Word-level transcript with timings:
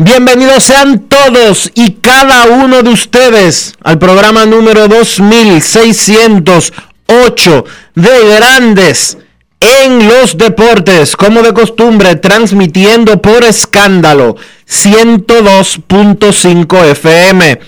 Bienvenidos 0.00 0.62
sean 0.62 1.08
todos 1.08 1.72
y 1.74 1.94
cada 1.94 2.46
uno 2.46 2.84
de 2.84 2.90
ustedes 2.90 3.74
al 3.82 3.98
programa 3.98 4.46
número 4.46 4.86
2608 4.86 7.64
de 7.96 8.36
Grandes 8.36 9.18
en 9.58 10.06
los 10.06 10.38
Deportes, 10.38 11.16
como 11.16 11.42
de 11.42 11.52
costumbre, 11.52 12.14
transmitiendo 12.14 13.20
por 13.20 13.42
escándalo 13.42 14.36
102.5 14.68 16.84
FM 16.92 17.58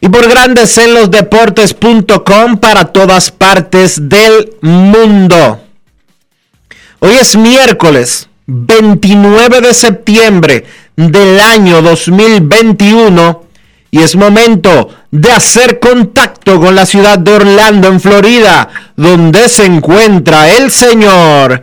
y 0.00 0.08
por 0.08 0.28
Grandes 0.28 0.78
en 0.78 0.94
los 0.94 1.10
Deportes.com 1.10 2.58
para 2.58 2.84
todas 2.84 3.32
partes 3.32 4.08
del 4.08 4.52
mundo. 4.60 5.60
Hoy 7.00 7.14
es 7.20 7.36
miércoles 7.36 8.28
29 8.46 9.60
de 9.60 9.74
septiembre 9.74 10.64
del 11.08 11.40
año 11.40 11.80
2021 11.80 13.44
y 13.90 14.02
es 14.02 14.16
momento 14.16 14.90
de 15.10 15.32
hacer 15.32 15.80
contacto 15.80 16.60
con 16.60 16.74
la 16.74 16.84
ciudad 16.86 17.18
de 17.18 17.32
Orlando, 17.32 17.88
en 17.88 18.00
Florida, 18.00 18.68
donde 18.96 19.48
se 19.48 19.64
encuentra 19.64 20.50
el 20.50 20.70
señor 20.70 21.62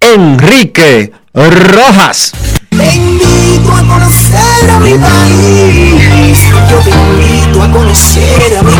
Enrique 0.00 1.12
Rojas. 1.34 2.32
Te 2.70 2.94
invito 2.94 3.72
a 3.72 3.86
conocer 3.86 4.70
a 4.70 4.80
mi 4.80 4.94
país, 4.94 6.38
yo 6.70 6.78
te 6.78 6.90
invito 6.90 7.62
a 7.62 7.70
conocer 7.70 8.56
a 8.58 8.62
mi 8.62 8.72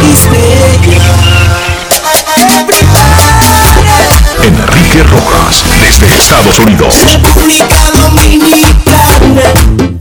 Enrique 4.45 5.05
Rojas, 5.05 5.63
desde 5.79 6.17
Estados 6.17 6.59
Unidos. 6.59 7.07
República 7.13 7.93
Dominicana. 7.93 9.92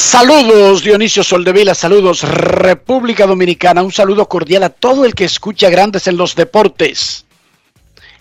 Saludos 0.00 0.84
Dionisio 0.84 1.24
Soldevila, 1.24 1.74
saludos 1.74 2.22
República 2.22 3.26
Dominicana, 3.26 3.82
un 3.82 3.90
saludo 3.90 4.28
cordial 4.28 4.62
a 4.62 4.70
todo 4.70 5.04
el 5.04 5.12
que 5.12 5.24
escucha 5.24 5.68
grandes 5.70 6.06
en 6.06 6.16
los 6.16 6.36
deportes 6.36 7.26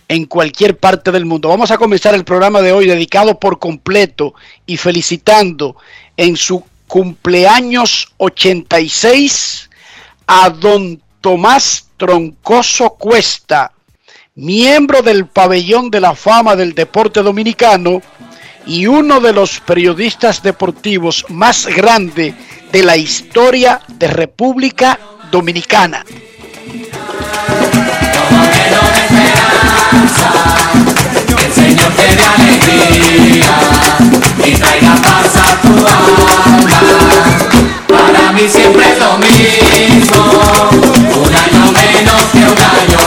en 0.08 0.26
cualquier 0.26 0.78
parte 0.78 1.12
del 1.12 1.26
mundo. 1.26 1.50
Vamos 1.50 1.70
a 1.70 1.78
comenzar 1.78 2.16
el 2.16 2.26
programa 2.26 2.62
de 2.62 2.72
hoy 2.72 2.88
dedicado 2.88 3.40
por 3.40 3.60
completo 3.60 4.34
y 4.66 4.78
felicitando 4.78 5.78
en 6.18 6.36
su 6.36 6.64
cumpleaños 6.88 8.12
86 8.18 9.70
a 10.26 10.50
don 10.50 11.00
Tomás 11.22 11.90
Troncoso 11.96 12.90
Cuesta, 12.90 13.72
miembro 14.34 15.04
del 15.04 15.28
pabellón 15.28 15.92
de 15.92 16.02
la 16.02 16.16
fama 16.16 16.56
del 16.56 16.74
deporte 16.74 17.22
dominicano 17.22 18.02
y 18.68 18.86
uno 18.86 19.20
de 19.20 19.34
los 19.34 19.60
periodistas 19.62 20.44
deportivos 20.44 21.26
más 21.30 21.66
grande 21.68 22.36
de 22.72 22.84
la 22.84 22.98
historia 22.98 23.82
de 23.88 24.08
República 24.08 25.00
Dominicana. 25.32 26.04
Para 37.88 38.32
mí 38.34 38.42
siempre 38.48 38.92
es 38.92 39.00
lo 39.00 39.18
mismo, 39.18 40.70
un 41.16 41.36
año 41.36 41.72
menos 41.72 42.24
que 42.32 42.40
un 42.40 42.58
año 42.58 43.07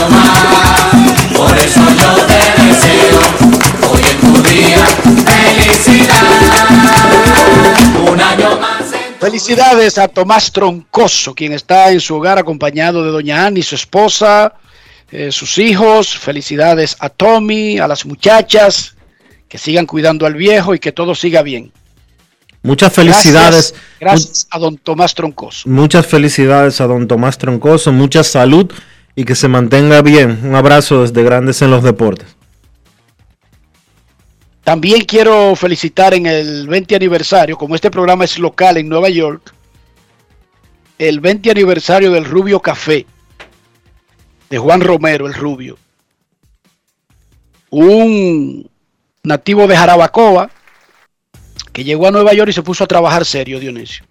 Felicidades 9.19 9.97
a 9.97 10.07
Tomás 10.07 10.51
Troncoso, 10.51 11.35
quien 11.35 11.53
está 11.53 11.91
en 11.91 11.99
su 11.99 12.15
hogar 12.15 12.39
acompañado 12.39 13.03
de 13.03 13.11
doña 13.11 13.45
Annie, 13.45 13.61
su 13.61 13.75
esposa, 13.75 14.53
eh, 15.11 15.31
sus 15.31 15.57
hijos. 15.57 16.17
Felicidades 16.17 16.97
a 16.99 17.09
Tommy, 17.09 17.77
a 17.77 17.87
las 17.87 18.05
muchachas, 18.05 18.95
que 19.47 19.57
sigan 19.57 19.85
cuidando 19.85 20.25
al 20.25 20.33
viejo 20.33 20.73
y 20.73 20.79
que 20.79 20.91
todo 20.91 21.13
siga 21.13 21.43
bien. 21.43 21.71
Muchas 22.63 22.93
felicidades. 22.93 23.75
Gracias, 23.99 24.47
a 24.49 24.59
don 24.59 24.77
Tomás 24.77 25.13
Troncoso. 25.13 25.69
Muchas 25.69 26.07
felicidades 26.07 26.81
a 26.81 26.87
don 26.87 27.07
Tomás 27.07 27.37
Troncoso, 27.37 27.91
mucha 27.91 28.23
salud 28.23 28.71
y 29.15 29.23
que 29.23 29.35
se 29.35 29.47
mantenga 29.47 30.01
bien. 30.01 30.39
Un 30.43 30.55
abrazo 30.55 31.03
desde 31.03 31.23
Grandes 31.23 31.61
en 31.61 31.71
los 31.71 31.83
Deportes. 31.83 32.27
También 34.63 35.05
quiero 35.05 35.55
felicitar 35.55 36.13
en 36.13 36.27
el 36.27 36.67
20 36.67 36.95
aniversario, 36.95 37.57
como 37.57 37.75
este 37.75 37.89
programa 37.89 38.25
es 38.25 38.37
local 38.37 38.77
en 38.77 38.87
Nueva 38.87 39.09
York, 39.09 39.53
el 40.99 41.19
20 41.19 41.49
aniversario 41.49 42.11
del 42.11 42.25
Rubio 42.25 42.59
Café, 42.59 43.07
de 44.49 44.57
Juan 44.59 44.81
Romero, 44.81 45.25
el 45.25 45.33
Rubio. 45.33 45.77
Un 47.71 48.69
nativo 49.23 49.65
de 49.65 49.77
Jarabacoa 49.77 50.51
que 51.73 51.83
llegó 51.83 52.07
a 52.07 52.11
Nueva 52.11 52.33
York 52.33 52.49
y 52.49 52.53
se 52.53 52.61
puso 52.61 52.83
a 52.83 52.87
trabajar 52.87 53.25
serio, 53.25 53.59
Dionisio. 53.59 54.05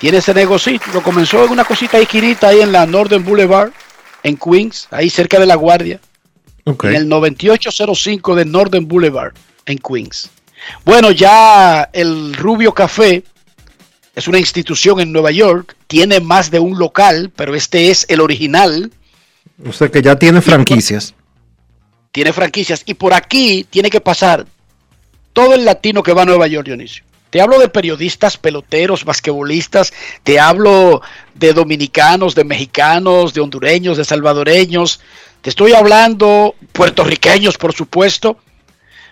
Tiene 0.00 0.18
ese 0.18 0.34
negocio, 0.34 0.80
lo 0.92 1.02
comenzó 1.02 1.44
en 1.44 1.52
una 1.52 1.64
cosita 1.64 1.98
esquinita 1.98 2.48
ahí 2.48 2.60
en 2.60 2.72
la 2.72 2.86
Northern 2.86 3.24
Boulevard, 3.24 3.70
en 4.24 4.36
Queens, 4.36 4.88
ahí 4.90 5.10
cerca 5.10 5.38
de 5.38 5.46
La 5.46 5.54
Guardia 5.54 6.00
en 6.64 6.94
el 6.94 7.08
9805 7.08 8.34
de 8.34 8.44
Northern 8.44 8.86
Boulevard, 8.86 9.34
en 9.66 9.78
Queens. 9.78 10.30
Bueno, 10.84 11.10
ya 11.10 11.88
el 11.92 12.34
Rubio 12.34 12.72
Café 12.72 13.24
es 14.14 14.28
una 14.28 14.38
institución 14.38 15.00
en 15.00 15.12
Nueva 15.12 15.30
York, 15.30 15.76
tiene 15.86 16.20
más 16.20 16.50
de 16.50 16.60
un 16.60 16.78
local, 16.78 17.32
pero 17.34 17.54
este 17.54 17.90
es 17.90 18.06
el 18.08 18.20
original. 18.20 18.92
O 19.66 19.72
sea 19.72 19.88
que 19.88 20.02
ya 20.02 20.16
tiene 20.16 20.40
franquicias. 20.40 21.14
Tiene 22.12 22.32
franquicias. 22.32 22.82
Y 22.84 22.94
por 22.94 23.14
aquí 23.14 23.66
tiene 23.68 23.90
que 23.90 24.00
pasar 24.00 24.46
todo 25.32 25.54
el 25.54 25.64
latino 25.64 26.02
que 26.02 26.12
va 26.12 26.22
a 26.22 26.26
Nueva 26.26 26.46
York, 26.46 26.66
Dionisio. 26.66 27.04
Te 27.30 27.40
hablo 27.40 27.58
de 27.58 27.70
periodistas, 27.70 28.36
peloteros, 28.36 29.06
basquetbolistas, 29.06 29.94
te 30.22 30.38
hablo 30.38 31.00
de 31.34 31.54
dominicanos, 31.54 32.34
de 32.34 32.44
mexicanos, 32.44 33.32
de 33.32 33.40
hondureños, 33.40 33.96
de 33.96 34.04
salvadoreños, 34.04 35.00
te 35.42 35.50
estoy 35.50 35.72
hablando, 35.72 36.54
puertorriqueños, 36.70 37.58
por 37.58 37.74
supuesto. 37.74 38.38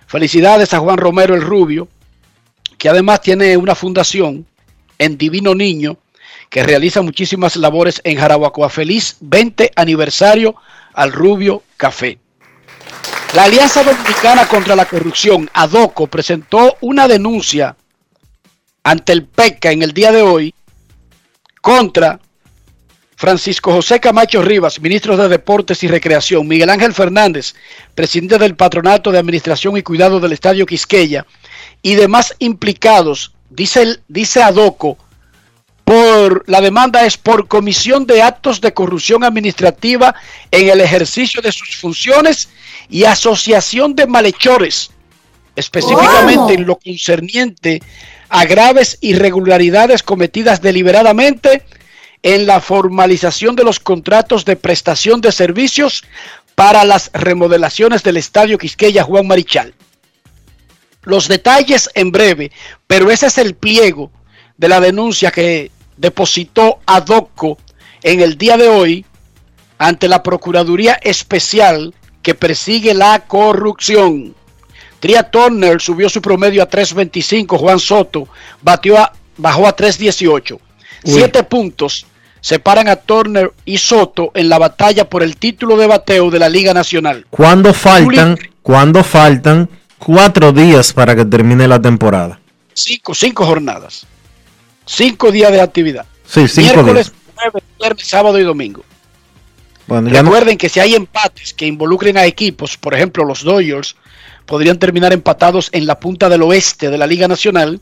Felicidades 0.07 0.73
a 0.73 0.79
Juan 0.79 0.97
Romero 0.97 1.35
el 1.35 1.43
Rubio, 1.43 1.89
que 2.79 2.89
además 2.89 3.21
tiene 3.21 3.57
una 3.57 3.75
fundación 3.75 4.47
en 4.99 5.19
Divino 5.19 5.57
Niño, 5.57 5.99
que 6.49 6.63
realiza 6.63 7.03
muchísimas 7.03 7.57
labores 7.57 8.01
en 8.05 8.17
Jarabacoa. 8.17 8.69
Feliz 8.69 9.17
20 9.21 9.73
aniversario 9.75 10.55
al 10.95 11.13
Rubio 11.13 11.65
Café. 11.77 12.19
La 13.35 13.45
Alianza 13.45 13.83
Dominicana 13.83 14.47
contra 14.47 14.77
la 14.77 14.87
Corrupción, 14.87 15.51
ADOCO, 15.53 16.07
presentó 16.07 16.77
una 16.81 17.09
denuncia 17.09 17.77
ante 18.85 19.13
el 19.13 19.25
PECA 19.25 19.73
en 19.73 19.83
el 19.83 19.93
día 19.93 20.13
de 20.13 20.23
hoy 20.23 20.55
contra 21.61 22.21
Francisco 23.21 23.71
José 23.71 24.01
Camacho 24.01 24.41
Rivas, 24.41 24.81
ministro 24.81 25.15
de 25.15 25.29
Deportes 25.29 25.83
y 25.83 25.89
Recreación, 25.89 26.49
Miguel 26.49 26.71
Ángel 26.71 26.95
Fernández, 26.95 27.55
presidente 27.95 28.39
del 28.39 28.57
Patronato 28.57 29.13
de 29.13 29.19
Administración 29.19 29.77
y 29.77 29.83
Cuidado 29.83 30.21
del 30.21 30.33
Estadio 30.33 30.65
Quisqueya, 30.65 31.27
y 31.83 31.97
demás 31.97 32.35
implicados, 32.39 33.35
dice, 33.51 33.99
dice 34.09 34.43
Adoco, 34.43 34.97
por 35.85 36.49
la 36.49 36.63
demanda 36.63 37.05
es 37.05 37.19
por 37.19 37.47
comisión 37.47 38.07
de 38.07 38.23
actos 38.23 38.59
de 38.63 38.73
corrupción 38.73 39.23
administrativa 39.23 40.15
en 40.51 40.71
el 40.71 40.81
ejercicio 40.81 41.43
de 41.43 41.53
sus 41.53 41.77
funciones 41.77 42.49
y 42.89 43.05
asociación 43.05 43.95
de 43.95 44.07
malhechores, 44.07 44.93
específicamente 45.57 46.55
en 46.55 46.65
lo 46.65 46.77
concerniente 46.77 47.83
a 48.31 48.47
graves 48.47 48.97
irregularidades 49.03 50.03
cometidas 50.03 50.63
deliberadamente 50.63 51.65
en 52.23 52.47
la 52.47 52.61
formalización 52.61 53.57
de 53.57 53.65
los 53.65 53.81
contratos 53.81 54.45
de 54.45 54.57
prestación 54.57 55.21
de 55.21 55.33
servicios 55.33 56.05
para 56.55 56.85
las 56.85 57.11
remodelaciones 57.15 58.03
del 58.03 58.19
Estadio 58.19 58.59
Quisqueya 58.59 59.03
Juan 59.03 59.27
Marichal. 59.27 59.75
Los 61.03 61.29
detalles 61.29 61.89
en 61.95 62.13
breve, 62.13 62.53
pero 62.87 63.11
ese 63.11 63.27
es 63.27 63.39
el 63.39 63.55
pliego 63.55 64.11
de 64.59 64.69
la 64.69 64.81
denuncia 64.81 65.31
que 65.31 65.71
depositó 65.97 66.81
Adoco 66.85 67.57
en 68.03 68.21
el 68.21 68.37
día 68.37 68.59
de 68.59 68.69
hoy 68.69 69.07
ante 69.79 70.09
la 70.09 70.23
Procuraduría 70.23 70.99
Especial 71.03 71.95
que 72.23 72.35
persigue 72.35 72.93
la 72.93 73.21
corrupción. 73.27 74.35
Tria 75.01 75.23
Turner 75.31 75.81
subió 75.81 76.11
su 76.11 76.21
promedio 76.21 76.63
a 76.63 76.69
3.25, 76.69 77.57
Juan 77.59 77.79
Soto 77.79 78.29
batió 78.61 78.99
a, 78.99 79.15
bajó 79.39 79.67
a 79.67 79.75
3.18. 79.75 80.61
Siete 81.05 81.43
puntos 81.45 82.07
separan 82.41 82.89
a 82.89 82.97
Turner 82.97 83.53
y 83.65 83.79
Soto 83.79 84.31
en 84.35 84.49
la 84.49 84.59
batalla 84.59 85.09
por 85.09 85.23
el 85.23 85.37
título 85.37 85.77
de 85.77 85.87
bateo 85.87 86.31
de 86.31 86.39
la 86.39 86.49
Liga 86.49 86.73
Nacional. 86.75 87.27
¿Cuándo 87.31 87.73
faltan, 87.75 88.39
cuando 88.63 89.05
faltan 89.05 89.69
cuatro 89.99 90.53
días 90.53 90.93
para 90.93 91.15
que 91.15 91.25
termine 91.25 91.69
la 91.69 91.81
temporada? 91.81 92.41
Cinco, 92.73 93.15
cinco 93.15 93.45
jornadas. 93.45 94.07
Cinco 94.87 95.31
días 95.31 95.53
de 95.53 95.61
actividad. 95.61 96.07
Sí, 96.27 96.49
cinco 96.49 96.75
Miércoles, 96.83 97.13
días. 97.13 97.23
jueves, 97.35 97.63
viernes, 97.79 98.07
sábado 98.07 98.39
y 98.39 98.43
domingo. 98.43 98.83
Bueno, 99.87 100.09
ya 100.09 100.23
no- 100.23 100.31
Recuerden 100.31 100.57
que 100.57 100.69
si 100.69 100.81
hay 100.81 100.95
empates 100.95 101.53
que 101.53 101.67
involucren 101.67 102.17
a 102.17 102.25
equipos, 102.25 102.77
por 102.77 102.95
ejemplo 102.95 103.25
los 103.25 103.43
Dodgers, 103.43 103.97
podrían 104.47 104.79
terminar 104.79 105.13
empatados 105.13 105.69
en 105.73 105.87
la 105.87 105.99
punta 106.01 106.29
del 106.29 106.43
oeste 106.43 106.91
de 106.91 106.99
la 106.99 107.07
Liga 107.07 107.29
Nacional, 107.29 107.81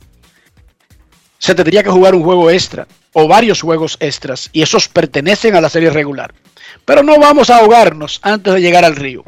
se 1.38 1.55
tendría 1.55 1.82
que 1.82 1.90
jugar 1.90 2.14
un 2.14 2.23
juego 2.23 2.50
extra 2.50 2.87
o 3.12 3.29
varios 3.29 3.62
juegos 3.62 3.96
extras 4.00 4.50
y 4.52 4.62
esos 4.62 4.88
pertenecen 4.88 5.55
a 5.55 5.61
la 5.61 5.70
serie 5.70 5.90
regular. 5.90 6.35
Pero 6.85 7.02
no 7.02 7.19
vamos 7.19 7.50
a 7.50 7.58
ahogarnos 7.58 8.20
antes 8.23 8.55
de 8.55 8.61
llegar 8.61 8.85
al 8.85 8.96
río. 8.96 9.25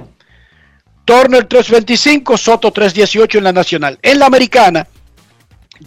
Turner 1.04 1.44
325, 1.44 2.36
Soto 2.36 2.70
318 2.70 3.38
en 3.38 3.44
la 3.44 3.52
nacional. 3.52 3.98
En 4.02 4.18
la 4.18 4.26
americana, 4.26 4.86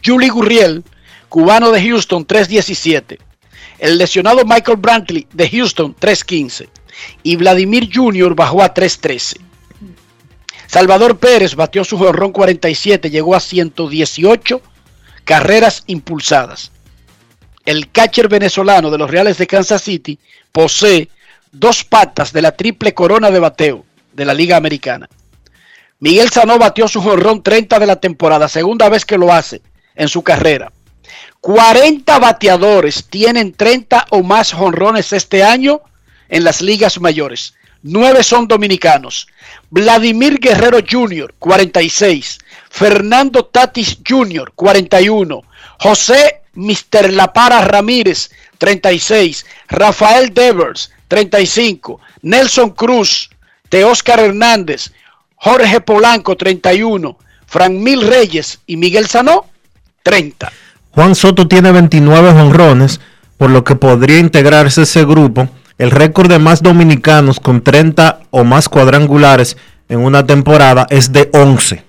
Julie 0.03 0.29
Gurriel, 0.29 0.83
cubano 1.29 1.71
de 1.71 1.81
Houston 1.81 2.25
317. 2.25 3.19
El 3.79 3.97
lesionado 3.97 4.43
Michael 4.45 4.77
Brantley 4.77 5.27
de 5.31 5.49
Houston 5.49 5.95
315 5.97 6.69
y 7.21 7.35
Vladimir 7.35 7.89
Jr. 7.93 8.35
bajó 8.35 8.63
a 8.63 8.73
313. 8.73 9.39
Salvador 10.67 11.17
Pérez 11.17 11.55
batió 11.55 11.83
su 11.83 11.97
jonrón 11.97 12.31
47, 12.31 13.09
llegó 13.09 13.35
a 13.35 13.39
118 13.39 14.61
carreras 15.23 15.83
impulsadas. 15.87 16.71
El 17.65 17.89
catcher 17.91 18.27
venezolano 18.27 18.91
de 18.91 18.97
los 18.97 19.09
Reales 19.09 19.37
de 19.37 19.47
Kansas 19.47 19.81
City 19.81 20.19
posee 20.51 21.09
dos 21.51 21.83
patas 21.83 22.33
de 22.33 22.41
la 22.41 22.51
triple 22.51 22.93
corona 22.93 23.31
de 23.31 23.39
bateo 23.39 23.85
de 24.11 24.25
la 24.25 24.33
Liga 24.33 24.57
Americana. 24.57 25.09
Miguel 25.99 26.29
Sanó 26.29 26.57
batió 26.59 26.87
su 26.87 27.01
jonrón 27.01 27.41
30 27.41 27.79
de 27.79 27.85
la 27.85 27.95
temporada, 27.95 28.49
segunda 28.49 28.89
vez 28.89 29.05
que 29.05 29.17
lo 29.17 29.31
hace 29.31 29.61
en 29.95 30.09
su 30.09 30.21
carrera. 30.23 30.73
40 31.39 32.19
bateadores 32.19 33.05
tienen 33.09 33.53
30 33.53 34.07
o 34.09 34.23
más 34.23 34.53
jonrones 34.53 35.13
este 35.13 35.43
año 35.43 35.81
en 36.29 36.43
las 36.43 36.61
ligas 36.61 36.99
mayores. 36.99 37.53
Nueve 37.83 38.23
son 38.23 38.47
dominicanos. 38.47 39.27
Vladimir 39.69 40.39
Guerrero 40.39 40.79
Jr., 40.89 41.33
46. 41.37 42.39
Fernando 42.69 43.45
Tatis 43.45 43.99
Jr., 44.07 44.51
41. 44.55 45.41
José 45.79 46.41
Mr. 46.53 47.11
La 47.11 47.33
Para 47.33 47.61
Ramírez, 47.61 48.31
36. 48.57 49.45
Rafael 49.67 50.33
Devers, 50.33 50.91
35. 51.09 51.99
Nelson 52.21 52.69
Cruz, 52.69 53.29
Teóscar 53.67 54.21
Hernández, 54.21 54.93
Jorge 55.35 55.81
Polanco, 55.81 56.37
31. 56.37 57.17
Fran 57.45 57.83
Mil 57.83 58.07
Reyes 58.07 58.59
y 58.65 58.77
Miguel 58.77 59.07
Sanó, 59.07 59.45
30. 60.03 60.51
Juan 60.91 61.15
Soto 61.15 61.47
tiene 61.47 61.71
29 61.73 62.29
honrones, 62.29 63.01
por 63.37 63.49
lo 63.49 63.63
que 63.63 63.75
podría 63.75 64.19
integrarse 64.19 64.83
ese 64.83 65.03
grupo. 65.05 65.49
El 65.77 65.91
récord 65.91 66.29
de 66.29 66.39
más 66.39 66.61
dominicanos 66.61 67.39
con 67.39 67.63
30 67.63 68.21
o 68.31 68.43
más 68.43 68.69
cuadrangulares 68.69 69.57
en 69.89 69.99
una 69.99 70.25
temporada 70.25 70.85
es 70.89 71.11
de 71.11 71.29
11. 71.33 71.83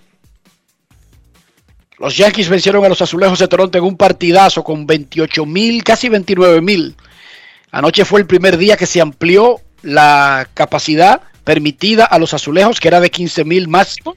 Los 1.99 2.17
Yankees 2.17 2.49
vencieron 2.49 2.85
a 2.85 2.89
los 2.89 3.01
Azulejos 3.03 3.39
de 3.39 3.49
Toronto 3.49 3.79
en 3.79 3.85
un 3.85 3.97
partidazo 3.97 4.65
con 4.65 4.87
28 4.87 5.47
mil, 5.47 5.85
casi 5.85 6.09
29 6.09 6.61
mil. 6.61 6.97
Anoche 7.71 8.05
fue 8.05 8.21
el 8.21 8.27
primer 8.27 8.57
día 8.57 8.77
que 8.77 8.87
se 8.87 9.01
amplió 9.01 9.61
la 9.83 10.49
capacidad 10.55 11.23
permitida 11.45 12.05
a 12.07 12.19
los 12.19 12.35
Azulejos, 12.35 12.81
que 12.81 12.89
era 12.89 13.01
de 13.01 13.11
15 13.11 13.45
mil 13.45 13.69
máximo, 13.69 14.17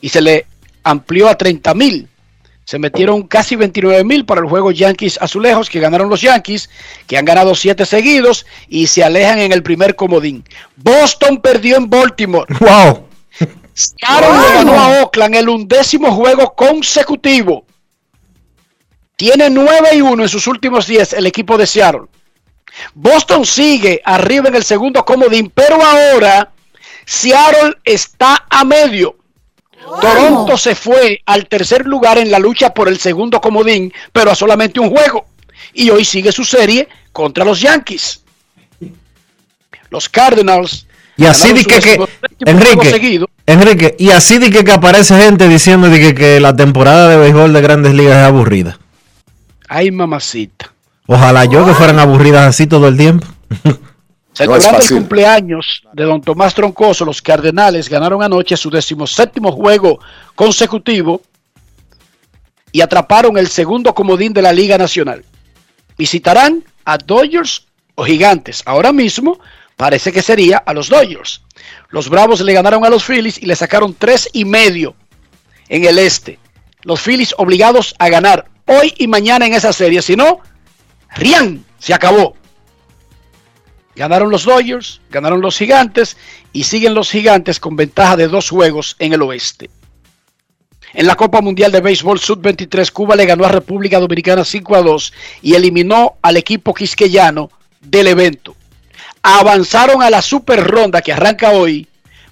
y 0.00 0.10
se 0.10 0.20
le 0.20 0.46
amplió 0.84 1.28
a 1.28 1.36
30 1.36 1.74
mil. 1.74 2.08
Se 2.68 2.78
metieron 2.78 3.22
casi 3.22 3.56
29 3.56 4.04
mil 4.04 4.26
para 4.26 4.42
el 4.42 4.46
juego 4.46 4.70
Yankees 4.70 5.16
Azulejos, 5.22 5.70
que 5.70 5.80
ganaron 5.80 6.10
los 6.10 6.20
Yankees, 6.20 6.68
que 7.06 7.16
han 7.16 7.24
ganado 7.24 7.54
7 7.54 7.86
seguidos 7.86 8.44
y 8.68 8.88
se 8.88 9.02
alejan 9.02 9.38
en 9.38 9.52
el 9.52 9.62
primer 9.62 9.96
comodín. 9.96 10.44
Boston 10.76 11.40
perdió 11.40 11.78
en 11.78 11.88
Baltimore. 11.88 12.44
¡Wow! 12.60 13.06
Seattle 13.72 14.28
le 14.28 14.54
ganó 14.54 14.78
a 14.78 15.00
Oakland 15.00 15.36
el 15.36 15.48
undécimo 15.48 16.14
juego 16.14 16.54
consecutivo. 16.54 17.64
Tiene 19.16 19.48
9 19.48 19.88
y 19.94 20.02
1 20.02 20.24
en 20.24 20.28
sus 20.28 20.46
últimos 20.46 20.86
10 20.86 21.14
el 21.14 21.24
equipo 21.24 21.56
de 21.56 21.66
Seattle. 21.66 22.02
Boston 22.92 23.46
sigue 23.46 24.02
arriba 24.04 24.48
en 24.48 24.56
el 24.56 24.62
segundo 24.62 25.06
comodín, 25.06 25.50
pero 25.54 25.82
ahora 25.82 26.52
Seattle 27.06 27.78
está 27.82 28.44
a 28.50 28.62
medio. 28.66 29.16
Toronto 30.00 30.56
se 30.56 30.74
fue 30.74 31.20
al 31.26 31.46
tercer 31.46 31.86
lugar 31.86 32.18
en 32.18 32.30
la 32.30 32.38
lucha 32.38 32.70
por 32.74 32.88
el 32.88 32.98
segundo 32.98 33.40
comodín, 33.40 33.92
pero 34.12 34.30
a 34.30 34.34
solamente 34.34 34.80
un 34.80 34.90
juego. 34.90 35.26
Y 35.72 35.90
hoy 35.90 36.04
sigue 36.04 36.32
su 36.32 36.44
serie 36.44 36.88
contra 37.12 37.44
los 37.44 37.60
Yankees. 37.60 38.22
Los 39.90 40.08
Cardinals. 40.08 40.86
Y 41.16 41.24
así 41.24 41.48
su 41.48 41.68
que, 41.68 41.98
Enrique. 42.46 43.26
Enrique, 43.46 43.96
y 43.98 44.10
así 44.10 44.38
di 44.38 44.50
que, 44.50 44.62
que 44.62 44.72
aparece 44.72 45.18
gente 45.20 45.48
diciendo 45.48 45.88
de 45.88 45.98
que, 45.98 46.14
que 46.14 46.38
la 46.38 46.54
temporada 46.54 47.08
de 47.08 47.16
béisbol 47.16 47.52
de 47.52 47.60
Grandes 47.60 47.94
Ligas 47.94 48.18
es 48.18 48.24
aburrida. 48.24 48.78
Ay, 49.68 49.90
mamacita. 49.90 50.72
Ojalá 51.06 51.46
yo 51.46 51.64
que 51.64 51.74
fueran 51.74 51.98
aburridas 51.98 52.46
así 52.46 52.66
todo 52.66 52.86
el 52.88 52.96
tiempo. 52.96 53.26
Celebrando 54.38 54.76
el 54.76 54.82
fácil. 54.82 54.98
cumpleaños 54.98 55.82
de 55.92 56.04
don 56.04 56.20
Tomás 56.20 56.54
Troncoso, 56.54 57.04
los 57.04 57.20
Cardenales 57.20 57.88
ganaron 57.88 58.22
anoche 58.22 58.56
su 58.56 58.70
decimoséptimo 58.70 59.50
juego 59.50 59.98
consecutivo 60.36 61.22
y 62.70 62.80
atraparon 62.80 63.36
el 63.36 63.48
segundo 63.48 63.92
comodín 63.92 64.32
de 64.32 64.42
la 64.42 64.52
Liga 64.52 64.78
Nacional. 64.78 65.24
Visitarán 65.96 66.62
a 66.84 66.98
Dodgers 66.98 67.66
o 67.96 68.04
Gigantes. 68.04 68.62
Ahora 68.64 68.92
mismo 68.92 69.40
parece 69.76 70.12
que 70.12 70.22
sería 70.22 70.58
a 70.58 70.72
los 70.72 70.88
Dodgers. 70.88 71.42
Los 71.88 72.08
Bravos 72.08 72.40
le 72.40 72.52
ganaron 72.52 72.84
a 72.84 72.90
los 72.90 73.04
Phillies 73.04 73.42
y 73.42 73.46
le 73.46 73.56
sacaron 73.56 73.96
tres 73.98 74.28
y 74.32 74.44
medio 74.44 74.94
en 75.68 75.84
el 75.84 75.98
este. 75.98 76.38
Los 76.82 77.00
Phillies 77.00 77.34
obligados 77.38 77.96
a 77.98 78.08
ganar 78.08 78.46
hoy 78.66 78.94
y 78.98 79.08
mañana 79.08 79.46
en 79.46 79.54
esa 79.54 79.72
serie. 79.72 80.00
Si 80.00 80.14
no, 80.14 80.38
rían, 81.16 81.64
se 81.80 81.92
acabó. 81.92 82.36
Ganaron 83.98 84.30
los 84.30 84.44
Dodgers, 84.44 85.00
ganaron 85.10 85.40
los 85.40 85.58
Gigantes 85.58 86.16
y 86.52 86.62
siguen 86.62 86.94
los 86.94 87.10
Gigantes 87.10 87.58
con 87.58 87.74
ventaja 87.74 88.16
de 88.16 88.28
dos 88.28 88.48
juegos 88.48 88.94
en 89.00 89.12
el 89.12 89.22
oeste. 89.22 89.70
En 90.94 91.08
la 91.08 91.16
Copa 91.16 91.40
Mundial 91.40 91.72
de 91.72 91.80
Béisbol 91.80 92.20
Sub-23, 92.20 92.92
Cuba 92.92 93.16
le 93.16 93.26
ganó 93.26 93.44
a 93.44 93.48
República 93.48 93.98
Dominicana 93.98 94.44
5 94.44 94.76
a 94.76 94.82
2 94.82 95.12
y 95.42 95.54
eliminó 95.54 96.14
al 96.22 96.36
equipo 96.36 96.72
quisqueyano 96.72 97.50
del 97.80 98.06
evento. 98.06 98.54
Avanzaron 99.20 100.00
a 100.00 100.10
la 100.10 100.22
super 100.22 100.62
ronda 100.62 101.02
que 101.02 101.12
arranca 101.12 101.50
hoy 101.50 101.88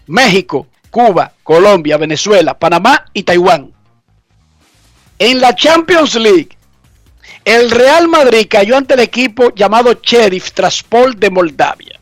México, 0.06 0.68
Cuba, 0.88 1.32
Colombia, 1.42 1.96
Venezuela, 1.96 2.56
Panamá 2.56 3.06
y 3.12 3.24
Taiwán. 3.24 3.72
En 5.18 5.40
la 5.40 5.52
Champions 5.56 6.14
League, 6.14 6.55
el 7.46 7.70
Real 7.70 8.08
Madrid 8.08 8.48
cayó 8.50 8.76
ante 8.76 8.94
el 8.94 9.00
equipo 9.00 9.54
llamado 9.54 10.00
Sheriff 10.02 10.50
Traspol 10.50 11.14
de 11.14 11.30
Moldavia. 11.30 12.00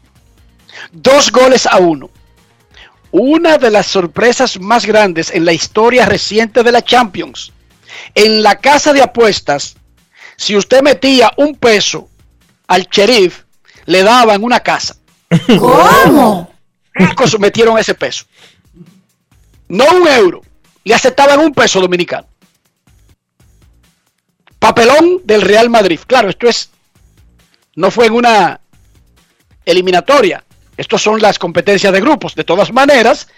Dos 0.90 1.30
goles 1.30 1.66
a 1.66 1.76
uno. 1.76 2.08
Una 3.10 3.58
de 3.58 3.70
las 3.70 3.86
sorpresas 3.86 4.58
más 4.58 4.86
grandes 4.86 5.30
en 5.30 5.44
la 5.44 5.52
historia 5.52 6.06
reciente 6.06 6.62
de 6.62 6.72
la 6.72 6.82
Champions. 6.82 7.52
En 8.14 8.42
la 8.42 8.58
casa 8.58 8.94
de 8.94 9.02
apuestas, 9.02 9.76
si 10.38 10.56
usted 10.56 10.80
metía 10.80 11.30
un 11.36 11.54
peso 11.56 12.08
al 12.66 12.88
Sheriff, 12.90 13.42
le 13.84 14.02
daban 14.02 14.42
una 14.42 14.60
casa. 14.60 14.96
¿Cómo? 15.46 16.54
Marcos 16.94 17.38
metieron 17.38 17.78
ese 17.78 17.94
peso. 17.94 18.24
No 19.68 19.84
un 19.94 20.08
euro. 20.08 20.40
Le 20.84 20.94
aceptaban 20.94 21.38
un 21.40 21.52
peso 21.52 21.82
dominicano. 21.82 22.26
Papelón 24.64 25.20
del 25.24 25.42
Real 25.42 25.68
Madrid. 25.68 26.00
Claro, 26.06 26.30
esto 26.30 26.48
es. 26.48 26.70
No 27.76 27.90
fue 27.90 28.06
en 28.06 28.14
una 28.14 28.62
eliminatoria. 29.62 30.42
Estos 30.74 31.02
son 31.02 31.20
las 31.20 31.38
competencias 31.38 31.92
de 31.92 32.00
grupos. 32.00 32.34
De 32.34 32.44
todas 32.44 32.72
maneras, 32.72 33.28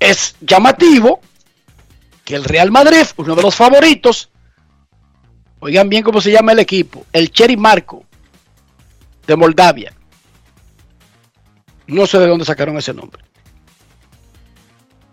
es 0.00 0.36
llamativo 0.40 1.20
que 2.24 2.34
el 2.34 2.44
Real 2.44 2.70
Madrid, 2.70 3.04
uno 3.18 3.36
de 3.36 3.42
los 3.42 3.54
favoritos, 3.54 4.30
oigan 5.60 5.90
bien 5.90 6.02
cómo 6.02 6.18
se 6.18 6.32
llama 6.32 6.52
el 6.52 6.60
equipo, 6.60 7.04
el 7.12 7.30
Cherry 7.30 7.58
Marco 7.58 8.06
de 9.26 9.36
Moldavia. 9.36 9.92
No 11.88 12.06
sé 12.06 12.18
de 12.20 12.26
dónde 12.26 12.46
sacaron 12.46 12.78
ese 12.78 12.94
nombre. 12.94 13.22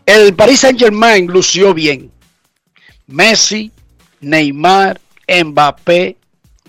El 0.05 0.33
Paris 0.33 0.61
Saint 0.61 0.79
Germain 0.79 1.27
lució 1.27 1.73
bien. 1.73 2.09
Messi, 3.07 3.73
Neymar, 4.21 5.01
Mbappé, 5.27 6.17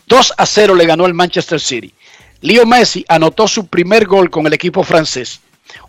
2 0.07 0.35
a 0.37 0.47
0 0.47 0.75
le 0.75 0.87
ganó 0.87 1.07
el 1.07 1.15
Manchester 1.15 1.61
City. 1.61 1.93
Leo 2.41 2.67
Messi 2.67 3.05
anotó 3.09 3.49
su 3.49 3.67
primer 3.67 4.07
gol 4.07 4.31
con 4.31 4.47
el 4.47 4.53
equipo 4.53 4.85
francés. 4.85 5.41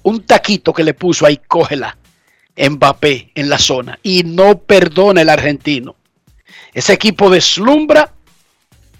Un 0.03 0.23
taquito 0.23 0.73
que 0.73 0.83
le 0.83 0.93
puso 0.93 1.25
ahí, 1.25 1.39
cógela. 1.47 1.97
Mbappé 2.57 3.31
en 3.35 3.49
la 3.49 3.59
zona. 3.59 3.99
Y 4.01 4.23
no 4.23 4.57
perdona 4.59 5.21
el 5.21 5.29
argentino. 5.29 5.95
Ese 6.73 6.93
equipo 6.93 7.29
deslumbra. 7.29 8.13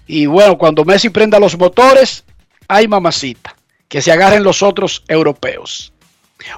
Y 0.06 0.26
bueno, 0.26 0.56
cuando 0.56 0.84
Messi 0.84 1.10
prenda 1.10 1.38
los 1.38 1.58
motores, 1.58 2.24
hay 2.68 2.86
mamacita. 2.88 3.56
Que 3.88 4.02
se 4.02 4.12
agarren 4.12 4.44
los 4.44 4.62
otros 4.62 5.02
europeos. 5.08 5.92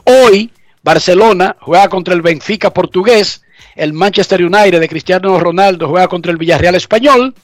Hoy, 0.04 0.52
Barcelona 0.82 1.56
juega 1.60 1.88
contra 1.88 2.14
el 2.14 2.22
Benfica 2.22 2.72
portugués. 2.72 3.42
El 3.74 3.92
Manchester 3.92 4.44
United 4.44 4.80
de 4.80 4.88
Cristiano 4.88 5.38
Ronaldo 5.38 5.88
juega 5.88 6.08
contra 6.08 6.32
el 6.32 6.38
Villarreal 6.38 6.74
español. 6.74 7.34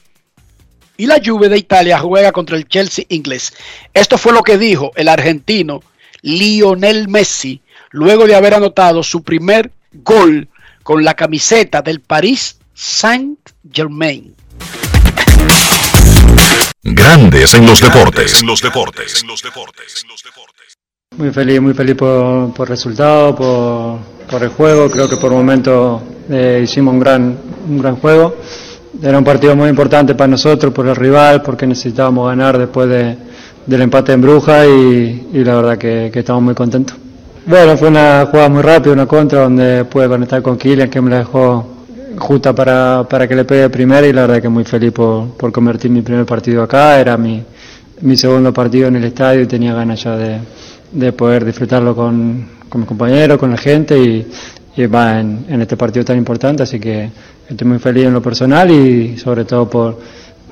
Y 0.96 1.06
la 1.06 1.20
Juve 1.24 1.48
de 1.48 1.58
Italia 1.58 1.98
juega 1.98 2.32
contra 2.32 2.56
el 2.56 2.66
Chelsea 2.68 3.04
inglés. 3.08 3.52
Esto 3.92 4.16
fue 4.16 4.32
lo 4.32 4.42
que 4.42 4.56
dijo 4.56 4.92
el 4.96 5.08
argentino 5.08 5.82
Lionel 6.22 7.08
Messi 7.08 7.60
luego 7.90 8.26
de 8.26 8.34
haber 8.34 8.54
anotado 8.54 9.02
su 9.02 9.22
primer 9.22 9.70
gol 9.92 10.48
con 10.82 11.04
la 11.04 11.14
camiseta 11.14 11.82
del 11.82 12.00
Paris 12.00 12.58
Saint 12.74 13.38
Germain. 13.70 14.34
Grandes 16.82 17.54
en 17.54 17.66
los 17.66 17.80
deportes. 17.80 18.40
En 18.40 18.46
los 18.46 18.62
deportes. 18.62 19.24
Muy 21.18 21.30
feliz, 21.30 21.62
muy 21.62 21.72
feliz 21.72 21.94
por, 21.94 22.52
por 22.52 22.68
resultado, 22.68 23.34
por, 23.34 23.96
por 24.30 24.42
el 24.42 24.50
juego. 24.50 24.90
Creo 24.90 25.08
que 25.08 25.16
por 25.16 25.32
momentos 25.32 26.02
eh, 26.28 26.60
hicimos 26.62 26.92
un 26.92 27.00
gran, 27.00 27.38
un 27.70 27.78
gran 27.78 27.96
juego. 27.96 28.34
Era 29.02 29.16
un 29.16 29.24
partido 29.24 29.56
muy 29.56 29.70
importante 29.70 30.14
para 30.14 30.28
nosotros, 30.28 30.74
por 30.74 30.86
el 30.86 30.94
rival, 30.94 31.40
porque 31.40 31.66
necesitábamos 31.66 32.28
ganar 32.28 32.58
después 32.58 32.90
de, 32.90 33.16
del 33.64 33.80
empate 33.80 34.12
en 34.12 34.20
Bruja 34.20 34.66
y, 34.66 35.28
y 35.32 35.42
la 35.42 35.54
verdad 35.54 35.78
que, 35.78 36.10
que, 36.12 36.18
estamos 36.18 36.42
muy 36.42 36.54
contentos. 36.54 36.94
Bueno, 37.46 37.78
fue 37.78 37.88
una 37.88 38.26
jugada 38.30 38.50
muy 38.50 38.62
rápida, 38.62 38.92
una 38.92 39.06
contra 39.06 39.44
donde 39.44 39.86
pude 39.86 40.08
conectar 40.08 40.42
con 40.42 40.58
Kylian, 40.58 40.90
que 40.90 41.00
me 41.00 41.10
la 41.10 41.18
dejó 41.18 41.66
justa 42.18 42.54
para, 42.54 43.06
para 43.08 43.26
que 43.26 43.34
le 43.34 43.44
pegue 43.46 43.70
primero 43.70 44.06
y 44.06 44.12
la 44.12 44.22
verdad 44.22 44.42
que 44.42 44.48
muy 44.50 44.64
feliz 44.64 44.92
por, 44.92 45.28
por 45.30 45.50
convertir 45.50 45.90
mi 45.90 46.02
primer 46.02 46.26
partido 46.26 46.62
acá. 46.62 47.00
Era 47.00 47.16
mi, 47.16 47.42
mi 48.02 48.16
segundo 48.18 48.52
partido 48.52 48.88
en 48.88 48.96
el 48.96 49.04
estadio 49.04 49.40
y 49.42 49.46
tenía 49.46 49.72
ganas 49.74 50.02
ya 50.02 50.14
de, 50.16 50.38
de 50.92 51.12
poder 51.12 51.44
disfrutarlo 51.44 51.94
con, 51.94 52.48
con 52.68 52.80
mis 52.80 52.88
compañeros, 52.88 53.38
con 53.38 53.50
la 53.50 53.56
gente 53.56 53.98
y, 53.98 54.26
y 54.76 54.86
va 54.86 55.20
en, 55.20 55.46
en, 55.48 55.62
este 55.62 55.76
partido 55.76 56.04
tan 56.04 56.18
importante, 56.18 56.62
así 56.62 56.78
que 56.78 57.10
estoy 57.48 57.66
muy 57.66 57.78
feliz 57.78 58.06
en 58.06 58.12
lo 58.12 58.22
personal 58.22 58.70
y 58.70 59.16
sobre 59.18 59.44
todo 59.44 59.68
por, 59.68 60.00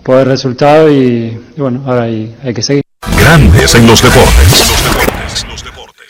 por 0.03 0.21
el 0.21 0.27
resultado 0.27 0.91
y, 0.91 1.39
y 1.57 1.61
bueno, 1.61 1.83
ahora 1.87 2.05
hay, 2.05 2.35
hay, 2.43 2.55
que 2.55 2.63
seguir. 2.63 2.83
Grandes 3.19 3.75
en 3.75 3.87
los 3.87 4.03
deportes. 4.03 4.49
Los 4.49 4.85
deportes, 4.85 5.47
los 5.49 5.65
deportes. 5.65 6.07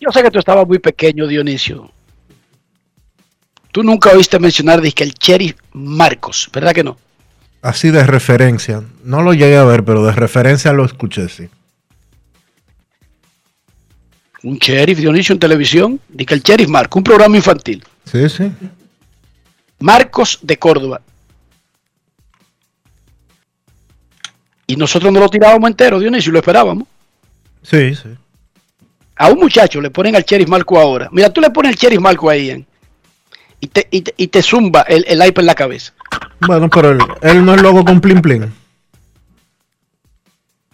Yo 0.00 0.10
sé 0.12 0.22
que 0.22 0.30
tú 0.30 0.38
estabas 0.38 0.66
muy 0.66 0.78
pequeño, 0.78 1.26
Dionisio. 1.26 1.90
Tú 3.72 3.82
nunca 3.82 4.10
oíste 4.10 4.38
mencionar 4.38 4.80
de 4.80 4.92
que 4.92 5.02
el 5.02 5.14
Cherry 5.14 5.54
Marcos, 5.72 6.48
¿verdad 6.52 6.72
que 6.72 6.84
no? 6.84 6.96
Así 7.60 7.90
de 7.90 8.04
referencia. 8.04 8.82
No 9.02 9.22
lo 9.22 9.32
llegué 9.32 9.56
a 9.56 9.64
ver, 9.64 9.84
pero 9.84 10.04
de 10.04 10.12
referencia 10.12 10.72
lo 10.72 10.84
escuché, 10.84 11.28
sí 11.28 11.48
un 14.44 14.58
sheriff 14.58 14.98
Dionisio 14.98 15.32
en 15.32 15.38
televisión, 15.40 16.00
di 16.08 16.24
que 16.24 16.34
el 16.34 16.42
sheriff 16.42 16.68
Marco, 16.68 16.98
un 16.98 17.04
programa 17.04 17.36
infantil. 17.36 17.82
Sí, 18.04 18.28
sí. 18.28 18.52
Marcos 19.80 20.38
de 20.42 20.56
Córdoba. 20.58 21.00
Y 24.66 24.76
nosotros 24.76 25.12
no 25.12 25.20
lo 25.20 25.28
tirábamos 25.28 25.68
entero, 25.68 25.98
Dionisio, 25.98 26.30
lo 26.32 26.38
esperábamos. 26.38 26.86
Sí, 27.62 27.94
sí. 27.94 28.10
A 29.16 29.28
un 29.28 29.38
muchacho 29.38 29.80
le 29.80 29.90
ponen 29.90 30.14
al 30.16 30.24
sheriff 30.24 30.48
Marco 30.48 30.78
ahora. 30.78 31.08
Mira, 31.10 31.30
tú 31.30 31.40
le 31.40 31.50
pones 31.50 31.72
el 31.72 31.78
sheriff 31.78 32.00
Marco 32.00 32.28
ahí, 32.28 32.50
¿eh? 32.50 32.64
y, 33.60 33.66
te, 33.68 33.88
y, 33.90 34.02
te, 34.02 34.14
y 34.16 34.26
te 34.28 34.42
zumba 34.42 34.82
el, 34.82 35.04
el 35.08 35.26
iPad 35.26 35.42
en 35.42 35.46
la 35.46 35.54
cabeza. 35.54 35.92
Bueno, 36.40 36.68
pero 36.68 36.90
él, 36.90 36.98
él 37.22 37.44
no 37.44 37.54
es 37.54 37.62
loco 37.62 37.84
con 37.84 38.00
plin 38.00 38.20
plin. 38.20 38.52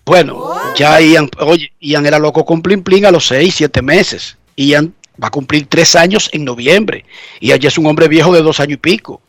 Bueno, 0.05 0.55
ya 0.77 1.01
Ian, 1.01 1.31
oye, 1.39 1.73
Ian 1.81 2.07
era 2.07 2.19
loco 2.19 2.45
con 2.45 2.63
Plin 2.63 2.83
Plin 2.83 3.07
a 3.07 3.11
los 3.11 3.27
6, 3.27 3.55
7 3.55 3.83
meses. 3.83 4.37
Ian 4.57 4.95
va 5.23 5.29
a 5.29 5.31
cumplir 5.31 5.67
3 5.67 5.97
años 5.97 6.29
en 6.33 6.45
noviembre. 6.45 7.05
Ian 7.41 7.59
ya 7.59 7.69
es 7.69 7.79
un 7.79 7.87
hombre 7.87 8.09
viejo 8.09 8.33
de 8.33 8.43
2 8.43 8.61
años 8.61 8.75
y 8.75 8.77
pico. 8.79 9.21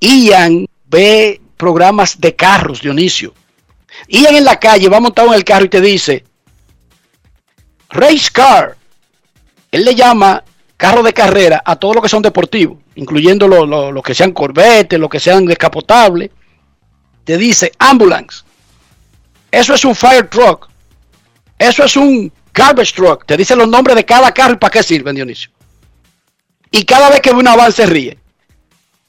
Ian 0.00 0.66
ve 0.86 1.40
programas 1.56 2.20
de 2.20 2.34
carros, 2.34 2.80
Dionisio. 2.80 3.34
Ian 4.08 4.34
en 4.34 4.44
la 4.44 4.58
calle 4.58 4.88
va 4.88 5.00
montado 5.00 5.28
en 5.28 5.34
el 5.34 5.44
carro 5.44 5.66
y 5.66 5.68
te 5.68 5.80
dice, 5.80 6.24
Race 7.90 8.28
Car. 8.32 8.76
Él 9.70 9.84
le 9.84 9.94
llama 9.94 10.42
carro 10.76 11.02
de 11.02 11.12
carrera 11.12 11.62
a 11.64 11.76
todo 11.76 11.94
lo 11.94 12.02
que 12.02 12.08
son 12.08 12.22
deportivos, 12.22 12.78
incluyendo 12.96 13.48
lo, 13.48 13.66
lo, 13.66 13.92
lo 13.92 14.02
que 14.02 14.14
sean 14.14 14.32
corbetes, 14.32 14.98
lo 14.98 15.08
que 15.08 15.20
sean 15.20 15.46
descapotables. 15.46 16.30
Te 17.24 17.38
dice 17.38 17.72
ambulance. 17.78 18.44
Eso 19.54 19.74
es 19.74 19.84
un 19.84 19.94
fire 19.94 20.28
truck. 20.28 20.68
Eso 21.58 21.84
es 21.84 21.96
un 21.96 22.32
garbage 22.52 22.92
truck. 22.92 23.24
Te 23.24 23.36
dicen 23.36 23.58
los 23.58 23.68
nombres 23.68 23.96
de 23.96 24.04
cada 24.04 24.32
carro 24.32 24.54
y 24.54 24.56
para 24.56 24.70
qué 24.70 24.82
sirven, 24.82 25.14
Dionisio. 25.14 25.50
Y 26.70 26.84
cada 26.84 27.08
vez 27.08 27.20
que 27.20 27.30
ve 27.30 27.38
una 27.38 27.54
van 27.54 27.72
se 27.72 27.86
ríe. 27.86 28.18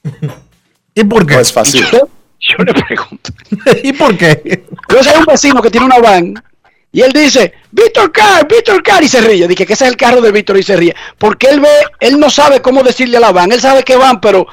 ¿Y 0.94 1.04
por 1.04 1.26
qué? 1.26 1.34
No 1.34 1.40
es 1.40 1.52
fácil. 1.52 1.84
Yo, 1.90 2.08
yo, 2.40 2.64
le 2.64 2.72
pregunto. 2.72 3.32
¿Y 3.82 3.92
por 3.92 4.16
qué? 4.16 4.40
Entonces 4.44 5.12
hay 5.12 5.18
un 5.18 5.26
vecino 5.26 5.60
que 5.60 5.70
tiene 5.70 5.86
una 5.86 5.98
van 5.98 6.34
y 6.92 7.02
él 7.02 7.12
dice, 7.12 7.52
Víctor 7.72 8.10
Car, 8.10 8.48
Víctor 8.48 8.82
Car, 8.82 9.02
y 9.02 9.08
se 9.08 9.20
ríe. 9.20 9.46
Dije 9.46 9.66
que 9.66 9.74
ese 9.74 9.84
es 9.84 9.90
el 9.90 9.98
carro 9.98 10.22
de 10.22 10.32
Víctor 10.32 10.56
y 10.56 10.62
se 10.62 10.76
ríe. 10.76 10.94
Porque 11.18 11.48
él 11.48 11.60
ve, 11.60 11.68
él 12.00 12.18
no 12.18 12.30
sabe 12.30 12.62
cómo 12.62 12.82
decirle 12.82 13.18
a 13.18 13.20
la 13.20 13.32
van. 13.32 13.52
Él 13.52 13.60
sabe 13.60 13.82
que 13.82 13.96
van, 13.96 14.18
pero 14.18 14.46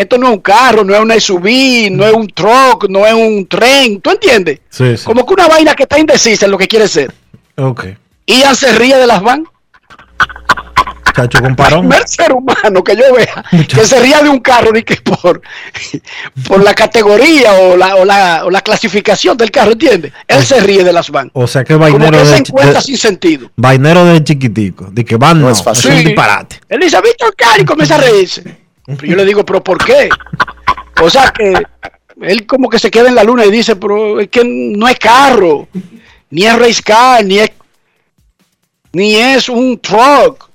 esto 0.00 0.18
no 0.18 0.28
es 0.28 0.32
un 0.34 0.40
carro, 0.40 0.84
no 0.84 0.94
es 0.94 1.00
una 1.00 1.18
SUV, 1.20 1.90
no 1.90 2.06
es 2.06 2.12
un 2.12 2.26
truck, 2.28 2.88
no 2.88 3.06
es 3.06 3.12
un 3.14 3.46
tren, 3.46 4.00
¿tú 4.00 4.10
entiendes? 4.10 4.60
Sí, 4.70 4.96
sí. 4.96 5.04
Como 5.04 5.24
que 5.26 5.34
una 5.34 5.46
vaina 5.48 5.74
que 5.74 5.82
está 5.84 5.98
indecisa 5.98 6.44
en 6.46 6.50
lo 6.52 6.58
que 6.58 6.66
quiere 6.68 6.88
ser. 6.88 7.12
Ok. 7.56 7.86
Ian 8.26 8.54
se 8.54 8.72
ríe 8.72 8.96
de 8.96 9.06
las 9.06 9.22
van. 9.22 9.44
O 9.46 11.22
Muchacho 11.22 11.42
con 11.42 11.56
parón. 11.56 11.80
primer 11.88 12.06
ser 12.08 12.32
humano 12.32 12.84
que 12.84 12.94
yo 12.96 13.12
vea 13.12 13.44
que 13.68 13.84
se 13.84 13.98
ría 13.98 14.22
de 14.22 14.28
un 14.28 14.38
carro 14.38 14.70
ni 14.72 14.82
que 14.84 14.94
por, 14.96 15.42
por 16.46 16.62
la 16.62 16.72
categoría 16.72 17.52
o 17.54 17.76
la, 17.76 17.96
o, 17.96 18.04
la, 18.04 18.44
o 18.44 18.50
la 18.50 18.60
clasificación 18.62 19.36
del 19.36 19.50
carro, 19.50 19.72
¿entiendes? 19.72 20.12
Él 20.28 20.44
se 20.46 20.60
ríe 20.60 20.84
de 20.84 20.92
las 20.92 21.10
van. 21.10 21.28
O 21.34 21.48
sea 21.48 21.64
que 21.64 21.74
Como 21.74 21.86
vainero 21.86 22.12
que 22.18 22.24
se 22.24 22.30
de, 22.30 22.36
encuentra 22.38 22.74
de- 22.80 22.86
sin 22.86 22.96
sentido. 22.96 23.50
vainero 23.56 24.04
de 24.04 24.22
chiquitico. 24.22 24.86
De 24.92 25.04
que 25.04 25.16
van 25.16 25.40
no, 25.40 25.50
es 25.50 25.58
es, 25.58 25.64
fácil. 25.64 25.90
un 25.90 25.98
Sí. 25.98 26.04
disparate. 26.04 26.60
Él 26.68 26.80
dice, 26.80 27.00
Víctor 27.02 27.34
Cari, 27.36 27.64
comienza 27.64 27.96
a 27.96 27.98
reírse. 27.98 28.59
Yo 29.02 29.16
le 29.16 29.24
digo, 29.24 29.44
¿pero 29.44 29.62
por 29.62 29.84
qué? 29.84 30.08
O 31.02 31.08
sea 31.08 31.30
que 31.30 31.54
él 32.20 32.46
como 32.46 32.68
que 32.68 32.78
se 32.78 32.90
queda 32.90 33.08
en 33.08 33.14
la 33.14 33.24
luna 33.24 33.44
y 33.46 33.50
dice, 33.50 33.76
pero 33.76 34.20
es 34.20 34.28
que 34.28 34.44
no 34.44 34.88
es 34.88 34.98
carro, 34.98 35.68
ni 36.30 36.44
es 36.44 36.58
race 36.58 36.82
car, 36.82 37.24
ni 37.24 37.38
es, 37.38 37.50
ni 38.92 39.14
es 39.14 39.48
un 39.48 39.78
truck, 39.78 40.48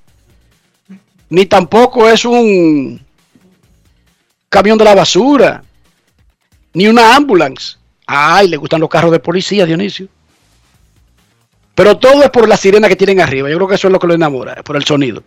ni 1.29 1.45
tampoco 1.45 2.07
es 2.07 2.25
un 2.25 3.01
camión 4.49 4.77
de 4.77 4.85
la 4.85 4.95
basura, 4.95 5.63
ni 6.73 6.87
una 6.87 7.15
ambulance. 7.15 7.77
Ay, 8.05 8.47
le 8.47 8.57
gustan 8.57 8.81
los 8.81 8.89
carros 8.89 9.11
de 9.11 9.19
policía, 9.19 9.65
Dionisio. 9.65 10.07
Pero 11.73 11.97
todo 11.97 12.23
es 12.23 12.29
por 12.29 12.47
la 12.47 12.55
sirena 12.55 12.87
que 12.87 12.95
tienen 12.95 13.19
arriba. 13.19 13.49
Yo 13.49 13.57
creo 13.57 13.67
que 13.67 13.75
eso 13.75 13.87
es 13.87 13.91
lo 13.91 13.99
que 13.99 14.07
lo 14.07 14.13
enamora, 14.13 14.55
por 14.63 14.77
el 14.77 14.85
sonido. 14.85 15.23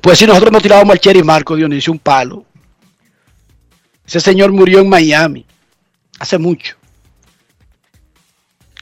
Pues 0.00 0.18
si 0.18 0.26
nosotros 0.26 0.52
nos 0.52 0.62
tirábamos 0.62 0.92
al 0.92 1.00
Cherry 1.00 1.22
Marco, 1.22 1.56
Dionisio, 1.56 1.92
un 1.92 1.98
palo. 1.98 2.44
Ese 4.06 4.20
señor 4.20 4.52
murió 4.52 4.80
en 4.80 4.88
Miami. 4.88 5.44
Hace 6.18 6.38
mucho. 6.38 6.76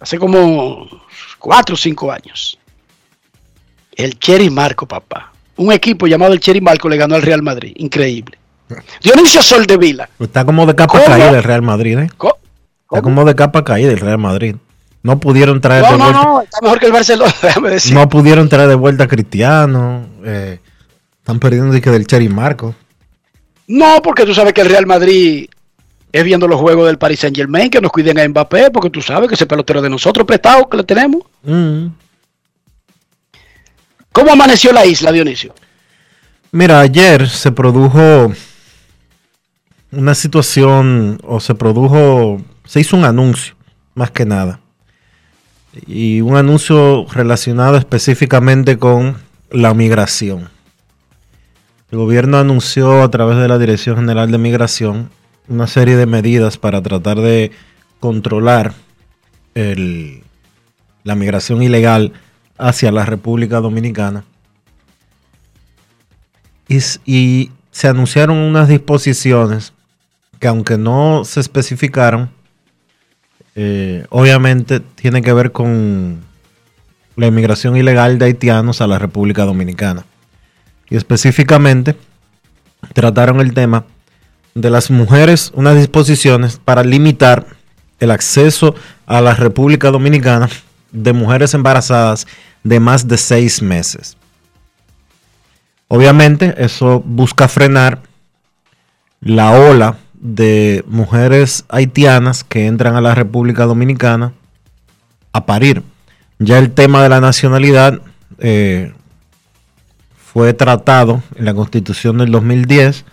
Hace 0.00 0.18
como 0.18 0.88
cuatro 1.38 1.74
o 1.74 1.78
cinco 1.78 2.10
años. 2.10 2.58
El 3.94 4.18
Cherry 4.18 4.50
Marco, 4.50 4.86
papá. 4.86 5.32
Un 5.56 5.70
equipo 5.72 6.06
llamado 6.06 6.32
el 6.32 6.40
Cherry 6.40 6.60
Marco 6.60 6.88
le 6.88 6.96
ganó 6.96 7.14
al 7.14 7.22
Real 7.22 7.42
Madrid. 7.42 7.72
Increíble. 7.76 8.38
Dionisio 9.02 9.42
Soldevila. 9.42 10.08
Está 10.18 10.44
como 10.44 10.64
de 10.66 10.74
capa 10.74 10.92
¿Cómo? 10.92 11.04
caída 11.04 11.30
el 11.30 11.42
Real 11.42 11.62
Madrid, 11.62 11.98
¿eh? 11.98 12.08
Está 12.10 13.02
como 13.02 13.24
de 13.24 13.34
capa 13.34 13.62
caída 13.62 13.92
el 13.92 13.98
Real 14.00 14.18
Madrid. 14.18 14.56
No 15.02 15.18
pudieron 15.20 15.60
traer 15.60 15.82
No, 15.82 15.92
de 15.92 15.98
no, 15.98 16.04
vuelta. 16.04 16.22
no. 16.22 16.40
Está 16.42 16.58
mejor 16.62 16.78
que 16.80 16.86
el 16.86 16.92
Barcelona, 16.92 17.34
déjame 17.42 17.70
decir. 17.70 17.92
No 17.94 18.08
pudieron 18.08 18.48
traer 18.48 18.68
de 18.68 18.74
vuelta 18.74 19.04
a 19.04 19.08
Cristiano. 19.08 20.06
eh, 20.24 20.58
están 21.22 21.38
perdiendo 21.38 21.72
de 21.72 21.80
que 21.80 21.90
del 21.90 22.06
Cherry 22.06 22.28
Marco. 22.28 22.74
No, 23.68 24.02
porque 24.02 24.24
tú 24.26 24.34
sabes 24.34 24.52
que 24.52 24.60
el 24.60 24.68
Real 24.68 24.86
Madrid 24.86 25.48
es 26.10 26.24
viendo 26.24 26.48
los 26.48 26.60
juegos 26.60 26.88
del 26.88 26.98
Paris 26.98 27.20
Saint 27.20 27.36
Germain, 27.36 27.70
que 27.70 27.80
nos 27.80 27.92
cuiden 27.92 28.18
a 28.18 28.28
Mbappé, 28.28 28.72
porque 28.72 28.90
tú 28.90 29.00
sabes 29.00 29.28
que 29.28 29.36
ese 29.36 29.46
pelotero 29.46 29.80
de 29.80 29.88
nosotros 29.88 30.26
prestado 30.26 30.68
que 30.68 30.76
le 30.76 30.82
tenemos. 30.82 31.22
Mm. 31.44 31.86
¿Cómo 34.10 34.32
amaneció 34.32 34.72
la 34.72 34.84
isla, 34.84 35.12
Dionisio? 35.12 35.54
Mira, 36.50 36.80
ayer 36.80 37.28
se 37.28 37.52
produjo 37.52 38.32
una 39.92 40.14
situación, 40.16 41.20
o 41.22 41.38
se 41.38 41.54
produjo, 41.54 42.42
se 42.64 42.80
hizo 42.80 42.96
un 42.96 43.04
anuncio, 43.04 43.54
más 43.94 44.10
que 44.10 44.26
nada. 44.26 44.58
Y 45.86 46.20
un 46.20 46.36
anuncio 46.36 47.06
relacionado 47.12 47.78
específicamente 47.78 48.76
con 48.76 49.16
la 49.50 49.72
migración. 49.72 50.50
El 51.92 51.98
gobierno 51.98 52.38
anunció 52.38 53.02
a 53.02 53.10
través 53.10 53.36
de 53.36 53.48
la 53.48 53.58
Dirección 53.58 53.96
General 53.96 54.30
de 54.30 54.38
Migración 54.38 55.10
una 55.46 55.66
serie 55.66 55.94
de 55.94 56.06
medidas 56.06 56.56
para 56.56 56.80
tratar 56.80 57.20
de 57.20 57.52
controlar 58.00 58.72
la 59.54 61.14
migración 61.14 61.62
ilegal 61.62 62.14
hacia 62.56 62.90
la 62.92 63.04
República 63.04 63.60
Dominicana 63.60 64.24
y 66.66 67.50
se 67.70 67.88
anunciaron 67.88 68.38
unas 68.38 68.68
disposiciones 68.68 69.74
que 70.40 70.48
aunque 70.48 70.78
no 70.78 71.26
se 71.26 71.40
especificaron, 71.40 72.30
eh, 73.54 74.06
obviamente 74.08 74.80
tiene 74.80 75.20
que 75.20 75.34
ver 75.34 75.52
con 75.52 76.20
la 77.16 77.26
inmigración 77.26 77.76
ilegal 77.76 78.18
de 78.18 78.24
haitianos 78.24 78.80
a 78.80 78.86
la 78.86 78.98
República 78.98 79.44
Dominicana. 79.44 80.06
Y 80.92 80.96
específicamente 80.96 81.96
trataron 82.92 83.40
el 83.40 83.54
tema 83.54 83.86
de 84.54 84.68
las 84.68 84.90
mujeres, 84.90 85.50
unas 85.54 85.74
disposiciones 85.74 86.60
para 86.62 86.84
limitar 86.84 87.46
el 87.98 88.10
acceso 88.10 88.74
a 89.06 89.22
la 89.22 89.32
República 89.32 89.90
Dominicana 89.90 90.50
de 90.90 91.14
mujeres 91.14 91.54
embarazadas 91.54 92.26
de 92.62 92.78
más 92.78 93.08
de 93.08 93.16
seis 93.16 93.62
meses. 93.62 94.18
Obviamente 95.88 96.56
eso 96.58 97.00
busca 97.00 97.48
frenar 97.48 98.02
la 99.22 99.52
ola 99.52 99.96
de 100.12 100.84
mujeres 100.86 101.64
haitianas 101.70 102.44
que 102.44 102.66
entran 102.66 102.96
a 102.96 103.00
la 103.00 103.14
República 103.14 103.64
Dominicana 103.64 104.34
a 105.32 105.46
parir. 105.46 105.82
Ya 106.38 106.58
el 106.58 106.70
tema 106.70 107.02
de 107.02 107.08
la 107.08 107.22
nacionalidad 107.22 107.98
eh, 108.40 108.92
fue 110.32 110.54
tratado 110.54 111.22
en 111.36 111.44
la 111.44 111.54
Constitución 111.54 112.18
del 112.18 112.30
2010, 112.30 113.04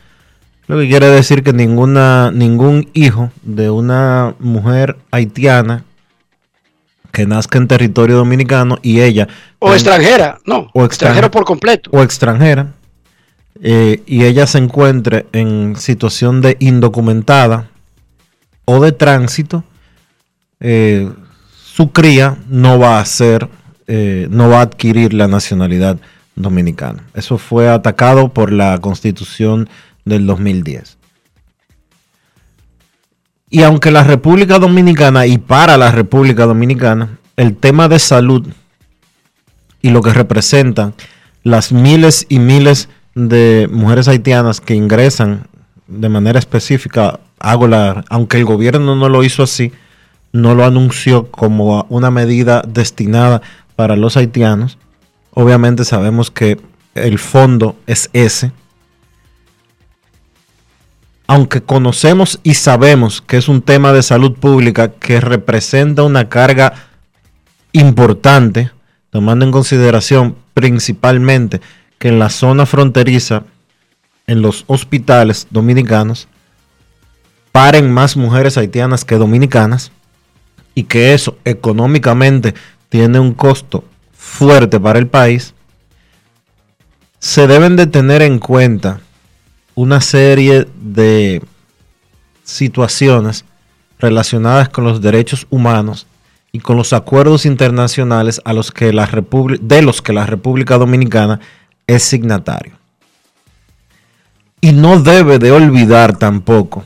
lo 0.68 0.78
que 0.78 0.88
quiere 0.88 1.08
decir 1.08 1.44
que 1.44 1.52
ninguna, 1.52 2.32
ningún 2.32 2.90
hijo 2.94 3.32
de 3.42 3.70
una 3.70 4.36
mujer 4.40 4.98
haitiana 5.12 5.84
que 7.12 7.26
nazca 7.26 7.58
en 7.58 7.68
territorio 7.68 8.18
dominicano 8.18 8.78
y 8.82 9.02
ella 9.02 9.28
O 9.58 9.74
extranjera, 9.74 10.40
no. 10.46 10.70
O 10.74 10.86
extranjero 10.86 10.86
extranjera. 10.86 11.32
por 11.32 11.44
completo. 11.44 11.90
o 11.92 12.04
extranjera 12.04 12.68
eh, 13.62 14.04
y 14.06 14.24
ella 14.24 14.48
se 14.48 14.60
encuentre 14.60 15.26
en 15.34 15.76
situación 15.76 16.42
de 16.42 16.56
indocumentada 16.60 17.68
o 18.64 18.80
de 18.80 18.92
tránsito, 18.92 19.64
eh, 20.62 21.10
su 21.52 21.92
cría 21.92 22.38
no 22.48 22.80
va 22.80 23.00
a 23.00 23.06
ser, 23.06 23.50
eh, 23.88 24.28
no 24.30 24.50
va 24.50 24.60
a 24.60 24.62
adquirir 24.62 25.14
la 25.14 25.28
nacionalidad 25.28 25.98
Eso 27.14 27.38
fue 27.38 27.70
atacado 27.70 28.30
por 28.30 28.52
la 28.52 28.80
constitución 28.80 29.70
del 30.06 30.26
2010. 30.26 30.98
Y 33.52 33.64
aunque 33.64 33.92
la 33.92 34.04
República 34.04 34.60
Dominicana 34.60 35.26
y 35.26 35.38
para 35.38 35.78
la 35.78 35.92
República 35.92 36.46
Dominicana, 36.46 37.18
el 37.36 37.56
tema 37.56 37.88
de 37.88 38.00
salud 38.00 38.48
y 39.82 39.90
lo 39.90 40.02
que 40.02 40.14
representan 40.14 40.94
las 41.44 41.72
miles 41.72 42.26
y 42.30 42.40
miles 42.40 42.90
de 43.16 43.68
mujeres 43.72 44.08
haitianas 44.08 44.62
que 44.62 44.76
ingresan 44.76 45.48
de 45.88 46.10
manera 46.10 46.38
específica, 46.38 47.20
hago 47.40 47.68
aunque 48.10 48.38
el 48.38 48.46
gobierno 48.46 48.96
no 48.96 49.10
lo 49.10 49.24
hizo 49.24 49.44
así, 49.44 49.72
no 50.32 50.54
lo 50.54 50.66
anunció 50.66 51.32
como 51.32 51.86
una 51.90 52.12
medida 52.12 52.62
destinada 52.68 53.42
para 53.76 53.96
los 53.96 54.16
haitianos. 54.16 54.78
Obviamente 55.32 55.86
sabemos 55.86 56.32
que 56.32 56.60
el 56.96 57.20
fondo 57.20 57.76
es 57.88 58.10
ese. 58.14 58.52
Aunque 61.28 61.62
conocemos 61.62 62.40
y 62.42 62.56
sabemos 62.56 63.22
que 63.22 63.38
es 63.38 63.48
un 63.48 63.62
tema 63.62 63.94
de 63.94 64.02
salud 64.02 64.34
pública 64.34 64.92
que 64.92 65.22
representa 65.22 66.04
una 66.04 66.28
carga 66.28 66.74
importante, 67.72 68.72
tomando 69.12 69.46
en 69.46 69.52
consideración 69.52 70.36
principalmente 70.56 71.62
que 72.00 72.08
en 72.08 72.18
la 72.18 72.30
zona 72.30 72.66
fronteriza, 72.66 73.44
en 74.26 74.42
los 74.42 74.64
hospitales 74.68 75.48
dominicanos, 75.52 76.28
paren 77.52 77.92
más 77.92 78.18
mujeres 78.18 78.58
haitianas 78.58 79.06
que 79.06 79.16
dominicanas 79.16 79.92
y 80.74 80.84
que 80.84 81.14
eso 81.14 81.38
económicamente 81.46 82.56
tiene 82.90 83.20
un 83.20 83.34
costo 83.34 83.84
fuerte 84.30 84.80
para 84.80 85.00
el 85.00 85.08
país, 85.08 85.54
se 87.20 87.48
deben 87.48 87.76
de 87.76 87.88
tener 87.88 88.22
en 88.22 88.40
cuenta 88.40 89.02
una 89.76 90.00
serie 90.00 90.68
de 90.76 91.42
situaciones 92.44 93.44
relacionadas 93.98 94.70
con 94.70 94.86
los 94.86 95.02
derechos 95.02 95.46
humanos 95.50 96.08
y 96.52 96.60
con 96.60 96.78
los 96.78 96.94
acuerdos 96.94 97.46
internacionales 97.46 98.40
a 98.46 98.54
los 98.54 98.72
que 98.72 98.94
la 98.94 99.10
de 99.62 99.82
los 99.82 100.02
que 100.02 100.14
la 100.14 100.26
República 100.26 100.78
Dominicana 100.78 101.40
es 101.88 102.04
signatario. 102.04 102.74
Y 104.62 104.72
no 104.72 105.02
debe 105.02 105.40
de 105.40 105.52
olvidar 105.52 106.18
tampoco 106.18 106.86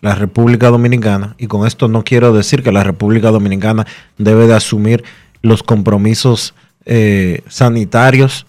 la 0.00 0.14
República 0.14 0.70
Dominicana, 0.70 1.34
y 1.38 1.46
con 1.46 1.66
esto 1.66 1.88
no 1.88 2.04
quiero 2.04 2.32
decir 2.32 2.62
que 2.62 2.70
la 2.70 2.84
República 2.84 3.30
Dominicana 3.30 3.86
debe 4.18 4.46
de 4.46 4.54
asumir 4.54 5.04
los 5.46 5.62
compromisos 5.62 6.54
eh, 6.84 7.42
sanitarios, 7.48 8.46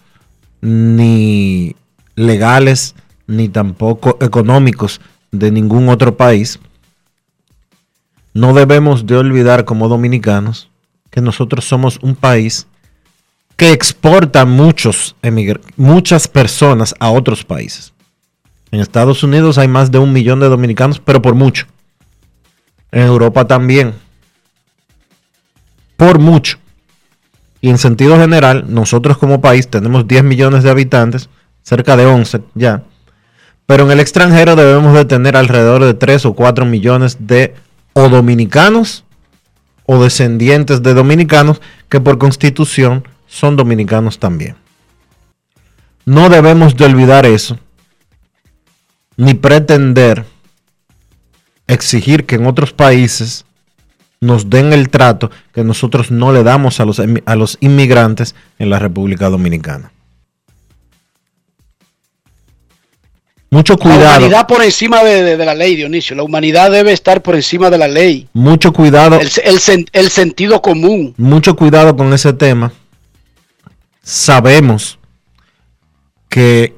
ni 0.60 1.76
legales, 2.16 2.94
ni 3.26 3.48
tampoco 3.48 4.18
económicos 4.20 5.00
de 5.30 5.50
ningún 5.50 5.88
otro 5.88 6.16
país. 6.16 6.58
No 8.34 8.54
debemos 8.54 9.06
de 9.06 9.16
olvidar 9.16 9.64
como 9.64 9.88
dominicanos 9.88 10.70
que 11.10 11.20
nosotros 11.20 11.64
somos 11.64 11.98
un 12.02 12.14
país 12.14 12.66
que 13.56 13.72
exporta 13.72 14.44
muchos 14.44 15.16
muchas 15.76 16.28
personas 16.28 16.94
a 17.00 17.10
otros 17.10 17.44
países. 17.44 17.92
En 18.70 18.80
Estados 18.80 19.22
Unidos 19.22 19.58
hay 19.58 19.66
más 19.66 19.90
de 19.90 19.98
un 19.98 20.12
millón 20.12 20.40
de 20.40 20.48
dominicanos, 20.48 21.00
pero 21.00 21.20
por 21.22 21.34
mucho. 21.34 21.66
En 22.92 23.02
Europa 23.02 23.46
también. 23.46 23.94
Por 25.96 26.18
mucho. 26.18 26.58
Y 27.60 27.70
en 27.70 27.78
sentido 27.78 28.18
general, 28.18 28.66
nosotros 28.68 29.18
como 29.18 29.40
país 29.40 29.68
tenemos 29.68 30.06
10 30.06 30.24
millones 30.24 30.62
de 30.62 30.70
habitantes, 30.70 31.28
cerca 31.62 31.96
de 31.96 32.06
11 32.06 32.40
ya. 32.54 32.82
Pero 33.66 33.84
en 33.84 33.90
el 33.90 34.00
extranjero 34.00 34.56
debemos 34.56 34.94
de 34.94 35.04
tener 35.04 35.36
alrededor 35.36 35.84
de 35.84 35.94
3 35.94 36.26
o 36.26 36.34
4 36.34 36.64
millones 36.64 37.18
de 37.20 37.54
o 37.92 38.08
dominicanos 38.08 39.04
o 39.84 40.02
descendientes 40.02 40.82
de 40.82 40.94
dominicanos 40.94 41.60
que 41.88 42.00
por 42.00 42.18
constitución 42.18 43.06
son 43.26 43.56
dominicanos 43.56 44.18
también. 44.18 44.56
No 46.04 46.30
debemos 46.30 46.76
de 46.76 46.86
olvidar 46.86 47.26
eso, 47.26 47.58
ni 49.16 49.34
pretender 49.34 50.24
exigir 51.66 52.24
que 52.24 52.36
en 52.36 52.46
otros 52.46 52.72
países 52.72 53.44
nos 54.20 54.50
den 54.50 54.72
el 54.72 54.88
trato 54.88 55.30
que 55.52 55.64
nosotros 55.64 56.10
no 56.10 56.32
le 56.32 56.42
damos 56.42 56.80
a 56.80 56.84
los, 56.84 57.00
a 57.00 57.36
los 57.36 57.58
inmigrantes 57.60 58.34
en 58.58 58.70
la 58.70 58.78
República 58.78 59.28
Dominicana. 59.28 59.92
Mucho 63.50 63.78
cuidado. 63.78 64.02
La 64.02 64.18
humanidad 64.18 64.46
por 64.46 64.62
encima 64.62 65.02
de, 65.02 65.36
la 65.36 65.54
ley, 65.54 65.74
Dionisio. 65.74 66.14
La 66.14 66.22
humanidad 66.22 66.70
debe 66.70 66.92
estar 66.92 67.22
por 67.22 67.34
encima 67.34 67.70
de 67.70 67.78
la 67.78 67.88
ley. 67.88 68.28
Mucho 68.34 68.72
cuidado. 68.72 69.18
el 69.18 70.10
sentido 70.10 70.60
común. 70.60 71.14
Mucho 71.16 71.56
cuidado 71.56 71.96
con 71.96 72.12
ese 72.12 72.32
tema. 72.34 72.72
Sabemos 74.02 74.98
que 76.28 76.74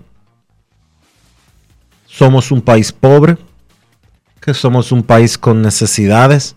somos 2.07 2.53
un 2.53 2.61
país 2.61 2.93
pobre, 2.93 3.37
que 4.41 4.55
somos 4.55 4.93
un 4.93 5.03
país 5.03 5.39
con 5.39 5.63
necesidades, 5.63 6.55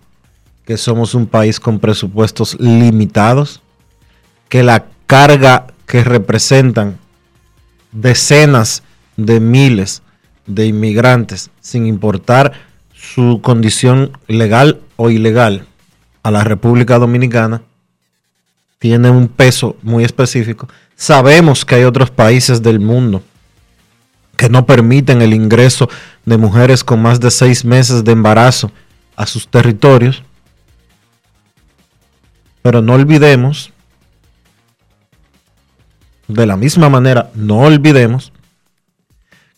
que 0.66 0.78
somos 0.78 1.14
un 1.14 1.28
país 1.28 1.60
con 1.60 1.80
presupuestos 1.80 2.58
limitados, 2.60 3.62
que 4.50 4.64
la 4.64 4.86
carga 5.08 5.68
que 5.86 6.04
representan 6.04 6.98
decenas 7.92 8.84
de 9.18 9.40
miles 9.40 10.02
de 10.48 10.68
inmigrantes, 10.68 11.50
sin 11.62 11.86
importar 11.86 12.54
su 12.94 13.42
condición 13.42 14.18
legal 14.28 14.80
o 14.96 15.10
ilegal, 15.10 15.66
a 16.24 16.32
la 16.32 16.44
República 16.44 16.98
Dominicana, 16.98 17.62
tiene 18.80 19.10
un 19.10 19.28
peso 19.28 19.78
muy 19.82 20.04
específico. 20.04 20.68
Sabemos 20.96 21.66
que 21.66 21.76
hay 21.76 21.84
otros 21.84 22.10
países 22.12 22.62
del 22.62 22.80
mundo 22.80 23.22
que 24.36 24.50
no 24.50 24.66
permiten 24.66 25.22
el 25.22 25.34
ingreso 25.34 25.90
de 26.26 26.38
mujeres 26.38 26.84
con 26.84 27.02
más 27.02 27.20
de 27.20 27.30
seis 27.30 27.64
meses 27.64 28.04
de 28.04 28.12
embarazo 28.14 28.72
a 29.16 29.26
sus 29.26 29.48
territorios. 29.48 30.24
Pero 32.64 32.82
no 32.82 32.94
olvidemos, 32.94 33.72
de 36.28 36.48
la 36.48 36.58
misma 36.58 36.90
manera, 36.90 37.30
no 37.36 37.60
olvidemos 37.60 38.32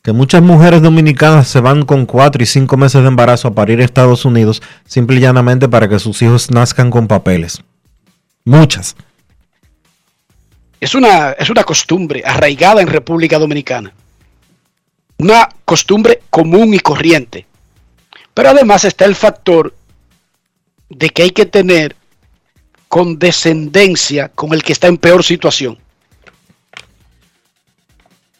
que 0.02 0.12
muchas 0.12 0.42
mujeres 0.42 0.82
dominicanas 0.82 1.48
se 1.48 1.62
van 1.62 1.86
con 1.86 2.06
cuatro 2.06 2.44
y 2.44 2.46
cinco 2.46 2.78
meses 2.78 3.02
de 3.02 3.08
embarazo 3.08 3.48
a 3.48 3.56
parir 3.56 3.80
a 3.80 3.86
Estados 3.86 4.26
Unidos 4.26 4.62
simple 4.86 5.18
y 5.18 5.20
llanamente 5.20 5.70
para 5.70 5.88
que 5.88 6.00
sus 6.00 6.22
hijos 6.22 6.52
nazcan 6.52 6.92
con 6.92 7.08
papeles. 7.08 7.62
Muchas. 8.44 8.96
Es 10.80 10.94
una, 10.94 11.32
es 11.32 11.50
una 11.50 11.64
costumbre 11.64 12.24
arraigada 12.26 12.82
en 12.82 12.88
República 12.88 13.40
Dominicana. 13.40 13.94
Una 15.18 15.50
costumbre 15.64 16.22
común 16.30 16.74
y 16.74 16.80
corriente. 16.80 17.46
Pero 18.34 18.50
además 18.50 18.84
está 18.84 19.06
el 19.06 19.16
factor 19.16 19.74
de 20.90 21.10
que 21.10 21.24
hay 21.24 21.32
que 21.32 21.46
tener 21.46 21.96
condescendencia 22.96 24.30
con 24.30 24.54
el 24.54 24.64
que 24.64 24.72
está 24.72 24.88
en 24.88 24.96
peor 24.96 25.22
situación. 25.22 25.78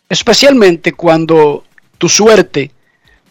Especialmente 0.08 0.94
cuando 0.94 1.66
tu 1.98 2.08
suerte 2.08 2.72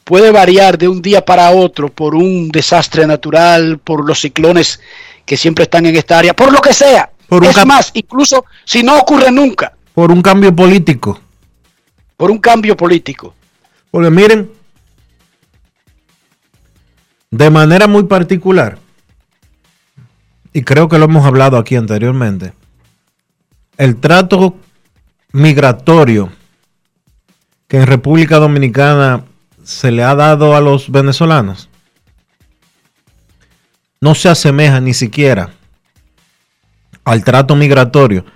puede 0.05 0.31
variar 0.31 0.77
de 0.77 0.87
un 0.87 1.01
día 1.01 1.25
para 1.25 1.51
otro 1.53 1.89
por 1.89 2.15
un 2.15 2.51
desastre 2.51 3.07
natural, 3.07 3.79
por 3.79 4.07
los 4.07 4.21
ciclones 4.21 4.81
que 5.25 5.39
siempre 5.39 5.63
están 5.63 5.87
en 5.87 5.97
esta 5.97 6.19
área, 6.19 6.37
por 6.37 6.53
lo 6.53 6.61
que 6.61 6.75
sea. 6.75 7.09
Por 7.27 7.43
es 7.47 7.65
más, 7.65 7.91
incluso 7.95 8.45
si 8.67 8.83
no 8.83 8.99
ocurre 8.99 9.31
nunca. 9.31 9.73
Por 9.95 10.13
un 10.13 10.21
cambio 10.21 10.55
político. 10.55 11.19
Por 12.19 12.31
un 12.31 12.39
cambio 12.39 12.77
político. 12.77 13.35
Porque 13.91 14.11
miren, 14.11 14.51
de 17.31 17.49
manera 17.49 17.87
muy 17.87 18.03
particular, 18.03 18.84
y 20.55 20.63
creo 20.63 20.89
que 20.89 20.99
lo 20.99 21.05
hemos 21.05 21.27
hablado 21.27 21.59
aquí 21.59 21.77
anteriormente, 21.77 22.55
el 23.77 23.97
trato 23.97 24.57
migratorio 25.33 26.31
que 27.69 27.79
en 27.79 27.87
República 27.87 28.39
Dominicana 28.39 29.25
se 29.65 29.91
le 29.91 30.05
ha 30.05 30.15
dado 30.15 30.55
a 30.57 30.61
los 30.61 30.91
venezolanos 30.91 31.69
no 34.01 34.15
se 34.15 34.29
asemeja 34.29 34.81
ni 34.81 34.93
siquiera 34.93 35.51
al 37.05 37.25
trato 37.25 37.57
migratorio 37.57 38.27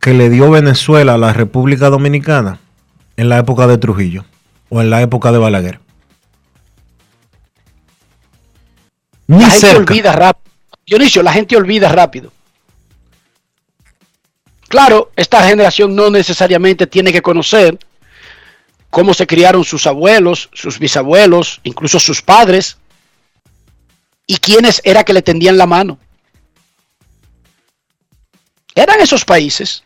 que 0.00 0.12
le 0.12 0.28
dio 0.28 0.50
Venezuela 0.50 1.14
a 1.14 1.18
la 1.18 1.32
República 1.32 1.88
Dominicana 1.88 2.60
en 3.16 3.30
la 3.30 3.38
época 3.38 3.66
de 3.66 3.78
Trujillo 3.78 4.26
o 4.68 4.82
en 4.82 4.90
la 4.90 5.00
época 5.00 5.32
de 5.32 5.38
Balaguer. 5.38 5.80
Ni 9.26 9.40
la 9.40 9.50
gente 9.50 9.76
olvida 9.76 10.12
rápido. 10.12 10.47
Dionisio, 10.88 11.22
la 11.22 11.34
gente 11.34 11.54
olvida 11.54 11.90
rápido. 11.90 12.32
Claro, 14.68 15.12
esta 15.16 15.46
generación 15.46 15.94
no 15.94 16.08
necesariamente 16.08 16.86
tiene 16.86 17.12
que 17.12 17.20
conocer 17.20 17.78
cómo 18.88 19.12
se 19.12 19.26
criaron 19.26 19.64
sus 19.64 19.86
abuelos, 19.86 20.48
sus 20.54 20.78
bisabuelos, 20.78 21.60
incluso 21.62 22.00
sus 22.00 22.22
padres, 22.22 22.78
y 24.26 24.38
quiénes 24.38 24.80
era 24.82 25.04
que 25.04 25.12
le 25.12 25.20
tendían 25.20 25.58
la 25.58 25.66
mano. 25.66 25.98
Eran 28.74 28.98
esos 29.00 29.26
países. 29.26 29.84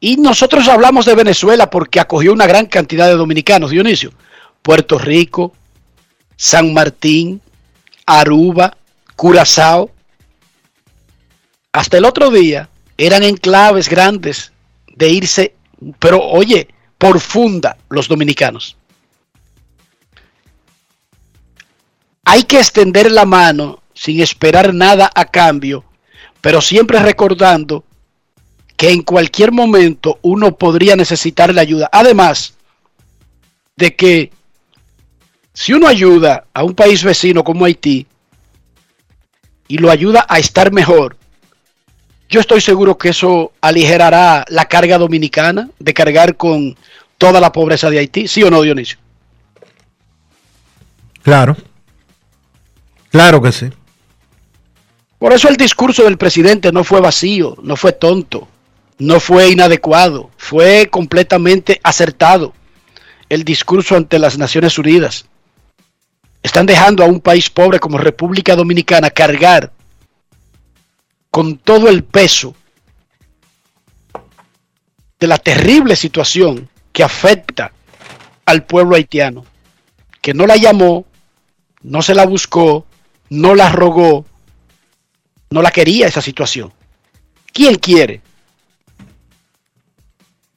Y 0.00 0.16
nosotros 0.16 0.66
hablamos 0.66 1.06
de 1.06 1.14
Venezuela 1.14 1.70
porque 1.70 2.00
acogió 2.00 2.32
una 2.32 2.48
gran 2.48 2.66
cantidad 2.66 3.06
de 3.06 3.14
dominicanos, 3.14 3.70
Dionisio. 3.70 4.12
Puerto 4.62 4.98
Rico, 4.98 5.52
San 6.36 6.74
Martín, 6.74 7.40
Aruba, 8.04 8.76
Curazao. 9.14 9.93
Hasta 11.74 11.98
el 11.98 12.04
otro 12.04 12.30
día 12.30 12.68
eran 12.96 13.24
enclaves 13.24 13.88
grandes 13.88 14.52
de 14.94 15.08
irse, 15.08 15.56
pero 15.98 16.22
oye, 16.22 16.68
por 16.98 17.18
funda 17.18 17.76
los 17.88 18.06
dominicanos. 18.06 18.76
Hay 22.24 22.44
que 22.44 22.58
extender 22.58 23.10
la 23.10 23.24
mano 23.24 23.82
sin 23.92 24.20
esperar 24.20 24.72
nada 24.72 25.10
a 25.12 25.24
cambio, 25.24 25.84
pero 26.40 26.60
siempre 26.60 27.00
recordando 27.00 27.82
que 28.76 28.92
en 28.92 29.02
cualquier 29.02 29.50
momento 29.50 30.20
uno 30.22 30.54
podría 30.54 30.94
necesitar 30.94 31.52
la 31.52 31.62
ayuda. 31.62 31.90
Además 31.90 32.54
de 33.74 33.96
que 33.96 34.30
si 35.52 35.72
uno 35.72 35.88
ayuda 35.88 36.46
a 36.54 36.62
un 36.62 36.76
país 36.76 37.02
vecino 37.02 37.42
como 37.42 37.64
Haití 37.64 38.06
y 39.66 39.78
lo 39.78 39.90
ayuda 39.90 40.24
a 40.28 40.38
estar 40.38 40.70
mejor, 40.70 41.16
yo 42.28 42.40
estoy 42.40 42.60
seguro 42.60 42.96
que 42.98 43.10
eso 43.10 43.52
aligerará 43.60 44.44
la 44.48 44.66
carga 44.66 44.98
dominicana 44.98 45.70
de 45.78 45.94
cargar 45.94 46.36
con 46.36 46.76
toda 47.18 47.40
la 47.40 47.52
pobreza 47.52 47.90
de 47.90 47.98
Haití, 47.98 48.28
¿sí 48.28 48.42
o 48.42 48.50
no, 48.50 48.62
Dionisio? 48.62 48.98
Claro, 51.22 51.56
claro 53.10 53.40
que 53.40 53.52
sí. 53.52 53.70
Por 55.18 55.32
eso 55.32 55.48
el 55.48 55.56
discurso 55.56 56.04
del 56.04 56.18
presidente 56.18 56.70
no 56.70 56.84
fue 56.84 57.00
vacío, 57.00 57.56
no 57.62 57.76
fue 57.76 57.92
tonto, 57.92 58.46
no 58.98 59.20
fue 59.20 59.48
inadecuado, 59.48 60.30
fue 60.36 60.88
completamente 60.90 61.80
acertado 61.82 62.52
el 63.28 63.44
discurso 63.44 63.96
ante 63.96 64.18
las 64.18 64.36
Naciones 64.36 64.78
Unidas. 64.78 65.26
Están 66.42 66.66
dejando 66.66 67.02
a 67.02 67.06
un 67.06 67.20
país 67.20 67.48
pobre 67.48 67.80
como 67.80 67.96
República 67.96 68.54
Dominicana 68.54 69.08
cargar 69.10 69.72
con 71.34 71.58
todo 71.58 71.88
el 71.88 72.04
peso 72.04 72.54
de 75.18 75.26
la 75.26 75.36
terrible 75.36 75.96
situación 75.96 76.68
que 76.92 77.02
afecta 77.02 77.72
al 78.46 78.62
pueblo 78.62 78.94
haitiano, 78.94 79.44
que 80.22 80.32
no 80.32 80.46
la 80.46 80.56
llamó, 80.56 81.06
no 81.82 82.02
se 82.02 82.14
la 82.14 82.24
buscó, 82.24 82.86
no 83.30 83.56
la 83.56 83.68
rogó, 83.72 84.24
no 85.50 85.60
la 85.60 85.72
quería 85.72 86.06
esa 86.06 86.22
situación. 86.22 86.72
¿Quién 87.52 87.74
quiere 87.78 88.22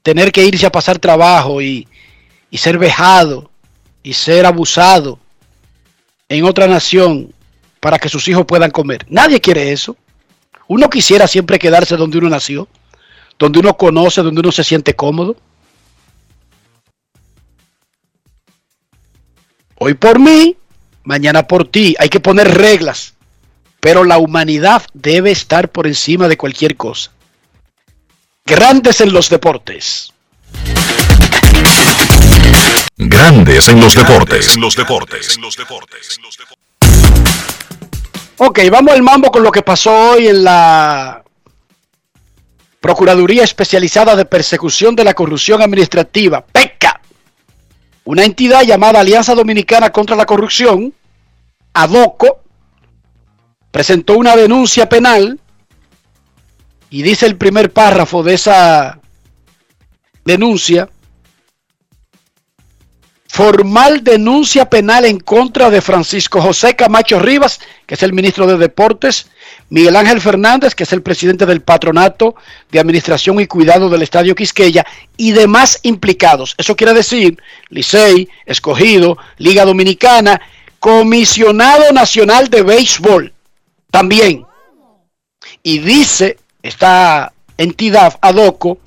tener 0.03 0.31
que 0.31 0.45
irse 0.45 0.67
a 0.67 0.71
pasar 0.71 0.99
trabajo 0.99 1.59
y, 1.59 1.87
y 2.51 2.59
ser 2.59 2.77
vejado 2.77 3.49
y 4.03 4.13
ser 4.13 4.45
abusado 4.45 5.17
en 6.29 6.45
otra 6.45 6.67
nación 6.67 7.33
para 7.79 7.97
que 7.97 8.09
sus 8.09 8.27
hijos 8.27 8.45
puedan 8.45 8.69
comer. 8.69 9.07
Nadie 9.09 9.41
quiere 9.41 9.71
eso. 9.71 9.97
Uno 10.67 10.89
quisiera 10.89 11.27
siempre 11.27 11.59
quedarse 11.59 11.95
donde 11.95 12.17
uno 12.17 12.29
nació, 12.29 12.67
donde 13.39 13.59
uno 13.59 13.77
conoce, 13.77 14.21
donde 14.21 14.41
uno 14.41 14.51
se 14.51 14.63
siente 14.63 14.95
cómodo. 14.95 15.35
Hoy 19.75 19.93
por 19.93 20.19
mí, 20.19 20.57
mañana 21.03 21.47
por 21.47 21.67
ti. 21.67 21.95
Hay 21.99 22.09
que 22.09 22.19
poner 22.19 22.57
reglas, 22.57 23.13
pero 23.79 24.03
la 24.03 24.17
humanidad 24.17 24.83
debe 24.93 25.31
estar 25.31 25.69
por 25.69 25.87
encima 25.87 26.27
de 26.27 26.37
cualquier 26.37 26.75
cosa. 26.75 27.11
Grandes 28.45 29.01
en 29.01 29.13
los 29.13 29.29
deportes. 29.29 30.13
Grandes 32.97 33.69
en 33.69 33.79
los 33.79 33.93
deportes. 33.93 34.55
En 34.55 34.61
los 34.61 34.75
deportes. 34.75 35.37
Ok, 38.39 38.59
vamos 38.71 38.93
al 38.93 39.01
mambo 39.01 39.31
con 39.31 39.41
lo 39.41 39.51
que 39.51 39.63
pasó 39.63 40.11
hoy 40.11 40.27
en 40.27 40.43
la 40.43 41.23
Procuraduría 42.79 43.43
Especializada 43.43 44.15
de 44.15 44.25
Persecución 44.25 44.95
de 44.95 45.03
la 45.03 45.15
Corrupción 45.15 45.59
Administrativa, 45.63 46.45
PECA. 46.45 47.01
Una 48.03 48.23
entidad 48.23 48.61
llamada 48.61 48.99
Alianza 48.99 49.33
Dominicana 49.33 49.89
contra 49.89 50.15
la 50.15 50.27
Corrupción, 50.27 50.93
ADOCO, 51.73 52.43
presentó 53.71 54.15
una 54.15 54.35
denuncia 54.35 54.87
penal 54.87 55.39
y 56.91 57.01
dice 57.01 57.25
el 57.25 57.37
primer 57.37 57.73
párrafo 57.73 58.21
de 58.21 58.35
esa 58.35 58.99
denuncia 60.23 60.87
formal 63.37 64.03
denuncia 64.03 64.67
penal 64.67 65.05
en 65.05 65.19
contra 65.19 65.69
de 65.69 65.79
Francisco 65.79 66.41
José 66.41 66.75
Camacho 66.75 67.19
Rivas, 67.19 67.59
que 67.85 67.93
es 67.93 68.01
el 68.01 68.11
ministro 68.11 68.47
de 68.47 68.57
Deportes, 68.57 69.27
Miguel 69.69 69.95
Ángel 69.95 70.19
Fernández, 70.21 70.73
que 70.73 70.81
es 70.81 70.91
el 70.91 71.03
presidente 71.03 71.45
del 71.45 71.61
Patronato 71.61 72.33
de 72.71 72.79
Administración 72.79 73.39
y 73.39 73.45
Cuidado 73.45 73.91
del 73.91 74.01
Estadio 74.01 74.33
Quisqueya, 74.33 74.87
y 75.17 75.33
demás 75.33 75.77
implicados. 75.83 76.55
Eso 76.57 76.75
quiere 76.75 76.95
decir 76.95 77.37
Licey, 77.69 78.27
Escogido, 78.47 79.19
Liga 79.37 79.65
Dominicana, 79.65 80.41
Comisionado 80.79 81.93
Nacional 81.93 82.47
de 82.47 82.63
Béisbol, 82.63 83.33
también. 83.91 84.47
Y 85.61 85.77
dice 85.77 86.39
esta 86.63 87.33
entidad, 87.55 88.17
ADOCO, 88.19 88.79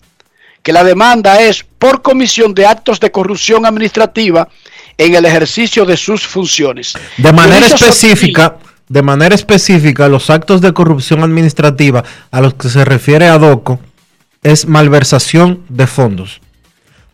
que 0.62 0.73
la 0.73 0.85
demanda 0.85 1.40
es 1.40 1.64
por 1.79 2.03
comisión 2.03 2.55
de 2.55 2.66
actos 2.66 3.01
de 3.01 3.11
corrupción 3.11 3.64
administrativa 3.66 4.49
en 4.99 5.14
el 5.14 5.25
ejercicio 5.25 5.85
de 5.87 5.96
sus 5.96 6.27
funciones. 6.27 6.94
De 7.16 7.33
manera 7.33 7.66
específica, 7.66 8.57
de 8.88 9.03
manera 9.03 9.35
específica, 9.35 10.09
los 10.09 10.31
actos 10.31 10.61
de 10.61 10.73
corrupción 10.73 11.23
administrativa 11.23 12.05
a 12.31 12.40
los 12.40 12.55
que 12.55 12.68
se 12.68 12.85
refiere 12.85 13.29
ADOCO 13.29 13.81
es 14.42 14.66
malversación 14.66 15.62
de 15.68 15.87
fondos. 15.87 16.40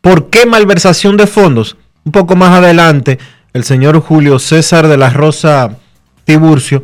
¿Por 0.00 0.30
qué 0.30 0.46
malversación 0.46 1.16
de 1.16 1.26
fondos? 1.26 1.76
Un 2.04 2.12
poco 2.12 2.36
más 2.36 2.52
adelante, 2.52 3.18
el 3.52 3.64
señor 3.64 4.00
Julio 4.00 4.38
César 4.38 4.86
de 4.88 4.96
la 4.96 5.10
Rosa 5.10 5.76
Tiburcio, 6.24 6.82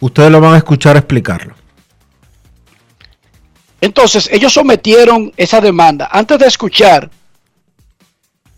ustedes 0.00 0.30
lo 0.30 0.40
van 0.40 0.54
a 0.54 0.58
escuchar 0.58 0.96
explicarlo. 0.96 1.54
Entonces, 3.80 4.28
ellos 4.32 4.52
sometieron 4.52 5.32
esa 5.36 5.60
demanda. 5.60 6.08
Antes 6.10 6.38
de 6.38 6.46
escuchar 6.46 7.10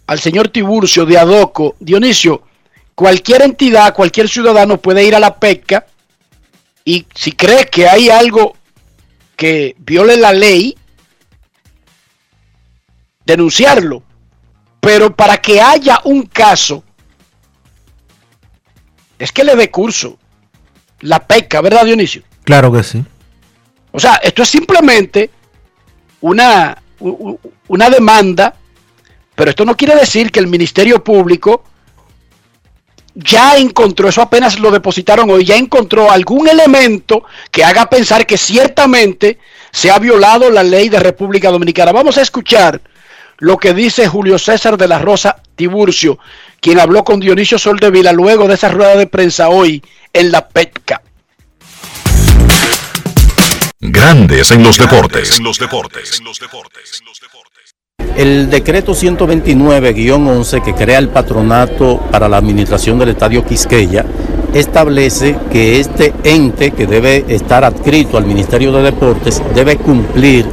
al 0.07 0.19
señor 0.19 0.49
Tiburcio 0.49 1.05
de 1.05 1.19
Adoco, 1.19 1.77
Dionisio, 1.81 2.43
cualquier 2.95 3.43
entidad, 3.43 3.95
cualquier 3.95 4.29
ciudadano 4.29 4.79
puede 4.79 5.05
ir 5.05 5.15
a 5.15 5.21
la 5.21 5.39
pesca 5.39 5.87
y 6.85 7.07
si 7.15 7.33
cree 7.33 7.67
que 7.67 7.89
hay 7.89 8.09
algo 8.09 8.57
que 9.37 9.77
viole 9.79 10.17
la 10.17 10.33
ley, 10.33 10.77
denunciarlo. 13.27 14.03
Pero 14.81 15.15
para 15.15 15.37
que 15.37 15.61
haya 15.61 16.01
un 16.05 16.23
caso, 16.23 16.83
es 19.19 19.31
que 19.33 19.45
le 19.45 19.55
dé 19.57 19.71
curso 19.71 20.19
la 21.01 21.27
pesca, 21.27 21.61
¿verdad, 21.61 21.85
Dionisio? 21.85 22.23
Claro 22.45 22.73
que 22.73 22.83
sí. 22.83 23.05
O 23.93 24.01
sea, 24.01 24.17
esto 24.17 24.43
es 24.43 24.49
simplemente 24.49 25.31
una, 26.21 26.77
una 27.69 27.91
demanda, 27.91 28.55
pero 29.35 29.51
esto 29.51 29.65
no 29.65 29.77
quiere 29.77 29.95
decir 29.95 30.31
que 30.31 30.41
el 30.41 30.47
Ministerio 30.47 31.03
Público 31.03 31.65
ya 33.15 33.57
encontró, 33.57 34.09
eso 34.09 34.23
apenas 34.23 34.61
lo 34.61 34.71
depositaron 34.71 35.29
hoy, 35.31 35.45
ya 35.45 35.57
encontró 35.57 36.11
algún 36.11 36.49
elemento 36.49 37.25
que 37.51 37.65
haga 37.65 37.91
pensar 37.91 38.27
que 38.27 38.39
ciertamente 38.39 39.39
se 39.73 39.91
ha 39.91 39.99
violado 39.99 40.51
la 40.51 40.63
ley 40.63 40.89
de 40.89 41.01
República 41.01 41.51
Dominicana. 41.51 41.91
Vamos 41.91 42.17
a 42.17 42.23
escuchar 42.23 42.81
lo 43.39 43.57
que 43.57 43.75
dice 43.75 44.07
Julio 44.07 44.39
César 44.39 44.77
de 44.77 44.87
la 44.87 44.99
Rosa 44.99 45.43
Tiburcio, 45.57 46.19
quien 46.61 46.79
habló 46.79 47.05
con 47.05 47.19
Dionisio 47.19 47.59
Soldevila 47.59 48.13
luego 48.13 48.47
de 48.47 48.55
esa 48.55 48.69
rueda 48.69 48.97
de 48.97 49.07
prensa 49.07 49.49
hoy 49.49 49.83
en 50.13 50.31
la 50.31 50.49
PETCA. 50.49 51.03
Grandes 53.81 54.51
en 54.51 54.65
los 54.65 54.77
deportes. 54.77 55.41
El 58.17 58.51
decreto 58.51 58.93
129-11 58.93 60.63
que 60.65 60.75
crea 60.75 60.99
el 60.99 61.11
patronato 61.11 62.01
para 62.11 62.29
la 62.29 62.39
administración 62.39 62.99
del 62.99 63.11
Estadio 63.11 63.47
Quisqueya 63.47 64.05
establece 64.53 65.37
que 65.53 65.79
este 65.79 66.13
ente 66.25 66.73
que 66.73 66.89
debe 66.89 67.25
estar 67.29 67.63
adscrito 67.63 68.19
al 68.19 68.27
Ministerio 68.27 68.73
de 68.73 68.83
Deportes 68.83 69.41
debe 69.55 69.77
cumplir 69.77 70.45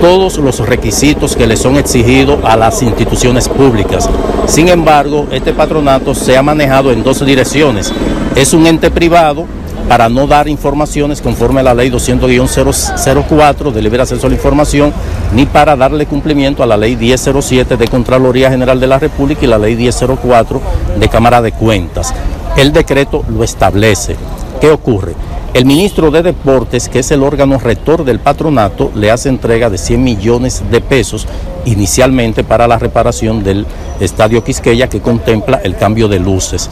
todos 0.00 0.38
los 0.38 0.66
requisitos 0.66 1.36
que 1.36 1.46
le 1.46 1.58
son 1.58 1.76
exigidos 1.76 2.42
a 2.42 2.56
las 2.56 2.80
instituciones 2.82 3.50
públicas. 3.50 4.08
Sin 4.46 4.70
embargo, 4.70 5.28
este 5.30 5.52
patronato 5.52 6.14
se 6.14 6.38
ha 6.38 6.42
manejado 6.42 6.90
en 6.90 7.02
dos 7.02 7.22
direcciones. 7.24 7.92
Es 8.34 8.54
un 8.54 8.66
ente 8.66 8.90
privado 8.90 9.46
para 9.92 10.08
no 10.08 10.26
dar 10.26 10.48
informaciones 10.48 11.20
conforme 11.20 11.60
a 11.60 11.64
la 11.64 11.74
ley 11.74 11.90
200-004 11.90 13.72
de 13.72 13.82
libre 13.82 14.00
acceso 14.00 14.26
a 14.26 14.30
la 14.30 14.36
información, 14.36 14.90
ni 15.34 15.44
para 15.44 15.76
darle 15.76 16.06
cumplimiento 16.06 16.62
a 16.62 16.66
la 16.66 16.78
ley 16.78 16.96
1007 16.96 17.76
de 17.76 17.88
Contraloría 17.88 18.48
General 18.48 18.80
de 18.80 18.86
la 18.86 18.98
República 18.98 19.44
y 19.44 19.48
la 19.48 19.58
ley 19.58 19.76
1004 19.76 20.62
de 20.98 21.08
Cámara 21.10 21.42
de 21.42 21.52
Cuentas. 21.52 22.14
El 22.56 22.72
decreto 22.72 23.22
lo 23.28 23.44
establece. 23.44 24.16
¿Qué 24.62 24.70
ocurre? 24.70 25.12
El 25.52 25.66
ministro 25.66 26.10
de 26.10 26.22
Deportes, 26.22 26.88
que 26.88 27.00
es 27.00 27.10
el 27.10 27.22
órgano 27.22 27.58
rector 27.58 28.02
del 28.02 28.18
patronato, 28.18 28.90
le 28.94 29.10
hace 29.10 29.28
entrega 29.28 29.68
de 29.68 29.76
100 29.76 30.02
millones 30.02 30.62
de 30.70 30.80
pesos 30.80 31.26
inicialmente 31.66 32.44
para 32.44 32.66
la 32.66 32.78
reparación 32.78 33.44
del 33.44 33.66
Estadio 34.00 34.42
Quisqueya 34.42 34.88
que 34.88 35.02
contempla 35.02 35.60
el 35.62 35.76
cambio 35.76 36.08
de 36.08 36.18
luces 36.18 36.70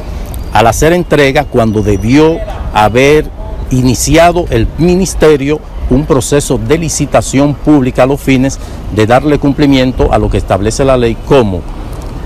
al 0.53 0.67
hacer 0.67 0.93
entrega 0.93 1.45
cuando 1.45 1.83
debió 1.83 2.39
haber 2.75 3.31
iniciado 3.71 4.47
el 4.51 4.67
ministerio 4.79 5.61
un 5.91 6.07
proceso 6.07 6.59
de 6.59 6.79
licitación 6.79 7.55
pública 7.55 8.05
a 8.05 8.07
los 8.07 8.21
fines 8.21 8.59
de 8.95 9.07
darle 9.07 9.39
cumplimiento 9.39 10.13
a 10.13 10.19
lo 10.19 10.31
que 10.31 10.39
establece 10.39 10.85
la 10.85 10.97
ley 10.97 11.17
como 11.27 11.61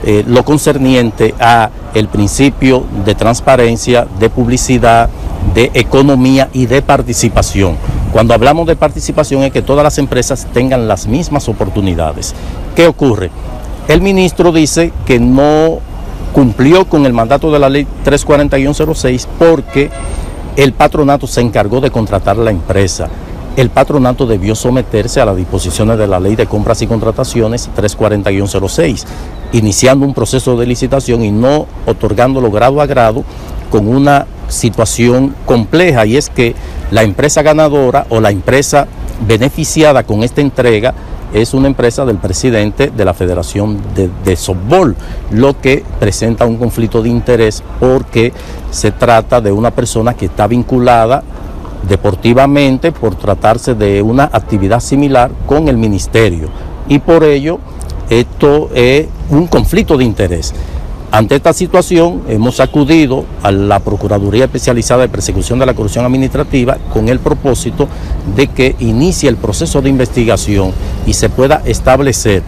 eh, 0.05 0.23
lo 0.27 0.45
concerniente 0.45 1.35
a 1.41 1.71
el 1.95 2.09
principio 2.09 2.85
de 3.07 3.15
transparencia, 3.15 4.07
de 4.19 4.29
publicidad, 4.29 5.09
de 5.55 5.71
economía 5.73 6.51
y 6.53 6.67
de 6.67 6.83
participación. 6.83 7.77
Cuando 8.13 8.35
hablamos 8.35 8.67
de 8.67 8.77
participación 8.77 9.45
es 9.45 9.53
que 9.53 9.63
todas 9.63 9.83
las 9.83 9.97
empresas 9.99 10.47
tengan 10.53 10.89
las 10.89 11.07
mismas 11.07 11.49
oportunidades. 11.49 12.35
¿Qué 12.77 12.87
ocurre? 12.87 13.31
El 13.89 14.03
ministro 14.03 14.53
dice 14.53 14.93
que 15.07 15.19
no 15.19 15.79
cumplió 16.35 16.85
con 16.87 17.07
el 17.07 17.12
mandato 17.12 17.53
de 17.53 17.61
la 17.61 17.70
ley 17.70 17.87
34106 18.03 19.29
porque 19.38 19.88
el 20.57 20.73
patronato 20.73 21.29
se 21.29 21.40
encargó 21.40 21.81
de 21.81 21.92
contratar 21.92 22.37
la 22.37 22.51
empresa. 22.51 23.09
El 23.57 23.70
patronato 23.70 24.27
debió 24.27 24.57
someterse 24.57 25.20
a 25.20 25.25
las 25.27 25.37
disposiciones 25.37 25.97
de 25.97 26.09
la 26.09 26.18
ley 26.18 26.35
de 26.35 26.47
compras 26.47 26.83
y 26.83 26.88
contrataciones 26.88 27.70
34106, 27.77 29.07
iniciando 29.53 30.05
un 30.05 30.12
proceso 30.12 30.57
de 30.57 30.66
licitación 30.66 31.23
y 31.25 31.31
no 31.31 31.66
otorgándolo 31.87 32.51
grado 32.51 32.81
a 32.81 32.87
grado 32.87 33.23
con 33.70 33.87
una 33.87 34.27
situación 34.49 35.37
compleja 35.47 36.05
y 36.05 36.16
es 36.16 36.31
que 36.31 36.57
la 36.90 37.05
empresa 37.05 37.42
ganadora 37.42 38.07
o 38.11 38.20
la 38.20 38.31
empresa 38.31 38.88
beneficiada 39.25 40.03
con 40.03 40.25
esta 40.25 40.40
entrega 40.40 40.94
es 41.35 41.53
una 41.53 41.66
empresa 41.66 42.05
del 42.07 42.18
presidente 42.18 42.92
de 42.97 43.05
la 43.05 43.12
Federación 43.12 43.79
de, 44.25 44.37
Softball, 44.37 44.94
lo 45.33 45.61
que 45.61 45.85
presenta 45.99 46.47
un 46.47 46.57
conflicto 46.57 47.03
de 47.03 47.09
interés 47.09 47.62
porque 47.81 48.33
se 48.70 48.92
trata 48.92 49.40
de 49.40 49.51
una 49.51 49.73
persona 49.73 50.14
que 50.14 50.27
está 50.27 50.47
vinculada 50.47 51.25
deportivamente 51.88 52.92
por 52.92 53.16
tratarse 53.16 53.75
de 53.75 54.01
una 54.01 54.31
actividad 54.33 54.79
similar 54.79 55.33
con 55.47 55.66
el 55.68 55.77
ministerio 55.77 56.49
y 56.88 57.01
por 57.01 57.25
ello 57.25 57.59
esto 58.09 58.70
es 58.73 59.09
un 59.29 59.49
conflicto 59.49 59.97
de 59.97 60.05
interés. 60.05 60.55
Ante 61.14 61.37
esta 61.37 61.53
situación 61.53 62.22
hemos 62.27 62.59
acudido 62.59 63.24
a 63.44 63.53
la 63.53 63.79
Procuraduría 63.79 64.46
Especializada 64.46 65.03
de 65.03 65.09
Persecución 65.09 65.61
de 65.61 65.66
la 65.66 65.72
Corrupción 65.72 66.05
Administrativa 66.05 66.77
con 66.92 67.09
el 67.09 67.20
propósito 67.20 67.87
de 68.35 68.48
que 68.48 68.74
inicie 68.81 69.29
el 69.29 69.37
proceso 69.37 69.81
de 69.81 69.90
investigación 69.90 70.72
y 71.07 71.12
se 71.12 71.29
pueda 71.29 71.62
establecer 71.66 72.42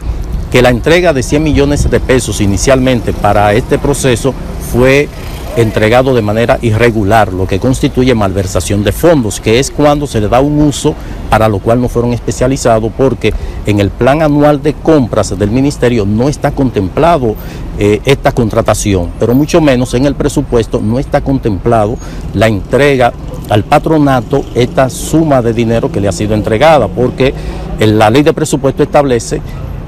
que 0.51 0.63
la 0.63 0.71
entrega 0.71 1.13
de 1.13 1.23
100 1.23 1.45
millones 1.45 1.89
de 1.89 2.01
pesos 2.01 2.41
inicialmente 2.41 3.13
para 3.13 3.53
este 3.53 3.79
proceso 3.79 4.35
fue 4.73 5.09
entregado 5.57 6.15
de 6.15 6.23
manera 6.23 6.59
irregular, 6.61 7.33
lo 7.33 7.47
que 7.47 7.59
constituye 7.59 8.15
malversación 8.15 8.85
de 8.85 8.93
fondos, 8.93 9.41
que 9.41 9.59
es 9.59 9.71
cuando 9.71 10.07
se 10.07 10.21
le 10.21 10.29
da 10.29 10.41
un 10.41 10.61
uso 10.61 10.95
para 11.31 11.49
lo 11.49 11.59
cual 11.59 11.81
no 11.81 11.89
fueron 11.89 12.13
especializados, 12.13 12.93
porque 12.97 13.33
en 13.65 13.81
el 13.81 13.91
plan 13.91 14.23
anual 14.23 14.63
de 14.63 14.75
compras 14.75 15.37
del 15.39 15.51
ministerio 15.51 16.05
no 16.05 16.29
está 16.29 16.51
contemplado 16.51 17.35
eh, 17.79 18.01
esta 18.05 18.33
contratación, 18.33 19.11
pero 19.19 19.35
mucho 19.35 19.61
menos 19.61 19.95
en 19.95 20.07
el 20.07 20.15
presupuesto 20.15 20.81
no 20.81 20.99
está 20.99 21.23
contemplado 21.23 21.97
la 22.35 22.49
entrega 22.49 23.13
al 23.49 23.65
patronato 23.65 24.45
esta 24.55 24.91
suma 24.91 25.41
de 25.41 25.53
dinero 25.53 25.91
que 25.91 26.01
le 26.01 26.09
ha 26.09 26.13
sido 26.13 26.35
entregada, 26.35 26.89
porque 26.89 27.33
la 27.79 28.11
ley 28.11 28.23
de 28.23 28.33
presupuesto 28.33 28.83
establece 28.83 29.41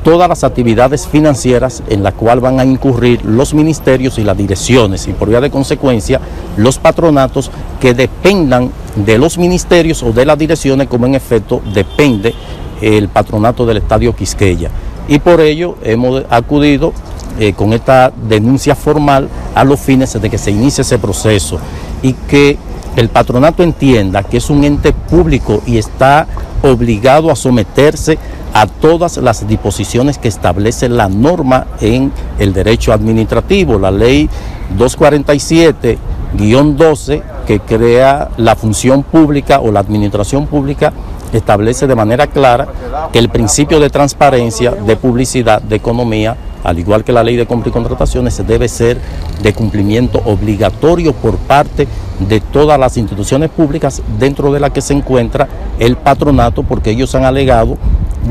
todas 0.02 0.28
las 0.28 0.44
actividades 0.44 1.06
financieras 1.06 1.82
en 1.88 2.02
las 2.02 2.14
cuales 2.14 2.42
van 2.42 2.60
a 2.60 2.64
incurrir 2.64 3.24
los 3.24 3.54
ministerios 3.54 4.18
y 4.18 4.24
las 4.24 4.36
direcciones 4.36 5.06
y 5.08 5.12
por 5.12 5.28
vía 5.28 5.40
de 5.40 5.50
consecuencia 5.50 6.20
los 6.56 6.78
patronatos 6.78 7.50
que 7.80 7.94
dependan 7.94 8.70
de 8.96 9.18
los 9.18 9.38
ministerios 9.38 10.02
o 10.02 10.12
de 10.12 10.26
las 10.26 10.38
direcciones 10.38 10.88
como 10.88 11.06
en 11.06 11.14
efecto 11.14 11.60
depende 11.74 12.34
el 12.80 13.08
patronato 13.08 13.66
del 13.66 13.78
Estadio 13.78 14.14
Quisqueya. 14.14 14.70
Y 15.08 15.18
por 15.18 15.40
ello 15.40 15.76
hemos 15.82 16.24
acudido 16.30 16.92
eh, 17.38 17.52
con 17.52 17.72
esta 17.72 18.12
denuncia 18.28 18.74
formal 18.74 19.28
a 19.54 19.64
los 19.64 19.80
fines 19.80 20.20
de 20.20 20.30
que 20.30 20.38
se 20.38 20.50
inicie 20.50 20.82
ese 20.82 20.98
proceso 20.98 21.58
y 22.02 22.12
que 22.12 22.58
el 22.96 23.08
patronato 23.08 23.62
entienda 23.62 24.24
que 24.24 24.38
es 24.38 24.50
un 24.50 24.64
ente 24.64 24.92
público 24.92 25.62
y 25.66 25.78
está 25.78 26.26
obligado 26.62 27.30
a 27.30 27.36
someterse 27.36 28.18
a 28.52 28.66
todas 28.66 29.16
las 29.18 29.46
disposiciones 29.46 30.18
que 30.18 30.26
establece 30.28 30.88
la 30.88 31.08
norma 31.08 31.66
en 31.80 32.12
el 32.38 32.52
derecho 32.52 32.92
administrativo, 32.92 33.78
la 33.78 33.90
ley 33.90 34.28
247-12 34.76 37.22
que 37.46 37.60
crea 37.60 38.28
la 38.36 38.56
función 38.56 39.02
pública 39.02 39.60
o 39.60 39.70
la 39.70 39.80
administración 39.80 40.46
pública 40.46 40.92
establece 41.32 41.86
de 41.86 41.94
manera 41.94 42.26
clara 42.26 42.66
que 43.12 43.18
el 43.18 43.28
principio 43.28 43.80
de 43.80 43.90
transparencia, 43.90 44.72
de 44.72 44.96
publicidad, 44.96 45.60
de 45.62 45.76
economía, 45.76 46.36
al 46.64 46.78
igual 46.78 47.04
que 47.04 47.12
la 47.12 47.22
ley 47.22 47.36
de 47.36 47.46
compra 47.46 47.68
y 47.68 47.72
contrataciones, 47.72 48.46
debe 48.46 48.68
ser 48.68 48.98
de 49.42 49.52
cumplimiento 49.52 50.20
obligatorio 50.24 51.12
por 51.12 51.36
parte 51.36 51.86
de 52.28 52.40
todas 52.40 52.78
las 52.78 52.96
instituciones 52.96 53.50
públicas 53.50 54.02
dentro 54.18 54.52
de 54.52 54.60
la 54.60 54.70
que 54.70 54.80
se 54.80 54.94
encuentra 54.94 55.48
el 55.78 55.96
patronato, 55.96 56.62
porque 56.62 56.90
ellos 56.90 57.14
han 57.14 57.24
alegado 57.24 57.78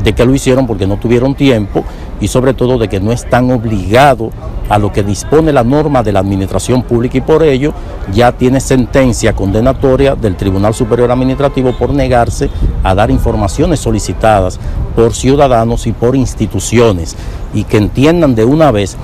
de 0.02 0.12
que 0.12 0.24
lo 0.24 0.34
hicieron 0.34 0.66
porque 0.66 0.86
no 0.86 0.98
tuvieron 0.98 1.34
tiempo 1.34 1.84
y 2.20 2.28
sobre 2.28 2.54
todo 2.54 2.78
de 2.78 2.88
que 2.88 3.00
no 3.00 3.12
están 3.12 3.50
obligados 3.50 4.32
a 4.68 4.78
lo 4.78 4.92
que 4.92 5.02
dispone 5.02 5.52
la 5.52 5.64
norma 5.64 6.02
de 6.02 6.12
la 6.12 6.20
administración 6.20 6.82
pública 6.82 7.18
y 7.18 7.22
por 7.22 7.42
ello 7.42 7.72
ya 8.12 8.32
tiene 8.32 8.60
sentencia 8.60 9.34
condenatoria 9.34 10.14
del 10.14 10.36
Tribunal 10.36 10.74
Superior 10.74 11.10
Administrativo 11.10 11.72
por 11.72 11.90
negarse 11.90 12.50
a 12.82 12.94
dar 12.94 13.10
informaciones 13.10 13.80
solicitadas 13.80 14.60
por 14.94 15.14
ciudadanos 15.14 15.86
y 15.86 15.92
por 15.92 16.16
instituciones 16.16 17.16
y 17.54 17.64
que 17.64 17.76
entiendan 17.76 18.34
de 18.34 18.44
una 18.44 18.70
vez 18.70 18.96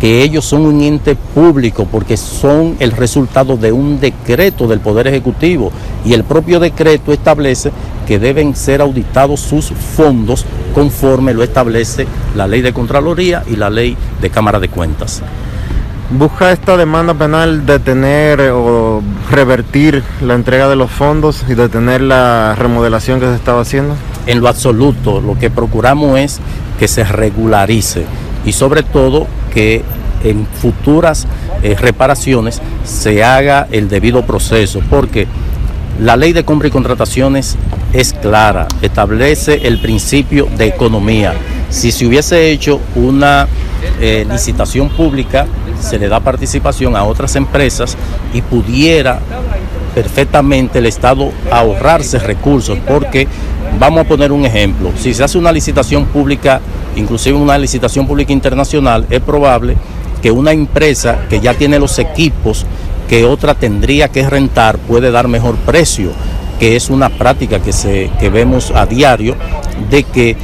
que 0.00 0.22
ellos 0.22 0.46
son 0.46 0.62
un 0.62 0.80
ente 0.80 1.14
público 1.14 1.86
porque 1.90 2.16
son 2.16 2.76
el 2.80 2.92
resultado 2.92 3.58
de 3.58 3.70
un 3.70 4.00
decreto 4.00 4.66
del 4.66 4.80
Poder 4.80 5.06
Ejecutivo 5.06 5.70
y 6.06 6.14
el 6.14 6.24
propio 6.24 6.58
decreto 6.58 7.12
establece 7.12 7.70
que 8.06 8.18
deben 8.18 8.56
ser 8.56 8.80
auditados 8.80 9.40
sus 9.40 9.66
fondos 9.66 10.46
conforme 10.74 11.34
lo 11.34 11.42
establece 11.42 12.06
la 12.34 12.46
ley 12.46 12.62
de 12.62 12.72
Contraloría 12.72 13.44
y 13.46 13.56
la 13.56 13.68
ley 13.68 13.96
de 14.22 14.30
Cámara 14.30 14.58
de 14.58 14.68
Cuentas. 14.68 15.22
¿Busca 16.10 16.50
esta 16.50 16.76
demanda 16.76 17.14
penal 17.14 17.66
detener 17.66 18.50
o 18.52 19.00
revertir 19.30 20.02
la 20.22 20.34
entrega 20.34 20.68
de 20.68 20.74
los 20.74 20.90
fondos 20.90 21.44
y 21.48 21.54
detener 21.54 22.00
la 22.00 22.56
remodelación 22.56 23.20
que 23.20 23.26
se 23.26 23.36
estaba 23.36 23.60
haciendo? 23.60 23.94
En 24.26 24.40
lo 24.40 24.48
absoluto, 24.48 25.20
lo 25.20 25.38
que 25.38 25.50
procuramos 25.50 26.18
es 26.18 26.40
que 26.80 26.88
se 26.88 27.04
regularice 27.04 28.06
y 28.46 28.52
sobre 28.52 28.82
todo 28.82 29.26
que 29.52 29.84
en 30.24 30.46
futuras 30.46 31.26
eh, 31.62 31.76
reparaciones 31.78 32.60
se 32.84 33.22
haga 33.22 33.68
el 33.70 33.90
debido 33.90 34.24
proceso, 34.24 34.80
porque 34.88 35.26
la 36.00 36.16
ley 36.16 36.32
de 36.32 36.44
compra 36.44 36.68
y 36.68 36.70
contrataciones 36.70 37.56
es 37.92 38.14
clara, 38.14 38.66
establece 38.80 39.66
el 39.68 39.78
principio 39.78 40.48
de 40.56 40.68
economía. 40.68 41.34
Si 41.68 41.92
se 41.92 42.06
hubiese 42.06 42.50
hecho 42.50 42.80
una 42.94 43.46
eh, 44.00 44.26
licitación 44.30 44.88
pública, 44.88 45.46
se 45.80 45.98
le 45.98 46.08
da 46.08 46.20
participación 46.20 46.96
a 46.96 47.04
otras 47.04 47.36
empresas 47.36 47.94
y 48.32 48.40
pudiera 48.40 49.20
perfectamente 49.94 50.78
el 50.78 50.86
Estado 50.86 51.30
ahorrarse 51.50 52.18
recursos, 52.18 52.78
porque 52.86 53.26
vamos 53.78 54.00
a 54.00 54.08
poner 54.08 54.32
un 54.32 54.44
ejemplo, 54.44 54.92
si 54.96 55.14
se 55.14 55.24
hace 55.24 55.38
una 55.38 55.52
licitación 55.52 56.06
pública 56.06 56.60
inclusive 56.96 57.36
una 57.36 57.58
licitación 57.58 58.06
pública 58.06 58.32
internacional, 58.32 59.06
es 59.10 59.20
probable 59.20 59.76
que 60.22 60.30
una 60.30 60.52
empresa 60.52 61.26
que 61.28 61.40
ya 61.40 61.54
tiene 61.54 61.78
los 61.78 61.98
equipos 61.98 62.66
que 63.08 63.24
otra 63.24 63.54
tendría 63.54 64.08
que 64.08 64.28
rentar 64.28 64.78
puede 64.78 65.10
dar 65.10 65.28
mejor 65.28 65.56
precio, 65.56 66.12
que 66.60 66.76
es 66.76 66.90
una 66.90 67.08
práctica 67.08 67.60
que, 67.60 67.72
se, 67.72 68.10
que 68.20 68.28
vemos 68.28 68.70
a 68.70 68.84
diario, 68.84 69.34
de 69.88 70.04
que 70.04 70.36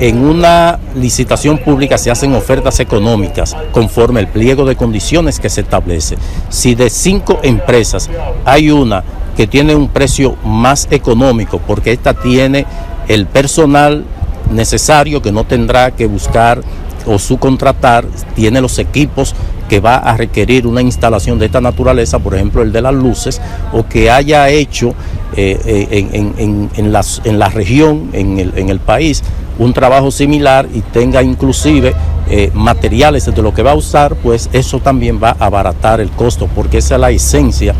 en 0.00 0.24
una 0.24 0.78
licitación 0.94 1.58
pública 1.58 1.98
se 1.98 2.12
hacen 2.12 2.32
ofertas 2.34 2.78
económicas 2.78 3.56
conforme 3.72 4.20
el 4.20 4.28
pliego 4.28 4.64
de 4.64 4.76
condiciones 4.76 5.40
que 5.40 5.50
se 5.50 5.62
establece. 5.62 6.16
Si 6.48 6.76
de 6.76 6.90
cinco 6.90 7.40
empresas 7.42 8.08
hay 8.44 8.70
una 8.70 9.02
que 9.36 9.48
tiene 9.48 9.74
un 9.74 9.88
precio 9.88 10.36
más 10.44 10.86
económico 10.92 11.58
porque 11.58 11.90
esta 11.90 12.14
tiene 12.14 12.66
el 13.08 13.26
personal 13.26 14.04
necesario 14.52 15.22
que 15.22 15.32
no 15.32 15.42
tendrá 15.42 15.90
que 15.90 16.06
buscar 16.06 16.60
o 17.06 17.18
subcontratar, 17.18 18.04
tiene 18.36 18.60
los 18.60 18.78
equipos 18.78 19.34
que 19.74 19.80
va 19.80 19.96
a 19.96 20.16
requerir 20.16 20.68
una 20.68 20.82
instalación 20.82 21.36
de 21.40 21.46
esta 21.46 21.60
naturaleza, 21.60 22.20
por 22.20 22.36
ejemplo 22.36 22.62
el 22.62 22.70
de 22.70 22.80
las 22.80 22.94
luces, 22.94 23.40
o 23.72 23.84
que 23.84 24.08
haya 24.08 24.48
hecho 24.48 24.94
eh, 25.36 25.58
eh, 25.90 26.70
en, 26.76 27.38
la 27.40 27.48
región, 27.48 28.10
en 28.12 28.68
el, 28.68 28.78
país, 28.78 29.24
un 29.58 29.72
trabajo 29.72 30.12
similar 30.12 30.68
y 30.72 30.80
tenga 30.80 31.24
inclusive 31.24 31.92
eh, 32.30 32.52
materiales 32.54 33.26
de 33.26 33.42
lo 33.42 33.52
que 33.52 33.64
va 33.64 33.72
a 33.72 33.74
usar, 33.74 34.14
pues 34.14 34.48
eso 34.52 34.78
también 34.78 35.18
va 35.20 35.34
a 35.40 35.46
abaratar 35.46 36.00
el 36.00 36.10
costo, 36.10 36.48
porque 36.54 36.78
esa 36.78 36.94
es 36.94 37.00
la 37.00 37.10
esencia 37.10 37.74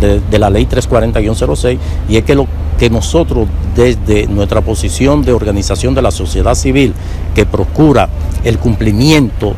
de, 0.00 0.18
de 0.18 0.38
la 0.40 0.50
ley 0.50 0.66
340-06 0.66 1.78
y 2.08 2.16
es 2.16 2.24
que 2.24 2.34
lo 2.34 2.48
que 2.76 2.90
nosotros 2.90 3.46
desde 3.76 4.26
nuestra 4.26 4.62
posición 4.62 5.22
de 5.22 5.32
organización 5.32 5.94
de 5.94 6.02
la 6.02 6.10
sociedad 6.10 6.56
civil 6.56 6.92
que 7.36 7.46
procura 7.46 8.08
el 8.42 8.58
cumplimiento 8.58 9.54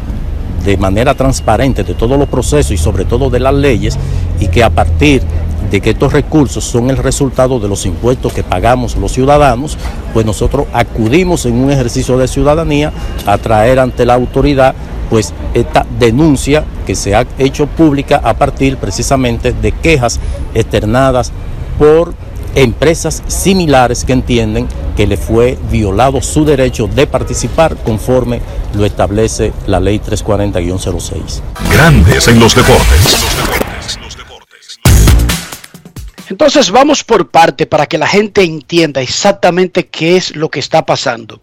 de 0.68 0.76
manera 0.76 1.14
transparente 1.14 1.83
de 1.83 1.94
todos 1.94 2.18
los 2.18 2.28
procesos 2.28 2.72
y 2.72 2.76
sobre 2.76 3.07
todo 3.07 3.31
de 3.31 3.40
las 3.40 3.54
leyes 3.54 3.96
y 4.38 4.48
que 4.48 4.62
a 4.62 4.68
partir 4.68 5.22
de 5.70 5.81
que 5.81 5.90
estos 5.90 6.12
recursos 6.12 6.62
son 6.62 6.90
el 6.90 6.98
resultado 6.98 7.59
de 7.59 7.68
los 7.68 7.87
impuestos 7.87 8.35
que 8.35 8.44
pagamos 8.44 8.94
los 8.96 9.12
ciudadanos, 9.12 9.78
pues 10.12 10.26
nosotros 10.26 10.66
acudimos 10.74 11.46
en 11.46 11.54
un 11.54 11.70
ejercicio 11.70 12.18
de 12.18 12.28
ciudadanía 12.28 12.92
a 13.24 13.38
traer 13.38 13.78
ante 13.78 14.04
la 14.04 14.12
autoridad 14.12 14.74
pues 15.09 15.33
esta 15.54 15.87
denuncia 15.98 16.64
que 16.87 16.94
se 16.94 17.14
ha 17.14 17.26
hecho 17.38 17.66
pública 17.66 18.20
a 18.22 18.35
partir 18.35 18.76
precisamente 18.76 19.54
de 19.54 19.72
quejas 19.72 20.20
externadas 20.52 21.33
por 21.78 22.12
empresas 22.54 23.22
similares 23.26 24.04
que 24.04 24.12
entienden 24.12 24.68
que 24.96 25.06
le 25.06 25.16
fue 25.16 25.58
violado 25.70 26.20
su 26.22 26.44
derecho 26.44 26.88
de 26.88 27.06
participar 27.06 27.76
conforme 27.76 28.40
lo 28.74 28.84
establece 28.84 29.52
la 29.66 29.81
ley 29.81 29.98
340-06. 30.00 31.40
Grandes 31.70 32.29
en 32.29 32.40
los 32.40 32.54
deportes. 32.54 33.27
Entonces 36.31 36.70
vamos 36.70 37.04
por 37.04 37.31
parte 37.31 37.66
para 37.66 37.87
que 37.87 37.96
la 37.96 38.06
gente 38.06 38.42
entienda 38.42 39.00
exactamente 39.00 39.87
qué 39.87 40.16
es 40.16 40.37
lo 40.37 40.50
que 40.50 40.60
está 40.60 40.85
pasando. 40.85 41.40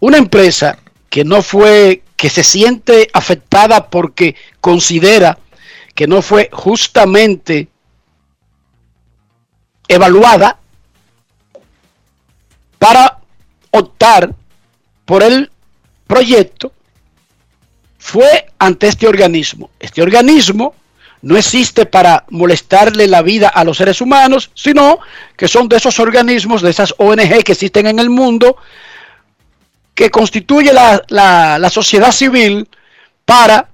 Una 0.00 0.16
empresa 0.16 0.78
que 1.10 1.24
no 1.24 1.42
fue, 1.42 2.02
que 2.16 2.30
se 2.30 2.42
siente 2.42 3.08
afectada 3.12 3.88
porque 3.88 4.34
considera 4.60 5.38
que 5.94 6.06
no 6.06 6.22
fue 6.22 6.48
justamente 6.52 7.68
evaluada 9.88 10.58
para 12.78 13.18
optar 13.70 14.34
por 15.04 15.22
el 15.22 15.50
proyecto 16.06 16.72
fue 17.98 18.46
ante 18.58 18.88
este 18.88 19.06
organismo. 19.06 19.70
Este 19.80 20.02
organismo 20.02 20.74
no 21.22 21.36
existe 21.36 21.86
para 21.86 22.24
molestarle 22.30 23.08
la 23.08 23.22
vida 23.22 23.48
a 23.48 23.64
los 23.64 23.78
seres 23.78 24.00
humanos, 24.00 24.50
sino 24.54 25.00
que 25.36 25.48
son 25.48 25.68
de 25.68 25.76
esos 25.76 25.98
organismos, 25.98 26.62
de 26.62 26.70
esas 26.70 26.94
ONG 26.98 27.42
que 27.42 27.52
existen 27.52 27.86
en 27.86 27.98
el 27.98 28.10
mundo, 28.10 28.56
que 29.94 30.10
constituye 30.10 30.72
la, 30.72 31.02
la 31.08 31.70
sociedad 31.70 32.12
civil 32.12 32.68
para 33.24 33.68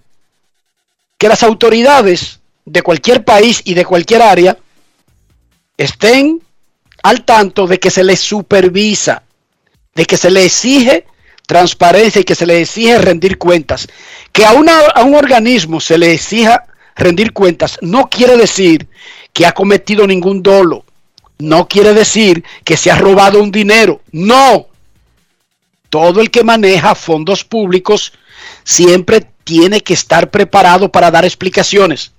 que 1.18 1.28
las 1.28 1.42
autoridades 1.42 2.40
de 2.64 2.82
cualquier 2.82 3.24
país 3.24 3.60
y 3.64 3.74
de 3.74 3.84
cualquier 3.84 4.22
área 4.22 4.56
estén 5.76 6.42
al 7.02 7.24
tanto 7.24 7.66
de 7.66 7.78
que 7.78 7.90
se 7.90 8.04
les 8.04 8.20
supervisa, 8.20 9.22
de 9.94 10.04
que 10.04 10.16
se 10.16 10.30
le 10.30 10.44
exige 10.44 11.06
transparencia 11.46 12.20
y 12.20 12.24
que 12.24 12.34
se 12.34 12.46
le 12.46 12.60
exige 12.60 12.98
rendir 12.98 13.38
cuentas. 13.38 13.88
Que 14.32 14.44
a, 14.44 14.50
a 14.50 15.02
un 15.02 15.14
organismo 15.14 15.80
se 15.80 15.98
le 15.98 16.12
exija 16.12 16.66
rendir 16.94 17.32
cuentas 17.32 17.78
no 17.80 18.08
quiere 18.08 18.36
decir 18.36 18.88
que 19.32 19.46
ha 19.46 19.52
cometido 19.52 20.06
ningún 20.06 20.42
dolo, 20.42 20.84
no 21.38 21.66
quiere 21.66 21.94
decir 21.94 22.44
que 22.64 22.76
se 22.76 22.90
ha 22.90 22.96
robado 22.96 23.42
un 23.42 23.50
dinero, 23.50 24.00
no. 24.12 24.66
Todo 25.88 26.20
el 26.20 26.30
que 26.30 26.44
maneja 26.44 26.94
fondos 26.94 27.44
públicos 27.44 28.12
siempre 28.64 29.26
tiene 29.44 29.80
que 29.80 29.94
estar 29.94 30.30
preparado 30.30 30.90
para 30.90 31.10
dar 31.10 31.24
explicaciones. 31.24 32.12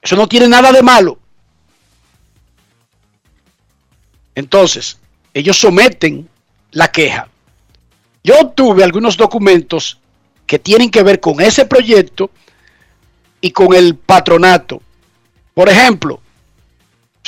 Eso 0.00 0.16
no 0.16 0.28
tiene 0.28 0.48
nada 0.48 0.72
de 0.72 0.82
malo. 0.82 1.18
Entonces, 4.36 4.98
ellos 5.34 5.58
someten 5.58 6.28
la 6.70 6.88
queja. 6.92 7.28
Yo 8.22 8.38
obtuve 8.38 8.84
algunos 8.84 9.16
documentos 9.16 9.98
que 10.46 10.58
tienen 10.58 10.90
que 10.90 11.02
ver 11.02 11.18
con 11.18 11.40
ese 11.40 11.64
proyecto 11.64 12.30
y 13.40 13.50
con 13.50 13.74
el 13.74 13.96
patronato. 13.96 14.80
Por 15.54 15.68
ejemplo, 15.68 16.20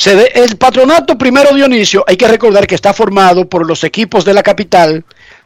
el 0.06 0.56
patronato 0.58 1.16
primero 1.16 1.54
Dionisio, 1.54 2.04
hay 2.06 2.16
que 2.16 2.28
recordar 2.28 2.66
que 2.66 2.74
está 2.74 2.92
formado 2.92 3.48
por 3.48 3.66
los 3.66 3.82
equipos 3.84 4.24
de 4.24 4.34
la 4.34 4.42
capital, 4.42 5.04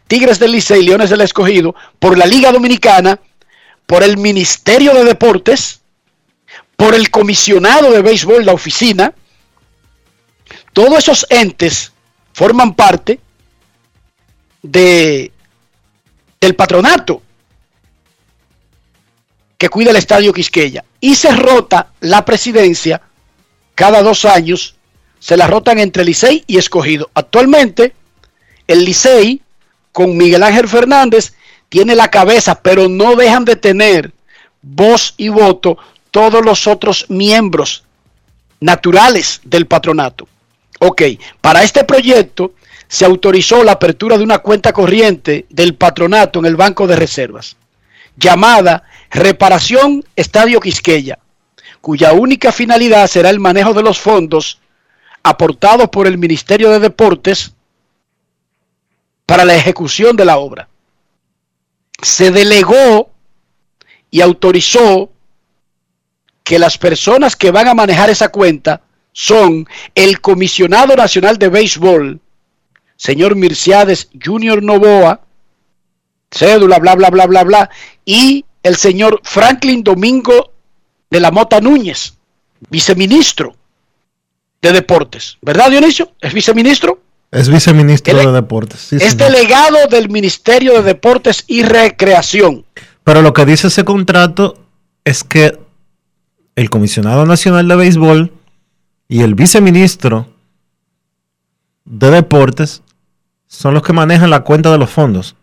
Tigres 0.09 0.39
del 0.39 0.53
Licey, 0.53 0.83
Leones 0.83 1.11
del 1.11 1.21
Escogido, 1.23 1.75
por 1.99 2.19
la 2.19 2.27
Liga 2.27 2.53
Dominicana, 2.53 3.19
por 3.87 4.03
el 4.03 4.19
Ministerio 4.19 4.95
de 4.95 5.05
Deportes, 5.05 5.81
por 6.77 6.95
el 6.95 7.11
comisionado 7.11 7.93
de 7.93 8.03
béisbol, 8.03 8.45
la 8.45 8.53
oficina, 8.53 9.15
todos 10.73 10.99
esos 10.99 11.27
entes 11.29 11.93
forman 12.33 12.75
parte 12.75 13.21
de, 14.63 15.33
del 16.41 16.55
patronato 16.55 17.23
que 19.59 19.69
cuida 19.69 19.91
el 19.91 19.97
estadio 19.97 20.33
Quisqueya. 20.33 20.85
Y 21.01 21.15
se 21.15 21.31
rota 21.37 21.93
la 22.01 22.25
presidencia 22.25 23.01
cada 23.75 24.03
dos 24.03 24.25
años, 24.25 24.75
se 25.21 25.37
la 25.37 25.47
rotan 25.47 25.79
entre 25.79 26.05
Licey 26.05 26.43
y 26.47 26.59
Escogido. 26.59 27.11
Actualmente, 27.15 27.95
el 28.67 28.85
Licey, 28.85 29.41
con 29.93 30.17
Miguel 30.17 30.43
Ángel 30.43 30.69
Fernández, 30.69 31.35
tiene 31.69 31.95
la 31.95 32.11
cabeza, 32.11 32.61
pero 32.61 32.89
no 32.89 33.15
dejan 33.15 33.45
de 33.45 33.57
tener 33.57 34.13
voz 34.63 35.15
y 35.17 35.29
voto 35.29 35.79
todos 36.11 36.45
los 36.45 36.67
otros 36.67 37.07
miembros 37.09 37.85
naturales 38.61 39.41
del 39.45 39.67
patronato. 39.67 40.29
Ok, 40.85 41.03
para 41.41 41.63
este 41.63 41.85
proyecto 41.85 42.55
se 42.89 43.05
autorizó 43.05 43.63
la 43.63 43.71
apertura 43.71 44.19
de 44.19 44.25
una 44.25 44.41
cuenta 44.41 44.73
corriente 44.73 45.47
del 45.49 45.77
patronato 45.77 46.41
en 46.41 46.47
el 46.47 46.57
Banco 46.57 46.89
de 46.89 46.97
Reservas, 46.97 47.57
llamada 48.17 48.83
Reparación 49.09 50.05
Estadio 50.17 50.59
Quisqueya, 50.59 51.21
cuya 51.81 52.15
única 52.15 52.51
finalidad 52.51 53.07
será 53.07 53.31
el 53.31 53.39
manejo 53.39 53.75
de 53.75 53.85
los 53.85 54.01
fondos 54.01 54.59
aportados 55.23 55.89
por 55.89 56.09
el 56.09 56.19
Ministerio 56.19 56.69
de 56.71 56.81
Deportes 56.81 57.53
para 59.25 59.45
la 59.45 59.55
ejecución 59.55 60.17
de 60.17 60.25
la 60.25 60.39
obra. 60.39 60.69
Se 62.03 62.33
delegó 62.33 63.13
y 64.11 64.21
autorizó 64.21 65.13
que 66.43 66.59
las 66.59 66.77
personas 66.77 67.37
que 67.37 67.53
van 67.53 67.69
a 67.69 67.75
manejar 67.75 68.11
esa 68.11 68.31
cuenta 68.31 68.83
son 69.13 69.67
el 69.95 70.21
comisionado 70.21 70.97
nacional 70.97 71.39
de 71.39 71.49
béisbol, 71.49 72.21
señor 72.97 73.37
Mirciades 73.37 74.09
Junior 74.23 74.63
Novoa, 74.63 75.21
cédula, 76.31 76.79
bla, 76.79 76.95
bla, 76.95 77.11
bla, 77.11 77.27
bla, 77.27 77.45
bla, 77.45 77.71
y 78.05 78.45
el 78.63 78.77
señor 78.77 79.21
Franklin 79.23 79.83
Domingo 79.83 80.53
de 81.11 81.21
la 81.21 81.31
Mota 81.31 81.61
Núñez, 81.61 82.15
viceministro 82.71 83.55
de 84.63 84.73
Deportes. 84.73 85.37
¿Verdad, 85.43 85.71
Dionisio? 85.71 86.13
¿Es 86.21 86.33
viceministro? 86.33 87.01
Es 87.31 87.49
viceministro 87.49 88.19
de 88.19 88.33
Deportes. 88.33 88.93
es 88.93 89.17
delegado 89.17 89.87
del 89.91 90.09
Ministerio 90.11 90.75
de 90.75 90.83
Deportes 90.83 91.45
y 91.47 91.63
Recreación. 91.63 92.65
Pero 93.05 93.23
lo 93.23 93.33
que 93.33 93.45
dice 93.45 93.69
ese 93.69 93.85
contrato 93.85 94.59
es 95.05 95.25
que 95.25 95.59
el 96.55 96.71
comisionado 96.71 97.27
nacional 97.27 97.67
de 97.69 97.77
béisbol 97.77 98.33
y 99.13 99.21
el 99.21 99.35
viceministro 99.35 100.27
de 101.85 102.11
deportes 102.11 102.81
son 103.47 103.75
los 103.75 103.83
que 103.83 103.93
manejan 103.93 104.31
la 104.31 104.41
cuenta 104.41 104.73
de 104.73 104.79
los 104.79 104.89
fondos. 104.89 105.37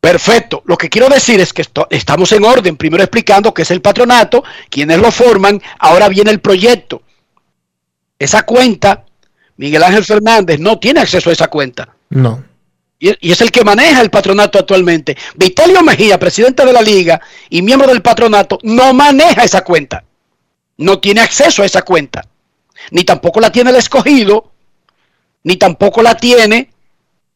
Perfecto. 0.00 0.60
Lo 0.66 0.76
que 0.76 0.88
quiero 0.88 1.08
decir 1.08 1.38
es 1.38 1.52
que 1.52 1.64
estamos 1.90 2.32
en 2.32 2.42
orden. 2.42 2.76
Primero 2.76 3.04
explicando 3.04 3.54
qué 3.54 3.62
es 3.62 3.70
el 3.70 3.80
patronato, 3.80 4.42
quiénes 4.70 4.98
lo 4.98 5.12
forman. 5.12 5.62
Ahora 5.78 6.08
viene 6.08 6.32
el 6.32 6.40
proyecto. 6.40 7.02
Esa 8.18 8.42
cuenta, 8.42 9.04
Miguel 9.56 9.84
Ángel 9.84 10.04
Fernández 10.04 10.58
no 10.58 10.80
tiene 10.80 10.98
acceso 10.98 11.30
a 11.30 11.32
esa 11.32 11.46
cuenta. 11.46 11.94
No. 12.10 12.42
Y, 12.98 13.30
es 13.30 13.40
el 13.40 13.52
que 13.52 13.62
maneja 13.62 14.00
el 14.00 14.10
patronato 14.10 14.58
actualmente. 14.58 15.16
Vitalio 15.36 15.80
Mejía, 15.84 16.18
presidente 16.18 16.66
de 16.66 16.72
la 16.72 16.82
liga 16.82 17.20
y 17.50 17.62
miembro 17.62 17.86
del 17.86 18.02
patronato, 18.02 18.58
no 18.64 18.92
maneja 18.92 19.44
esa 19.44 19.62
cuenta. 19.62 20.02
No 20.76 20.98
tiene 20.98 21.20
acceso 21.20 21.62
a 21.62 21.66
esa 21.66 21.82
cuenta 21.82 22.26
ni 22.90 23.04
tampoco 23.04 23.40
la 23.40 23.50
tiene 23.50 23.70
el 23.70 23.76
escogido, 23.76 24.52
ni 25.42 25.56
tampoco 25.56 26.02
la 26.02 26.14
tiene 26.14 26.70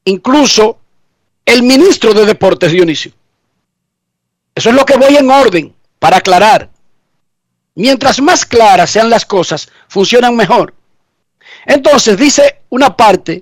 incluso 0.05 0.79
el 1.45 1.63
ministro 1.63 2.15
de 2.15 2.27
Deportes, 2.27 2.73
Dionisio. 2.73 3.13
Eso 4.55 4.71
es 4.71 4.75
lo 4.75 4.85
que 4.85 4.97
voy 4.97 5.17
en 5.17 5.31
orden 5.31 5.75
para 5.99 6.19
aclarar. 6.19 6.71
Mientras 7.75 8.21
más 8.21 8.45
claras 8.45 8.91
sean 8.91 9.09
las 9.09 9.25
cosas, 9.25 9.69
funcionan 9.89 10.35
mejor. 10.35 10.75
Entonces 11.65 12.19
dice 12.19 12.63
una 12.71 12.97
parte 12.97 13.41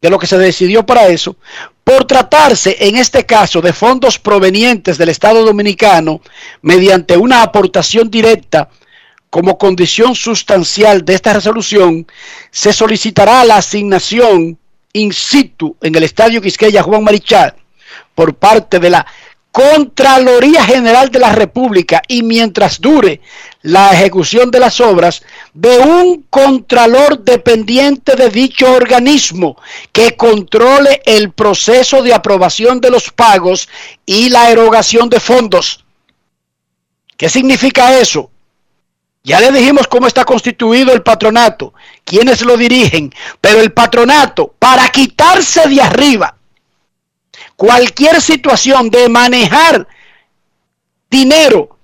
de 0.00 0.10
lo 0.10 0.18
que 0.18 0.26
se 0.26 0.38
decidió 0.38 0.84
para 0.84 1.06
eso, 1.06 1.36
por 1.84 2.04
tratarse 2.04 2.76
en 2.80 2.96
este 2.96 3.24
caso 3.24 3.60
de 3.60 3.72
fondos 3.72 4.18
provenientes 4.18 4.98
del 4.98 5.08
Estado 5.08 5.44
Dominicano 5.44 6.20
mediante 6.62 7.16
una 7.16 7.42
aportación 7.42 8.10
directa 8.10 8.68
como 9.30 9.58
condición 9.58 10.14
sustancial 10.14 11.04
de 11.04 11.14
esta 11.14 11.34
resolución, 11.34 12.06
se 12.50 12.72
solicitará 12.72 13.44
la 13.44 13.56
asignación 13.56 14.58
in 14.92 15.12
situ 15.12 15.76
en 15.82 15.94
el 15.94 16.02
Estadio 16.02 16.40
Quisqueya 16.40 16.82
Juan 16.82 17.04
Marichal 17.04 17.54
por 18.14 18.34
parte 18.34 18.78
de 18.78 18.90
la 18.90 19.06
Contraloría 19.50 20.62
General 20.64 21.08
de 21.08 21.18
la 21.18 21.32
República 21.32 22.02
y 22.06 22.22
mientras 22.22 22.80
dure 22.80 23.20
la 23.62 23.92
ejecución 23.92 24.50
de 24.50 24.60
las 24.60 24.80
obras 24.80 25.22
de 25.52 25.78
un 25.78 26.26
contralor 26.30 27.24
dependiente 27.24 28.14
de 28.14 28.28
dicho 28.28 28.70
organismo 28.72 29.56
que 29.90 30.16
controle 30.16 31.02
el 31.04 31.32
proceso 31.32 32.02
de 32.02 32.14
aprobación 32.14 32.80
de 32.80 32.90
los 32.90 33.10
pagos 33.10 33.68
y 34.06 34.28
la 34.28 34.50
erogación 34.50 35.08
de 35.08 35.18
fondos. 35.18 35.84
¿Qué 37.16 37.28
significa 37.28 37.98
eso? 37.98 38.30
Ya 39.28 39.40
le 39.40 39.52
dijimos 39.52 39.86
cómo 39.86 40.06
está 40.06 40.24
constituido 40.24 40.90
el 40.94 41.02
patronato, 41.02 41.74
quiénes 42.02 42.40
lo 42.40 42.56
dirigen, 42.56 43.14
pero 43.42 43.60
el 43.60 43.72
patronato, 43.74 44.54
para 44.58 44.88
quitarse 44.88 45.68
de 45.68 45.82
arriba 45.82 46.34
cualquier 47.54 48.22
situación 48.22 48.88
de 48.88 49.06
manejar 49.10 49.86
dinero 51.10 51.76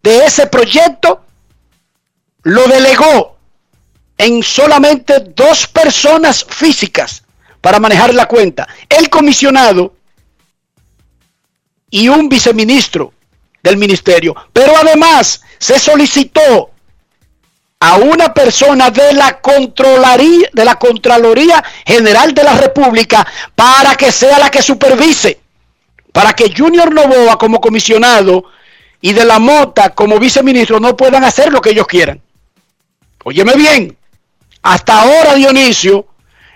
de 0.00 0.26
ese 0.26 0.46
proyecto, 0.46 1.24
lo 2.44 2.68
delegó 2.68 3.36
en 4.16 4.44
solamente 4.44 5.18
dos 5.34 5.66
personas 5.66 6.46
físicas 6.48 7.24
para 7.60 7.80
manejar 7.80 8.14
la 8.14 8.28
cuenta, 8.28 8.68
el 8.88 9.10
comisionado 9.10 9.96
y 11.90 12.06
un 12.06 12.28
viceministro 12.28 13.12
del 13.60 13.76
ministerio. 13.76 14.36
Pero 14.52 14.76
además 14.76 15.42
se 15.58 15.80
solicitó 15.80 16.71
a 17.84 17.96
una 17.96 18.32
persona 18.32 18.92
de 18.92 19.12
la 19.12 19.40
Contraloría, 19.40 20.48
de 20.52 20.64
la 20.64 20.76
Contraloría 20.78 21.64
General 21.84 22.32
de 22.32 22.44
la 22.44 22.54
República 22.54 23.26
para 23.56 23.96
que 23.96 24.12
sea 24.12 24.38
la 24.38 24.50
que 24.50 24.62
supervise. 24.62 25.40
para 26.12 26.32
que 26.32 26.54
Junior 26.56 26.94
Novoa 26.94 27.36
como 27.38 27.60
comisionado 27.60 28.44
y 29.00 29.12
de 29.12 29.24
la 29.24 29.40
Mota 29.40 29.90
como 29.90 30.20
viceministro 30.20 30.78
no 30.78 30.96
puedan 30.96 31.24
hacer 31.24 31.50
lo 31.52 31.60
que 31.60 31.70
ellos 31.70 31.88
quieran. 31.88 32.20
Óyeme 33.24 33.54
bien, 33.54 33.96
hasta 34.62 35.00
ahora 35.00 35.34
Dionisio 35.34 36.06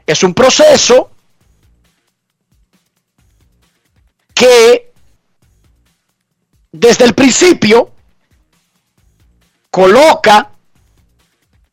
es 0.06 0.22
un 0.22 0.32
proceso 0.32 1.10
que 4.32 4.92
desde 6.70 7.04
el 7.04 7.14
principio 7.14 7.90
coloca 9.70 10.52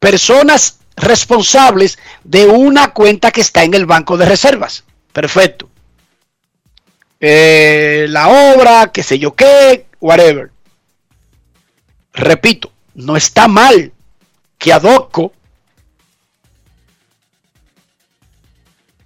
personas 0.04 0.80
responsables 0.98 1.98
de 2.26 2.46
una 2.46 2.92
cuenta 2.92 3.32
que 3.32 3.40
está 3.40 3.64
en 3.64 3.74
el 3.74 3.86
banco 3.86 4.18
de 4.18 4.26
reservas. 4.26 4.84
Perfecto. 5.14 5.70
Eh, 7.22 8.08
la 8.10 8.28
obra, 8.28 8.92
qué 8.92 9.02
sé 9.02 9.18
yo 9.18 9.34
qué, 9.34 9.86
whatever. 10.02 10.52
Repito, 12.12 12.70
no 12.96 13.16
está 13.16 13.48
mal 13.48 13.94
que 14.58 14.74
Adocco 14.74 15.32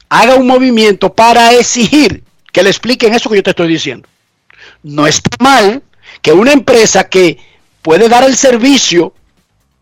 haga 0.09 0.33
un 0.33 0.47
movimiento 0.47 1.13
para 1.13 1.53
exigir 1.53 2.23
que 2.51 2.63
le 2.63 2.71
expliquen 2.71 3.13
eso 3.13 3.29
que 3.29 3.35
yo 3.35 3.43
te 3.43 3.51
estoy 3.51 3.67
diciendo. 3.67 4.09
No 4.81 5.05
está 5.05 5.29
mal 5.39 5.83
que 6.23 6.33
una 6.33 6.53
empresa 6.53 7.07
que 7.07 7.37
puede 7.83 8.09
dar 8.09 8.23
el 8.23 8.35
servicio 8.35 9.13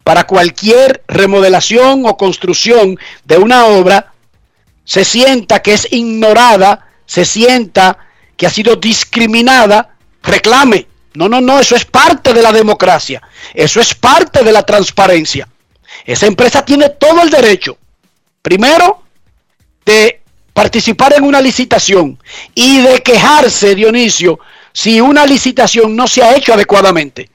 para 0.06 0.28
cualquier 0.28 1.03
remodelación 1.08 2.06
o 2.06 2.16
construcción 2.16 2.99
de 3.24 3.39
una 3.39 3.66
obra 3.66 4.14
se 4.84 5.03
sienta 5.03 5.64
que 5.64 5.74
es 5.74 5.91
ignorada, 5.91 6.88
se 7.08 7.26
sienta 7.26 7.97
que 8.38 8.45
ha 8.45 8.51
sido 8.51 8.76
discriminada, 8.76 9.97
reclame. 10.22 10.86
No, 11.16 11.28
no, 11.28 11.41
no, 11.41 11.60
eso 11.60 11.76
es 11.76 11.86
parte 11.86 12.34
de 12.34 12.43
la 12.43 12.51
democracia, 12.51 13.20
eso 13.51 13.82
es 13.82 13.95
parte 13.95 14.43
de 14.43 14.51
la 14.51 14.62
transparencia. 14.62 15.49
Esa 16.06 16.28
empresa 16.28 16.64
tiene 16.64 16.89
todo 16.89 17.24
el 17.24 17.32
derecho, 17.32 17.76
primero, 18.43 19.01
de 19.84 20.22
participar 20.53 21.16
en 21.16 21.24
una 21.24 21.41
licitación 21.41 22.20
y 22.53 22.80
de 22.82 23.01
quejarse, 23.01 23.74
Dionisio, 23.74 24.38
si 24.72 25.01
una 25.01 25.26
licitación 25.26 25.95
no 25.95 26.08
se 26.08 26.22
ha 26.22 26.36
hecho 26.36 26.53
adecuadamente. 26.53 27.32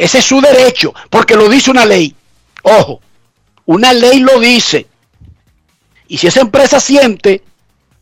Ese 0.00 0.20
es 0.20 0.24
su 0.24 0.40
derecho, 0.40 0.94
porque 1.10 1.36
lo 1.36 1.46
dice 1.46 1.70
una 1.70 1.84
ley. 1.84 2.14
Ojo, 2.62 3.02
una 3.66 3.92
ley 3.92 4.20
lo 4.20 4.40
dice. 4.40 4.86
Y 6.08 6.16
si 6.16 6.26
esa 6.26 6.40
empresa 6.40 6.80
siente 6.80 7.42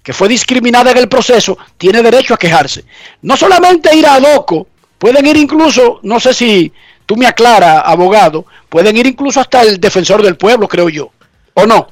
que 0.01 0.13
fue 0.13 0.29
discriminada 0.29 0.93
en 0.93 0.99
el 0.99 1.09
proceso, 1.09 1.59
tiene 1.77 2.01
derecho 2.01 2.35
a 2.35 2.39
quejarse. 2.39 2.85
No 3.23 3.37
solamente 3.37 3.97
ir 3.97 4.07
a 4.07 4.21
DOCO, 4.21 4.69
pueden 4.97 5.27
ir 5.27 5.39
incluso, 5.39 5.99
no 6.05 6.21
sé 6.21 6.35
si 6.35 6.73
tú 7.05 7.17
me 7.17 7.27
aclaras, 7.27 7.83
abogado, 7.85 8.47
pueden 8.69 8.97
ir 8.97 9.09
incluso 9.09 9.41
hasta 9.41 9.63
el 9.63 9.81
defensor 9.81 10.23
del 10.23 10.37
pueblo, 10.37 10.69
creo 10.69 10.89
yo, 10.89 11.11
¿o 11.55 11.67
no? 11.67 11.89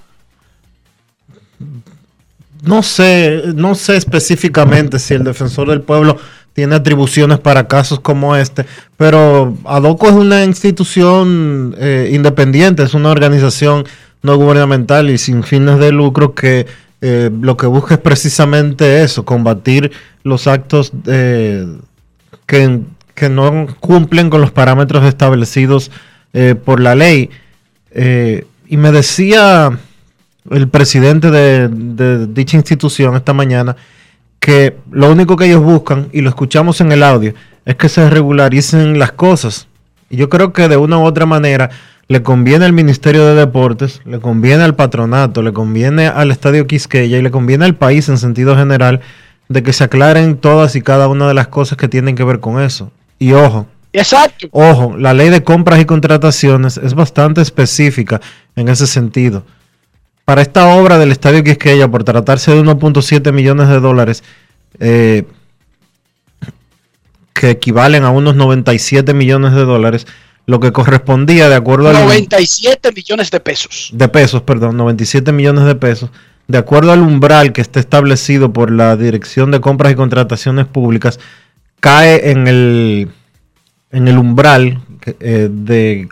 No 2.63 2.85
sé, 2.85 3.43
no 3.57 3.75
sé 3.75 3.97
específicamente 3.97 5.01
si 5.01 5.15
el 5.15 5.25
defensor 5.25 5.69
del 5.69 5.83
pueblo 5.83 6.17
tiene 6.57 6.75
atribuciones 6.75 7.39
para 7.39 7.69
casos 7.69 8.01
como 8.01 8.35
este, 8.35 8.65
pero 8.97 9.59
ADOCO 9.67 10.09
es 10.09 10.15
una 10.15 10.43
institución 10.43 11.77
eh, 11.79 12.11
independiente, 12.15 12.83
es 12.83 12.95
una 12.95 13.11
organización 13.11 13.85
no 14.23 14.39
gubernamental 14.39 15.11
y 15.11 15.19
sin 15.19 15.43
fines 15.43 15.79
de 15.79 15.93
lucro 15.93 16.35
que 16.35 16.67
eh, 17.03 17.31
lo 17.43 17.59
que 17.59 17.67
busca 17.67 17.97
es 17.97 18.01
precisamente 18.01 19.03
eso, 19.03 19.27
combatir 19.27 19.93
los 20.23 20.47
actos 20.47 20.93
que, 21.05 21.67
que, 22.47 23.29
no 23.29 23.67
cumplen 23.79 24.31
con 24.31 24.41
los 24.41 24.51
parámetros 24.51 25.05
establecidos 25.05 25.91
eh, 26.33 26.55
por 26.55 26.81
la 26.81 26.95
ley. 26.95 27.29
y 27.95 28.77
me 28.79 28.93
decía 28.93 29.79
el 30.51 30.69
presidente 30.69 31.31
de, 31.31 31.69
de 31.69 32.27
dicha 32.29 32.57
institución 32.57 33.15
esta 33.15 33.35
mañana, 33.35 33.77
que 34.47 34.77
lo 34.93 35.11
único 35.11 35.37
que 35.37 35.47
ellos 35.47 35.61
buscan, 35.61 36.07
y 36.13 36.21
lo 36.21 36.29
escuchamos 36.29 36.81
en 36.81 36.93
el 36.93 37.03
audio, 37.03 37.35
es 37.65 37.75
que 37.75 37.89
se 37.89 38.09
regularicen 38.09 38.97
las 38.97 39.11
cosas. 39.11 39.67
Y 40.09 40.19
yo 40.19 40.29
creo 40.29 40.53
que 40.53 40.69
de 40.69 40.77
una 40.77 40.99
u 40.99 41.03
otra 41.03 41.27
manera 41.27 41.71
le 42.07 42.23
conviene 42.23 42.65
al 42.65 42.73
Ministerio 42.73 43.27
de 43.27 43.35
Deportes, 43.35 44.03
le 44.05 44.21
conviene 44.21 44.63
al 44.63 44.77
patronato, 44.77 45.43
le 45.43 45.53
conviene 45.53 46.07
al 46.07 46.31
Estadio 46.31 46.69
Quisqueya 46.69 47.19
y 47.19 47.23
le 47.23 47.33
conviene 47.33 47.65
al 47.65 47.75
país 47.75 48.09
en 48.09 48.19
sentido 48.19 48.55
general 48.55 49.01
de 49.49 49.65
que 49.65 49.73
se 49.73 49.83
aclaren 49.83 50.37
todas 50.37 50.77
y 50.77 50.81
cada 50.81 51.09
una 51.09 51.27
de 51.27 51.35
las 51.35 51.49
cosas 51.49 51.77
que 51.77 51.89
tienen 51.89 52.15
que 52.15 52.23
ver 52.23 52.39
con 52.39 52.61
eso. 52.63 52.93
Y 53.19 53.33
ojo, 53.33 53.67
Exacto. 53.93 54.47
Ojo, 54.53 54.97
la 54.97 55.13
ley 55.13 55.31
de 55.31 55.43
compras 55.43 55.81
y 55.81 55.87
contrataciones 55.87 56.77
es 56.77 56.95
bastante 56.95 57.41
específica 57.41 58.21
en 58.55 58.69
ese 58.69 58.87
sentido 58.87 59.43
para 60.27 60.43
esta 60.43 60.67
obra 60.75 60.99
del 60.99 61.13
Estadio 61.13 61.45
Quisqueya, 61.45 61.87
por 61.89 62.03
tratarse 62.03 62.51
de 62.51 62.61
1.7 62.61 63.33
millones 63.33 63.69
de 63.69 63.79
dólares, 63.79 64.25
eh, 64.81 65.25
que 67.33 67.51
equivalen 67.51 68.03
a 68.03 68.11
unos 68.11 68.35
97 68.35 69.15
millones 69.15 69.55
de 69.55 69.65
dólares, 69.65 70.05
lo 70.45 70.59
que 70.59 70.73
correspondía 70.73 71.49
de 71.49 71.55
acuerdo 71.55 71.91
a... 71.91 71.93
97 71.93 72.91
millones 72.91 73.31
de 73.31 73.39
pesos. 73.39 73.91
De 73.93 74.09
pesos, 74.09 74.43
perdón, 74.43 74.77
97 74.77 75.31
millones 75.31 75.65
de 75.65 75.77
pesos. 75.77 76.11
De 76.49 76.59
acuerdo 76.59 76.91
al 76.91 77.03
umbral 77.03 77.53
que 77.53 77.61
está 77.61 77.79
establecido 77.79 78.53
por 78.53 78.73
la 78.73 78.97
Dirección 78.97 79.53
de 79.53 79.61
Compras 79.61 79.93
y 79.93 79.95
Contrataciones 79.95 80.67
Públicas, 80.67 81.21
cae 81.79 82.33
en 82.33 82.49
el, 82.49 83.11
en 83.93 84.09
el 84.09 84.19
umbral 84.19 84.81
eh, 85.21 85.49
de 85.49 86.09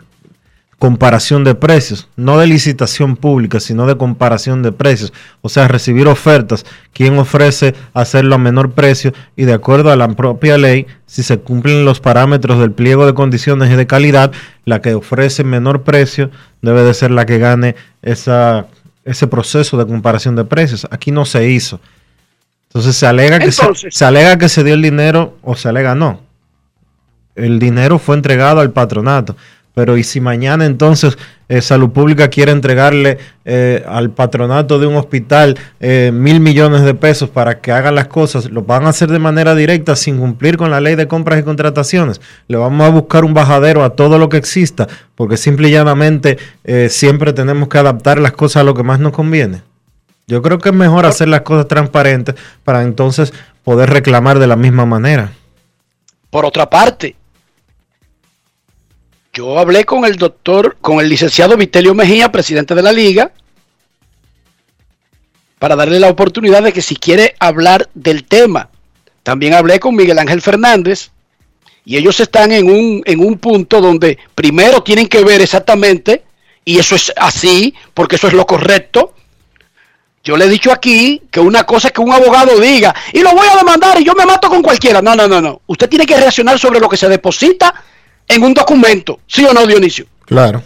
comparación 0.79 1.43
de 1.43 1.55
precios, 1.55 2.09
no 2.17 2.37
de 2.37 2.47
licitación 2.47 3.15
pública, 3.15 3.59
sino 3.59 3.85
de 3.85 3.97
comparación 3.97 4.61
de 4.61 4.71
precios, 4.71 5.13
o 5.41 5.49
sea, 5.49 5.67
recibir 5.67 6.07
ofertas, 6.07 6.65
quién 6.91 7.17
ofrece 7.17 7.73
hacerlo 7.93 8.35
a 8.35 8.39
menor 8.39 8.71
precio 8.71 9.13
y 9.35 9.45
de 9.45 9.53
acuerdo 9.53 9.91
a 9.91 9.95
la 9.95 10.07
propia 10.09 10.57
ley, 10.57 10.85
si 11.05 11.23
se 11.23 11.39
cumplen 11.39 11.85
los 11.85 12.01
parámetros 12.01 12.59
del 12.59 12.71
pliego 12.71 13.05
de 13.05 13.13
condiciones 13.13 13.71
y 13.71 13.75
de 13.75 13.87
calidad, 13.87 14.31
la 14.65 14.81
que 14.81 14.93
ofrece 14.93 15.43
menor 15.43 15.83
precio 15.83 16.29
debe 16.61 16.83
de 16.83 16.93
ser 16.93 17.11
la 17.11 17.25
que 17.25 17.37
gane 17.37 17.75
esa, 18.01 18.67
ese 19.05 19.27
proceso 19.27 19.77
de 19.77 19.85
comparación 19.85 20.35
de 20.35 20.43
precios. 20.43 20.87
Aquí 20.91 21.11
no 21.11 21.25
se 21.25 21.49
hizo. 21.49 21.79
Entonces 22.67 22.97
se 22.97 23.07
alega 23.07 23.39
que 23.39 23.51
se 23.51 24.05
alega 24.05 24.37
que 24.37 24.49
se 24.49 24.63
dio 24.63 24.73
el 24.73 24.81
dinero 24.81 25.37
o 25.41 25.55
se 25.55 25.69
alega 25.69 25.95
no. 25.95 26.19
El 27.35 27.59
dinero 27.59 27.99
fue 27.99 28.15
entregado 28.15 28.59
al 28.59 28.71
patronato. 28.71 29.37
Pero 29.75 29.97
¿y 29.97 30.03
si 30.03 30.21
mañana 30.21 30.65
entonces 30.65 31.17
eh, 31.49 31.61
Salud 31.61 31.91
Pública 31.91 32.29
quiere 32.29 32.53
entregarle 32.53 33.19
eh, 33.43 33.83
al 33.87 34.09
patronato 34.09 34.79
de 34.79 34.87
un 34.87 34.95
hospital 34.95 35.59
eh, 35.81 36.11
mil 36.13 36.39
millones 36.39 36.83
de 36.83 36.95
pesos 36.95 37.29
para 37.29 37.59
que 37.59 37.73
hagan 37.73 37.93
las 37.93 38.07
cosas? 38.07 38.49
Lo 38.49 38.63
van 38.63 38.85
a 38.85 38.89
hacer 38.89 39.11
de 39.11 39.19
manera 39.19 39.53
directa 39.53 39.97
sin 39.97 40.17
cumplir 40.17 40.55
con 40.55 40.71
la 40.71 40.79
ley 40.79 40.95
de 40.95 41.07
compras 41.09 41.39
y 41.41 41.43
contrataciones. 41.43 42.21
Le 42.47 42.57
vamos 42.57 42.87
a 42.87 42.89
buscar 42.89 43.25
un 43.25 43.33
bajadero 43.33 43.83
a 43.83 43.91
todo 43.91 44.17
lo 44.17 44.29
que 44.29 44.37
exista 44.37 44.87
porque 45.13 45.35
simple 45.35 45.67
y 45.67 45.71
llanamente 45.71 46.37
siempre 46.89 47.33
tenemos 47.33 47.67
que 47.67 47.77
adaptar 47.77 48.17
las 48.19 48.31
cosas 48.31 48.61
a 48.61 48.63
lo 48.63 48.73
que 48.73 48.83
más 48.83 48.99
nos 48.99 49.11
conviene. 49.11 49.61
Yo 50.27 50.41
creo 50.41 50.57
que 50.57 50.69
es 50.69 50.75
mejor 50.75 51.05
hacer 51.05 51.27
las 51.27 51.41
cosas 51.41 51.67
transparentes 51.67 52.35
para 52.63 52.81
entonces 52.81 53.33
poder 53.63 53.89
reclamar 53.89 54.39
de 54.39 54.47
la 54.47 54.55
misma 54.55 54.85
manera. 54.85 55.31
Por 56.29 56.45
otra 56.45 56.69
parte, 56.69 57.15
yo 59.35 59.59
hablé 59.59 59.83
con 59.83 60.05
el 60.05 60.15
doctor, 60.15 60.77
con 60.79 61.01
el 61.01 61.09
licenciado 61.09 61.57
Vitelio 61.57 61.93
Mejía, 61.93 62.31
presidente 62.31 62.73
de 62.73 62.81
la 62.81 62.93
liga, 62.93 63.31
para 65.59 65.75
darle 65.75 65.99
la 65.99 66.09
oportunidad 66.09 66.63
de 66.63 66.71
que 66.71 66.81
si 66.81 66.95
quiere 66.95 67.35
hablar 67.39 67.89
del 67.93 68.23
tema. 68.23 68.69
También 69.23 69.53
hablé 69.53 69.81
con 69.81 69.93
Miguel 69.93 70.19
Ángel 70.19 70.41
Fernández 70.41 71.11
y 71.83 71.97
ellos 71.97 72.17
están 72.21 72.53
en 72.53 72.71
un, 72.71 73.03
en 73.05 73.19
un 73.19 73.37
punto 73.37 73.81
donde 73.81 74.17
primero 74.35 74.81
tienen 74.81 75.07
que 75.07 75.23
ver 75.23 75.41
exactamente, 75.41 76.23
y 76.63 76.79
eso 76.79 76.95
es 76.95 77.11
así, 77.17 77.75
porque 77.93 78.15
eso 78.15 78.27
es 78.27 78.33
lo 78.33 78.47
correcto. 78.47 79.15
Yo 80.23 80.37
le 80.37 80.45
he 80.45 80.49
dicho 80.49 80.71
aquí 80.71 81.21
que 81.29 81.41
una 81.41 81.65
cosa 81.65 81.89
es 81.89 81.93
que 81.93 82.01
un 82.01 82.13
abogado 82.13 82.57
diga, 82.59 82.95
y 83.11 83.19
lo 83.19 83.33
voy 83.33 83.47
a 83.47 83.57
demandar 83.57 83.99
y 83.99 84.05
yo 84.05 84.15
me 84.15 84.25
mato 84.25 84.47
con 84.47 84.63
cualquiera. 84.63 85.01
No, 85.01 85.13
no, 85.13 85.27
no, 85.27 85.41
no. 85.41 85.61
Usted 85.67 85.89
tiene 85.89 86.05
que 86.05 86.15
reaccionar 86.15 86.57
sobre 86.57 86.79
lo 86.79 86.87
que 86.87 86.97
se 86.97 87.09
deposita 87.09 87.83
en 88.27 88.43
un 88.43 88.53
documento, 88.53 89.19
¿sí 89.27 89.45
o 89.45 89.53
no, 89.53 89.65
Dionisio? 89.65 90.07
Claro. 90.25 90.63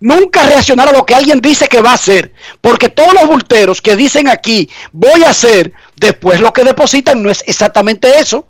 Nunca 0.00 0.44
reaccionar 0.44 0.88
a 0.88 0.92
lo 0.92 1.04
que 1.04 1.14
alguien 1.14 1.40
dice 1.40 1.68
que 1.68 1.80
va 1.80 1.90
a 1.90 1.94
hacer, 1.94 2.32
porque 2.60 2.88
todos 2.88 3.12
los 3.14 3.26
bulteros 3.26 3.82
que 3.82 3.96
dicen 3.96 4.28
aquí, 4.28 4.70
voy 4.92 5.24
a 5.24 5.30
hacer, 5.30 5.72
después 5.96 6.40
lo 6.40 6.52
que 6.52 6.64
depositan 6.64 7.22
no 7.22 7.30
es 7.30 7.42
exactamente 7.46 8.18
eso. 8.18 8.46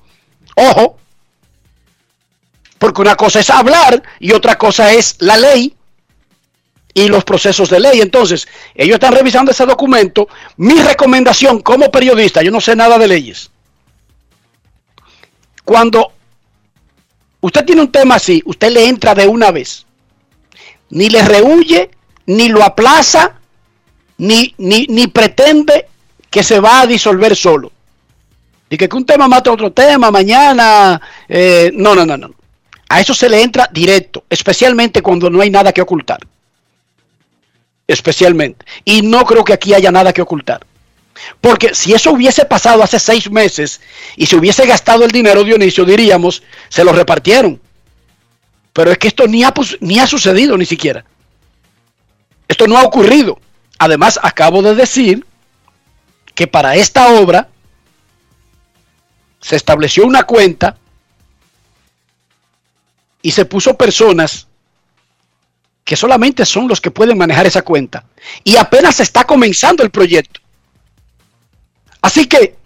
Ojo, 0.54 0.98
porque 2.78 3.00
una 3.00 3.16
cosa 3.16 3.40
es 3.40 3.50
hablar 3.50 4.02
y 4.20 4.32
otra 4.32 4.56
cosa 4.56 4.92
es 4.92 5.16
la 5.20 5.36
ley 5.36 5.74
y 6.94 7.08
los 7.08 7.24
procesos 7.24 7.70
de 7.70 7.80
ley. 7.80 8.00
Entonces, 8.00 8.46
ellos 8.74 8.94
están 8.94 9.14
revisando 9.14 9.50
ese 9.50 9.66
documento. 9.66 10.28
Mi 10.56 10.80
recomendación 10.82 11.60
como 11.60 11.90
periodista, 11.90 12.42
yo 12.42 12.50
no 12.50 12.60
sé 12.60 12.76
nada 12.76 12.98
de 12.98 13.08
leyes, 13.08 13.50
Cuando 15.64 16.12
usted 17.40 17.64
tiene 17.64 17.82
un 17.82 17.92
tema 17.92 18.16
así, 18.16 18.42
usted 18.44 18.72
le 18.72 18.88
entra 18.88 19.14
de 19.14 19.26
una 19.26 19.50
vez. 19.50 19.86
Ni 20.90 21.08
le 21.08 21.22
rehuye, 21.22 21.90
ni 22.26 22.48
lo 22.48 22.62
aplaza, 22.62 23.34
ni, 24.18 24.54
ni, 24.58 24.86
ni 24.88 25.06
pretende 25.06 25.86
que 26.30 26.42
se 26.42 26.60
va 26.60 26.82
a 26.82 26.86
disolver 26.86 27.36
solo. 27.36 27.72
Y 28.70 28.76
que, 28.76 28.88
un 28.92 29.06
tema 29.06 29.28
mata 29.28 29.50
otro 29.50 29.72
tema 29.72 30.10
mañana. 30.10 31.00
Eh, 31.28 31.70
no, 31.74 31.94
no, 31.94 32.04
no, 32.04 32.16
no. 32.16 32.30
A 32.88 33.00
eso 33.00 33.14
se 33.14 33.28
le 33.28 33.42
entra 33.42 33.68
directo, 33.72 34.24
especialmente 34.28 35.02
cuando 35.02 35.30
no 35.30 35.40
hay 35.40 35.50
nada 35.50 35.72
que 35.72 35.82
ocultar. 35.82 36.20
Especialmente. 37.86 38.64
Y 38.84 39.02
no 39.02 39.24
creo 39.24 39.44
que 39.44 39.52
aquí 39.52 39.74
haya 39.74 39.90
nada 39.90 40.12
que 40.12 40.22
ocultar. 40.22 40.66
Porque 41.40 41.74
si 41.74 41.92
eso 41.92 42.12
hubiese 42.12 42.44
pasado 42.44 42.82
hace 42.82 42.98
seis 42.98 43.30
meses 43.30 43.80
y 44.16 44.26
se 44.26 44.36
hubiese 44.36 44.66
gastado 44.66 45.04
el 45.04 45.10
dinero 45.10 45.44
Dionisio, 45.44 45.84
diríamos, 45.84 46.42
se 46.68 46.84
lo 46.84 46.92
repartieron. 46.92 47.60
Pero 48.72 48.92
es 48.92 48.98
que 48.98 49.08
esto 49.08 49.26
ni 49.26 49.44
ha, 49.44 49.52
ni 49.80 49.98
ha 49.98 50.06
sucedido 50.06 50.56
ni 50.56 50.64
siquiera. 50.64 51.04
Esto 52.46 52.66
no 52.66 52.78
ha 52.78 52.84
ocurrido. 52.84 53.40
Además, 53.78 54.18
acabo 54.22 54.62
de 54.62 54.74
decir 54.74 55.24
que 56.34 56.46
para 56.46 56.76
esta 56.76 57.08
obra 57.14 57.48
se 59.40 59.56
estableció 59.56 60.04
una 60.06 60.24
cuenta 60.24 60.76
y 63.22 63.30
se 63.30 63.44
puso 63.44 63.76
personas 63.76 64.46
que 65.84 65.96
solamente 65.96 66.44
son 66.44 66.68
los 66.68 66.80
que 66.80 66.90
pueden 66.90 67.16
manejar 67.16 67.46
esa 67.46 67.62
cuenta. 67.62 68.04
Y 68.44 68.56
apenas 68.56 69.00
está 69.00 69.24
comenzando 69.24 69.82
el 69.82 69.90
proyecto. 69.90 70.40
Así 72.00 72.26
que 72.26 72.56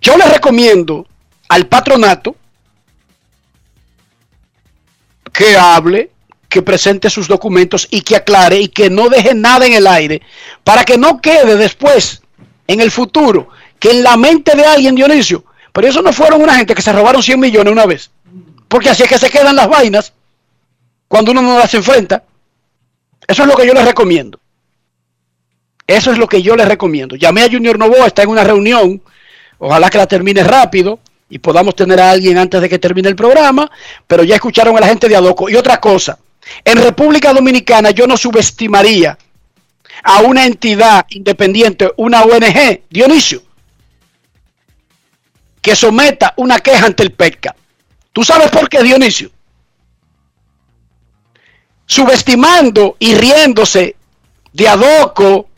yo 0.00 0.16
le 0.16 0.24
recomiendo 0.26 1.06
al 1.48 1.66
patronato 1.66 2.36
que 5.32 5.56
hable, 5.56 6.10
que 6.48 6.62
presente 6.62 7.10
sus 7.10 7.28
documentos 7.28 7.88
y 7.90 8.00
que 8.02 8.16
aclare 8.16 8.58
y 8.60 8.68
que 8.68 8.88
no 8.88 9.08
deje 9.08 9.34
nada 9.34 9.66
en 9.66 9.74
el 9.74 9.86
aire 9.86 10.22
para 10.64 10.84
que 10.84 10.96
no 10.96 11.20
quede 11.20 11.56
después, 11.56 12.22
en 12.66 12.80
el 12.80 12.90
futuro, 12.90 13.48
que 13.78 13.90
en 13.90 14.02
la 14.02 14.16
mente 14.16 14.56
de 14.56 14.64
alguien, 14.64 14.94
Dionisio, 14.94 15.44
pero 15.72 15.88
eso 15.88 16.02
no 16.02 16.12
fueron 16.12 16.40
una 16.40 16.56
gente 16.56 16.74
que 16.74 16.82
se 16.82 16.92
robaron 16.92 17.22
100 17.22 17.38
millones 17.38 17.72
una 17.72 17.86
vez, 17.86 18.10
porque 18.68 18.88
así 18.88 19.02
es 19.02 19.08
que 19.08 19.18
se 19.18 19.30
quedan 19.30 19.56
las 19.56 19.68
vainas 19.68 20.12
cuando 21.08 21.32
uno 21.32 21.42
no 21.42 21.58
las 21.58 21.74
enfrenta. 21.74 22.24
Eso 23.26 23.42
es 23.42 23.48
lo 23.48 23.56
que 23.56 23.66
yo 23.66 23.74
les 23.74 23.84
recomiendo. 23.84 24.40
Eso 25.86 26.10
es 26.10 26.18
lo 26.18 26.26
que 26.26 26.42
yo 26.42 26.56
les 26.56 26.66
recomiendo. 26.66 27.16
Llamé 27.16 27.42
a 27.42 27.50
Junior 27.50 27.78
Novoa, 27.78 28.06
está 28.06 28.22
en 28.22 28.30
una 28.30 28.44
reunión. 28.44 29.00
Ojalá 29.58 29.88
que 29.88 29.98
la 29.98 30.06
termine 30.06 30.42
rápido 30.42 30.98
y 31.28 31.38
podamos 31.38 31.76
tener 31.76 32.00
a 32.00 32.10
alguien 32.10 32.38
antes 32.38 32.60
de 32.60 32.68
que 32.68 32.78
termine 32.78 33.08
el 33.08 33.16
programa. 33.16 33.70
Pero 34.06 34.24
ya 34.24 34.34
escucharon 34.34 34.76
a 34.76 34.80
la 34.80 34.88
gente 34.88 35.08
de 35.08 35.16
Adoco. 35.16 35.48
Y 35.48 35.54
otra 35.54 35.80
cosa, 35.80 36.18
en 36.64 36.82
República 36.82 37.32
Dominicana 37.32 37.90
yo 37.90 38.06
no 38.06 38.16
subestimaría 38.16 39.16
a 40.02 40.20
una 40.20 40.44
entidad 40.44 41.06
independiente, 41.10 41.90
una 41.96 42.22
ONG, 42.22 42.82
Dionisio, 42.90 43.42
que 45.62 45.74
someta 45.74 46.34
una 46.36 46.58
queja 46.58 46.86
ante 46.86 47.02
el 47.02 47.12
PECA. 47.12 47.54
¿Tú 48.12 48.22
sabes 48.22 48.50
por 48.50 48.68
qué, 48.68 48.82
Dionisio? 48.82 49.30
Subestimando 51.86 52.96
y 52.98 53.14
riéndose 53.14 53.96
de 54.52 54.68
Adoco, 54.68 55.48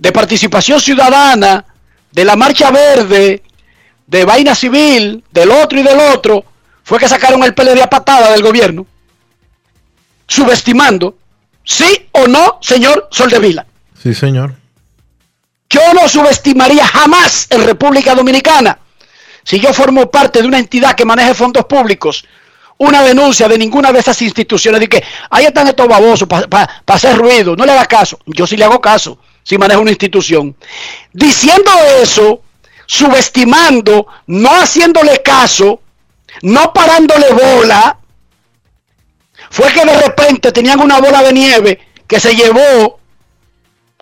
de 0.00 0.12
participación 0.12 0.80
ciudadana, 0.80 1.62
de 2.10 2.24
la 2.24 2.34
marcha 2.34 2.70
verde, 2.70 3.42
de 4.06 4.24
vaina 4.24 4.54
civil, 4.54 5.22
del 5.30 5.50
otro 5.50 5.78
y 5.78 5.82
del 5.82 6.00
otro, 6.00 6.42
fue 6.82 6.98
que 6.98 7.06
sacaron 7.06 7.44
el 7.44 7.54
PLD 7.54 7.82
a 7.82 7.90
patada 7.90 8.30
del 8.32 8.42
gobierno, 8.42 8.86
subestimando, 10.26 11.18
sí 11.62 12.08
o 12.12 12.26
no, 12.26 12.58
señor 12.62 13.08
Soldevila. 13.10 13.66
Sí, 14.02 14.14
señor. 14.14 14.54
Yo 15.68 15.82
no 15.92 16.08
subestimaría 16.08 16.86
jamás 16.86 17.46
en 17.50 17.62
República 17.64 18.14
Dominicana, 18.14 18.78
si 19.44 19.60
yo 19.60 19.74
formo 19.74 20.10
parte 20.10 20.40
de 20.40 20.48
una 20.48 20.58
entidad 20.58 20.94
que 20.94 21.04
maneje 21.04 21.34
fondos 21.34 21.66
públicos, 21.66 22.24
una 22.78 23.02
denuncia 23.02 23.48
de 23.48 23.58
ninguna 23.58 23.92
de 23.92 23.98
esas 23.98 24.22
instituciones 24.22 24.80
de 24.80 24.88
que 24.88 25.04
ahí 25.28 25.44
están 25.44 25.68
estos 25.68 25.86
babosos 25.86 26.26
para 26.26 26.82
hacer 26.86 27.18
ruido, 27.18 27.54
no 27.54 27.66
le 27.66 27.72
haga 27.72 27.84
caso. 27.84 28.18
Yo 28.24 28.46
sí 28.46 28.56
le 28.56 28.64
hago 28.64 28.80
caso 28.80 29.18
si 29.42 29.58
maneja 29.58 29.80
una 29.80 29.90
institución. 29.90 30.56
Diciendo 31.12 31.70
eso, 32.02 32.42
subestimando, 32.86 34.06
no 34.26 34.50
haciéndole 34.50 35.22
caso, 35.22 35.80
no 36.42 36.72
parándole 36.72 37.26
bola, 37.32 37.98
fue 39.50 39.72
que 39.72 39.84
de 39.84 40.00
repente 40.00 40.52
tenían 40.52 40.80
una 40.80 41.00
bola 41.00 41.22
de 41.22 41.32
nieve 41.32 41.80
que 42.06 42.20
se 42.20 42.34
llevó 42.34 43.00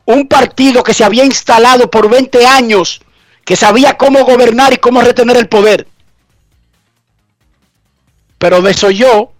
un 0.04 0.26
partido 0.26 0.82
que 0.82 0.94
se 0.94 1.04
había 1.04 1.24
instalado 1.24 1.90
por 1.90 2.08
20 2.08 2.46
años, 2.46 3.00
que 3.44 3.56
sabía 3.56 3.96
cómo 3.96 4.24
gobernar 4.24 4.72
y 4.72 4.78
cómo 4.78 5.02
retener 5.02 5.36
el 5.36 5.48
poder. 5.48 5.86
Pero 8.38 8.62
yo 8.90 9.32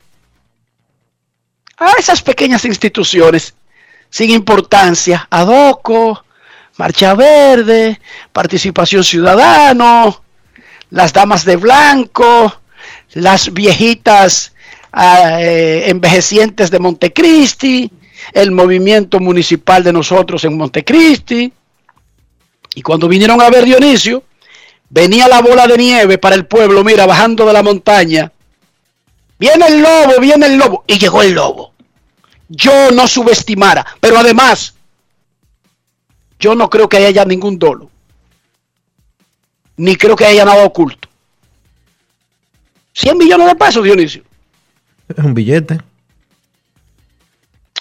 a 1.79 1.93
esas 1.93 2.21
pequeñas 2.21 2.65
instituciones 2.65 3.55
sin 4.11 4.31
importancia, 4.31 5.27
ADOCO, 5.31 6.25
Marcha 6.77 7.15
Verde, 7.15 8.01
Participación 8.33 9.05
Ciudadano, 9.05 10.23
las 10.91 11.13
damas 11.13 11.45
de 11.45 11.57
blanco, 11.57 12.61
las 13.13 13.53
viejitas 13.53 14.55
ah, 14.93 15.39
eh, 15.41 15.85
envejecientes 15.89 16.71
de 16.71 16.79
Montecristi, 16.79 17.91
el 18.33 18.51
movimiento 18.53 19.19
municipal 19.21 19.83
de 19.83 19.93
nosotros 19.93 20.45
en 20.45 20.57
Montecristi. 20.57 21.53
Y 22.75 22.83
cuando 22.83 23.09
vinieron 23.09 23.41
a 23.41 23.51
ver 23.51 23.65
Dionisio, 23.65 24.23
venía 24.89 25.27
la 25.27 25.43
bola 25.43 25.67
de 25.67 25.77
nieve 25.77 26.19
para 26.19 26.37
el 26.37 26.47
pueblo, 26.47 26.85
mira, 26.85 27.07
bajando 27.07 27.45
de 27.45 27.53
la 27.53 27.63
montaña. 27.63 28.31
Viene 29.39 29.67
el 29.67 29.83
lobo, 29.83 30.21
viene 30.21 30.47
el 30.47 30.57
lobo. 30.57 30.85
Y 30.87 30.99
llegó 30.99 31.23
el 31.23 31.33
lobo 31.33 31.75
yo 32.49 32.91
no 32.91 33.07
subestimara. 33.07 33.87
Pero 34.01 34.19
además, 34.19 34.75
yo 36.39 36.55
no 36.55 36.69
creo 36.71 36.89
que 36.89 36.99
haya 36.99 37.25
ningún 37.25 37.59
dolo. 37.59 37.91
Ni 39.77 39.97
creo 39.97 40.17
que 40.17 40.27
haya 40.27 40.45
nada 40.45 40.65
oculto. 40.65 41.09
100 42.95 43.17
millones 43.17 43.47
de 43.47 43.55
pesos, 43.55 43.85
Dionisio. 43.85 44.25
Es 45.09 45.25
un 45.25 45.35
billete. 45.35 45.79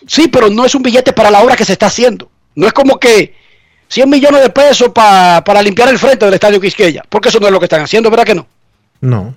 Sí, 0.05 0.28
pero 0.28 0.49
no 0.49 0.63
es 0.63 0.76
un 0.76 0.84
billete 0.84 1.11
para 1.11 1.32
la 1.32 1.41
obra 1.41 1.55
que 1.55 1.65
se 1.65 1.74
está 1.74 1.88
haciendo. 1.88 2.30
No 2.55 2.68
es 2.68 2.74
como 2.74 2.99
que 2.99 3.36
100 3.89 4.09
millones 4.09 4.41
de 4.41 4.49
pesos 4.49 4.89
para 4.93 5.61
limpiar 5.61 5.89
el 5.89 5.97
frente 5.97 6.26
del 6.26 6.36
estadio 6.36 6.61
Quisqueya. 6.61 7.03
Porque 7.09 7.30
eso 7.30 7.39
no 7.39 7.47
es 7.47 7.51
lo 7.51 7.59
que 7.59 7.65
están 7.65 7.82
haciendo, 7.82 8.09
¿verdad 8.09 8.26
que 8.26 8.36
no? 8.36 8.47
No. 9.01 9.36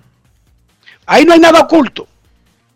Ahí 1.07 1.25
no 1.25 1.33
hay 1.33 1.41
nada 1.41 1.61
oculto. 1.61 2.07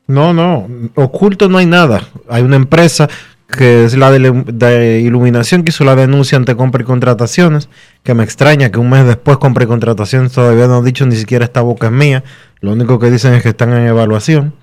No, 0.06 0.34
no, 0.34 0.68
oculto 0.94 1.48
no 1.48 1.58
hay 1.58 1.66
nada. 1.66 2.02
Hay 2.28 2.42
una 2.42 2.56
empresa 2.56 3.08
que 3.46 3.84
es 3.84 3.96
la 3.96 4.10
de, 4.10 5.00
iluminación 5.00 5.62
que 5.62 5.70
hizo 5.70 5.84
la 5.84 5.94
denuncia 5.94 6.36
ante 6.36 6.56
compra 6.56 6.82
y 6.82 6.84
contrataciones, 6.84 7.68
que 8.02 8.14
me 8.14 8.24
extraña 8.24 8.70
que 8.70 8.78
un 8.78 8.90
mes 8.90 9.06
después 9.06 9.38
compra 9.38 9.64
y 9.64 9.66
contrataciones 9.66 10.32
todavía 10.32 10.66
no 10.66 10.78
han 10.78 10.84
dicho 10.84 11.06
ni 11.06 11.16
siquiera 11.16 11.44
esta 11.44 11.60
boca 11.60 11.86
es 11.86 11.92
mía, 11.92 12.24
lo 12.60 12.72
único 12.72 12.98
que 12.98 13.10
dicen 13.10 13.34
es 13.34 13.42
que 13.42 13.50
están 13.50 13.72
en 13.72 13.86
evaluación, 13.86 14.54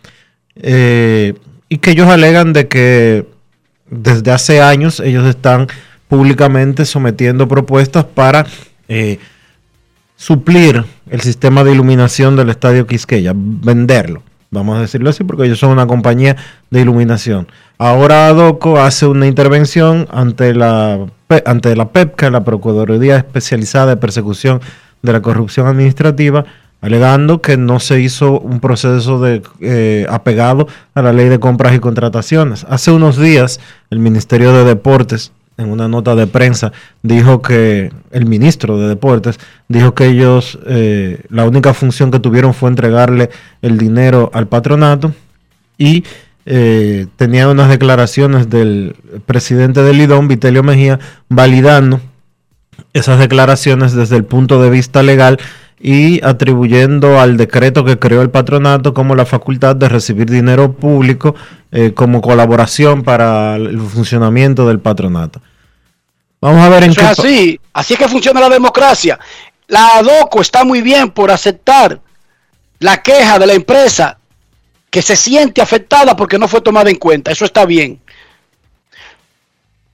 eh, 0.56 1.36
y 1.70 1.78
que 1.78 1.92
ellos 1.92 2.10
alegan 2.10 2.54
de 2.54 2.68
que 2.68 3.28
desde 3.90 4.32
hace 4.32 4.62
años 4.62 5.00
ellos 5.00 5.26
están 5.28 5.68
públicamente 6.08 6.86
sometiendo 6.86 7.48
propuestas 7.48 8.04
para 8.04 8.46
eh, 8.90 9.20
suplir 10.18 10.84
el 11.10 11.22
sistema 11.22 11.64
de 11.64 11.72
iluminación 11.72 12.36
del 12.36 12.50
estadio 12.50 12.88
Quisqueya, 12.88 13.34
venderlo 13.36 14.24
vamos 14.52 14.78
a 14.78 14.82
decirlo 14.82 15.10
así, 15.10 15.24
porque 15.24 15.46
ellos 15.46 15.60
son 15.60 15.72
una 15.72 15.88
compañía 15.88 16.36
de 16.70 16.82
iluminación. 16.82 17.48
Ahora 17.78 18.28
Adoco 18.28 18.80
hace 18.80 19.08
una 19.08 19.26
intervención 19.26 20.08
ante 20.12 20.54
la, 20.54 21.00
ante 21.46 21.76
la 21.76 21.90
PEPCA, 21.90 22.30
la 22.30 22.44
Procuraduría 22.44 23.18
Especializada 23.18 23.88
de 23.88 23.98
Persecución 23.98 24.62
de 25.02 25.14
la 25.14 25.22
Corrupción 25.22 25.68
Administrativa, 25.68 26.46
alegando 26.82 27.42
que 27.42 27.58
no 27.58 27.80
se 27.80 28.02
hizo 28.02 28.40
un 28.40 28.60
proceso 28.60 29.22
de 29.22 29.42
eh, 29.62 30.06
apegado 30.10 30.68
a 30.96 31.02
la 31.02 31.14
ley 31.14 31.30
de 31.30 31.40
compras 31.40 31.74
y 31.74 31.80
contrataciones. 31.80 32.66
Hace 32.70 32.92
unos 32.92 33.18
días 33.18 33.60
el 33.90 34.00
Ministerio 34.00 34.52
de 34.52 34.66
Deportes 34.66 35.32
en 35.62 35.72
una 35.72 35.88
nota 35.88 36.16
de 36.16 36.28
prensa 36.28 36.72
dijo 37.02 37.42
que 37.42 37.92
el 38.12 38.26
ministro 38.26 38.78
de 38.78 38.88
Deportes 38.88 39.40
dijo 39.68 39.94
que 39.94 40.08
ellos 40.08 40.60
eh, 40.66 41.22
la 41.30 41.46
única 41.46 41.74
función 41.74 42.12
que 42.12 42.20
tuvieron 42.20 42.54
fue 42.54 42.70
entregarle 42.70 43.30
el 43.62 43.78
dinero 43.78 44.30
al 44.34 44.48
patronato 44.48 45.14
y 45.78 46.04
eh, 46.46 47.08
tenía 47.16 47.48
unas 47.48 47.70
declaraciones 47.70 48.50
del 48.50 48.96
presidente 49.26 49.84
del 49.84 50.02
IDOM, 50.02 50.28
Vitelio 50.28 50.64
Mejía, 50.64 51.00
validando 51.30 52.02
esas 52.94 53.20
declaraciones 53.20 53.94
desde 53.94 54.18
el 54.18 54.26
punto 54.26 54.62
de 54.62 54.70
vista 54.70 55.04
legal 55.04 55.38
y 55.80 56.24
atribuyendo 56.24 57.20
al 57.20 57.38
decreto 57.38 57.84
que 57.84 57.98
creó 57.98 58.22
el 58.22 58.30
patronato 58.30 58.94
como 58.94 59.16
la 59.16 59.26
facultad 59.26 59.76
de 59.76 59.90
recibir 59.90 60.30
dinero 60.30 60.74
público 60.74 61.36
eh, 61.72 61.94
como 61.94 62.22
colaboración 62.22 63.04
para 63.04 63.56
el 63.56 63.80
funcionamiento 63.80 64.68
del 64.68 64.80
patronato. 64.80 65.42
Vamos 66.42 66.64
a 66.64 66.70
ver 66.70 66.84
en 66.84 66.92
Eso 66.92 67.00
qué... 67.00 67.06
es 67.06 67.20
así, 67.20 67.60
así 67.74 67.94
es 67.94 68.00
que 68.00 68.08
funciona 68.08 68.42
la 68.42 68.50
democracia. 68.50 69.20
La 69.68 69.98
ADOCO 69.98 70.42
está 70.42 70.66
muy 70.66 70.82
bien 70.82 71.12
por 71.12 71.32
aceptar 71.32 72.00
la 72.80 73.02
queja 73.02 73.38
de 73.40 73.46
la 73.48 73.54
empresa 73.54 74.18
que 74.90 75.02
se 75.02 75.16
siente 75.16 75.62
afectada 75.62 76.16
porque 76.16 76.40
no 76.40 76.48
fue 76.48 76.62
tomada 76.62 76.90
en 76.90 76.98
cuenta. 76.98 77.32
Eso 77.32 77.46
está 77.46 77.66
bien. 77.66 78.02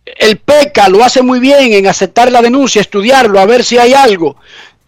El 0.06 0.38
PECA 0.38 0.88
lo 0.90 1.04
hace 1.04 1.22
muy 1.22 1.40
bien 1.40 1.74
en 1.74 1.86
aceptar 1.86 2.32
la 2.32 2.42
denuncia, 2.42 2.82
estudiarlo, 2.82 3.40
a 3.40 3.46
ver 3.46 3.64
si 3.64 3.78
hay 3.78 3.94
algo. 3.94 4.38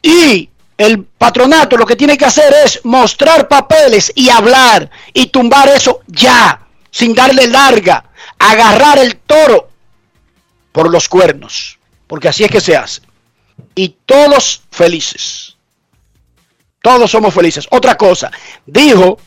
Y 0.01 0.49
el 0.77 1.03
patronato 1.03 1.75
lo 1.75 1.85
que 1.85 1.97
tiene 1.97 2.17
que 2.17 2.25
hacer 2.25 2.53
es 2.65 2.79
mostrar 2.85 3.49
papeles 3.49 4.13
y 4.15 4.29
hablar 4.29 4.89
y 5.13 5.27
tumbar 5.27 5.67
eso 5.67 5.99
ya, 6.07 6.61
sin 6.89 7.13
darle 7.13 7.47
larga, 7.47 8.05
agarrar 8.39 8.97
el 8.97 9.17
toro 9.17 9.68
por 10.79 10.89
los 10.89 11.09
cuernos, 11.09 11.77
porque 12.07 12.29
así 12.29 12.45
es 12.45 12.49
que 12.49 12.61
se 12.61 12.77
hace. 12.77 13.01
Y 13.75 13.97
todos 14.05 14.61
felices. 14.71 15.57
Todos 16.81 17.11
somos 17.11 17.33
felices. 17.33 17.67
Otra 17.69 17.97
cosa, 17.97 18.31
dijo 18.65 19.17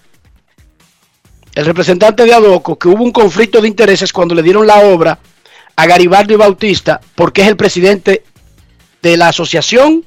el 1.55 1.67
representante 1.67 2.25
de 2.25 2.33
Adoco 2.33 2.79
que 2.79 2.89
hubo 2.89 3.05
un 3.05 3.13
conflicto 3.13 3.61
de 3.61 3.69
intereses 3.69 4.15
cuando 4.15 4.35
le 4.35 4.43
dieron 4.43 4.67
la 4.67 4.79
obra 4.79 5.19
a 5.77 5.85
Garibaldi 5.85 6.37
Bautista 6.37 7.03
porque 7.15 7.43
es 7.43 7.49
el 7.49 7.59
presidente 7.59 8.25
de 9.03 9.19
la 9.19 9.29
asociación 9.29 10.07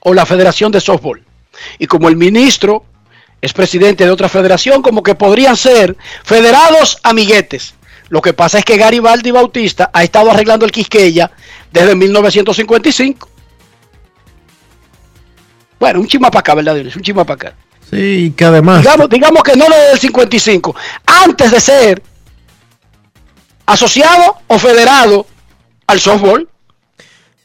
o 0.00 0.14
la 0.14 0.24
Federación 0.24 0.72
de 0.72 0.80
Softball. 0.80 1.22
Y 1.78 1.86
como 1.86 2.08
el 2.08 2.16
ministro 2.16 2.86
es 3.42 3.52
presidente 3.52 4.06
de 4.06 4.10
otra 4.10 4.30
federación, 4.30 4.80
como 4.80 5.02
que 5.02 5.14
podrían 5.14 5.58
ser 5.58 5.94
federados 6.24 7.00
amiguetes. 7.02 7.74
Lo 8.12 8.20
que 8.20 8.34
pasa 8.34 8.58
es 8.58 8.64
que 8.66 8.76
Garibaldi 8.76 9.30
Bautista 9.30 9.88
ha 9.90 10.02
estado 10.04 10.30
arreglando 10.30 10.66
el 10.66 10.70
Quisqueya 10.70 11.30
desde 11.72 11.94
1955. 11.94 13.26
Bueno, 15.80 15.98
un 16.00 16.06
chima 16.06 16.30
para 16.30 16.40
acá, 16.40 16.54
¿verdad? 16.54 16.74
Dionisio? 16.74 16.98
Un 16.98 17.04
chima 17.04 17.24
para 17.24 17.34
acá. 17.48 17.56
Sí, 17.90 18.34
que 18.36 18.44
además... 18.44 18.82
Digamos, 18.82 19.08
digamos 19.08 19.42
que 19.42 19.56
no 19.56 19.66
lo 19.66 19.74
del 19.74 19.98
55. 19.98 20.76
Antes 21.06 21.52
de 21.52 21.58
ser 21.60 22.02
asociado 23.64 24.36
o 24.46 24.58
federado 24.58 25.26
al 25.86 25.98
softball. 25.98 26.46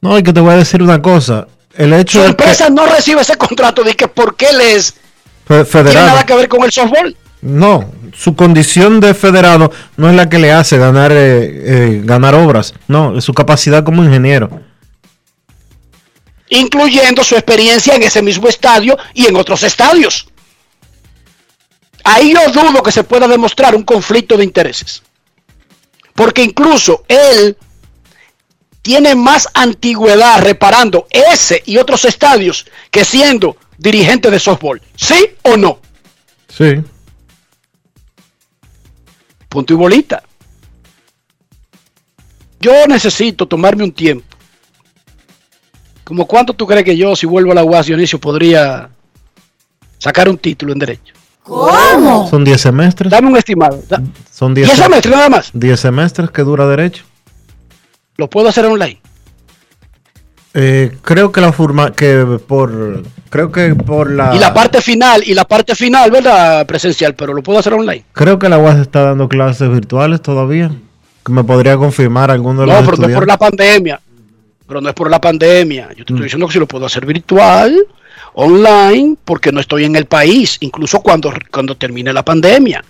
No, 0.01 0.17
y 0.19 0.23
que 0.23 0.33
te 0.33 0.41
voy 0.41 0.51
a 0.53 0.57
decir 0.57 0.83
una 0.83 1.01
cosa. 1.01 1.47
El 1.75 1.93
hecho 1.93 2.19
Su 2.23 2.27
empresa 2.27 2.69
no 2.69 2.85
recibe 2.87 3.21
ese 3.21 3.37
contrato 3.37 3.85
de 3.85 3.93
que 3.95 4.09
por 4.09 4.35
qué 4.35 4.51
les 4.51 4.91
que 4.91 4.99
fe- 4.99 5.63
tiene 5.63 5.65
federado... 5.65 6.07
nada 6.07 6.25
que 6.25 6.35
ver 6.35 6.49
con 6.49 6.61
el 6.65 6.73
softball. 6.73 7.15
No, 7.41 7.91
su 8.13 8.35
condición 8.35 8.99
de 8.99 9.13
federado 9.13 9.71
no 9.95 10.09
es 10.09 10.15
la 10.15 10.27
que 10.27 10.39
le 10.39 10.51
hace 10.51 10.77
ganar, 10.77 11.11
eh, 11.11 11.17
eh, 11.17 12.01
ganar 12.03 12.33
obras. 12.35 12.73
No, 12.87 13.17
es 13.17 13.23
su 13.23 13.33
capacidad 13.33 13.83
como 13.83 14.03
ingeniero. 14.03 14.61
incluyendo 16.49 17.25
su 17.25 17.35
experiencia 17.35 17.93
en 17.93 18.03
ese 18.03 18.21
mismo 18.21 18.47
estadio 18.47 18.97
y 19.13 19.25
en 19.25 19.35
otros 19.35 19.63
estadios. 19.63 20.29
Ahí 22.05 22.33
yo 22.33 22.51
dudo 22.53 22.81
que 22.81 22.91
se 22.93 23.03
pueda 23.03 23.27
demostrar 23.27 23.75
un 23.75 23.83
conflicto 23.83 24.37
de 24.37 24.45
intereses. 24.45 25.03
Porque 26.15 26.41
incluso 26.41 27.03
él 27.09 27.57
tiene 28.81 29.13
más 29.13 29.49
antigüedad 29.53 30.41
reparando 30.41 31.05
ese 31.09 31.61
y 31.65 31.75
otros 31.75 32.05
estadios 32.05 32.65
que 32.89 33.03
siendo 33.03 33.57
dirigente 33.77 34.31
de 34.31 34.39
softball. 34.39 34.81
¿Sí 34.95 35.31
o 35.43 35.57
no? 35.57 35.81
Sí. 36.47 36.81
Punto 39.49 39.73
y 39.73 39.75
bolita. 39.77 40.23
Yo 42.59 42.87
necesito 42.87 43.47
tomarme 43.47 43.83
un 43.83 43.91
tiempo. 43.91 44.25
¿Como 46.03 46.25
cuánto 46.25 46.53
tú 46.53 46.65
crees 46.65 46.83
que 46.83 46.97
yo, 46.97 47.15
si 47.15 47.25
vuelvo 47.25 47.51
a 47.51 47.55
la 47.55 47.63
UAS, 47.63 47.85
Dionisio, 47.87 48.19
podría 48.19 48.89
sacar 49.97 50.29
un 50.29 50.37
título 50.37 50.73
en 50.73 50.79
Derecho? 50.79 51.13
¿Cómo? 51.43 52.27
Son 52.29 52.43
10 52.43 52.59
semestres. 52.59 53.11
Dame 53.11 53.27
un 53.27 53.37
estimado. 53.37 53.81
Da- 53.87 54.01
Son 54.31 54.53
10 54.53 54.67
10 54.67 54.79
semestres 54.79 55.15
nada 55.15 55.29
más. 55.29 55.49
10 55.53 55.79
semestres 55.79 56.31
que 56.31 56.41
dura 56.43 56.67
derecho. 56.67 57.03
Lo 58.17 58.29
puedo 58.29 58.49
hacer 58.49 58.65
online. 58.65 58.99
Eh, 60.59 60.97
creo 61.03 61.31
que 61.31 61.39
la 61.39 61.51
forma 61.51 61.91
que 61.91 62.39
por 62.47 63.03
creo 63.29 63.51
que 63.51 63.75
por 63.75 64.09
la 64.09 64.35
Y 64.35 64.39
la 64.39 64.55
parte 64.55 64.81
final, 64.81 65.21
y 65.23 65.35
la 65.35 65.45
parte 65.45 65.75
final, 65.75 66.09
¿verdad? 66.09 66.65
Presencial, 66.65 67.13
pero 67.13 67.31
lo 67.35 67.43
puedo 67.43 67.59
hacer 67.59 67.73
online. 67.73 68.05
creo 68.11 68.39
que 68.39 68.49
la 68.49 68.57
UAS 68.57 68.79
está 68.79 69.03
dando 69.03 69.29
clases 69.29 69.69
virtuales 69.69 70.19
todavía. 70.19 70.71
Que 71.23 71.31
me 71.31 71.43
podría 71.43 71.77
confirmar 71.77 72.31
alguno 72.31 72.61
de 72.61 72.67
No, 72.67 72.73
los 72.73 72.85
pero 72.85 72.97
no 72.97 73.07
es 73.07 73.13
por 73.13 73.27
la 73.27 73.37
pandemia. 73.37 74.01
Pero 74.67 74.81
no 74.81 74.89
es 74.89 74.95
por 74.95 75.11
la 75.11 75.21
pandemia. 75.21 75.89
Yo 75.89 76.03
te 76.03 76.13
estoy 76.13 76.23
diciendo 76.23 76.47
que 76.47 76.53
si 76.53 76.59
lo 76.59 76.67
puedo 76.67 76.87
hacer 76.87 77.05
virtual, 77.05 77.77
online, 78.33 79.15
porque 79.23 79.51
no 79.51 79.59
estoy 79.59 79.85
en 79.85 79.95
el 79.95 80.05
país, 80.05 80.57
incluso 80.61 81.01
cuando, 81.01 81.31
cuando 81.51 81.77
termine 81.77 82.11
la 82.11 82.25
pandemia. 82.25 82.83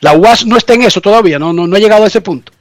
La 0.00 0.14
UAS 0.14 0.46
no 0.46 0.56
está 0.56 0.72
en 0.72 0.82
eso 0.84 1.02
todavía, 1.02 1.38
no, 1.38 1.52
no, 1.52 1.66
no 1.66 1.76
ha 1.76 1.78
llegado 1.78 2.04
a 2.04 2.06
ese 2.06 2.22
punto. 2.22 2.52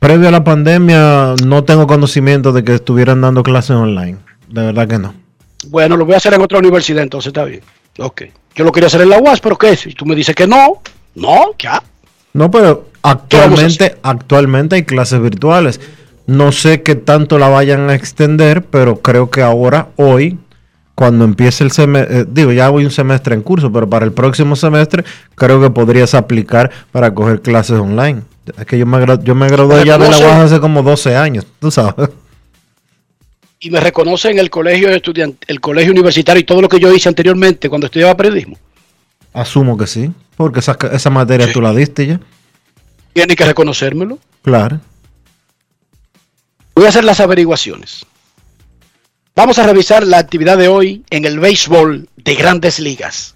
Previo 0.00 0.28
a 0.28 0.30
la 0.30 0.42
pandemia 0.42 1.34
no 1.44 1.64
tengo 1.64 1.86
conocimiento 1.86 2.52
de 2.52 2.64
que 2.64 2.74
estuvieran 2.76 3.20
dando 3.20 3.42
clases 3.42 3.72
online. 3.72 4.16
De 4.48 4.62
verdad 4.62 4.88
que 4.88 4.98
no. 4.98 5.14
Bueno, 5.68 5.94
lo 5.98 6.06
voy 6.06 6.14
a 6.14 6.16
hacer 6.16 6.32
en 6.32 6.40
otra 6.40 6.58
universidad, 6.58 7.02
entonces 7.02 7.28
está 7.28 7.44
bien. 7.44 7.60
Ok. 7.98 8.22
Yo 8.54 8.64
lo 8.64 8.72
quería 8.72 8.86
hacer 8.86 9.02
en 9.02 9.10
la 9.10 9.18
UAS, 9.18 9.40
pero 9.40 9.58
¿qué? 9.58 9.76
Si 9.76 9.92
tú 9.92 10.06
me 10.06 10.14
dices 10.14 10.34
que 10.34 10.46
no, 10.46 10.80
no, 11.14 11.50
ya. 11.58 11.82
No, 12.32 12.50
pero 12.50 12.88
actualmente, 13.02 13.98
actualmente 14.02 14.76
hay 14.76 14.84
clases 14.84 15.20
virtuales. 15.20 15.80
No 16.26 16.50
sé 16.50 16.82
qué 16.82 16.94
tanto 16.94 17.38
la 17.38 17.48
vayan 17.48 17.90
a 17.90 17.94
extender, 17.94 18.64
pero 18.64 19.02
creo 19.02 19.28
que 19.28 19.42
ahora, 19.42 19.88
hoy, 19.96 20.38
cuando 20.94 21.26
empiece 21.26 21.62
el 21.62 21.72
semestre, 21.72 22.24
digo, 22.26 22.52
ya 22.52 22.70
voy 22.70 22.86
un 22.86 22.90
semestre 22.90 23.34
en 23.34 23.42
curso, 23.42 23.70
pero 23.70 23.86
para 23.90 24.06
el 24.06 24.12
próximo 24.12 24.56
semestre 24.56 25.04
creo 25.34 25.60
que 25.60 25.68
podrías 25.68 26.14
aplicar 26.14 26.70
para 26.90 27.12
coger 27.12 27.42
clases 27.42 27.78
online. 27.78 28.22
Es 28.58 28.66
que 28.66 28.78
yo 28.78 28.86
me, 28.86 28.98
yo 29.22 29.34
me 29.34 29.48
gradué 29.48 29.84
ya 29.84 29.98
de 29.98 30.08
la 30.10 30.18
UAS 30.18 30.22
hace 30.52 30.60
como 30.60 30.82
12 30.82 31.16
años, 31.16 31.46
tú 31.60 31.70
sabes. 31.70 32.08
Y 33.60 33.70
me 33.70 33.78
reconocen 33.80 34.38
el 34.38 34.48
colegio 34.48 34.88
estudiante, 34.88 35.46
el 35.48 35.60
colegio 35.60 35.92
universitario 35.92 36.40
y 36.40 36.44
todo 36.44 36.62
lo 36.62 36.68
que 36.68 36.80
yo 36.80 36.92
hice 36.92 37.08
anteriormente 37.08 37.68
cuando 37.68 37.86
estudiaba 37.86 38.16
periodismo. 38.16 38.56
Asumo 39.34 39.76
que 39.76 39.86
sí, 39.86 40.10
porque 40.36 40.60
esa, 40.60 40.76
esa 40.92 41.10
materia 41.10 41.46
Sí. 41.46 41.52
tú 41.52 41.60
la 41.60 41.72
diste 41.74 42.06
ya. 42.06 42.20
Tienen 43.12 43.36
que 43.36 43.44
reconocérmelo. 43.44 44.18
Claro. 44.42 44.80
Voy 46.74 46.86
a 46.86 46.88
hacer 46.88 47.04
las 47.04 47.20
averiguaciones. 47.20 48.06
Vamos 49.36 49.58
a 49.58 49.66
revisar 49.66 50.06
la 50.06 50.18
actividad 50.18 50.56
de 50.56 50.68
hoy 50.68 51.04
en 51.10 51.24
el 51.26 51.38
béisbol 51.38 52.08
de 52.16 52.34
grandes 52.34 52.80
ligas. 52.80 53.34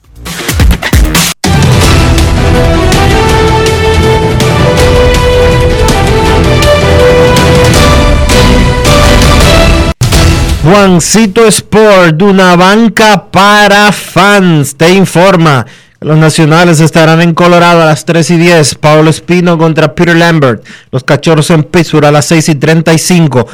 Juancito 10.65 11.47
Sport, 11.47 12.23
una 12.23 12.57
banca 12.57 13.31
para 13.31 13.93
fans, 13.93 14.75
te 14.75 14.95
informa. 14.95 15.67
Los 16.01 16.17
nacionales 16.17 16.81
estarán 16.81 17.21
en 17.21 17.35
Colorado 17.35 17.83
a 17.83 17.85
las 17.85 18.07
3 18.07 18.31
y 18.31 18.39
10. 18.39 18.77
Pablo 18.77 19.11
Espino 19.11 19.59
contra 19.59 19.95
Peter 19.95 20.17
Lambert. 20.17 20.65
Los 20.91 21.05
cachorros 21.05 21.51
en 21.51 21.65
Pittsburgh 21.65 22.07
a 22.07 22.11
las 22.11 22.25
6 22.25 22.49
y 22.49 22.55
35. 22.55 23.47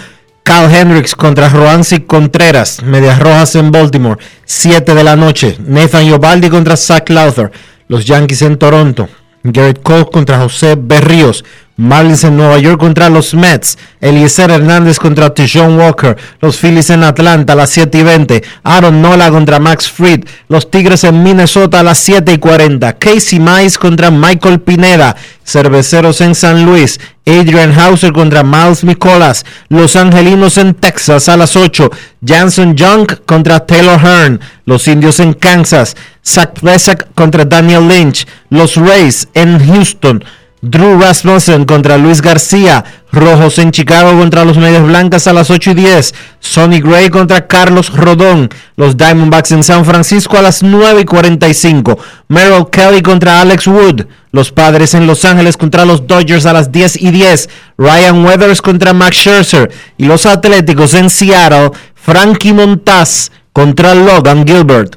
Cal 0.45 0.73
Hendricks 0.73 1.17
contra 1.17 1.49
Roansy 1.49 2.03
Contreras. 2.03 2.81
Medias 2.85 3.19
Rojas 3.19 3.57
en 3.57 3.73
Baltimore. 3.73 4.21
7 4.45 4.95
de 4.95 5.03
la 5.03 5.17
noche. 5.17 5.59
Nathan 5.67 6.07
Yobaldi 6.07 6.49
contra 6.49 6.77
Zach 6.77 7.11
Lowther. 7.11 7.51
Los 7.89 8.05
Yankees 8.05 8.43
en 8.43 8.57
Toronto. 8.57 9.09
Garrett 9.43 9.83
Cole 9.83 10.07
contra 10.13 10.39
José 10.39 10.77
Berríos. 10.79 11.45
Marlins 11.81 12.25
en 12.25 12.37
Nueva 12.37 12.59
York 12.59 12.79
contra 12.79 13.09
los 13.09 13.33
Mets. 13.33 13.79
Eliezer 14.03 14.51
Hernández 14.51 14.99
contra 14.99 15.33
Tijon 15.33 15.79
Walker. 15.79 16.15
Los 16.43 16.59
Phillies 16.59 16.91
en 16.91 17.03
Atlanta 17.03 17.55
a 17.55 17.57
las 17.57 17.71
7 17.71 17.97
y 17.97 18.03
20. 18.03 18.43
Aaron 18.65 19.01
Nola 19.01 19.31
contra 19.31 19.59
Max 19.61 19.91
Fried. 19.91 20.27
Los 20.49 20.71
Tigres 20.71 21.05
en 21.05 21.23
Minnesota 21.23 21.81
a 21.81 21.83
las 21.83 21.97
7 21.97 22.35
y 22.35 22.39
40. 22.39 22.99
Casey 22.99 23.41
Mize 23.41 23.79
contra 23.79 24.11
Michael 24.11 24.61
Pineda. 24.61 25.17
Cerveceros 25.43 26.21
en 26.21 26.35
San 26.35 26.67
Luis. 26.67 27.01
Adrian 27.25 27.73
Hauser 27.73 28.13
contra 28.13 28.43
Miles 28.43 28.85
Nicolas. 28.85 29.47
Los 29.71 29.97
Angelinos 29.97 30.59
en 30.59 30.75
Texas 30.75 31.31
a 31.31 31.39
las 31.39 31.57
8. 31.57 31.91
Jansen 32.23 32.77
Young 32.77 33.07
contra 33.25 33.65
Taylor 33.65 33.99
Hearn. 33.99 34.39
Los 34.67 34.87
Indios 34.87 35.19
en 35.19 35.33
Kansas. 35.33 35.97
Zach 36.23 36.61
Plesak 36.61 37.15
contra 37.15 37.47
Daniel 37.47 37.89
Lynch. 37.89 38.27
Los 38.51 38.77
Rays 38.77 39.29
en 39.33 39.59
Houston. 39.67 40.23
Drew 40.63 41.01
Rasmussen 41.01 41.65
contra 41.65 41.97
Luis 41.97 42.21
García. 42.21 42.85
Rojos 43.13 43.59
en 43.59 43.71
Chicago 43.71 44.19
contra 44.19 44.45
los 44.45 44.59
Medias 44.59 44.85
Blancas 44.85 45.27
a 45.27 45.33
las 45.33 45.51
8 45.51 45.71
y 45.71 45.75
10. 45.75 46.15
Sonny 46.39 46.81
Gray 46.81 47.09
contra 47.09 47.47
Carlos 47.47 47.91
Rodón. 47.97 48.51
Los 48.77 48.97
Diamondbacks 48.97 49.53
en 49.53 49.65
San 49.65 49.87
Francisco 49.87 50.37
a 50.37 50.43
las 50.43 50.63
9 50.63 51.01
y 51.01 51.05
45. 51.07 51.99
Merrill 52.29 52.67
Kelly 52.71 53.01
contra 53.01 53.41
Alex 53.41 53.67
Wood. 53.67 54.03
Los 54.33 54.53
Padres 54.53 54.95
en 54.95 55.07
Los 55.07 55.25
Ángeles 55.25 55.57
contra 55.57 55.85
los 55.85 56.07
Dodgers 56.07 56.45
a 56.45 56.53
las 56.53 56.71
10 56.71 57.03
y 57.03 57.11
10. 57.11 57.49
Ryan 57.79 58.25
Weathers 58.25 58.61
contra 58.61 58.93
Max 58.93 59.17
Scherzer. 59.17 59.71
Y 59.97 60.05
los 60.05 60.27
Atléticos 60.27 60.93
en 60.93 61.09
Seattle. 61.09 61.71
Frankie 61.95 62.53
Montaz 62.53 63.31
contra 63.53 63.95
Logan 63.95 64.47
Gilbert. 64.47 64.97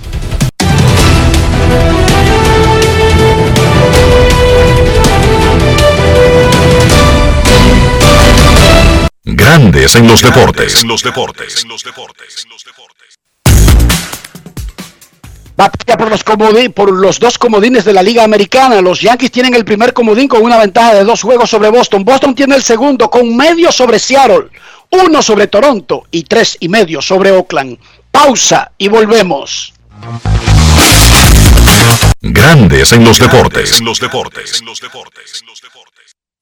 Grandes 9.23 9.95
en 9.95 10.07
los 10.07 10.23
deportes. 10.23 10.81
En 10.81 10.87
los 10.87 11.03
deportes. 11.03 11.63
Batalla 15.55 15.95
por 15.95 16.09
los, 16.09 16.23
por 16.73 16.91
los 16.91 17.19
dos 17.19 17.37
comodines 17.37 17.85
de 17.85 17.93
la 17.93 18.01
Liga 18.01 18.23
Americana. 18.23 18.81
Los 18.81 18.99
Yankees 18.99 19.31
tienen 19.31 19.53
el 19.53 19.63
primer 19.63 19.93
comodín 19.93 20.27
con 20.27 20.41
una 20.41 20.57
ventaja 20.57 20.95
de 20.95 21.03
dos 21.03 21.21
juegos 21.21 21.51
sobre 21.51 21.69
Boston. 21.69 22.03
Boston 22.03 22.33
tiene 22.33 22.55
el 22.55 22.63
segundo 22.63 23.11
con 23.11 23.37
medio 23.37 23.71
sobre 23.71 23.99
Seattle, 23.99 24.47
uno 24.89 25.21
sobre 25.21 25.45
Toronto 25.45 26.07
y 26.09 26.23
tres 26.23 26.57
y 26.59 26.67
medio 26.67 26.99
sobre 26.99 27.29
Oakland. 27.29 27.77
Pausa 28.09 28.71
y 28.75 28.87
volvemos. 28.87 29.71
Grandes 32.21 32.91
en 32.91 33.05
los 33.05 33.19
deportes. 33.19 33.77
En 33.77 33.85
los 33.85 33.99
deportes. 33.99 34.63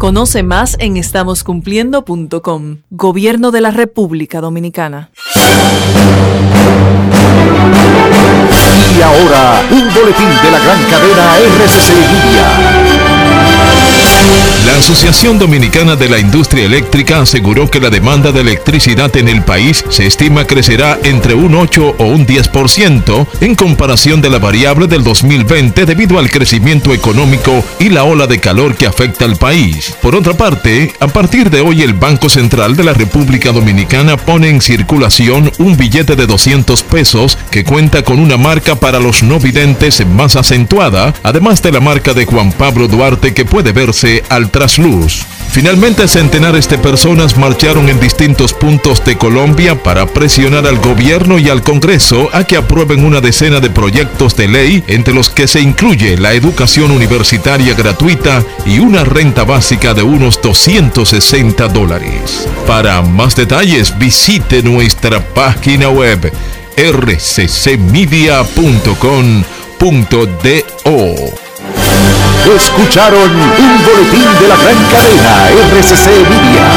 Conoce 0.00 0.42
más 0.42 0.76
en 0.80 0.96
estamoscumpliendo.com. 0.96 2.78
Gobierno 2.88 3.50
de 3.50 3.60
la 3.60 3.70
República 3.70 4.40
Dominicana. 4.40 5.10
Y 8.96 9.02
ahora, 9.02 9.60
un 9.70 9.92
boletín 9.92 10.30
de 10.42 10.50
la 10.52 10.58
gran 10.58 10.82
cadena 10.84 11.36
RCC 11.36 11.90
Media. 11.96 12.89
La 14.66 14.76
Asociación 14.76 15.38
Dominicana 15.38 15.96
de 15.96 16.08
la 16.10 16.18
Industria 16.18 16.66
Eléctrica 16.66 17.20
aseguró 17.20 17.70
que 17.70 17.80
la 17.80 17.88
demanda 17.88 18.30
de 18.30 18.42
electricidad 18.42 19.14
en 19.16 19.28
el 19.28 19.42
país 19.42 19.82
se 19.88 20.06
estima 20.06 20.44
crecerá 20.44 20.98
entre 21.02 21.34
un 21.34 21.54
8 21.54 21.96
o 21.98 22.04
un 22.04 22.26
10% 22.26 23.26
en 23.40 23.54
comparación 23.54 24.20
de 24.20 24.28
la 24.28 24.38
variable 24.38 24.86
del 24.86 25.02
2020 25.02 25.86
debido 25.86 26.18
al 26.18 26.30
crecimiento 26.30 26.92
económico 26.92 27.64
y 27.78 27.88
la 27.88 28.04
ola 28.04 28.26
de 28.26 28.38
calor 28.38 28.74
que 28.76 28.86
afecta 28.86 29.24
al 29.24 29.36
país. 29.36 29.94
Por 30.02 30.14
otra 30.14 30.34
parte, 30.34 30.92
a 31.00 31.08
partir 31.08 31.48
de 31.48 31.62
hoy 31.62 31.80
el 31.80 31.94
Banco 31.94 32.28
Central 32.28 32.76
de 32.76 32.84
la 32.84 32.92
República 32.92 33.52
Dominicana 33.52 34.18
pone 34.18 34.50
en 34.50 34.60
circulación 34.60 35.50
un 35.58 35.78
billete 35.78 36.16
de 36.16 36.26
200 36.26 36.82
pesos 36.82 37.38
que 37.50 37.64
cuenta 37.64 38.02
con 38.02 38.18
una 38.18 38.36
marca 38.36 38.74
para 38.74 39.00
los 39.00 39.22
no 39.22 39.40
videntes 39.40 40.06
más 40.06 40.36
acentuada, 40.36 41.14
además 41.22 41.62
de 41.62 41.72
la 41.72 41.80
marca 41.80 42.12
de 42.12 42.26
Juan 42.26 42.52
Pablo 42.52 42.88
Duarte 42.88 43.32
que 43.32 43.46
puede 43.46 43.72
verse 43.72 44.22
al 44.28 44.49
trasluz. 44.50 45.24
Finalmente, 45.50 46.06
centenares 46.06 46.68
de 46.68 46.78
personas 46.78 47.36
marcharon 47.36 47.88
en 47.88 47.98
distintos 47.98 48.52
puntos 48.52 49.04
de 49.04 49.16
Colombia 49.16 49.82
para 49.82 50.06
presionar 50.06 50.66
al 50.66 50.78
gobierno 50.78 51.38
y 51.38 51.48
al 51.48 51.62
Congreso 51.62 52.28
a 52.32 52.44
que 52.44 52.56
aprueben 52.56 53.04
una 53.04 53.20
decena 53.20 53.60
de 53.60 53.70
proyectos 53.70 54.36
de 54.36 54.48
ley, 54.48 54.84
entre 54.86 55.14
los 55.14 55.30
que 55.30 55.48
se 55.48 55.60
incluye 55.60 56.16
la 56.16 56.34
educación 56.34 56.90
universitaria 56.90 57.74
gratuita 57.74 58.44
y 58.64 58.78
una 58.78 59.04
renta 59.04 59.44
básica 59.44 59.94
de 59.94 60.02
unos 60.02 60.40
260 60.40 61.68
dólares. 61.68 62.46
Para 62.66 63.02
más 63.02 63.34
detalles, 63.34 63.98
visite 63.98 64.62
nuestra 64.62 65.24
página 65.34 65.88
web 65.88 66.32
Escucharon 72.56 73.30
un 73.30 73.84
boletín 73.84 74.26
de 74.40 74.48
la 74.48 74.56
gran 74.56 74.76
cadena 74.90 75.50
RCC 75.50 76.06
Media. 76.28 76.70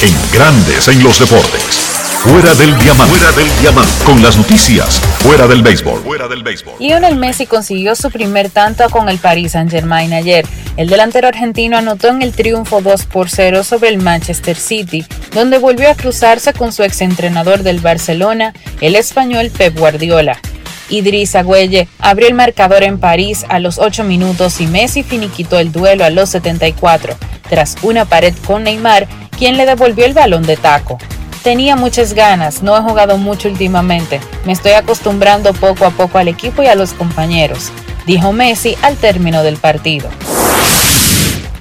En 0.00 0.14
grandes 0.32 0.88
en 0.88 1.02
los 1.02 1.18
deportes. 1.18 1.88
Fuera 2.18 2.54
del 2.54 2.76
diamante. 2.78 3.16
Fuera 3.16 3.32
del 3.32 3.60
diamante. 3.60 3.92
Con 4.04 4.22
las 4.22 4.36
noticias. 4.36 5.00
Fuera 5.20 5.46
del 5.46 5.62
béisbol. 5.62 6.00
Fuera 6.02 6.26
del 6.26 6.42
béisbol. 6.42 6.74
Lionel 6.80 7.16
Messi 7.16 7.46
consiguió 7.46 7.94
su 7.94 8.10
primer 8.10 8.50
tanto 8.50 8.88
con 8.90 9.08
el 9.08 9.18
Paris 9.18 9.52
Saint-Germain 9.52 10.12
ayer. 10.12 10.46
El 10.76 10.88
delantero 10.88 11.28
argentino 11.28 11.76
anotó 11.76 12.08
en 12.08 12.22
el 12.22 12.32
triunfo 12.32 12.80
2 12.80 13.06
por 13.06 13.30
0 13.30 13.62
sobre 13.64 13.90
el 13.90 13.98
Manchester 13.98 14.56
City, 14.56 15.04
donde 15.32 15.58
volvió 15.58 15.90
a 15.90 15.94
cruzarse 15.94 16.52
con 16.52 16.72
su 16.72 16.82
exentrenador 16.82 17.62
del 17.62 17.80
Barcelona, 17.80 18.52
el 18.80 18.96
español 18.96 19.50
Pep 19.50 19.78
Guardiola. 19.78 20.40
Idris 20.88 21.34
Agüelle 21.34 21.88
abrió 21.98 22.28
el 22.28 22.34
marcador 22.34 22.82
en 22.82 22.98
París 22.98 23.44
a 23.48 23.58
los 23.58 23.78
8 23.78 24.04
minutos 24.04 24.60
y 24.60 24.66
Messi 24.66 25.02
finiquitó 25.02 25.58
el 25.58 25.72
duelo 25.72 26.04
a 26.04 26.10
los 26.10 26.30
74, 26.30 27.16
tras 27.48 27.76
una 27.82 28.04
pared 28.04 28.34
con 28.46 28.64
Neymar, 28.64 29.06
quien 29.36 29.56
le 29.56 29.66
devolvió 29.66 30.04
el 30.04 30.14
balón 30.14 30.44
de 30.44 30.56
taco. 30.56 30.98
Tenía 31.42 31.76
muchas 31.76 32.14
ganas, 32.14 32.62
no 32.62 32.76
he 32.76 32.80
jugado 32.80 33.16
mucho 33.16 33.48
últimamente, 33.48 34.20
me 34.44 34.52
estoy 34.52 34.72
acostumbrando 34.72 35.52
poco 35.54 35.86
a 35.86 35.90
poco 35.90 36.18
al 36.18 36.28
equipo 36.28 36.62
y 36.62 36.66
a 36.66 36.74
los 36.74 36.92
compañeros, 36.92 37.70
dijo 38.06 38.32
Messi 38.32 38.76
al 38.82 38.96
término 38.96 39.42
del 39.42 39.56
partido. 39.56 40.08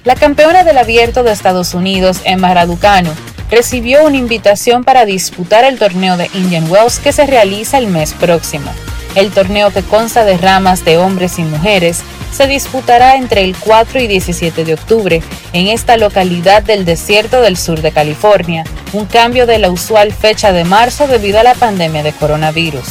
La 0.03 0.15
campeona 0.15 0.63
del 0.63 0.77
abierto 0.77 1.23
de 1.23 1.31
Estados 1.31 1.73
Unidos, 1.73 2.21
Emma 2.23 2.53
Raducanu, 2.53 3.11
recibió 3.51 4.05
una 4.05 4.17
invitación 4.17 4.83
para 4.83 5.05
disputar 5.05 5.63
el 5.63 5.77
torneo 5.77 6.17
de 6.17 6.29
Indian 6.33 6.69
Wells 6.69 6.99
que 6.99 7.11
se 7.11 7.25
realiza 7.25 7.77
el 7.77 7.87
mes 7.87 8.13
próximo. 8.13 8.71
El 9.17 9.31
torneo 9.31 9.71
que 9.71 9.81
consta 9.81 10.25
de 10.25 10.37
ramas 10.37 10.85
de 10.85 10.99
hombres 10.99 11.39
y 11.39 11.41
mujeres 11.41 12.03
se 12.31 12.45
disputará 12.45 13.15
entre 13.15 13.41
el 13.41 13.55
4 13.57 13.99
y 13.99 14.05
17 14.05 14.63
de 14.63 14.75
octubre 14.75 15.23
en 15.53 15.69
esta 15.69 15.97
localidad 15.97 16.61
del 16.61 16.85
desierto 16.85 17.41
del 17.41 17.57
sur 17.57 17.81
de 17.81 17.91
California, 17.91 18.63
un 18.93 19.05
cambio 19.07 19.47
de 19.47 19.57
la 19.57 19.71
usual 19.71 20.13
fecha 20.13 20.51
de 20.51 20.65
marzo 20.65 21.07
debido 21.07 21.39
a 21.39 21.43
la 21.43 21.55
pandemia 21.55 22.03
de 22.03 22.11
coronavirus. 22.11 22.85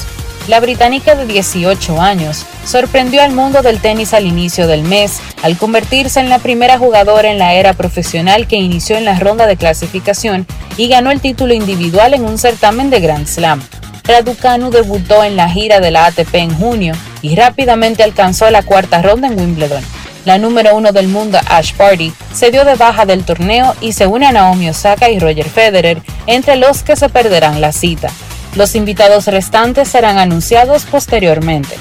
La 0.49 0.59
británica 0.59 1.15
de 1.15 1.27
18 1.27 2.01
años 2.01 2.45
sorprendió 2.65 3.23
al 3.23 3.31
mundo 3.31 3.63
del 3.63 3.79
tenis 3.79 4.13
al 4.13 4.27
inicio 4.27 4.67
del 4.67 4.83
mes 4.83 5.21
al 5.45 5.57
convertirse 5.57 6.19
en 6.19 6.29
la 6.29 6.41
primera 6.41 6.77
jugadora 6.77 7.31
en 7.31 7.39
la 7.39 7.55
era 7.55 7.73
profesional 7.73 8.49
que 8.49 8.57
inició 8.57 8.97
en 8.97 9.05
la 9.05 9.17
ronda 9.17 9.47
de 9.47 9.57
clasificación 9.57 10.45
y 10.77 10.89
ganó 10.89 11.13
el 11.13 11.21
título 11.21 11.55
individual 11.55 12.15
en 12.15 12.25
un 12.25 12.37
certamen 12.37 12.91
de 12.91 12.99
Grand 12.99 13.29
Slam. 13.29 13.63
Raducanu 14.07 14.71
debutó 14.71 15.25
en 15.25 15.37
la 15.37 15.49
gira 15.49 15.81
de 15.81 15.91
la 15.91 16.07
ATP 16.07 16.35
en 16.35 16.55
junio 16.57 16.95
y 17.23 17.35
rápidamente 17.35 18.03
alcanzó 18.03 18.51
la 18.51 18.63
cuarta 18.63 19.03
ronda 19.03 19.29
en 19.29 19.39
Wimbledon. 19.39 19.83
La 20.25 20.39
número 20.39 20.75
uno 20.75 20.93
del 20.93 21.09
mundo, 21.09 21.39
Ash 21.49 21.73
Party, 21.75 22.13
se 22.35 22.51
dio 22.51 22.65
de 22.65 22.75
baja 22.75 23.07
del 23.07 23.25
torneo 23.25 23.75
y 23.81 23.93
se 23.93 24.07
une 24.07 24.27
a 24.27 24.33
Naomi 24.33 24.69
Osaka 24.69 25.09
y 25.09 25.19
Roger 25.19 25.49
Federer, 25.49 26.03
entre 26.27 26.57
los 26.57 26.83
que 26.83 26.97
se 26.97 27.09
perderán 27.09 27.61
la 27.61 27.73
cita. 27.73 28.09
Los 28.57 28.75
invitados 28.75 29.27
restantes 29.27 29.89
serán 29.89 30.19
anunciados 30.19 30.85
posteriormente. 30.85 31.77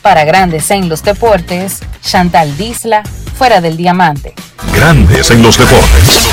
Para 0.00 0.24
Grandes 0.24 0.70
en 0.70 0.88
los 0.88 1.02
Deportes, 1.02 1.80
Chantal 2.02 2.56
Disla, 2.56 3.02
fuera 3.36 3.60
del 3.60 3.76
diamante. 3.76 4.34
Grandes 4.74 5.30
en 5.30 5.42
los 5.42 5.58
deportes. 5.58 6.28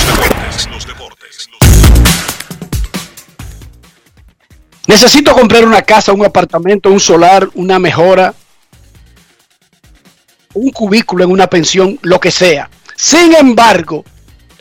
Necesito 4.92 5.34
comprar 5.34 5.66
una 5.66 5.84
casa, 5.84 6.12
un 6.12 6.26
apartamento, 6.26 6.92
un 6.92 7.00
solar, 7.00 7.48
una 7.54 7.80
mejora, 7.80 8.34
un 10.54 10.70
cubículo 10.72 11.24
en 11.24 11.32
una 11.32 11.48
pensión, 11.48 11.98
lo 12.02 12.20
que 12.20 12.30
sea. 12.30 12.70
Sin 12.98 13.34
embargo, 13.34 14.04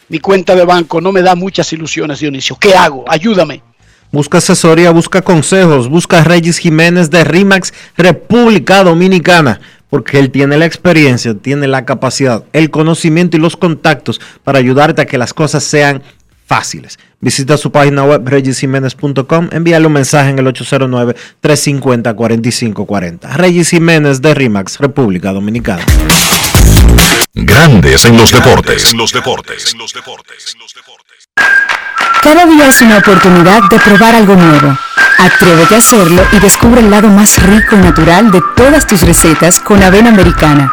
mi 0.09 0.21
cuenta 0.21 0.55
de 0.55 0.65
banco 0.65 1.01
no 1.01 1.11
me 1.11 1.23
da 1.23 1.35
muchas 1.35 1.73
ilusiones, 1.73 2.21
Dionisio. 2.21 2.55
¿Qué 2.61 2.77
hago? 2.77 3.05
Ayúdame. 3.09 3.65
Busca 4.13 4.39
asesoría, 4.39 4.93
busca 4.93 5.21
consejos, 5.21 5.89
busca 5.89 6.21
a 6.21 6.25
Regis 6.25 6.59
Jiménez 6.59 7.11
de 7.11 7.25
RIMAX 7.25 7.75
República 7.97 8.85
Dominicana, 8.85 9.61
porque 9.89 10.21
él 10.21 10.31
tiene 10.31 10.59
la 10.59 10.67
experiencia, 10.67 11.35
tiene 11.35 11.67
la 11.67 11.85
capacidad, 11.85 12.45
el 12.53 12.71
conocimiento 12.71 13.37
y 13.37 13.41
los 13.41 13.57
contactos 13.57 14.21
para 14.45 14.61
ayudarte 14.61 15.03
a 15.03 15.07
que 15.07 15.19
las 15.19 15.35
cosas 15.35 15.65
sean 15.65 16.05
fáciles. 16.47 17.01
Visita 17.23 17.59
su 17.59 17.71
página 17.71 18.03
web 18.05 18.27
regisjiménez.com, 18.27 19.51
envíale 19.53 19.87
un 19.87 19.93
mensaje 19.93 20.31
en 20.31 20.39
el 20.39 20.47
809-350-4540. 20.47 23.35
Regis 23.35 23.69
Jiménez 23.69 24.23
de 24.23 24.33
RIMAX, 24.33 24.79
República 24.79 25.31
Dominicana. 25.31 25.85
Grandes 27.35 28.07
en 28.07 28.17
los 28.17 28.33
deportes. 28.33 28.93
En 28.93 28.99
los 28.99 29.13
deportes. 29.13 29.77
Cada 32.23 32.47
día 32.47 32.69
es 32.69 32.81
una 32.81 32.97
oportunidad 32.99 33.65
de 33.69 33.79
probar 33.79 34.15
algo 34.15 34.37
nuevo. 34.37 34.79
Atrévete 35.19 35.75
a 35.75 35.79
hacerlo 35.79 36.23
y 36.33 36.39
descubre 36.39 36.81
el 36.81 36.91
lado 36.91 37.09
más 37.09 37.43
rico 37.43 37.77
y 37.77 37.81
natural 37.81 38.31
de 38.31 38.41
todas 38.57 38.87
tus 38.87 39.03
recetas 39.03 39.61
con 39.61 39.83
avena 39.83 40.09
americana. 40.09 40.73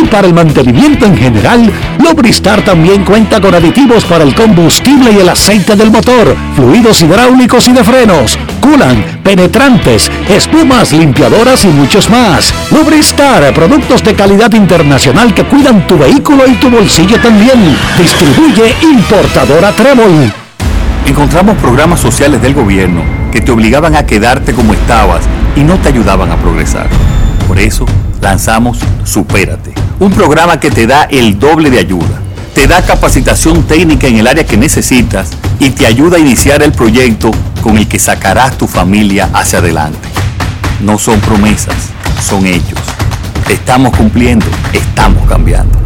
Y 0.00 0.06
para 0.06 0.26
el 0.28 0.34
mantenimiento 0.34 1.06
en 1.06 1.16
general, 1.16 1.72
Lubristar 1.98 2.62
también 2.62 3.04
cuenta 3.04 3.40
con 3.40 3.54
aditivos 3.54 4.04
para 4.04 4.22
el 4.22 4.34
combustible 4.34 5.10
y 5.10 5.18
el 5.18 5.28
aceite 5.28 5.74
del 5.74 5.90
motor 5.90 6.36
fluidos 6.54 7.02
hidráulicos 7.02 7.66
y 7.68 7.72
de 7.72 7.82
frenos, 7.82 8.38
culan, 8.60 9.20
penetrantes, 9.24 10.10
espumas, 10.28 10.92
limpiadoras 10.92 11.64
y 11.64 11.68
muchos 11.68 12.08
más. 12.10 12.54
Lubristar, 12.70 13.52
productos 13.52 14.04
de 14.04 14.14
calidad 14.14 14.52
internacional 14.52 15.34
que 15.34 15.44
cuidan 15.44 15.86
tu 15.86 15.98
vehículo 15.98 16.46
y 16.46 16.54
tu 16.54 16.70
bolsillo 16.70 17.20
también. 17.20 17.76
Distribuye 17.98 18.74
importadora 18.82 19.72
Trébol. 19.72 20.32
Encontramos 21.06 21.56
programas 21.56 22.00
sociales 22.00 22.40
del 22.40 22.54
gobierno 22.54 23.02
que 23.32 23.40
te 23.40 23.50
obligaban 23.50 23.96
a 23.96 24.06
quedarte 24.06 24.52
como 24.52 24.74
estabas 24.74 25.24
y 25.56 25.60
no 25.60 25.76
te 25.76 25.88
ayudaban 25.88 26.30
a 26.30 26.36
progresar. 26.36 26.86
Por 27.46 27.58
eso 27.58 27.86
lanzamos 28.20 28.78
Supérate, 29.04 29.72
un 29.98 30.12
programa 30.12 30.60
que 30.60 30.70
te 30.70 30.86
da 30.86 31.04
el 31.04 31.38
doble 31.38 31.70
de 31.70 31.78
ayuda 31.78 32.22
te 32.58 32.66
da 32.66 32.82
capacitación 32.82 33.62
técnica 33.62 34.08
en 34.08 34.16
el 34.16 34.26
área 34.26 34.44
que 34.44 34.56
necesitas 34.56 35.30
y 35.60 35.70
te 35.70 35.86
ayuda 35.86 36.16
a 36.16 36.20
iniciar 36.20 36.60
el 36.60 36.72
proyecto 36.72 37.30
con 37.62 37.78
el 37.78 37.86
que 37.86 38.00
sacarás 38.00 38.58
tu 38.58 38.66
familia 38.66 39.30
hacia 39.32 39.60
adelante. 39.60 40.08
No 40.80 40.98
son 40.98 41.20
promesas, 41.20 41.76
son 42.20 42.48
hechos. 42.48 42.80
Estamos 43.48 43.96
cumpliendo, 43.96 44.44
estamos 44.72 45.24
cambiando. 45.28 45.78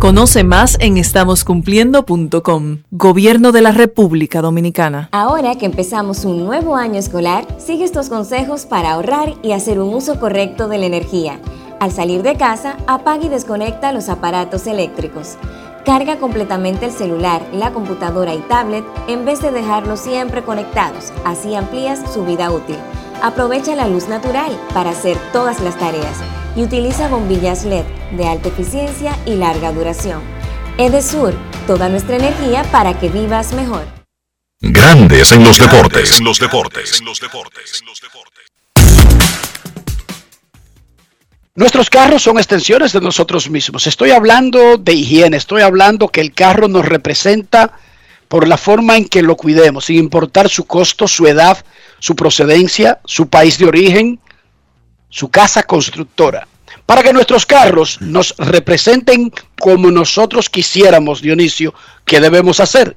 Conoce 0.00 0.44
más 0.44 0.76
en 0.80 0.98
estamoscumpliendo.com. 0.98 2.78
Gobierno 2.90 3.50
de 3.50 3.62
la 3.62 3.72
República 3.72 4.42
Dominicana. 4.42 5.08
Ahora 5.12 5.54
que 5.54 5.64
empezamos 5.64 6.26
un 6.26 6.44
nuevo 6.44 6.76
año 6.76 6.98
escolar, 6.98 7.46
sigue 7.58 7.84
estos 7.84 8.10
consejos 8.10 8.66
para 8.66 8.92
ahorrar 8.92 9.32
y 9.42 9.52
hacer 9.52 9.80
un 9.80 9.94
uso 9.94 10.20
correcto 10.20 10.68
de 10.68 10.76
la 10.76 10.84
energía. 10.84 11.40
Al 11.80 11.92
salir 11.92 12.22
de 12.22 12.36
casa, 12.36 12.76
apaga 12.88 13.24
y 13.24 13.28
desconecta 13.28 13.92
los 13.92 14.08
aparatos 14.08 14.66
eléctricos. 14.66 15.36
Carga 15.84 16.18
completamente 16.18 16.86
el 16.86 16.92
celular, 16.92 17.40
la 17.52 17.72
computadora 17.72 18.34
y 18.34 18.40
tablet 18.40 18.84
en 19.06 19.24
vez 19.24 19.40
de 19.40 19.52
dejarlos 19.52 20.00
siempre 20.00 20.42
conectados, 20.42 21.12
así 21.24 21.54
amplías 21.54 22.00
su 22.12 22.24
vida 22.24 22.50
útil. 22.50 22.76
Aprovecha 23.22 23.76
la 23.76 23.86
luz 23.86 24.08
natural 24.08 24.50
para 24.74 24.90
hacer 24.90 25.16
todas 25.32 25.60
las 25.60 25.78
tareas 25.78 26.18
y 26.56 26.62
utiliza 26.62 27.08
bombillas 27.08 27.64
LED 27.64 27.84
de 28.16 28.26
alta 28.26 28.48
eficiencia 28.48 29.16
y 29.24 29.36
larga 29.36 29.72
duración. 29.72 30.20
Edesur, 30.78 31.34
toda 31.66 31.88
nuestra 31.88 32.16
energía 32.16 32.64
para 32.72 32.98
que 32.98 33.08
vivas 33.08 33.52
mejor. 33.52 33.84
Grandes 34.60 35.30
en 35.30 35.44
los 35.44 35.58
deportes. 35.58 36.18
En 36.18 36.24
los 36.24 36.40
deportes. 36.40 37.00
En 37.00 37.06
los 37.06 37.20
deportes. 37.20 37.82
Nuestros 41.58 41.90
carros 41.90 42.22
son 42.22 42.38
extensiones 42.38 42.92
de 42.92 43.00
nosotros 43.00 43.50
mismos. 43.50 43.88
Estoy 43.88 44.12
hablando 44.12 44.76
de 44.76 44.92
higiene, 44.92 45.36
estoy 45.36 45.62
hablando 45.62 46.06
que 46.06 46.20
el 46.20 46.32
carro 46.32 46.68
nos 46.68 46.86
representa 46.86 47.72
por 48.28 48.46
la 48.46 48.56
forma 48.56 48.96
en 48.96 49.08
que 49.08 49.22
lo 49.22 49.34
cuidemos, 49.34 49.86
sin 49.86 49.96
importar 49.96 50.48
su 50.48 50.66
costo, 50.66 51.08
su 51.08 51.26
edad, 51.26 51.58
su 51.98 52.14
procedencia, 52.14 53.00
su 53.04 53.28
país 53.28 53.58
de 53.58 53.66
origen, 53.66 54.20
su 55.08 55.30
casa 55.30 55.64
constructora. 55.64 56.46
Para 56.86 57.02
que 57.02 57.12
nuestros 57.12 57.44
carros 57.44 58.00
nos 58.00 58.36
representen 58.38 59.32
como 59.58 59.90
nosotros 59.90 60.48
quisiéramos, 60.48 61.20
Dionisio, 61.22 61.74
¿qué 62.04 62.20
debemos 62.20 62.60
hacer? 62.60 62.94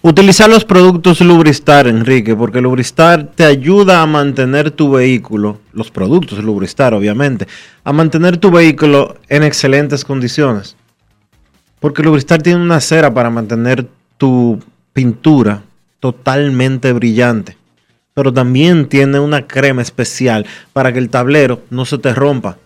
Utilizar 0.00 0.48
los 0.48 0.64
productos 0.64 1.20
Lubristar, 1.20 1.88
Enrique, 1.88 2.36
porque 2.36 2.60
Lubristar 2.60 3.32
te 3.34 3.44
ayuda 3.44 4.00
a 4.00 4.06
mantener 4.06 4.70
tu 4.70 4.92
vehículo, 4.92 5.58
los 5.72 5.90
productos 5.90 6.42
Lubristar, 6.44 6.94
obviamente, 6.94 7.48
a 7.82 7.92
mantener 7.92 8.36
tu 8.36 8.52
vehículo 8.52 9.16
en 9.28 9.42
excelentes 9.42 10.04
condiciones. 10.04 10.76
Porque 11.80 12.04
Lubristar 12.04 12.40
tiene 12.40 12.62
una 12.62 12.80
cera 12.80 13.12
para 13.12 13.28
mantener 13.28 13.88
tu 14.18 14.60
pintura 14.92 15.64
totalmente 15.98 16.92
brillante. 16.92 17.56
Pero 18.14 18.32
también 18.32 18.88
tiene 18.88 19.18
una 19.18 19.48
crema 19.48 19.82
especial 19.82 20.46
para 20.72 20.92
que 20.92 21.00
el 21.00 21.10
tablero 21.10 21.62
no 21.70 21.84
se 21.84 21.98
te 21.98 22.14
rompa. 22.14 22.56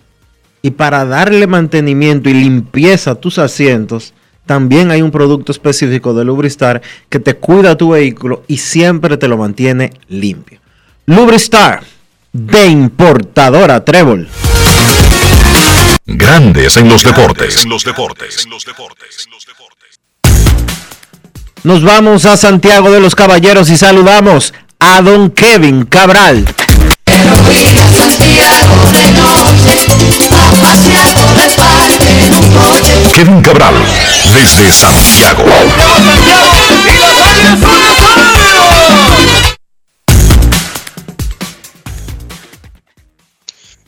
Y 0.61 0.73
para 0.73 1.07
darle 1.07 1.47
mantenimiento 1.47 2.29
y 2.29 2.35
limpieza 2.35 3.13
a 3.13 3.15
tus 3.15 3.39
asientos, 3.39 4.13
también 4.47 4.91
hay 4.91 5.03
un 5.03 5.11
producto 5.11 5.53
específico 5.53 6.15
de 6.15 6.25
Lubristar 6.25 6.83
que 7.09 7.21
te 7.21 7.35
cuida 7.35 7.77
tu 7.77 7.91
vehículo 7.91 8.43
y 8.49 8.59
siempre 8.59 9.17
te 9.17 9.29
lo 9.29 9.37
mantiene 9.37 9.93
limpio. 10.09 10.61
Lubristar 11.07 11.83
de 12.33 12.67
importadora 12.67 13.85
Trébol. 13.85 14.29
Grandes 16.07 16.77
en 16.77 16.89
los 16.89 17.05
deportes. 17.05 17.67
Nos 21.65 21.85
vamos 21.85 22.27
a 22.27 22.37
Santiago 22.37 22.91
de 22.91 23.01
los 23.01 23.15
Caballeros 23.15 23.71
y 23.71 23.77
saludamos 23.77 24.53
a 24.81 25.01
don 25.01 25.31
Kevin 25.31 25.85
Cabral. 25.85 26.45
Kevin 33.15 33.43
Cabral, 33.43 33.75
desde 34.35 34.73
Santiago. 34.73 35.45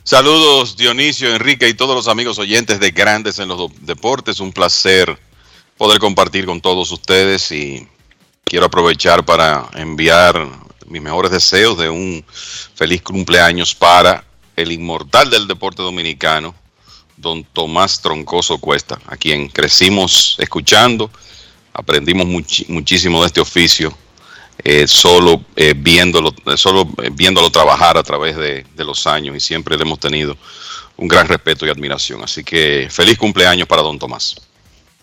Saludos 0.03 0.77
Dionisio, 0.77 1.33
Enrique 1.33 1.67
y 1.67 1.73
todos 1.73 1.95
los 1.95 2.07
amigos 2.07 2.37
oyentes 2.37 2.79
de 2.79 2.91
Grandes 2.91 3.39
en 3.39 3.47
los 3.47 3.71
Deportes. 3.81 4.39
Un 4.39 4.53
placer 4.53 5.17
poder 5.77 5.99
compartir 5.99 6.45
con 6.45 6.61
todos 6.61 6.91
ustedes 6.91 7.51
y 7.51 7.87
quiero 8.43 8.67
aprovechar 8.67 9.25
para 9.25 9.67
enviar 9.73 10.64
mis 10.87 11.01
mejores 11.01 11.31
deseos 11.31 11.77
de 11.77 11.89
un 11.89 12.23
feliz 12.73 13.01
cumpleaños 13.01 13.73
para 13.75 14.23
el 14.55 14.71
inmortal 14.71 15.29
del 15.29 15.47
deporte 15.47 15.81
dominicano, 15.81 16.55
don 17.17 17.43
Tomás 17.43 18.01
Troncoso 18.01 18.57
Cuesta, 18.57 18.99
a 19.07 19.17
quien 19.17 19.49
crecimos 19.49 20.35
escuchando, 20.39 21.09
aprendimos 21.73 22.25
muchísimo 22.67 23.21
de 23.21 23.27
este 23.27 23.41
oficio, 23.41 23.95
eh, 24.63 24.87
solo, 24.87 25.43
eh, 25.55 25.73
viéndolo, 25.75 26.33
solo 26.55 26.87
eh, 27.03 27.09
viéndolo 27.11 27.49
trabajar 27.49 27.97
a 27.97 28.03
través 28.03 28.37
de 28.37 28.65
los 28.77 29.05
años 29.05 29.35
y 29.35 29.39
siempre 29.39 29.75
le 29.75 29.83
hemos 29.83 29.99
tenido 29.99 30.37
un 30.97 31.07
gran 31.07 31.27
respeto 31.27 31.65
y 31.65 31.69
admiración. 31.69 32.23
Así 32.23 32.43
que 32.43 32.87
feliz 32.89 33.17
cumpleaños 33.17 33.67
para 33.67 33.81
don 33.81 33.99
Tomás. 33.99 34.35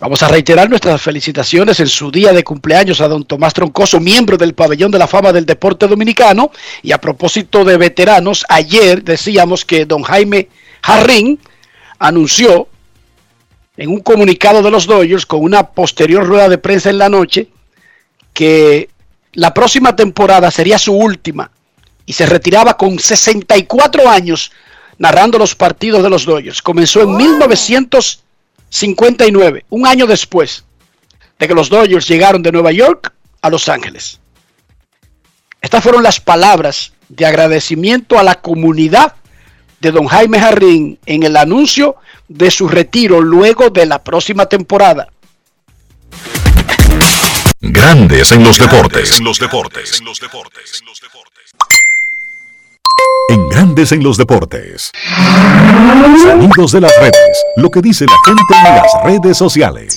Vamos 0.03 0.21
a 0.25 0.27
reiterar 0.27 0.69
nuestras 0.69 1.01
felicitaciones 1.01 1.79
en 1.79 1.87
su 1.87 2.11
día 2.11 2.33
de 2.33 2.43
cumpleaños 2.43 3.01
a 3.01 3.07
don 3.07 3.23
Tomás 3.23 3.55
Troncoso, 3.55 4.01
miembro 4.01 4.37
del 4.37 4.53
Pabellón 4.53 4.91
de 4.91 4.99
la 4.99 5.07
Fama 5.07 5.33
del 5.33 5.47
Deporte 5.47 5.87
Dominicano. 5.87 6.51
Y 6.83 6.91
a 6.91 7.01
propósito 7.01 7.65
de 7.65 7.77
veteranos, 7.77 8.45
ayer 8.49 9.05
decíamos 9.05 9.65
que 9.65 9.87
don 9.87 10.03
Jaime 10.03 10.49
Jarrín 10.83 11.39
anunció 12.01 12.67
en 13.77 13.91
un 13.91 14.01
comunicado 14.01 14.61
de 14.61 14.73
los 14.73 14.87
Dodgers 14.87 15.25
con 15.25 15.41
una 15.41 15.69
posterior 15.69 16.27
rueda 16.27 16.49
de 16.49 16.59
prensa 16.59 16.91
en 16.91 16.99
la 16.99 17.09
noche 17.09 17.47
que 18.33 18.89
la 19.35 19.55
próxima 19.55 19.95
temporada 19.95 20.51
sería 20.51 20.81
su 20.81 20.95
última 20.95 21.53
y 22.07 22.13
se 22.15 22.27
retiraba 22.27 22.77
con 22.77 22.99
64 22.99 24.11
años 24.11 24.51
narrando 24.99 25.39
los 25.39 25.55
partidos 25.55 26.03
de 26.03 26.11
los 26.11 26.25
Dodgers. 26.25 26.61
Comenzó 26.61 27.03
en 27.03 27.17
1959, 28.73 29.67
un 29.69 29.87
año 29.87 30.07
después 30.07 30.65
de 31.39 31.47
que 31.47 31.55
los 31.55 31.69
Dodgers 31.69 32.09
llegaron 32.09 32.43
de 32.43 32.53
Nueva 32.53 32.73
York 32.73 33.13
a 33.43 33.51
Los 33.51 33.69
Ángeles. 33.69 34.19
Estas 35.61 35.83
fueron 35.83 36.03
las 36.03 36.21
palabras 36.21 36.93
de 37.09 37.27
agradecimiento 37.27 38.19
a 38.19 38.23
la 38.23 38.37
comunidad 38.37 39.15
de 39.81 39.93
don 39.93 40.07
Jaime 40.07 40.41
Jarrín 40.41 40.99
en 41.05 41.23
el 41.23 41.37
anuncio 41.37 41.97
de 42.29 42.51
su 42.51 42.67
retiro 42.67 43.21
luego 43.21 43.69
de 43.69 43.85
la 43.85 44.03
próxima 44.03 44.47
temporada. 44.47 45.09
Grandes 47.61 48.33
en 48.33 48.43
los 48.43 48.59
deportes. 48.59 49.19
En 49.19 49.25
los 49.25 49.39
deportes. 49.39 50.01
En 50.01 50.07
Grandes 53.51 53.93
en 53.93 54.03
los 54.03 54.17
deportes. 54.17 54.91
Sonidos 56.23 56.73
de 56.73 56.81
las 56.81 56.93
redes. 56.99 57.45
Lo 57.57 57.71
que 57.71 57.81
dice 57.81 58.07
la 58.07 58.17
gente 58.25 58.55
en 58.55 58.77
las 58.77 59.05
redes 59.05 59.37
sociales. 59.37 59.95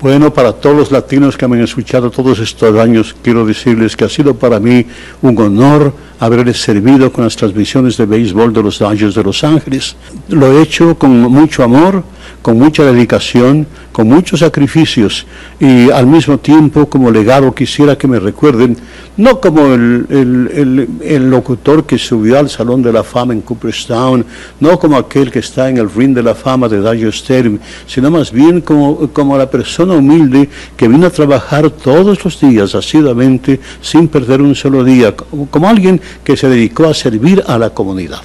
Bueno, 0.00 0.32
para 0.32 0.52
todos 0.52 0.76
los 0.76 0.90
latinos 0.90 1.36
que 1.36 1.48
me 1.48 1.56
han 1.56 1.64
escuchado 1.64 2.10
todos 2.10 2.38
estos 2.38 2.78
años, 2.78 3.14
quiero 3.22 3.46
decirles 3.46 3.96
que 3.96 4.04
ha 4.04 4.08
sido 4.08 4.34
para 4.34 4.60
mí 4.60 4.86
un 5.22 5.38
honor 5.38 5.94
haberles 6.18 6.60
servido 6.60 7.12
con 7.12 7.24
las 7.24 7.36
transmisiones 7.36 7.96
de 7.96 8.06
béisbol 8.06 8.52
de 8.52 8.62
los 8.62 8.78
Dodgers 8.78 9.14
de 9.14 9.22
Los 9.22 9.44
Ángeles. 9.44 9.96
Lo 10.28 10.52
he 10.52 10.62
hecho 10.62 10.96
con 10.98 11.10
mucho 11.20 11.62
amor, 11.62 12.04
con 12.42 12.58
mucha 12.58 12.84
dedicación, 12.84 13.66
con 13.96 14.08
muchos 14.08 14.40
sacrificios 14.40 15.26
y 15.58 15.90
al 15.90 16.06
mismo 16.06 16.36
tiempo 16.38 16.86
como 16.86 17.10
legado 17.10 17.54
quisiera 17.54 17.96
que 17.96 18.06
me 18.06 18.20
recuerden, 18.20 18.76
no 19.16 19.40
como 19.40 19.72
el, 19.72 20.06
el, 20.10 20.88
el, 21.02 21.30
locutor 21.30 21.86
que 21.86 21.96
subió 21.96 22.38
al 22.38 22.50
Salón 22.50 22.82
de 22.82 22.92
la 22.92 23.02
Fama 23.02 23.32
en 23.32 23.40
Cooperstown, 23.40 24.24
no 24.60 24.78
como 24.78 24.98
aquel 24.98 25.30
que 25.30 25.38
está 25.38 25.70
en 25.70 25.78
el 25.78 25.90
ring 25.90 26.14
de 26.14 26.22
la 26.22 26.34
fama 26.34 26.68
de 26.68 26.76
Dodger 26.76 27.08
Stadium, 27.08 27.58
sino 27.86 28.10
más 28.10 28.30
bien 28.30 28.60
como, 28.60 29.08
como 29.14 29.38
la 29.38 29.50
persona 29.50 29.94
humilde 29.94 30.48
que 30.76 30.88
vino 30.88 31.06
a 31.06 31.10
trabajar 31.10 31.70
todos 31.70 32.22
los 32.22 32.38
días 32.38 32.74
asiduamente 32.74 33.58
sin 33.80 34.08
perder 34.08 34.42
un 34.42 34.54
solo 34.54 34.84
día, 34.84 35.14
como, 35.16 35.68
alguien 35.68 36.00
que 36.24 36.36
se 36.36 36.48
dedicó 36.48 36.88
a 36.88 36.94
servir 36.94 37.42
a 37.46 37.58
la 37.58 37.70
comunidad. 37.70 38.20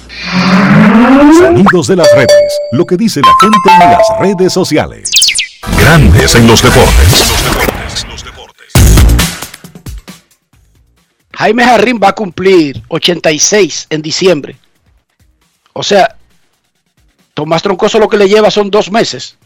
Sonidos 1.38 1.86
de 1.88 1.96
las 1.96 2.08
redes, 2.14 2.60
lo 2.72 2.84
que 2.84 2.96
dice 2.96 3.20
la 3.20 3.32
gente 3.40 3.84
en 3.84 3.90
las 3.90 4.06
redes 4.20 4.52
sociales. 4.52 5.10
Grandes 5.78 6.34
en 6.34 6.46
los 6.46 6.62
deportes. 6.62 7.32
Jaime 11.34 11.64
Jarrín 11.64 11.98
va 12.02 12.08
a 12.08 12.12
cumplir 12.12 12.82
86 12.88 13.86
en 13.90 14.02
diciembre. 14.02 14.56
O 15.72 15.82
sea, 15.82 16.16
Tomás 17.34 17.62
Troncoso 17.62 17.98
lo 17.98 18.08
que 18.08 18.16
le 18.16 18.28
lleva 18.28 18.50
son 18.50 18.70
dos 18.70 18.90
meses. 18.90 19.36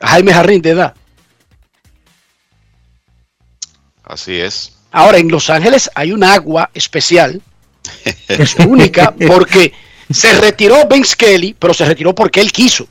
A 0.00 0.08
Jaime 0.08 0.32
Jarrín 0.32 0.62
de 0.62 0.70
edad. 0.70 0.94
Así 4.04 4.38
es. 4.38 4.75
Ahora, 4.96 5.18
en 5.18 5.28
Los 5.28 5.50
Ángeles 5.50 5.90
hay 5.94 6.10
un 6.10 6.24
agua 6.24 6.70
especial. 6.72 7.42
Es 8.28 8.54
única 8.54 9.14
porque 9.28 9.70
se 10.10 10.32
retiró 10.40 10.88
Ben 10.88 11.02
Kelly, 11.02 11.54
pero 11.58 11.74
se 11.74 11.84
retiró 11.84 12.14
porque 12.14 12.40
él 12.40 12.50
quiso. 12.50 12.88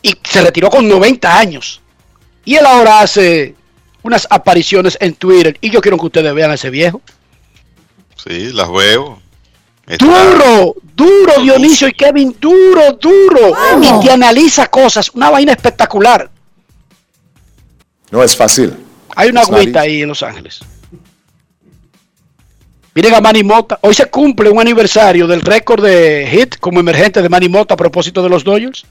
Y 0.00 0.14
se 0.22 0.42
retiró 0.42 0.70
con 0.70 0.88
90 0.88 1.36
años. 1.36 1.80
Y 2.44 2.54
él 2.54 2.64
ahora 2.64 3.00
hace 3.00 3.56
unas 4.04 4.28
apariciones 4.30 4.96
en 5.00 5.14
Twitter. 5.14 5.58
Y 5.60 5.70
yo 5.70 5.80
quiero 5.80 5.98
que 5.98 6.06
ustedes 6.06 6.32
vean 6.32 6.52
a 6.52 6.54
ese 6.54 6.70
viejo. 6.70 7.00
Sí, 8.14 8.52
las 8.52 8.70
veo. 8.70 9.20
Duro, 9.98 10.76
duro, 10.94 11.42
Dionisio 11.42 11.88
y 11.88 11.94
Kevin, 11.94 12.36
duro, 12.38 12.92
duro. 12.92 13.56
Y 13.82 14.06
te 14.06 14.12
analiza 14.12 14.68
cosas, 14.68 15.10
una 15.14 15.30
vaina 15.30 15.50
espectacular. 15.50 16.30
No 18.12 18.22
es 18.22 18.36
fácil. 18.36 18.76
Hay 19.16 19.30
una 19.30 19.42
agüita 19.42 19.80
ahí 19.80 20.02
en 20.02 20.08
Los 20.08 20.22
Ángeles. 20.22 20.60
Miren 22.94 23.14
a 23.14 23.20
Manny 23.20 23.42
Mota. 23.42 23.78
Hoy 23.82 23.94
se 23.94 24.06
cumple 24.06 24.50
un 24.50 24.60
aniversario 24.60 25.26
del 25.26 25.40
récord 25.40 25.82
de 25.82 26.28
hit 26.30 26.56
como 26.58 26.80
emergente 26.80 27.22
de 27.22 27.28
Manny 27.28 27.48
Mota 27.48 27.74
a 27.74 27.76
propósito 27.76 28.22
de 28.22 28.28
los 28.28 28.44
Dodgers. 28.44 28.84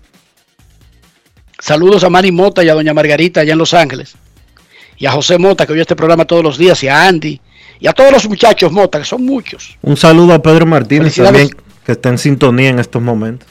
Saludos 1.60 2.04
a 2.04 2.10
Manny 2.10 2.32
Mota 2.32 2.64
y 2.64 2.70
a 2.70 2.74
Doña 2.74 2.94
Margarita 2.94 3.42
allá 3.42 3.54
en 3.54 3.60
Los 3.60 3.74
Ángeles. 3.76 4.16
Y 4.98 5.06
a 5.06 5.12
José 5.12 5.38
Mota 5.38 5.68
que 5.68 5.74
oye 5.74 5.82
este 5.82 5.96
programa 5.96 6.26
todos 6.26 6.44
los 6.44 6.58
días. 6.58 6.82
Y 6.84 6.88
a 6.88 7.08
Andy. 7.08 7.40
Y 7.80 7.88
a 7.88 7.94
todos 7.94 8.12
los 8.12 8.28
muchachos 8.28 8.72
Mota, 8.72 9.00
que 9.00 9.06
son 9.06 9.24
muchos. 9.26 9.78
Un 9.82 9.98
saludo 9.98 10.34
a 10.34 10.42
Pedro 10.42 10.66
Martínez 10.66 11.16
también, 11.16 11.50
que 11.50 11.58
que 11.86 11.92
está 11.94 12.10
en 12.10 12.18
sintonía 12.18 12.70
en 12.70 12.80
estos 12.80 13.02
momentos. 13.02 13.48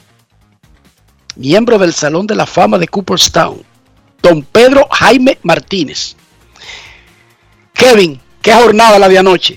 Miembro 1.37 1.79
del 1.79 1.93
Salón 1.93 2.27
de 2.27 2.35
la 2.35 2.47
Fama 2.47 2.79
de 2.79 2.87
Cooperstown, 2.87 3.63
don 4.23 4.43
Pedro 4.43 4.87
Jaime 4.91 5.39
Martínez. 5.43 6.17
Kevin, 7.81 8.21
¿qué 8.43 8.53
jornada 8.53 8.99
la 8.99 9.09
de 9.09 9.17
anoche? 9.17 9.57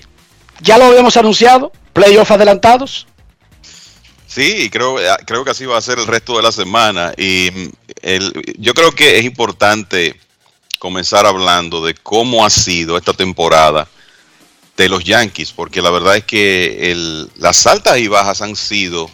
Ya 0.62 0.78
lo 0.78 0.86
habíamos 0.86 1.14
anunciado, 1.18 1.70
playoff 1.92 2.30
adelantados. 2.30 3.06
Sí, 4.26 4.70
creo, 4.70 4.98
eh, 4.98 5.14
creo 5.26 5.44
que 5.44 5.50
así 5.50 5.66
va 5.66 5.76
a 5.76 5.82
ser 5.82 5.98
el 5.98 6.06
resto 6.06 6.38
de 6.38 6.42
la 6.42 6.50
semana. 6.50 7.12
Y 7.18 7.50
mm, 7.54 7.68
el, 8.00 8.54
yo 8.56 8.72
creo 8.72 8.92
que 8.92 9.18
es 9.18 9.26
importante 9.26 10.18
comenzar 10.78 11.26
hablando 11.26 11.84
de 11.84 11.92
cómo 11.92 12.46
ha 12.46 12.50
sido 12.50 12.96
esta 12.96 13.12
temporada 13.12 13.86
de 14.78 14.88
los 14.88 15.04
Yankees, 15.04 15.52
porque 15.52 15.82
la 15.82 15.90
verdad 15.90 16.16
es 16.16 16.24
que 16.24 17.28
las 17.36 17.66
altas 17.66 17.98
y 17.98 18.08
bajas 18.08 18.40
han 18.40 18.56
sido 18.56 19.10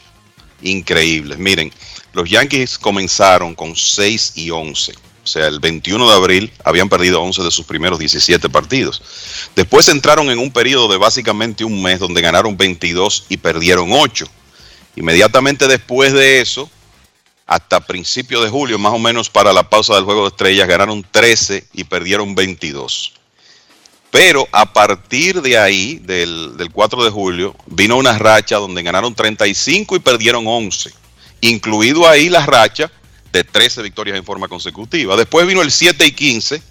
increíbles. 0.62 1.36
Miren, 1.36 1.72
los 2.12 2.30
Yankees 2.30 2.78
comenzaron 2.78 3.56
con 3.56 3.74
6 3.74 4.34
y 4.36 4.50
11. 4.50 5.09
O 5.22 5.26
sea, 5.26 5.46
el 5.46 5.60
21 5.60 6.08
de 6.08 6.14
abril 6.14 6.52
habían 6.64 6.88
perdido 6.88 7.20
11 7.20 7.42
de 7.42 7.50
sus 7.50 7.66
primeros 7.66 7.98
17 7.98 8.48
partidos. 8.48 9.02
Después 9.54 9.88
entraron 9.88 10.30
en 10.30 10.38
un 10.38 10.50
periodo 10.50 10.88
de 10.88 10.96
básicamente 10.96 11.64
un 11.64 11.82
mes 11.82 11.98
donde 12.00 12.22
ganaron 12.22 12.56
22 12.56 13.26
y 13.28 13.36
perdieron 13.36 13.90
8. 13.92 14.26
Inmediatamente 14.96 15.68
después 15.68 16.12
de 16.12 16.40
eso, 16.40 16.70
hasta 17.46 17.80
principios 17.80 18.42
de 18.44 18.50
julio, 18.50 18.78
más 18.78 18.94
o 18.94 18.98
menos 18.98 19.28
para 19.28 19.52
la 19.52 19.68
pausa 19.68 19.94
del 19.94 20.04
Juego 20.04 20.22
de 20.22 20.28
Estrellas, 20.28 20.68
ganaron 20.68 21.04
13 21.10 21.66
y 21.74 21.84
perdieron 21.84 22.34
22. 22.34 23.12
Pero 24.10 24.48
a 24.52 24.72
partir 24.72 25.42
de 25.42 25.58
ahí, 25.58 26.00
del, 26.02 26.56
del 26.56 26.70
4 26.70 27.04
de 27.04 27.10
julio, 27.10 27.54
vino 27.66 27.96
una 27.96 28.18
racha 28.18 28.56
donde 28.56 28.82
ganaron 28.82 29.14
35 29.14 29.96
y 29.96 29.98
perdieron 30.00 30.44
11, 30.46 30.92
incluido 31.42 32.08
ahí 32.08 32.28
la 32.28 32.44
racha 32.46 32.90
de 33.32 33.44
13 33.44 33.82
victorias 33.82 34.16
en 34.16 34.24
forma 34.24 34.48
consecutiva. 34.48 35.16
Después 35.16 35.46
vino 35.46 35.62
el 35.62 35.70
7 35.70 36.04
y 36.06 36.12
15, 36.12 36.62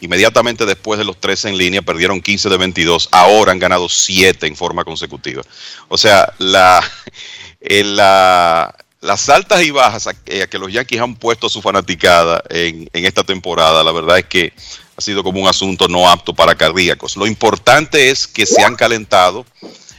inmediatamente 0.00 0.66
después 0.66 0.98
de 0.98 1.04
los 1.04 1.20
13 1.20 1.50
en 1.50 1.58
línea, 1.58 1.82
perdieron 1.82 2.20
15 2.20 2.48
de 2.48 2.56
22, 2.56 3.08
ahora 3.12 3.52
han 3.52 3.58
ganado 3.58 3.88
7 3.88 4.46
en 4.46 4.56
forma 4.56 4.84
consecutiva. 4.84 5.42
O 5.88 5.96
sea, 5.96 6.32
la, 6.38 6.82
la, 7.60 8.74
las 9.00 9.28
altas 9.28 9.62
y 9.62 9.70
bajas 9.70 10.06
a, 10.06 10.14
que 10.14 10.58
los 10.58 10.72
Yankees 10.72 11.00
han 11.00 11.16
puesto 11.16 11.46
a 11.46 11.50
su 11.50 11.62
fanaticada 11.62 12.42
en, 12.50 12.88
en 12.92 13.04
esta 13.04 13.24
temporada, 13.24 13.82
la 13.82 13.92
verdad 13.92 14.18
es 14.18 14.26
que 14.26 14.52
ha 14.96 15.00
sido 15.00 15.24
como 15.24 15.40
un 15.40 15.48
asunto 15.48 15.88
no 15.88 16.08
apto 16.08 16.34
para 16.34 16.54
cardíacos. 16.54 17.16
Lo 17.16 17.26
importante 17.26 18.10
es 18.10 18.26
que 18.26 18.46
se 18.46 18.62
han 18.62 18.76
calentado 18.76 19.44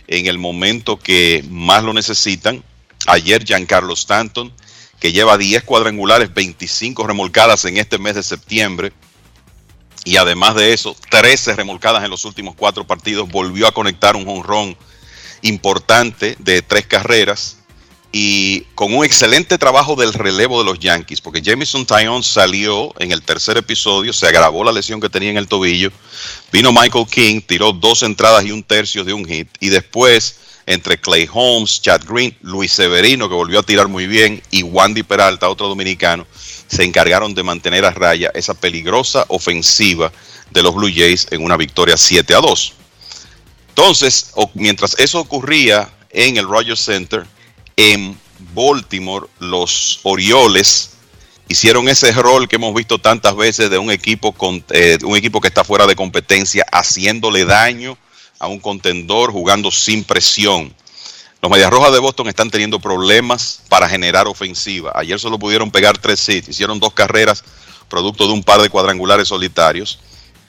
en 0.08 0.28
el 0.28 0.38
momento 0.38 0.98
que 0.98 1.44
más 1.50 1.84
lo 1.84 1.94
necesitan. 1.94 2.64
Ayer 3.08 3.44
Giancarlo 3.44 3.94
Stanton, 3.94 4.54
que 5.06 5.12
lleva 5.12 5.38
10 5.38 5.66
cuadrangulares, 5.66 6.34
25 6.34 7.06
remolcadas 7.06 7.64
en 7.66 7.78
este 7.78 8.00
mes 8.00 8.16
de 8.16 8.24
septiembre, 8.24 8.92
y 10.04 10.18
además 10.18 10.56
de 10.56 10.74
eso, 10.74 10.96
13 11.12 11.56
remolcadas 11.56 12.04
en 12.04 12.10
los 12.10 12.26
últimos 12.26 12.56
cuatro 12.56 12.88
partidos, 12.88 13.30
volvió 13.30 13.68
a 13.68 13.72
conectar 13.72 14.16
un 14.16 14.26
jonrón 14.26 14.76
importante 15.44 16.36
de 16.40 16.64
tres 16.64 16.88
carreras 16.88 17.58
y 18.12 18.62
con 18.74 18.96
un 18.96 19.06
excelente 19.06 19.60
trabajo 19.60 19.96
del 19.96 20.12
relevo 20.12 20.58
de 20.58 20.66
los 20.72 20.80
Yankees, 20.80 21.22
porque 21.22 21.44
Jameson 21.44 21.86
Tyone 21.86 22.24
salió 22.24 22.92
en 22.98 23.12
el 23.12 23.22
tercer 23.22 23.58
episodio, 23.58 24.12
se 24.12 24.26
agravó 24.26 24.64
la 24.64 24.72
lesión 24.72 25.00
que 25.00 25.10
tenía 25.10 25.30
en 25.30 25.38
el 25.38 25.48
tobillo, 25.48 25.92
vino 26.52 26.72
Michael 26.72 27.06
King, 27.06 27.42
tiró 27.46 27.74
dos 27.74 28.02
entradas 28.02 28.44
y 28.44 28.52
un 28.52 28.64
tercio 28.64 29.04
de 29.04 29.14
un 29.14 29.24
hit, 29.24 29.50
y 29.60 29.70
después 29.70 30.40
entre 30.66 31.00
Clay 31.00 31.30
Holmes, 31.32 31.82
Chad 31.82 32.02
Green, 32.08 32.36
Luis 32.42 32.74
Severino, 32.74 33.30
que 33.30 33.36
volvió 33.36 33.60
a 33.60 33.64
tirar 33.64 33.88
muy 33.88 34.08
bien, 34.08 34.42
y 34.52 34.64
Wandy 34.64 35.04
Peralta, 35.04 35.50
otro 35.50 35.68
dominicano, 35.68 36.26
se 36.68 36.84
encargaron 36.84 37.34
de 37.34 37.44
mantener 37.44 37.86
a 37.86 37.92
raya 37.92 38.32
esa 38.34 38.54
peligrosa 38.54 39.26
ofensiva 39.28 40.12
de 40.52 40.64
los 40.64 40.74
Blue 40.74 40.92
Jays 40.94 41.28
en 41.32 41.44
una 41.44 41.58
victoria 41.58 41.98
7 41.98 42.34
a 42.34 42.40
2. 42.40 42.74
Entonces, 43.70 44.32
mientras 44.54 44.98
eso 44.98 45.20
ocurría 45.20 45.90
en 46.10 46.38
el 46.38 46.48
Rogers 46.48 46.80
Center, 46.80 47.26
en 47.76 48.18
Baltimore, 48.54 49.28
los 49.40 50.00
Orioles 50.04 50.92
hicieron 51.48 51.88
ese 51.88 52.12
rol 52.14 52.48
que 52.48 52.56
hemos 52.56 52.74
visto 52.74 52.98
tantas 52.98 53.36
veces 53.36 53.70
de 53.70 53.78
un 53.78 53.92
equipo, 53.92 54.32
con, 54.32 54.64
eh, 54.72 54.98
un 55.04 55.16
equipo 55.16 55.42
que 55.42 55.50
está 55.50 55.64
fuera 55.64 55.86
de 55.86 55.96
competencia, 55.96 56.66
haciéndole 56.72 57.46
daño 57.46 57.98
a 58.40 58.48
un 58.48 58.60
contendor, 58.60 59.32
jugando 59.32 59.72
sin 59.72 60.04
presión. 60.04 60.74
Los 61.42 61.52
Medias 61.52 61.70
Rojas 61.70 61.94
de 61.94 62.00
Boston 62.00 62.28
están 62.28 62.50
teniendo 62.50 62.80
problemas 62.80 63.62
para 63.70 63.88
generar 63.88 64.28
ofensiva. 64.28 64.92
Ayer 64.96 65.20
solo 65.20 65.38
pudieron 65.38 65.72
pegar 65.72 65.98
tres 65.98 66.28
hits, 66.28 66.50
hicieron 66.50 66.80
dos 66.80 66.94
carreras 66.94 67.44
producto 67.88 68.28
de 68.28 68.34
un 68.34 68.44
par 68.44 68.62
de 68.62 68.70
cuadrangulares 68.70 69.28
solitarios 69.28 70.00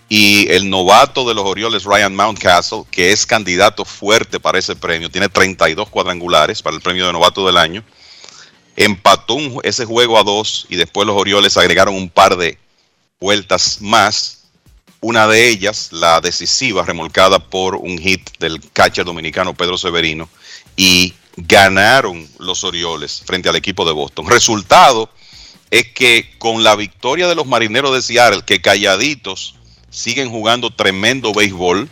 y 0.09 0.49
el 0.51 0.71
novato 0.71 1.27
de 1.27 1.35
los 1.35 1.45
Orioles, 1.45 1.85
Ryan 1.85 2.15
Mountcastle, 2.15 2.85
que 2.91 3.11
es 3.11 3.27
candidato 3.27 3.85
fuerte 3.85 4.39
para 4.39 4.59
ese 4.59 4.77
premio, 4.77 5.11
tiene 5.11 5.29
32 5.29 5.89
cuadrangulares 5.89 6.63
para 6.63 6.77
el 6.77 6.83
premio 6.83 7.07
de 7.07 7.13
novato 7.13 7.45
del 7.47 7.57
año, 7.57 7.83
empató 8.77 9.37
ese 9.65 9.85
juego 9.85 10.19
a 10.19 10.23
dos 10.23 10.67
y 10.69 10.77
después 10.77 11.07
los 11.07 11.17
Orioles 11.17 11.57
agregaron 11.57 11.95
un 11.95 12.09
par 12.09 12.37
de 12.37 12.59
vueltas 13.19 13.79
más. 13.81 14.46
Una 15.01 15.27
de 15.27 15.49
ellas, 15.49 15.89
la 15.93 16.21
decisiva, 16.21 16.85
remolcada 16.85 17.39
por 17.39 17.77
un 17.77 17.99
hit 17.99 18.31
del 18.39 18.61
catcher 18.73 19.05
dominicano 19.05 19.55
Pedro 19.55 19.77
Severino, 19.79 20.29
y 20.77 21.15
ganaron 21.37 22.27
los 22.39 22.65
Orioles 22.65 23.23
frente 23.25 23.49
al 23.49 23.57
equipo 23.57 23.85
de 23.85 23.93
Boston. 23.93 24.29
Resultado 24.29 25.11
es 25.71 25.89
que 25.93 26.31
con 26.39 26.63
la 26.63 26.77
victoria 26.77 27.29
de 27.29 27.35
los 27.35 27.47
Marineros 27.47 27.95
de 27.95 28.03
Seattle, 28.03 28.43
que 28.45 28.61
calladitos 28.61 29.57
siguen 29.91 30.31
jugando 30.31 30.71
tremendo 30.71 31.33
béisbol 31.33 31.89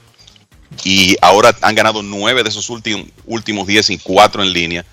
y 0.83 1.17
ahora 1.23 1.57
han 1.61 1.75
ganado 1.75 2.03
nueve 2.03 2.43
de 2.43 2.49
esos 2.49 2.71
últimos, 2.71 3.07
últimos 3.27 3.67
diez 3.67 3.91
y 3.91 3.99
cuatro 3.99 4.43
en 4.43 4.53
línea. 4.53 4.85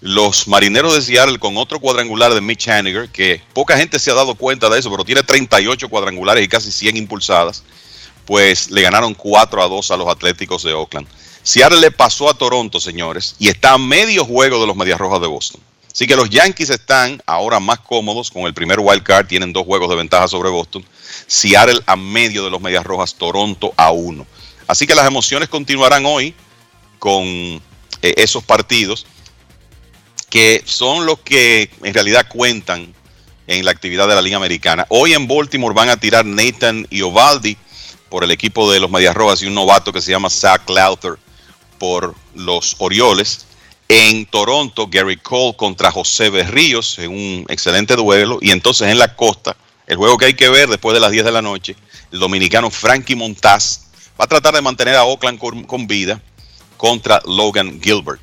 Los 0.00 0.46
marineros 0.46 0.94
de 0.94 1.02
Seattle 1.02 1.38
con 1.38 1.56
otro 1.56 1.80
cuadrangular 1.80 2.32
de 2.32 2.40
Mitch 2.40 2.68
Haniger, 2.68 3.08
que 3.08 3.42
poca 3.52 3.76
gente 3.76 3.98
se 3.98 4.12
ha 4.12 4.14
dado 4.14 4.36
cuenta 4.36 4.68
de 4.68 4.78
eso, 4.78 4.90
pero 4.90 5.04
tiene 5.04 5.24
38 5.24 5.88
cuadrangulares 5.88 6.44
y 6.44 6.48
casi 6.48 6.70
100 6.70 6.96
impulsadas, 6.96 7.64
pues 8.24 8.70
le 8.70 8.82
ganaron 8.82 9.14
4 9.14 9.62
a 9.62 9.66
2 9.66 9.90
a 9.90 9.96
los 9.96 10.08
Atléticos 10.08 10.62
de 10.62 10.72
Oakland. 10.72 11.08
Seattle 11.42 11.80
le 11.80 11.90
pasó 11.90 12.30
a 12.30 12.34
Toronto, 12.34 12.78
señores, 12.78 13.34
y 13.38 13.48
está 13.48 13.72
a 13.72 13.78
medio 13.78 14.24
juego 14.24 14.60
de 14.60 14.66
los 14.66 14.76
Medias 14.76 15.00
Rojas 15.00 15.20
de 15.20 15.26
Boston. 15.26 15.60
Así 15.92 16.06
que 16.06 16.14
los 16.14 16.30
Yankees 16.30 16.70
están 16.70 17.20
ahora 17.26 17.58
más 17.58 17.80
cómodos 17.80 18.30
con 18.30 18.42
el 18.42 18.54
primer 18.54 18.78
wild 18.78 19.02
card, 19.02 19.26
tienen 19.26 19.52
dos 19.52 19.64
juegos 19.64 19.88
de 19.88 19.96
ventaja 19.96 20.28
sobre 20.28 20.48
Boston. 20.48 20.84
Seattle 21.26 21.80
a 21.86 21.96
medio 21.96 22.44
de 22.44 22.50
los 22.50 22.60
Medias 22.60 22.84
Rojas, 22.84 23.16
Toronto 23.16 23.72
a 23.76 23.90
uno. 23.90 24.26
Así 24.68 24.86
que 24.86 24.94
las 24.94 25.06
emociones 25.06 25.48
continuarán 25.48 26.06
hoy 26.06 26.34
con 27.00 27.24
eh, 27.24 27.60
esos 28.02 28.44
partidos 28.44 29.06
que 30.30 30.62
son 30.64 31.06
los 31.06 31.20
que 31.20 31.70
en 31.82 31.94
realidad 31.94 32.26
cuentan 32.28 32.94
en 33.46 33.64
la 33.64 33.70
actividad 33.70 34.08
de 34.08 34.14
la 34.14 34.22
Liga 34.22 34.36
Americana. 34.36 34.86
Hoy 34.90 35.14
en 35.14 35.26
Baltimore 35.26 35.74
van 35.74 35.88
a 35.88 35.96
tirar 35.96 36.24
Nathan 36.26 36.86
y 36.90 37.02
Ovaldi 37.02 37.56
por 38.08 38.24
el 38.24 38.30
equipo 38.30 38.70
de 38.70 38.80
los 38.80 38.90
Medias 38.90 39.14
Rojas 39.14 39.42
y 39.42 39.46
un 39.46 39.54
novato 39.54 39.92
que 39.92 40.00
se 40.00 40.10
llama 40.10 40.30
Zach 40.30 40.68
Lowther 40.68 41.18
por 41.78 42.14
los 42.34 42.76
Orioles. 42.78 43.46
En 43.88 44.26
Toronto, 44.26 44.86
Gary 44.90 45.16
Cole 45.16 45.56
contra 45.56 45.90
José 45.90 46.28
Berríos 46.28 46.98
en 46.98 47.10
un 47.10 47.46
excelente 47.48 47.96
duelo. 47.96 48.38
Y 48.42 48.50
entonces 48.50 48.88
en 48.88 48.98
la 48.98 49.16
costa, 49.16 49.56
el 49.86 49.96
juego 49.96 50.18
que 50.18 50.26
hay 50.26 50.34
que 50.34 50.50
ver 50.50 50.68
después 50.68 50.92
de 50.94 51.00
las 51.00 51.10
10 51.10 51.24
de 51.24 51.32
la 51.32 51.40
noche, 51.40 51.74
el 52.12 52.18
dominicano 52.18 52.70
Frankie 52.70 53.16
Montaz 53.16 53.88
va 54.20 54.24
a 54.24 54.28
tratar 54.28 54.54
de 54.54 54.60
mantener 54.60 54.96
a 54.96 55.04
Oakland 55.04 55.38
con, 55.38 55.86
vida 55.86 56.20
contra 56.76 57.22
Logan 57.24 57.80
Gilbert. 57.82 58.20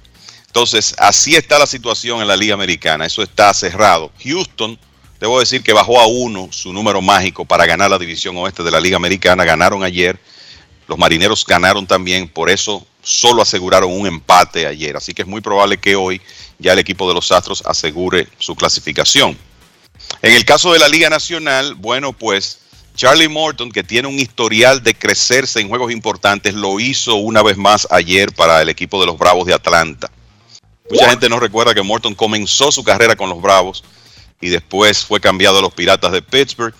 Entonces, 0.56 0.96
así 1.00 1.36
está 1.36 1.60
la 1.60 1.66
situación 1.68 2.22
en 2.22 2.30
la 2.30 2.38
Liga 2.38 2.54
Americana. 2.54 3.06
Eso 3.06 3.22
está 3.22 3.54
cerrado. 3.54 4.10
Houston, 4.24 4.80
debo 5.20 5.38
decir 5.42 5.62
que 5.62 5.74
bajó 5.74 6.00
a 6.00 6.08
uno 6.08 6.48
su 6.50 6.72
número 6.72 7.02
mágico 7.02 7.44
para 7.44 7.66
ganar 7.66 7.92
la 7.92 8.00
división 8.00 8.38
oeste 8.38 8.64
de 8.64 8.72
la 8.72 8.80
Liga 8.80 8.96
Americana. 8.96 9.44
Ganaron 9.44 9.84
ayer. 9.84 10.18
Los 10.88 10.98
marineros 10.98 11.46
ganaron 11.46 11.86
también. 11.86 12.30
Por 12.30 12.50
eso 12.50 12.88
solo 13.04 13.42
aseguraron 13.42 13.92
un 13.92 14.08
empate 14.08 14.66
ayer. 14.66 14.96
Así 14.96 15.14
que 15.14 15.24
es 15.24 15.28
muy 15.28 15.42
probable 15.42 15.78
que 15.78 15.98
hoy 15.98 16.22
ya 16.58 16.72
el 16.72 16.80
equipo 16.80 17.06
de 17.06 17.16
los 17.16 17.34
Astros 17.34 17.62
asegure 17.66 18.30
su 18.40 18.56
clasificación. 18.56 19.38
En 20.22 20.32
el 20.32 20.46
caso 20.46 20.72
de 20.72 20.80
la 20.80 20.88
Liga 20.88 21.10
Nacional, 21.10 21.76
bueno, 21.76 22.14
pues 22.14 22.60
Charlie 22.96 23.28
Morton, 23.28 23.74
que 23.74 23.84
tiene 23.84 24.08
un 24.08 24.18
historial 24.18 24.82
de 24.82 24.96
crecerse 24.96 25.60
en 25.60 25.68
juegos 25.68 25.92
importantes, 25.92 26.54
lo 26.54 26.80
hizo 26.80 27.16
una 27.16 27.44
vez 27.44 27.58
más 27.58 27.90
ayer 27.92 28.32
para 28.32 28.62
el 28.62 28.70
equipo 28.70 29.02
de 29.02 29.08
los 29.08 29.18
Bravos 29.18 29.46
de 29.48 29.54
Atlanta. 29.54 30.10
Mucha 30.90 31.10
gente 31.10 31.30
no 31.30 31.40
recuerda 31.40 31.74
que 31.74 31.82
Morton 31.82 32.14
comenzó 32.14 32.72
su 32.72 32.84
carrera 32.84 33.16
con 33.16 33.30
los 33.30 33.42
Bravos 33.42 33.84
y 34.40 34.50
después 34.50 35.04
fue 35.04 35.20
cambiado 35.20 35.60
a 35.60 35.62
los 35.62 35.74
Piratas 35.74 36.12
de 36.12 36.22
Pittsburgh 36.22 36.76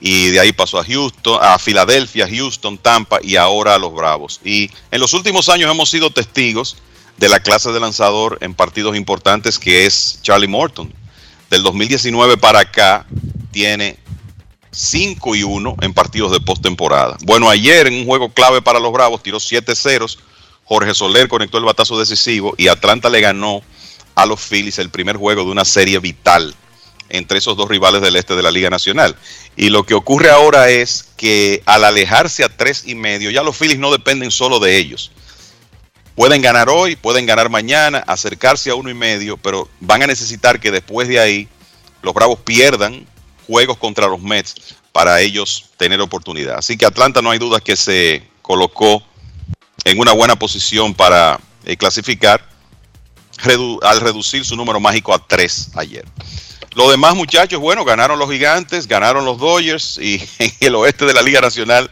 y 0.00 0.28
de 0.28 0.40
ahí 0.40 0.52
pasó 0.52 0.78
a 0.78 0.84
Houston, 0.84 1.38
a 1.40 1.58
Filadelfia, 1.58 2.26
Houston, 2.28 2.78
Tampa 2.78 3.18
y 3.22 3.36
ahora 3.36 3.74
a 3.74 3.78
los 3.78 3.92
Bravos. 3.94 4.40
Y 4.44 4.70
en 4.90 5.00
los 5.00 5.12
últimos 5.12 5.48
años 5.48 5.70
hemos 5.70 5.90
sido 5.90 6.10
testigos 6.10 6.76
de 7.18 7.28
la 7.28 7.40
clase 7.40 7.70
de 7.70 7.80
lanzador 7.80 8.38
en 8.40 8.54
partidos 8.54 8.96
importantes 8.96 9.58
que 9.58 9.86
es 9.86 10.18
Charlie 10.22 10.48
Morton. 10.48 10.92
Del 11.50 11.62
2019 11.62 12.38
para 12.38 12.60
acá 12.60 13.06
tiene 13.52 13.98
5 14.70 15.34
y 15.34 15.42
1 15.42 15.76
en 15.82 15.92
partidos 15.92 16.32
de 16.32 16.40
postemporada. 16.40 17.18
Bueno, 17.22 17.50
ayer 17.50 17.86
en 17.86 17.94
un 17.94 18.06
juego 18.06 18.32
clave 18.32 18.62
para 18.62 18.80
los 18.80 18.92
Bravos 18.92 19.22
tiró 19.22 19.38
7 19.38 19.74
ceros. 19.74 20.18
Jorge 20.70 20.94
Soler 20.94 21.26
conectó 21.26 21.58
el 21.58 21.64
batazo 21.64 21.98
decisivo 21.98 22.54
y 22.56 22.68
Atlanta 22.68 23.10
le 23.10 23.20
ganó 23.20 23.60
a 24.14 24.24
los 24.24 24.40
Phillies 24.40 24.78
el 24.78 24.88
primer 24.88 25.16
juego 25.16 25.42
de 25.42 25.50
una 25.50 25.64
serie 25.64 25.98
vital 25.98 26.54
entre 27.08 27.38
esos 27.38 27.56
dos 27.56 27.68
rivales 27.68 28.00
del 28.02 28.14
este 28.14 28.36
de 28.36 28.42
la 28.44 28.52
Liga 28.52 28.70
Nacional. 28.70 29.16
Y 29.56 29.70
lo 29.70 29.82
que 29.82 29.94
ocurre 29.94 30.30
ahora 30.30 30.70
es 30.70 31.08
que 31.16 31.60
al 31.66 31.82
alejarse 31.82 32.44
a 32.44 32.56
tres 32.56 32.84
y 32.86 32.94
medio, 32.94 33.32
ya 33.32 33.42
los 33.42 33.56
Phillies 33.56 33.80
no 33.80 33.90
dependen 33.90 34.30
solo 34.30 34.60
de 34.60 34.76
ellos. 34.76 35.10
Pueden 36.14 36.40
ganar 36.40 36.68
hoy, 36.68 36.94
pueden 36.94 37.26
ganar 37.26 37.50
mañana, 37.50 38.04
acercarse 38.06 38.70
a 38.70 38.76
uno 38.76 38.90
y 38.90 38.94
medio, 38.94 39.38
pero 39.38 39.68
van 39.80 40.04
a 40.04 40.06
necesitar 40.06 40.60
que 40.60 40.70
después 40.70 41.08
de 41.08 41.18
ahí 41.18 41.48
los 42.00 42.14
Bravos 42.14 42.38
pierdan 42.44 43.08
juegos 43.48 43.76
contra 43.76 44.06
los 44.06 44.22
Mets 44.22 44.76
para 44.92 45.20
ellos 45.20 45.64
tener 45.76 46.00
oportunidad. 46.00 46.58
Así 46.58 46.76
que 46.76 46.86
Atlanta 46.86 47.22
no 47.22 47.32
hay 47.32 47.40
duda 47.40 47.58
que 47.58 47.74
se 47.74 48.22
colocó 48.40 49.02
en 49.84 49.98
una 49.98 50.12
buena 50.12 50.36
posición 50.36 50.94
para 50.94 51.40
eh, 51.64 51.76
clasificar 51.76 52.48
al 53.82 54.00
reducir 54.00 54.44
su 54.44 54.54
número 54.56 54.80
mágico 54.80 55.14
a 55.14 55.26
tres 55.26 55.70
ayer. 55.74 56.04
Los 56.74 56.90
demás 56.90 57.16
muchachos, 57.16 57.58
bueno, 57.58 57.84
ganaron 57.84 58.18
los 58.18 58.30
gigantes, 58.30 58.86
ganaron 58.86 59.24
los 59.24 59.38
Dodgers 59.38 59.98
y 59.98 60.22
en 60.38 60.52
el 60.60 60.74
oeste 60.76 61.04
de 61.04 61.14
la 61.14 61.22
Liga 61.22 61.40
Nacional 61.40 61.90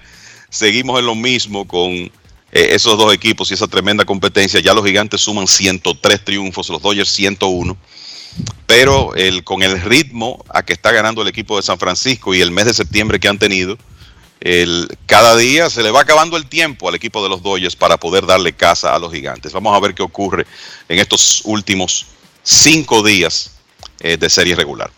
seguimos 0.51 0.98
en 1.01 1.06
lo 1.06 1.15
mismo 1.15 1.66
con 1.66 1.90
eh, 1.90 2.10
esos 2.52 2.97
dos 2.97 3.12
equipos 3.12 3.51
y 3.51 3.55
esa 3.55 3.66
tremenda 3.66 4.05
competencia. 4.05 4.60
Ya 4.60 4.74
los 4.74 4.85
gigantes 4.85 5.20
suman 5.20 5.47
103 5.47 6.24
triunfos, 6.24 6.69
los 6.69 6.81
Dodgers 6.81 7.10
101. 7.10 7.77
Pero 8.66 9.15
el, 9.15 9.43
con 9.43 9.62
el 9.62 9.81
ritmo 9.81 10.44
a 10.51 10.62
que 10.62 10.74
está 10.74 10.93
ganando 10.93 11.23
el 11.23 11.28
equipo 11.28 11.56
de 11.56 11.62
San 11.62 11.78
Francisco 11.78 12.35
y 12.35 12.40
el 12.40 12.51
mes 12.51 12.66
de 12.66 12.74
septiembre 12.74 13.19
que 13.19 13.27
han 13.27 13.39
tenido, 13.39 13.77
el, 14.40 14.89
cada 15.06 15.36
día 15.36 15.70
se 15.70 15.82
le 15.82 15.90
va 15.90 16.02
acabando 16.02 16.36
el 16.36 16.48
tiempo 16.48 16.89
al 16.89 16.94
equipo 16.94 17.20
de 17.23 17.28
los 17.28 17.43
Dodgers 17.43 17.74
para 17.77 17.97
poder 17.97 18.27
darle 18.27 18.52
casa 18.52 18.94
a 18.94 18.98
los 18.98 19.12
gigantes. 19.12 19.52
Vamos 19.52 19.77
a 19.77 19.81
ver 19.81 19.94
qué 19.94 20.02
ocurre 20.02 20.47
en 20.89 20.98
estos 20.98 21.43
últimos 21.44 22.06
cinco 22.43 23.02
días 23.02 23.52
eh, 24.01 24.16
de 24.16 24.31
serie 24.31 24.55
regular. 24.55 24.90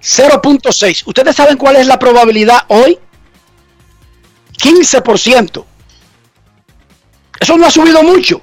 0.6. 0.00 1.02
¿Ustedes 1.06 1.36
saben 1.36 1.58
cuál 1.58 1.76
es 1.76 1.86
la 1.86 1.98
probabilidad 1.98 2.64
hoy? 2.68 2.98
15%. 4.58 5.64
Eso 7.42 7.56
no 7.56 7.66
ha 7.66 7.70
subido 7.70 8.04
mucho. 8.04 8.40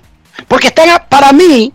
Porque 0.47 0.67
están, 0.67 0.89
para 1.07 1.31
mí, 1.31 1.71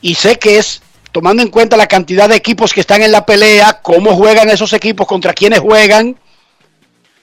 y 0.00 0.14
sé 0.14 0.38
que 0.38 0.56
es 0.56 0.80
tomando 1.12 1.42
en 1.42 1.50
cuenta 1.50 1.76
la 1.76 1.86
cantidad 1.86 2.26
de 2.26 2.36
equipos 2.36 2.72
que 2.72 2.80
están 2.80 3.02
en 3.02 3.12
la 3.12 3.26
pelea, 3.26 3.80
cómo 3.82 4.16
juegan 4.16 4.48
esos 4.48 4.72
equipos, 4.72 5.06
contra 5.06 5.34
quiénes 5.34 5.60
juegan, 5.60 6.16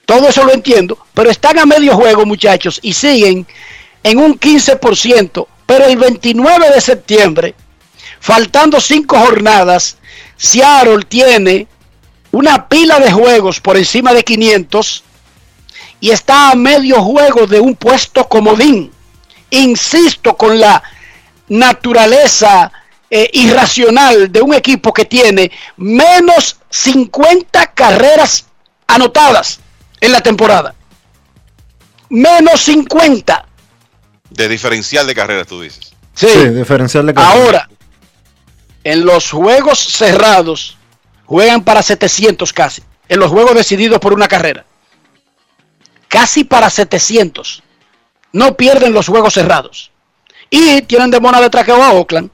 todo 0.05 0.29
eso 0.29 0.43
lo 0.43 0.53
entiendo, 0.53 0.99
pero 1.15 1.31
están 1.31 1.57
a 1.57 1.65
medio 1.65 1.95
juego 1.95 2.23
muchachos 2.25 2.79
y 2.83 2.93
siguen 2.93 3.47
en 4.03 4.19
un 4.19 4.39
15%, 4.39 5.47
pero 5.65 5.85
el 5.85 5.97
29 5.97 6.69
de 6.69 6.81
septiembre, 6.81 7.55
faltando 8.19 8.79
cinco 8.79 9.17
jornadas, 9.17 9.97
Seattle 10.35 11.03
tiene 11.07 11.67
una 12.31 12.67
pila 12.67 12.99
de 12.99 13.11
juegos 13.11 13.59
por 13.59 13.75
encima 13.75 14.13
de 14.13 14.23
500 14.23 15.03
y 15.99 16.11
está 16.11 16.51
a 16.51 16.55
medio 16.55 17.01
juego 17.01 17.47
de 17.47 17.59
un 17.59 17.75
puesto 17.75 18.27
comodín. 18.27 18.91
Insisto 19.49 20.35
con 20.35 20.59
la 20.59 20.83
naturaleza 21.47 22.71
eh, 23.09 23.29
irracional 23.33 24.31
de 24.31 24.41
un 24.41 24.53
equipo 24.53 24.93
que 24.93 25.05
tiene 25.05 25.51
menos 25.77 26.57
50 26.69 27.67
carreras 27.67 28.45
anotadas 28.85 29.59
en 30.01 30.11
la 30.11 30.21
temporada. 30.21 30.75
Menos 32.09 32.61
50. 32.61 33.45
De 34.29 34.47
diferencial 34.47 35.07
de 35.07 35.15
carreras, 35.15 35.47
tú 35.47 35.61
dices. 35.61 35.93
Sí, 36.13 36.27
diferencial 36.49 37.05
de 37.05 37.13
carreras. 37.13 37.35
Ahora, 37.35 37.69
en 38.83 39.05
los 39.05 39.31
juegos 39.31 39.79
cerrados, 39.79 40.77
juegan 41.25 41.63
para 41.63 41.81
700 41.81 42.53
casi. 42.53 42.83
En 43.09 43.19
los 43.19 43.31
juegos 43.31 43.55
decididos 43.55 43.99
por 43.99 44.13
una 44.13 44.27
carrera. 44.27 44.65
Casi 46.07 46.43
para 46.43 46.69
700. 46.69 47.63
No 48.33 48.55
pierden 48.55 48.93
los 48.93 49.07
juegos 49.07 49.33
cerrados. 49.33 49.91
Y 50.49 50.81
tienen 50.83 51.11
de 51.11 51.19
mona 51.19 51.41
de 51.41 51.49
traqueo 51.49 51.83
a 51.83 51.91
Oakland 51.91 52.29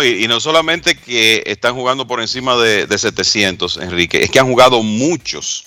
y, 0.00 0.26
no 0.26 0.40
solamente 0.40 0.96
que 0.96 1.42
están 1.44 1.74
jugando 1.74 2.06
por 2.06 2.20
encima 2.22 2.56
de, 2.56 2.86
700, 2.96 3.76
Enrique, 3.76 4.22
es 4.22 4.30
que 4.30 4.38
han 4.38 4.46
jugado 4.46 4.82
muchos 4.82 5.66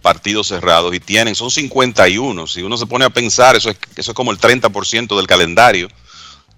partidos 0.00 0.48
cerrados 0.48 0.94
y 0.94 1.00
tienen, 1.00 1.34
son 1.34 1.50
51. 1.50 2.46
Si 2.46 2.62
uno 2.62 2.76
se 2.76 2.86
pone 2.86 3.04
a 3.04 3.10
pensar, 3.10 3.56
eso 3.56 3.70
es, 3.70 3.76
eso 3.96 4.12
es 4.12 4.14
como 4.14 4.30
el 4.30 4.38
30% 4.38 5.16
del 5.16 5.26
calendario 5.26 5.88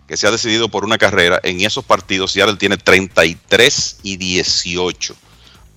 que 0.06 0.16
se 0.16 0.26
ha 0.26 0.30
decidido 0.30 0.68
por 0.68 0.84
una 0.84 0.98
carrera. 0.98 1.40
En 1.42 1.62
esos 1.62 1.84
partidos, 1.84 2.32
Seattle 2.32 2.56
tiene 2.56 2.76
33 2.76 4.00
y 4.02 4.18
18. 4.18 5.16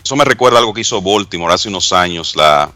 Eso 0.04 0.16
me 0.16 0.26
recuerda 0.26 0.60
algo 0.60 0.74
que 0.74 0.82
hizo 0.82 1.02
Baltimore 1.02 1.54
hace 1.54 1.70
unos 1.70 1.94
años, 1.94 2.36
la 2.36 2.72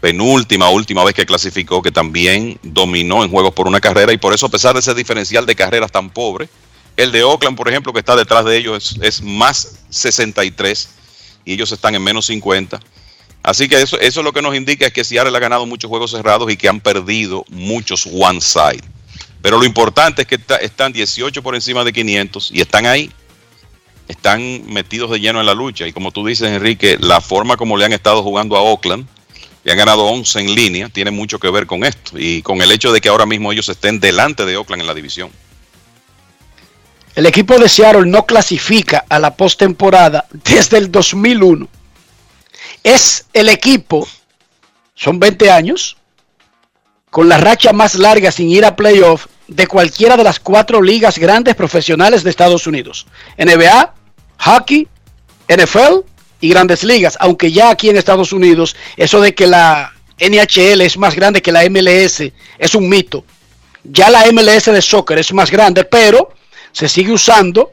penúltima, 0.00 0.70
última 0.70 1.04
vez 1.04 1.14
que 1.14 1.26
clasificó, 1.26 1.82
que 1.82 1.92
también 1.92 2.58
dominó 2.62 3.22
en 3.22 3.30
juegos 3.30 3.52
por 3.52 3.68
una 3.68 3.80
carrera 3.80 4.12
y 4.12 4.16
por 4.16 4.34
eso, 4.34 4.46
a 4.46 4.50
pesar 4.50 4.74
de 4.74 4.80
ese 4.80 4.94
diferencial 4.94 5.46
de 5.46 5.54
carreras 5.54 5.92
tan 5.92 6.10
pobre, 6.10 6.48
el 6.96 7.12
de 7.12 7.22
Oakland, 7.22 7.56
por 7.56 7.68
ejemplo, 7.68 7.92
que 7.92 8.00
está 8.00 8.16
detrás 8.16 8.44
de 8.44 8.56
ellos, 8.56 8.98
es, 9.00 9.22
más 9.22 9.80
63 9.90 10.88
y 11.44 11.54
ellos 11.54 11.72
están 11.72 11.94
en 11.94 12.02
menos 12.02 12.26
50. 12.26 12.80
Así 13.42 13.68
que 13.68 13.80
eso, 13.80 13.98
eso 14.00 14.22
lo 14.22 14.32
que 14.32 14.42
nos 14.42 14.54
indica 14.54 14.86
es 14.86 14.92
que 14.92 15.04
Seattle 15.04 15.34
ha 15.34 15.40
ganado 15.40 15.64
muchos 15.64 15.88
juegos 15.88 16.10
cerrados 16.10 16.50
y 16.50 16.56
que 16.56 16.68
han 16.68 16.80
perdido 16.80 17.44
muchos 17.48 18.06
one 18.06 18.40
side. 18.40 18.82
Pero 19.42 19.58
lo 19.58 19.64
importante 19.64 20.22
es 20.22 20.28
que 20.28 20.38
están 20.60 20.92
18 20.92 21.42
por 21.42 21.54
encima 21.54 21.84
de 21.84 21.92
500 21.92 22.50
y 22.52 22.60
están 22.60 22.86
ahí. 22.86 23.10
Están 24.08 24.66
metidos 24.66 25.10
de 25.10 25.20
lleno 25.20 25.40
en 25.40 25.46
la 25.46 25.54
lucha. 25.54 25.86
Y 25.86 25.92
como 25.92 26.10
tú 26.10 26.26
dices, 26.26 26.48
Enrique, 26.48 26.98
la 27.00 27.20
forma 27.20 27.56
como 27.56 27.76
le 27.76 27.84
han 27.86 27.92
estado 27.92 28.22
jugando 28.22 28.56
a 28.56 28.60
Oakland, 28.60 29.06
y 29.64 29.70
han 29.70 29.76
ganado 29.76 30.04
11 30.06 30.40
en 30.40 30.54
línea, 30.54 30.88
tiene 30.88 31.10
mucho 31.10 31.38
que 31.38 31.50
ver 31.50 31.66
con 31.66 31.84
esto. 31.84 32.18
Y 32.18 32.42
con 32.42 32.62
el 32.62 32.72
hecho 32.72 32.92
de 32.92 33.00
que 33.00 33.08
ahora 33.08 33.26
mismo 33.26 33.52
ellos 33.52 33.68
estén 33.68 34.00
delante 34.00 34.44
de 34.46 34.56
Oakland 34.56 34.82
en 34.82 34.86
la 34.86 34.94
división. 34.94 35.30
El 37.14 37.26
equipo 37.26 37.58
de 37.58 37.68
Seattle 37.68 38.06
no 38.06 38.24
clasifica 38.24 39.04
a 39.08 39.18
la 39.18 39.34
postemporada 39.34 40.26
desde 40.30 40.78
el 40.78 40.90
2001. 40.90 41.68
Es 42.82 43.26
el 43.32 43.48
equipo, 43.48 44.08
son 44.94 45.18
20 45.18 45.50
años, 45.50 45.96
con 47.10 47.28
la 47.28 47.36
racha 47.36 47.72
más 47.72 47.96
larga 47.96 48.30
sin 48.30 48.48
ir 48.48 48.64
a 48.64 48.76
playoff 48.76 49.26
de 49.48 49.66
cualquiera 49.66 50.16
de 50.16 50.24
las 50.24 50.38
cuatro 50.38 50.80
ligas 50.80 51.18
grandes 51.18 51.56
profesionales 51.56 52.22
de 52.22 52.30
Estados 52.30 52.66
Unidos. 52.66 53.06
NBA, 53.36 53.92
hockey, 54.38 54.88
NFL 55.48 56.06
y 56.40 56.48
grandes 56.48 56.84
ligas. 56.84 57.16
Aunque 57.20 57.52
ya 57.52 57.70
aquí 57.70 57.88
en 57.88 57.96
Estados 57.96 58.32
Unidos, 58.32 58.76
eso 58.96 59.20
de 59.20 59.34
que 59.34 59.46
la 59.46 59.92
NHL 60.18 60.80
es 60.82 60.96
más 60.96 61.14
grande 61.14 61.42
que 61.42 61.52
la 61.52 61.68
MLS 61.68 62.22
es 62.58 62.74
un 62.74 62.88
mito. 62.88 63.24
Ya 63.84 64.10
la 64.10 64.24
MLS 64.32 64.66
de 64.66 64.82
soccer 64.82 65.18
es 65.18 65.32
más 65.32 65.50
grande, 65.50 65.84
pero 65.84 66.32
se 66.72 66.88
sigue 66.88 67.12
usando. 67.12 67.72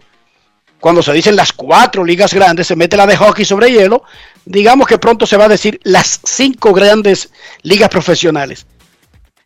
Cuando 0.80 1.02
se 1.02 1.12
dicen 1.12 1.36
las 1.36 1.52
cuatro 1.54 2.06
ligas 2.06 2.34
grandes, 2.34 2.68
se 2.68 2.76
mete 2.76 2.98
la 2.98 3.08
de 3.08 3.18
hockey 3.18 3.46
sobre 3.46 3.72
hielo. 3.72 4.04
Digamos 4.46 4.88
que 4.88 4.98
pronto 4.98 5.26
se 5.26 5.38
va 5.38 5.46
a 5.46 5.50
decir 5.50 5.80
las 5.84 6.22
cinco 6.24 6.74
grandes 6.74 7.32
ligas 7.64 7.90
profesionales. 7.90 8.66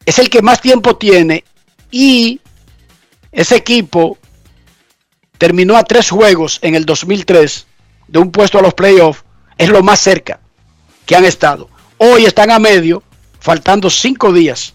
Es 0.05 0.19
el 0.19 0.29
que 0.29 0.41
más 0.41 0.61
tiempo 0.61 0.97
tiene 0.97 1.43
y 1.89 2.41
ese 3.31 3.55
equipo 3.55 4.17
terminó 5.37 5.77
a 5.77 5.83
tres 5.83 6.09
juegos 6.09 6.59
en 6.61 6.75
el 6.75 6.85
2003 6.85 7.65
de 8.11 8.19
un 8.19 8.31
puesto 8.31 8.59
a 8.59 8.61
los 8.61 8.73
playoffs. 8.73 9.23
Es 9.57 9.69
lo 9.69 9.81
más 9.81 9.99
cerca 9.99 10.39
que 11.05 11.15
han 11.15 11.25
estado. 11.25 11.69
Hoy 11.97 12.25
están 12.25 12.51
a 12.51 12.59
medio, 12.59 13.01
faltando 13.39 13.89
cinco 13.89 14.31
días 14.33 14.73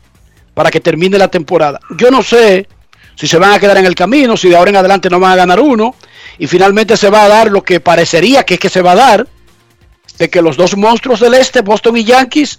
para 0.55 0.71
que 0.71 0.81
termine 0.81 1.19
la 1.19 1.29
temporada. 1.29 1.79
Yo 1.99 2.11
no 2.11 2.23
sé 2.23 2.67
si 3.15 3.27
se 3.27 3.39
van 3.39 3.53
a 3.53 3.59
quedar 3.59 3.77
en 3.77 3.87
el 3.87 3.95
camino, 3.95 4.37
si 4.37 4.49
de 4.49 4.57
ahora 4.57 4.71
en 4.71 4.77
adelante 4.77 5.11
no 5.11 5.21
van 5.21 5.33
a 5.33 5.37
ganar 5.37 5.61
uno, 5.61 5.95
y 6.39 6.47
finalmente 6.47 6.97
se 6.97 7.11
va 7.11 7.25
a 7.25 7.29
dar 7.29 7.51
lo 7.51 7.63
que 7.63 7.81
parecería 7.81 8.45
que 8.45 8.55
es 8.55 8.61
que 8.61 8.69
se 8.69 8.83
va 8.83 8.93
a 8.93 8.97
dar, 8.97 9.29
de 10.19 10.31
que 10.31 10.41
los 10.41 10.57
dos 10.57 10.77
monstruos 10.77 11.21
del 11.21 11.35
este, 11.35 11.61
Boston 11.61 11.97
y 11.99 12.05
Yankees, 12.05 12.59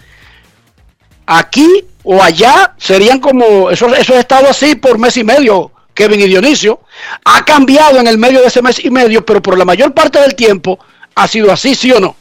aquí 1.25 1.85
o 2.03 2.21
allá 2.21 2.75
serían 2.77 3.19
como, 3.19 3.69
eso, 3.69 3.93
eso 3.95 4.13
ha 4.13 4.19
estado 4.19 4.49
así 4.49 4.75
por 4.75 4.97
mes 4.97 5.17
y 5.17 5.23
medio, 5.23 5.71
Kevin 5.97 6.21
y 6.21 6.27
Dionisio. 6.27 6.79
Ha 7.25 7.43
cambiado 7.43 7.99
en 7.99 8.05
el 8.05 8.19
medio 8.19 8.39
de 8.39 8.47
ese 8.47 8.61
mes 8.61 8.79
y 8.85 8.91
medio, 8.91 9.25
pero 9.25 9.41
por 9.41 9.57
la 9.57 9.65
mayor 9.65 9.93
parte 9.95 10.21
del 10.21 10.35
tiempo 10.35 10.79
ha 11.15 11.27
sido 11.27 11.51
así, 11.51 11.73
¿sí 11.73 11.91
o 11.91 11.99
no? 11.99 12.15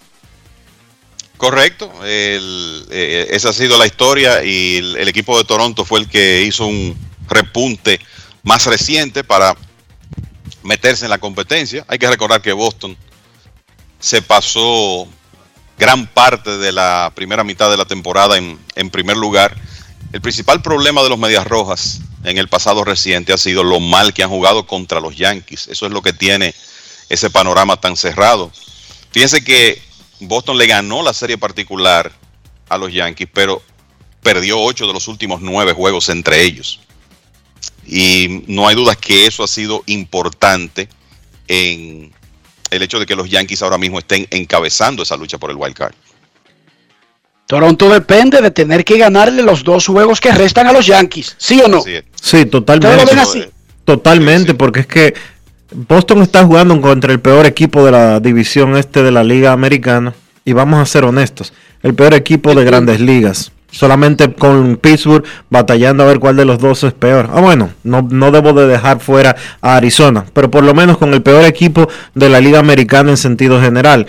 Correcto, 1.36 1.92
eh, 2.02 3.28
esa 3.30 3.50
ha 3.50 3.52
sido 3.52 3.76
la 3.76 3.86
historia 3.86 4.42
y 4.42 4.78
el, 4.78 5.06
equipo 5.06 5.36
de 5.36 5.44
Toronto 5.44 5.84
fue 5.84 6.00
el 6.00 6.08
que 6.08 6.40
hizo 6.40 6.66
un 6.66 6.96
repunte 7.28 8.00
más 8.42 8.64
reciente 8.64 9.22
para 9.22 9.54
meterse 10.62 11.04
en 11.04 11.10
la 11.10 11.18
competencia. 11.18 11.84
Hay 11.88 11.98
que 11.98 12.08
recordar 12.08 12.40
que 12.40 12.54
Boston 12.54 12.96
se 14.00 14.22
pasó 14.22 15.06
gran 15.78 16.06
parte 16.06 16.56
de 16.56 16.72
la 16.72 17.12
primera 17.14 17.44
mitad 17.44 17.70
de 17.70 17.76
la 17.76 17.84
temporada 17.84 18.38
en 18.38 18.90
primer 18.90 19.18
lugar. 19.18 19.54
El 20.12 20.20
principal 20.20 20.62
problema 20.62 21.02
de 21.02 21.08
los 21.08 21.18
Medias 21.18 21.46
Rojas 21.46 22.00
en 22.24 22.38
el 22.38 22.48
pasado 22.48 22.84
reciente 22.84 23.32
ha 23.32 23.38
sido 23.38 23.64
lo 23.64 23.80
mal 23.80 24.14
que 24.14 24.22
han 24.22 24.30
jugado 24.30 24.66
contra 24.66 25.00
los 25.00 25.16
Yankees. 25.16 25.68
Eso 25.68 25.86
es 25.86 25.92
lo 25.92 26.02
que 26.02 26.12
tiene 26.12 26.54
ese 27.08 27.30
panorama 27.30 27.80
tan 27.80 27.96
cerrado. 27.96 28.50
Fíjense 29.10 29.44
que 29.44 29.80
Boston 30.20 30.58
le 30.58 30.66
ganó 30.66 31.02
la 31.02 31.12
serie 31.12 31.38
particular 31.38 32.12
a 32.68 32.78
los 32.78 32.92
Yankees, 32.92 33.28
pero 33.32 33.62
perdió 34.22 34.60
ocho 34.60 34.86
de 34.86 34.92
los 34.92 35.08
últimos 35.08 35.40
nueve 35.40 35.72
juegos 35.72 36.08
entre 36.08 36.42
ellos. 36.42 36.80
Y 37.86 38.42
no 38.46 38.66
hay 38.66 38.74
dudas 38.74 38.96
que 38.96 39.26
eso 39.26 39.44
ha 39.44 39.48
sido 39.48 39.82
importante 39.86 40.88
en 41.46 42.12
el 42.70 42.82
hecho 42.82 42.98
de 42.98 43.06
que 43.06 43.14
los 43.14 43.30
Yankees 43.30 43.62
ahora 43.62 43.78
mismo 43.78 43.98
estén 43.98 44.26
encabezando 44.30 45.02
esa 45.02 45.16
lucha 45.16 45.38
por 45.38 45.50
el 45.50 45.56
wild 45.56 45.76
card. 45.76 45.94
Toronto 47.47 47.89
depende 47.89 48.40
de 48.40 48.51
tener 48.51 48.85
que 48.85 48.98
ganarle 48.98 49.43
los 49.43 49.62
dos 49.62 49.86
juegos 49.86 50.20
que 50.20 50.32
restan 50.32 50.66
a 50.66 50.73
los 50.73 50.86
Yankees, 50.86 51.36
¿sí 51.39 51.62
o 51.64 51.68
no? 51.68 51.81
Sí, 52.20 52.44
totalmente. 52.47 52.97
¿Ustedes 52.97 53.05
lo 53.05 53.10
ven 53.10 53.18
así? 53.18 53.52
Totalmente, 53.85 54.55
porque 54.55 54.81
es 54.81 54.86
que 54.89 55.14
Boston 55.73 56.23
está 56.23 56.44
jugando 56.44 56.81
contra 56.81 57.12
el 57.12 57.20
peor 57.20 57.47
equipo 57.47 57.85
de 57.85 57.93
la 57.93 58.18
división 58.18 58.77
este 58.77 59.05
de 59.05 59.12
la 59.12 59.23
Liga 59.23 59.52
Americana. 59.52 60.12
Y 60.44 60.52
vamos 60.52 60.81
a 60.81 60.86
ser 60.86 61.05
honestos, 61.05 61.52
el 61.82 61.94
peor 61.94 62.14
equipo 62.14 62.55
de 62.55 62.64
grandes 62.64 63.01
ligas. 63.01 63.52
Solamente 63.70 64.32
con 64.32 64.77
Pittsburgh 64.77 65.24
batallando 65.51 66.05
a 66.05 66.06
ver 66.06 66.18
cuál 66.18 66.36
de 66.36 66.44
los 66.44 66.59
dos 66.59 66.82
es 66.85 66.93
peor. 66.93 67.31
Ah, 67.32 67.40
bueno, 67.40 67.70
no, 67.82 68.02
no 68.02 68.31
debo 68.31 68.52
de 68.52 68.66
dejar 68.66 69.01
fuera 69.01 69.36
a 69.60 69.77
Arizona, 69.77 70.24
pero 70.32 70.51
por 70.51 70.64
lo 70.64 70.73
menos 70.73 70.98
con 70.98 71.12
el 71.14 71.23
peor 71.23 71.44
equipo 71.44 71.89
de 72.14 72.28
la 72.28 72.40
Liga 72.40 72.59
Americana 72.59 73.10
en 73.10 73.16
sentido 73.16 73.60
general. 73.60 74.06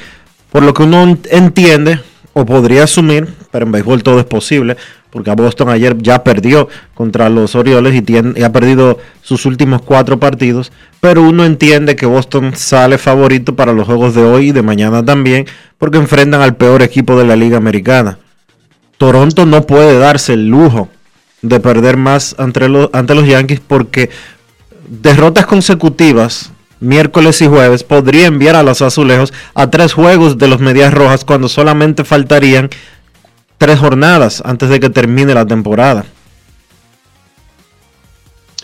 Por 0.52 0.64
lo 0.64 0.74
que 0.74 0.84
uno 0.84 1.18
entiende, 1.30 2.00
o 2.38 2.46
podría 2.46 2.84
asumir, 2.84 3.28
pero 3.52 3.66
en 3.66 3.72
béisbol 3.72 4.04
todo 4.04 4.20
es 4.20 4.26
posible, 4.26 4.78
porque 5.10 5.32
Boston 5.32 5.70
ayer 5.70 5.98
ya 5.98 6.24
perdió 6.24 6.70
contra 6.94 7.30
los 7.30 7.56
Orioles 7.56 7.96
y, 7.96 8.44
ha 8.44 8.52
perdido 8.52 9.00
sus 9.24 9.48
últimos 9.48 9.82
cuatro 9.82 10.20
partidos, 10.20 10.72
pero 11.02 11.24
uno 11.24 11.46
entiende 11.46 11.96
que 11.96 12.06
Boston 12.06 12.56
sale 12.56 13.00
favorito 13.00 13.56
para 13.56 13.74
los 13.74 13.88
juegos 13.88 14.14
de 14.14 14.22
hoy 14.22 14.50
y 14.50 14.52
de 14.52 14.62
mañana 14.62 15.04
también, 15.04 15.48
porque 15.80 15.98
enfrentan 15.98 16.42
al 16.42 16.56
peor 16.56 16.84
equipo 16.84 17.18
de 17.18 17.26
la 17.26 17.36
Liga 17.36 17.58
Americana. 17.58 18.20
Toronto 19.00 19.48
no 19.48 19.66
puede 19.66 19.98
darse 19.98 20.34
el 20.34 20.48
lujo 20.48 20.90
de 21.42 21.60
perder 21.60 21.98
más 21.98 22.36
ante 22.38 22.70
los, 22.70 22.92
ante 22.94 23.16
los 23.16 23.28
Yankees 23.28 23.62
porque 23.66 24.12
derrotas 24.88 25.48
consecutivas 25.48 26.52
miércoles 26.80 27.42
y 27.42 27.48
jueves 27.48 27.84
podría 27.84 28.28
enviar 28.28 28.56
a 28.56 28.64
los 28.64 28.82
azulejos 28.82 29.34
a 29.54 29.70
tres 29.70 29.94
juegos 29.94 30.38
de 30.38 30.48
los 30.48 30.60
medias 30.60 30.94
rojas 30.94 31.26
cuando 31.26 31.50
solamente 31.50 32.04
faltarían 32.04 32.70
tres 33.58 33.80
jornadas 33.80 34.42
antes 34.46 34.70
de 34.70 34.80
que 34.80 34.90
termine 34.90 35.34
la 35.34 35.46
temporada. 35.46 36.06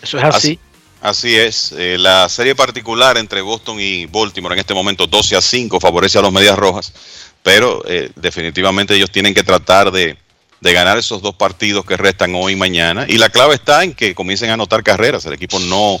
Eso 0.02 0.18
es 0.18 0.24
así. 0.24 0.58
Así, 1.00 1.30
así 1.30 1.36
es. 1.36 1.72
Eh, 1.76 1.96
la 1.98 2.28
serie 2.28 2.54
particular 2.54 3.16
entre 3.16 3.40
Boston 3.40 3.78
y 3.80 4.06
Baltimore 4.06 4.54
en 4.54 4.60
este 4.60 4.74
momento 4.74 5.06
12 5.06 5.36
a 5.36 5.40
5 5.40 5.80
favorece 5.80 6.18
a 6.18 6.22
los 6.22 6.32
medias 6.32 6.58
rojas, 6.58 6.92
pero 7.42 7.82
eh, 7.86 8.10
definitivamente 8.16 8.94
ellos 8.94 9.10
tienen 9.10 9.34
que 9.34 9.42
tratar 9.42 9.90
de, 9.90 10.16
de 10.64 10.72
ganar 10.72 10.96
esos 10.96 11.20
dos 11.20 11.34
partidos 11.34 11.84
que 11.84 11.94
restan 11.94 12.34
hoy 12.34 12.54
y 12.54 12.56
mañana. 12.56 13.04
Y 13.06 13.18
la 13.18 13.28
clave 13.28 13.54
está 13.54 13.84
en 13.84 13.92
que 13.92 14.14
comiencen 14.14 14.48
a 14.48 14.54
anotar 14.54 14.82
carreras. 14.82 15.26
El 15.26 15.34
equipo 15.34 15.60
no 15.60 16.00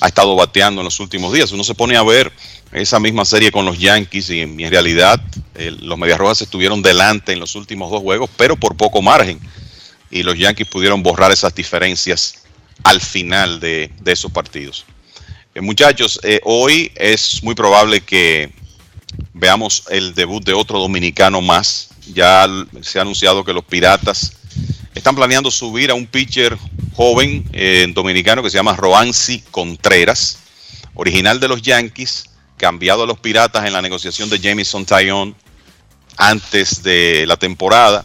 ha 0.00 0.06
estado 0.06 0.36
bateando 0.36 0.82
en 0.82 0.84
los 0.84 1.00
últimos 1.00 1.32
días. 1.32 1.50
Uno 1.50 1.64
se 1.64 1.74
pone 1.74 1.96
a 1.96 2.02
ver 2.02 2.30
esa 2.72 3.00
misma 3.00 3.24
serie 3.24 3.50
con 3.50 3.64
los 3.64 3.78
Yankees 3.78 4.28
y 4.28 4.42
en, 4.42 4.70
realidad 4.70 5.18
los 5.54 5.96
Medias 5.96 6.18
Rojas 6.18 6.42
estuvieron 6.42 6.82
delante 6.82 7.32
en 7.32 7.40
los 7.40 7.54
últimos 7.54 7.90
dos 7.90 8.02
juegos, 8.02 8.28
pero 8.36 8.54
por 8.54 8.76
poco 8.76 9.00
margen. 9.00 9.40
Y 10.10 10.22
los 10.24 10.38
Yankees 10.38 10.68
pudieron 10.68 11.02
borrar 11.02 11.32
esas 11.32 11.54
diferencias 11.54 12.42
al 12.84 13.00
final 13.00 13.60
de, 13.60 13.90
de 13.98 14.12
esos 14.12 14.30
partidos. 14.30 14.84
Eh, 15.54 15.62
muchachos, 15.62 16.20
eh, 16.22 16.38
hoy 16.44 16.92
es 16.96 17.42
muy 17.42 17.54
probable 17.54 18.02
que 18.02 18.52
veamos 19.32 19.84
el 19.88 20.14
debut 20.14 20.44
de 20.44 20.52
otro 20.52 20.78
dominicano 20.78 21.40
más 21.40 21.91
ya 22.12 22.46
se 22.80 22.98
ha 22.98 23.02
anunciado 23.02 23.44
que 23.44 23.52
los 23.52 23.64
Piratas 23.64 24.32
están 24.94 25.14
planeando 25.14 25.50
subir 25.50 25.90
a 25.90 25.94
un 25.94 26.06
pitcher 26.06 26.56
joven 26.94 27.44
eh, 27.52 27.86
dominicano 27.94 28.42
que 28.42 28.50
se 28.50 28.58
llama 28.58 28.76
Roansi 28.76 29.42
Contreras, 29.50 30.38
original 30.94 31.40
de 31.40 31.48
los 31.48 31.62
Yankees, 31.62 32.30
cambiado 32.56 33.04
a 33.04 33.06
los 33.06 33.18
Piratas 33.18 33.64
en 33.64 33.72
la 33.72 33.82
negociación 33.82 34.28
de 34.28 34.38
Jameson 34.38 34.84
Tyon 34.84 35.34
antes 36.16 36.82
de 36.82 37.24
la 37.26 37.36
temporada. 37.36 38.04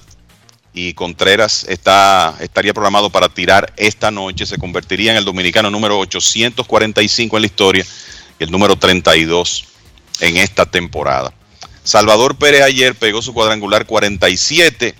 Y 0.73 0.93
Contreras 0.93 1.65
está, 1.67 2.35
estaría 2.39 2.73
programado 2.73 3.09
para 3.09 3.29
tirar 3.29 3.73
esta 3.77 4.11
noche. 4.11 4.45
Se 4.45 4.57
convertiría 4.57 5.11
en 5.11 5.17
el 5.17 5.25
dominicano 5.25 5.71
número 5.71 5.97
845 5.99 7.35
en 7.35 7.41
la 7.41 7.47
historia 7.47 7.85
y 8.39 8.43
el 8.43 8.51
número 8.51 8.75
32 8.75 9.65
en 10.21 10.37
esta 10.37 10.65
temporada. 10.65 11.33
Salvador 11.87 12.35
Pérez 12.35 12.63
ayer 12.63 12.95
pegó 12.95 13.21
su 13.21 13.33
cuadrangular 13.33 13.85
47, 13.85 14.93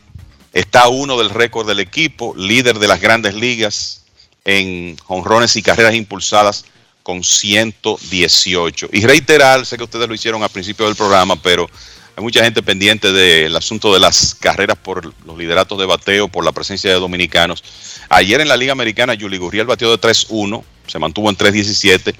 está 0.54 0.88
uno 0.88 1.18
del 1.18 1.32
récord 1.32 1.68
del 1.68 1.82
equipo, 1.82 2.34
líder 2.38 2.80
de 2.80 2.88
las 2.88 3.02
grandes 3.02 3.36
ligas 3.36 4.06
en 4.46 4.96
honrones 5.08 5.58
y 5.58 5.62
carreras 5.62 5.96
impulsadas 5.96 6.64
con 7.04 7.26
118. 7.26 8.88
Y 8.94 9.06
reiterar, 9.06 9.66
sé 9.66 9.76
que 9.76 9.84
ustedes 9.84 10.08
lo 10.08 10.16
hicieron 10.16 10.44
al 10.44 10.50
principio 10.50 10.86
del 10.86 10.96
programa, 10.96 11.36
pero 11.36 11.70
hay 12.16 12.24
mucha 12.24 12.42
gente 12.42 12.64
pendiente 12.64 13.12
del 13.12 13.54
asunto 13.58 13.94
de 13.94 14.00
las 14.00 14.34
carreras 14.34 14.78
por 14.78 15.14
los 15.26 15.38
lideratos 15.38 15.78
de 15.78 15.86
bateo, 15.86 16.30
por 16.30 16.46
la 16.46 16.54
presencia 16.54 16.90
de 16.90 17.02
dominicanos. 17.02 17.66
Ayer 18.08 18.40
en 18.40 18.48
la 18.48 18.56
Liga 18.56 18.72
Americana, 18.72 19.14
Yuli 19.14 19.38
Gurriel 19.38 19.66
batió 19.66 19.92
de 19.92 20.00
3-1, 20.00 20.64
se 20.88 21.00
mantuvo 21.00 21.30
en 21.30 21.36
3-17. 21.36 22.16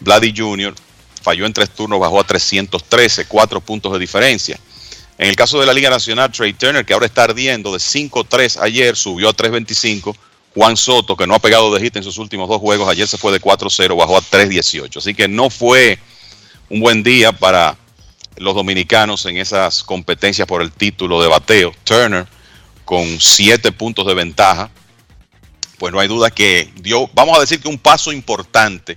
Vladi 0.00 0.34
Jr 0.36 0.74
falló 1.22 1.46
en 1.46 1.52
tres 1.52 1.70
turnos, 1.70 2.00
bajó 2.00 2.20
a 2.20 2.24
313, 2.24 3.26
cuatro 3.26 3.60
puntos 3.60 3.92
de 3.92 3.98
diferencia. 3.98 4.58
En 5.18 5.28
el 5.28 5.36
caso 5.36 5.60
de 5.60 5.66
la 5.66 5.72
Liga 5.72 5.90
Nacional, 5.90 6.32
Trey 6.32 6.52
Turner, 6.52 6.84
que 6.84 6.94
ahora 6.94 7.06
está 7.06 7.24
ardiendo 7.24 7.72
de 7.72 7.78
5-3 7.78 8.58
ayer, 8.60 8.96
subió 8.96 9.28
a 9.28 9.32
3.25. 9.32 10.16
Juan 10.54 10.76
Soto, 10.76 11.16
que 11.16 11.26
no 11.26 11.34
ha 11.34 11.38
pegado 11.38 11.72
de 11.72 11.80
hit 11.80 11.96
en 11.96 12.02
sus 12.02 12.18
últimos 12.18 12.48
dos 12.48 12.58
juegos, 12.58 12.88
ayer 12.88 13.08
se 13.08 13.16
fue 13.16 13.32
de 13.32 13.40
4-0, 13.40 13.96
bajó 13.96 14.16
a 14.16 14.20
3.18. 14.20 14.98
Así 14.98 15.14
que 15.14 15.28
no 15.28 15.48
fue 15.48 15.98
un 16.68 16.80
buen 16.80 17.02
día 17.02 17.32
para 17.32 17.76
los 18.36 18.54
dominicanos 18.54 19.24
en 19.26 19.36
esas 19.36 19.82
competencias 19.82 20.46
por 20.46 20.60
el 20.60 20.72
título 20.72 21.22
de 21.22 21.28
bateo. 21.28 21.72
Turner 21.84 22.26
con 22.84 23.20
7 23.20 23.72
puntos 23.72 24.06
de 24.06 24.14
ventaja. 24.14 24.70
Pues 25.78 25.92
no 25.92 26.00
hay 26.00 26.08
duda 26.08 26.30
que 26.30 26.70
dio, 26.80 27.08
vamos 27.14 27.36
a 27.36 27.40
decir 27.40 27.60
que 27.60 27.68
un 27.68 27.78
paso 27.78 28.12
importante 28.12 28.96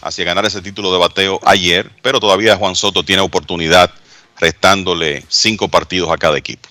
hacia 0.00 0.24
ganar 0.24 0.44
ese 0.46 0.62
título 0.62 0.92
de 0.92 0.98
bateo 0.98 1.40
ayer, 1.44 1.90
pero 2.02 2.20
todavía 2.20 2.56
Juan 2.56 2.74
Soto 2.74 3.02
tiene 3.02 3.22
oportunidad 3.22 3.90
restándole 4.38 5.24
cinco 5.28 5.68
partidos 5.68 6.10
a 6.10 6.16
cada 6.16 6.38
equipo. 6.38 6.68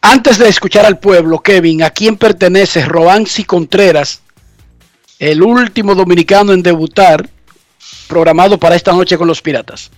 Antes 0.00 0.38
de 0.38 0.48
escuchar 0.48 0.86
al 0.86 0.98
pueblo, 0.98 1.40
Kevin, 1.40 1.82
¿a 1.82 1.90
quién 1.90 2.16
pertenece 2.16 2.84
Roansi 2.84 3.44
Contreras, 3.44 4.20
el 5.18 5.42
último 5.42 5.94
dominicano 5.94 6.52
en 6.52 6.62
debutar, 6.62 7.28
programado 8.06 8.58
para 8.58 8.76
esta 8.76 8.92
noche 8.92 9.18
con 9.18 9.26
los 9.26 9.42
Piratas? 9.42 9.90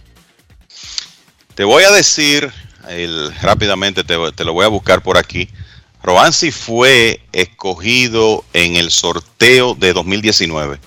Te 1.55 1.65
voy 1.65 1.85
a 1.85 1.91
decir 1.91 2.51
el, 2.89 3.35
rápidamente, 3.43 4.05
te, 4.05 4.17
te, 4.33 4.45
lo 4.45 4.55
voy 4.55 4.65
a 4.65 4.69
buscar 4.69 5.03
por 5.03 5.19
aquí. 5.19 5.49
Roansi 6.03 6.53
fue 6.53 7.21
escogido 7.33 8.45
en 8.55 8.77
el 8.77 8.91
sorteo 8.91 9.75
de 9.75 9.93
2019 9.93 10.79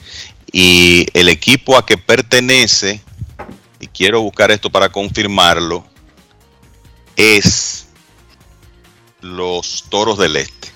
y 0.51 1.07
el 1.13 1.29
equipo 1.29 1.77
a 1.77 1.85
que 1.85 1.97
pertenece, 1.97 3.01
y 3.79 3.87
quiero 3.87 4.21
buscar 4.21 4.51
esto 4.51 4.69
para 4.69 4.89
confirmarlo, 4.89 5.85
es 7.15 7.87
los 9.21 9.85
Toros 9.89 10.17
del 10.17 10.35
Este. 10.35 10.71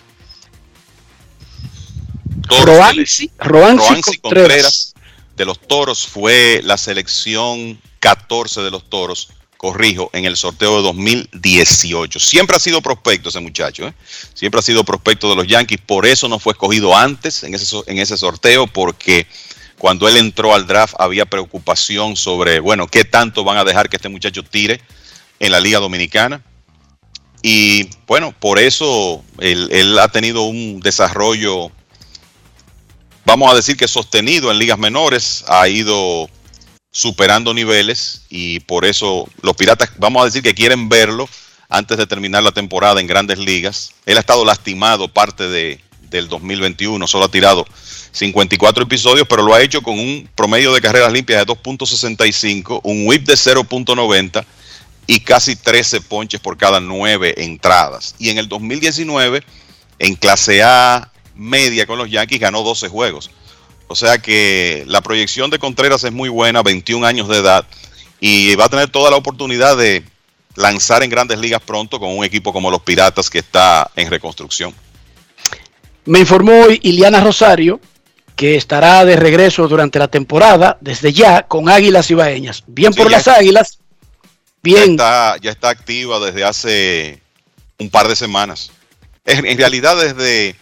Toros 2.47 2.65
Roansi, 2.65 3.31
Roansi, 3.39 3.87
Roansi 3.87 4.17
Contreras. 4.19 4.21
Contreras 4.21 4.93
de 5.35 5.45
los 5.45 5.59
Toros 5.59 6.05
fue 6.05 6.61
la 6.63 6.77
selección 6.77 7.79
14 7.99 8.61
de 8.61 8.71
los 8.71 8.89
Toros, 8.89 9.29
corrijo, 9.57 10.09
en 10.13 10.25
el 10.25 10.37
sorteo 10.37 10.77
de 10.77 10.83
2018. 10.83 12.19
Siempre 12.19 12.55
ha 12.55 12.59
sido 12.59 12.81
prospecto 12.81 13.29
ese 13.29 13.39
muchacho, 13.39 13.87
¿eh? 13.87 13.93
siempre 14.33 14.59
ha 14.59 14.63
sido 14.63 14.83
prospecto 14.83 15.29
de 15.29 15.35
los 15.35 15.47
Yankees, 15.47 15.81
por 15.85 16.05
eso 16.05 16.27
no 16.27 16.39
fue 16.39 16.53
escogido 16.53 16.95
antes 16.95 17.43
en 17.43 17.55
ese, 17.55 17.75
en 17.87 17.97
ese 17.97 18.17
sorteo, 18.17 18.67
porque 18.67 19.27
Cuando 19.77 20.07
él 20.07 20.17
entró 20.17 20.53
al 20.53 20.67
draft 20.67 20.95
había 20.97 21.25
preocupación 21.25 22.15
sobre, 22.15 22.59
bueno, 22.59 22.87
qué 22.87 23.03
tanto 23.03 23.43
van 23.43 23.57
a 23.57 23.63
dejar 23.63 23.89
que 23.89 23.97
este 23.97 24.09
muchacho 24.09 24.43
tire 24.43 24.81
en 25.39 25.51
la 25.51 25.59
Liga 25.59 25.79
Dominicana. 25.79 26.41
Y 27.41 27.89
bueno, 28.07 28.33
por 28.39 28.57
eso 28.57 29.23
él, 29.39 29.69
él 29.71 29.99
ha 29.99 30.07
tenido 30.07 30.43
un 30.43 30.79
desarrollo, 30.79 31.71
vamos 33.25 33.51
a 33.51 33.55
decir 33.55 33.77
que 33.77 33.87
sostenido 33.87 34.49
en 34.49 34.57
ligas 34.57 34.79
menores, 34.79 35.43
ha 35.47 35.67
ido 35.67 36.29
superando 36.91 37.53
niveles 37.53 38.21
y 38.29 38.61
por 38.61 38.85
eso 38.85 39.27
los 39.41 39.55
Piratas, 39.55 39.91
vamos 39.97 40.21
a 40.21 40.25
decir 40.25 40.41
que 40.41 40.55
quieren 40.55 40.87
verlo 40.87 41.27
antes 41.67 41.97
de 41.97 42.07
terminar 42.07 42.41
la 42.41 42.51
temporada 42.51 43.01
en 43.01 43.07
grandes 43.07 43.37
ligas. 43.37 43.91
Él 44.05 44.17
ha 44.17 44.21
estado 44.21 44.45
lastimado 44.45 45.07
parte 45.09 45.49
de, 45.49 45.81
del 46.09 46.27
2021, 46.27 47.07
solo 47.07 47.25
ha 47.25 47.31
tirado 47.31 47.65
54 48.11 48.83
episodios, 48.83 49.27
pero 49.27 49.43
lo 49.43 49.53
ha 49.53 49.61
hecho 49.61 49.81
con 49.81 49.99
un 49.99 50.29
promedio 50.35 50.73
de 50.73 50.81
carreras 50.81 51.11
limpias 51.11 51.45
de 51.45 51.53
2.65, 51.53 52.81
un 52.83 53.07
whip 53.07 53.25
de 53.25 53.33
0.90 53.33 54.45
y 55.07 55.19
casi 55.19 55.55
13 55.55 56.01
ponches 56.01 56.39
por 56.39 56.57
cada 56.57 56.79
9 56.79 57.35
entradas. 57.37 58.15
Y 58.17 58.29
en 58.29 58.37
el 58.37 58.47
2019, 58.47 59.43
en 59.99 60.15
clase 60.15 60.63
A 60.63 61.11
media 61.35 61.85
con 61.85 61.97
los 61.97 62.09
Yankees, 62.09 62.39
ganó 62.39 62.63
12 62.63 62.87
juegos. 62.87 63.29
O 63.87 63.95
sea 63.95 64.17
que 64.17 64.83
la 64.87 65.01
proyección 65.01 65.49
de 65.49 65.59
Contreras 65.59 66.03
es 66.03 66.11
muy 66.11 66.29
buena, 66.29 66.63
21 66.63 67.05
años 67.05 67.27
de 67.27 67.37
edad, 67.37 67.67
y 68.19 68.55
va 68.55 68.65
a 68.65 68.69
tener 68.69 68.89
toda 68.89 69.11
la 69.11 69.17
oportunidad 69.17 69.77
de 69.77 70.03
lanzar 70.55 71.03
en 71.03 71.09
grandes 71.09 71.37
ligas 71.37 71.61
pronto 71.61 71.99
con 71.99 72.17
un 72.17 72.23
equipo 72.23 72.53
como 72.53 72.71
los 72.71 72.81
Piratas 72.81 73.29
que 73.29 73.39
está 73.39 73.91
en 73.95 74.09
reconstrucción. 74.09 74.73
Me 76.05 76.19
informó 76.19 76.51
hoy 76.63 76.79
Iliana 76.83 77.21
Rosario 77.21 77.79
que 78.35 78.55
estará 78.55 79.05
de 79.05 79.15
regreso 79.15 79.67
durante 79.67 79.97
la 79.97 80.09
temporada, 80.09 80.77
desde 80.81 81.13
ya, 81.13 81.43
con 81.43 81.69
Águilas 81.69 82.11
Ibaeñas. 82.11 82.63
Bien 82.67 82.93
Sí, 82.93 82.99
por 82.99 83.09
las 83.09 83.27
Águilas, 83.27 83.79
bien. 84.61 84.97
Ya 84.97 85.05
está, 85.05 85.37
ya 85.37 85.51
está 85.51 85.69
activa 85.69 86.19
desde 86.19 86.43
hace 86.43 87.21
un 87.79 87.89
par 87.89 88.07
de 88.07 88.15
semanas. 88.15 88.71
En, 89.25 89.45
en 89.45 89.57
realidad, 89.57 89.95
desde 89.95 90.55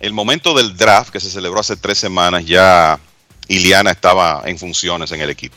el 0.00 0.12
momento 0.12 0.54
del 0.54 0.76
draft 0.76 1.10
que 1.10 1.20
se 1.20 1.30
celebró 1.30 1.60
hace 1.60 1.76
tres 1.76 1.98
semanas, 1.98 2.44
ya 2.44 2.98
Iliana 3.46 3.92
estaba 3.92 4.42
en 4.44 4.58
funciones 4.58 5.12
en 5.12 5.20
el 5.20 5.30
equipo. 5.30 5.56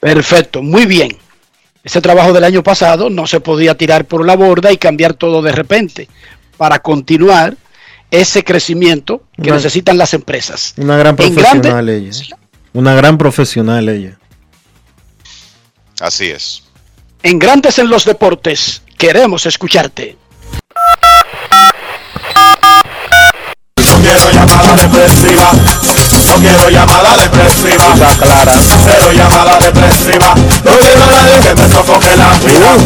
Perfecto, 0.00 0.62
muy 0.62 0.86
bien. 0.86 1.16
Ese 1.84 2.00
trabajo 2.00 2.32
del 2.32 2.44
año 2.44 2.62
pasado 2.62 3.10
no 3.10 3.26
se 3.26 3.40
podía 3.40 3.76
tirar 3.76 4.06
por 4.06 4.24
la 4.24 4.36
borda 4.36 4.72
y 4.72 4.78
cambiar 4.78 5.14
todo 5.14 5.42
de 5.42 5.52
repente 5.52 6.08
para 6.56 6.78
continuar 6.80 7.56
ese 8.12 8.44
crecimiento 8.44 9.24
que 9.34 9.48
Una- 9.48 9.56
necesitan 9.56 9.98
las 9.98 10.14
empresas. 10.14 10.74
Una 10.76 10.96
gran 10.96 11.16
En 11.18 11.34
grande- 11.34 11.42
profesional 11.42 11.88
ella. 11.88 12.10
Una 12.74 12.94
gran 12.94 13.18
profesional 13.18 13.88
ella. 13.88 14.18
Así 16.00 16.30
es. 16.30 16.62
En 17.24 17.38
Grandes 17.38 17.78
en 17.78 17.88
los 17.88 18.04
Deportes, 18.04 18.82
queremos 18.98 19.46
escucharte. 19.46 20.16
quiero 24.02 24.30
llamada 24.32 24.74
depresiva. 24.76 25.52
No 25.52 26.34
quiero 26.40 26.70
llamada 26.70 27.16
depresiva. 27.16 27.92
Está 27.94 28.16
clara. 28.16 28.52
Cero 28.84 29.12
llamada 29.14 29.58
depresiva. 29.58 30.34
No 30.64 30.78
quiero 30.78 31.04
a 31.04 31.06
nadie 31.06 31.40
que 31.40 31.54
me 31.54 31.68
sofoque 31.68 32.16
la 32.16 32.30
vida. 32.38 32.76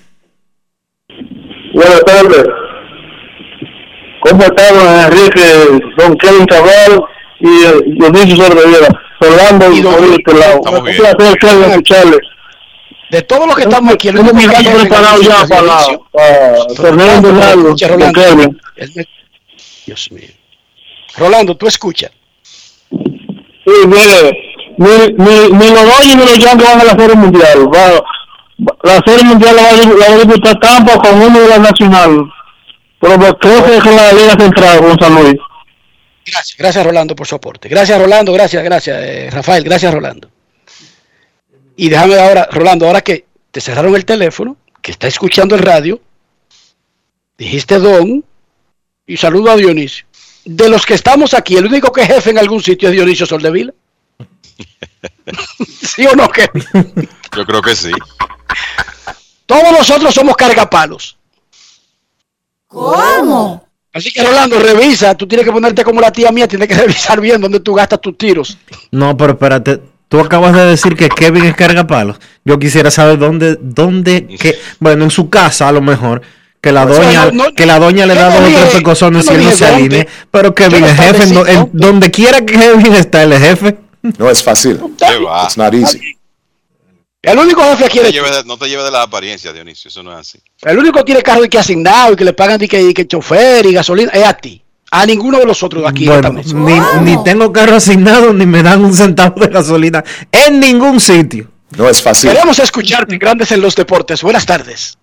Buenas 1.71 2.03
tardes. 2.03 2.45
¿Cómo 4.21 4.41
están 4.41 4.75
Enrique, 5.05 5.43
don 5.97 6.17
Kevin 6.17 6.47
Cabral 6.47 6.99
y 7.41 7.59
Dionisio 7.99 8.37
Sorbeviera? 8.37 8.87
Orlando 9.19 9.71
y 9.71 9.83
por 9.83 10.03
este 10.03 10.33
lado. 10.33 10.55
Estamos 10.55 10.79
Un 10.79 10.85
bien. 10.85 10.97
placer, 10.97 11.37
Kevin, 11.39 11.63
escucharle. 11.69 12.17
De 13.11 13.21
todo 13.21 13.45
lo 13.45 13.55
que 13.55 13.63
estamos 13.63 13.93
aquí, 13.93 14.07
el 14.07 14.17
único 14.17 14.35
que 14.37 14.69
preparado 14.69 15.21
el 15.21 15.27
ya 15.27 15.45
para, 15.47 15.77
Escucha, 16.69 17.87
don 17.87 18.13
Rolando. 18.13 18.55
Dios 19.85 20.11
mío. 20.11 20.29
Rolando, 21.17 21.55
tú 21.55 21.67
escucha. 21.67 22.11
Sí, 22.89 23.73
mire, 23.87 24.31
ni, 24.77 25.13
ni, 25.17 25.51
ni 25.51 25.69
los 25.71 25.83
Dodgers 25.83 26.15
ni 26.15 26.25
los 26.25 26.39
Yankees 26.39 26.67
van 26.67 26.81
a 26.81 26.83
la 26.83 26.95
Serie 26.95 27.15
Mundial. 27.15 27.73
Va, 27.73 28.03
la 28.83 29.01
Serie 29.05 29.23
Mundial 29.23 29.55
la 29.55 29.61
va, 29.63 30.13
a 30.13 30.17
disputar 30.17 30.59
Tampa 30.59 30.97
con 30.99 31.21
uno 31.21 31.39
de 31.39 31.47
la 31.47 31.59
Nacional. 31.59 32.31
Pero 32.99 33.37
creo 33.37 33.65
que 33.65 33.77
es 33.77 33.83
con 33.83 33.95
la 33.95 34.13
Liga 34.13 34.35
Central, 34.37 34.79
con 34.79 34.99
San 34.99 35.13
Luis. 35.15 35.35
Gracias, 36.25 36.57
gracias 36.57 36.85
Rolando 36.85 37.15
por 37.15 37.27
su 37.27 37.35
aporte. 37.35 37.69
Gracias 37.69 37.99
Rolando, 37.99 38.33
gracias, 38.33 38.63
gracias 38.63 38.99
eh, 38.99 39.29
Rafael, 39.31 39.63
gracias 39.63 39.93
Rolando. 39.93 40.29
Y 41.75 41.89
déjame 41.89 42.19
ahora, 42.19 42.47
Rolando, 42.51 42.87
ahora 42.87 43.01
que 43.01 43.25
te 43.51 43.61
cerraron 43.61 43.95
el 43.95 44.05
teléfono, 44.05 44.57
que 44.81 44.91
está 44.91 45.07
escuchando 45.07 45.55
el 45.55 45.61
radio, 45.61 45.99
dijiste 47.37 47.79
Don 47.79 48.23
y 49.05 49.17
saludo 49.17 49.51
a 49.51 49.55
Dionisio. 49.55 50.05
De 50.45 50.69
los 50.69 50.85
que 50.85 50.93
estamos 50.93 51.33
aquí, 51.33 51.57
el 51.57 51.65
único 51.65 51.91
que 51.91 52.01
es 52.01 52.07
jefe 52.07 52.29
en 52.29 52.37
algún 52.37 52.61
sitio 52.61 52.89
es 52.89 52.93
Dionisio 52.93 53.25
Soldevila. 53.25 53.73
¿Sí 55.81 56.05
o 56.05 56.15
no, 56.15 56.29
Kevin? 56.29 56.63
Yo 57.35 57.45
creo 57.45 57.61
que 57.61 57.75
sí. 57.75 57.91
Todos 59.45 59.71
nosotros 59.71 60.13
somos 60.13 60.35
cargapalos. 60.35 61.17
¿Cómo? 62.67 63.67
Así 63.93 64.11
que 64.11 64.23
Rolando, 64.23 64.59
revisa, 64.59 65.15
tú 65.15 65.27
tienes 65.27 65.45
que 65.45 65.53
ponerte 65.53 65.83
como 65.83 66.01
la 66.01 66.11
tía 66.11 66.31
mía, 66.31 66.47
tienes 66.47 66.67
que 66.67 66.73
revisar 66.75 67.19
bien 67.21 67.41
dónde 67.41 67.59
tú 67.59 67.73
gastas 67.73 68.01
tus 68.01 68.17
tiros. 68.17 68.57
No, 68.91 69.15
pero 69.15 69.33
espérate. 69.33 69.94
Tú 70.07 70.19
acabas 70.19 70.53
de 70.53 70.65
decir 70.65 70.95
que 70.95 71.09
Kevin 71.09 71.45
es 71.45 71.55
cargapalos. 71.55 72.17
Yo 72.43 72.59
quisiera 72.59 72.91
saber 72.91 73.17
dónde, 73.17 73.57
dónde, 73.59 74.27
que, 74.39 74.57
bueno, 74.79 75.03
en 75.05 75.11
su 75.11 75.29
casa 75.29 75.67
a 75.67 75.71
lo 75.71 75.81
mejor, 75.81 76.21
que 76.61 76.71
la 76.71 76.85
O 76.85 76.93
sea, 76.93 77.03
doña, 77.03 77.25
no- 77.25 77.31
no- 77.45 77.53
que 77.55 77.65
la 77.65 77.79
doña 77.79 78.05
le 78.05 78.13
da 78.15 78.29
dos 78.29 78.49
o 78.49 78.53
tres 78.53 78.75
pecosones 78.75 79.25
no 79.25 79.31
él 79.33 79.43
no 79.43 79.51
se 79.51 79.65
alinee. 79.65 80.07
Pero 80.31 80.53
Kevin 80.53 80.83
es 80.83 80.95
jefe, 80.99 81.33
no- 81.33 81.69
donde 81.73 82.11
quiera 82.11 82.39
que 82.45 82.53
Kevin 82.57 82.93
está, 82.93 83.23
él 83.23 83.33
es 83.33 83.39
jefe. 83.41 83.77
No 84.19 84.29
es 84.29 84.43
fácil. 84.43 84.79
It's 85.43 85.57
not 85.57 85.73
easy. 85.73 85.99
El 87.23 87.39
único 87.39 87.63
jefe 87.75 87.85
aquí 87.85 87.97
No 87.97 88.03
te, 88.03 88.11
de, 88.35 88.43
no 88.45 88.57
te 88.57 88.69
lleves 88.69 88.85
de 88.85 88.91
la 88.91 89.01
apariencia, 89.01 89.51
Dionisio, 89.51 89.89
eso 89.89 90.03
no 90.03 90.11
es 90.11 90.19
así. 90.19 90.37
El 90.61 90.77
único 90.77 90.99
que 90.99 91.05
tiene 91.05 91.23
carro 91.23 91.43
y 91.43 91.49
que 91.49 91.57
asignado 91.57 92.13
y 92.13 92.15
que 92.15 92.23
le 92.23 92.33
pagan 92.33 92.63
y 92.63 92.67
que, 92.67 92.79
y 92.79 92.93
que 92.93 93.07
chofer 93.07 93.65
y 93.65 93.73
gasolina 93.73 94.11
es 94.13 94.23
a 94.23 94.33
ti. 94.33 94.61
A 94.97 95.05
ninguno 95.05 95.39
de 95.39 95.45
los 95.45 95.61
otros 95.61 95.83
de 95.83 95.89
aquí. 95.89 96.07
en 96.07 96.13
esta 96.13 96.29
Bueno, 96.29 96.41
mesa. 96.63 97.01
ni, 97.01 97.15
ni 97.17 97.23
tengo 97.23 97.51
carro 97.51 97.75
asignado, 97.75 98.31
ni 98.33 98.45
me 98.45 98.63
dan 98.63 98.83
un 98.85 98.93
centavo 98.93 99.41
de 99.41 99.47
gasolina 99.47 100.03
en 100.31 100.59
ningún 100.59 100.99
sitio. 101.01 101.51
No 101.77 101.89
es 101.89 102.01
fácil. 102.01 102.31
Queremos 102.31 102.57
escucharte, 102.59 103.17
grandes 103.17 103.51
en 103.51 103.59
los 103.61 103.75
deportes. 103.75 104.21
Buenas 104.23 104.45
tardes. 104.45 104.97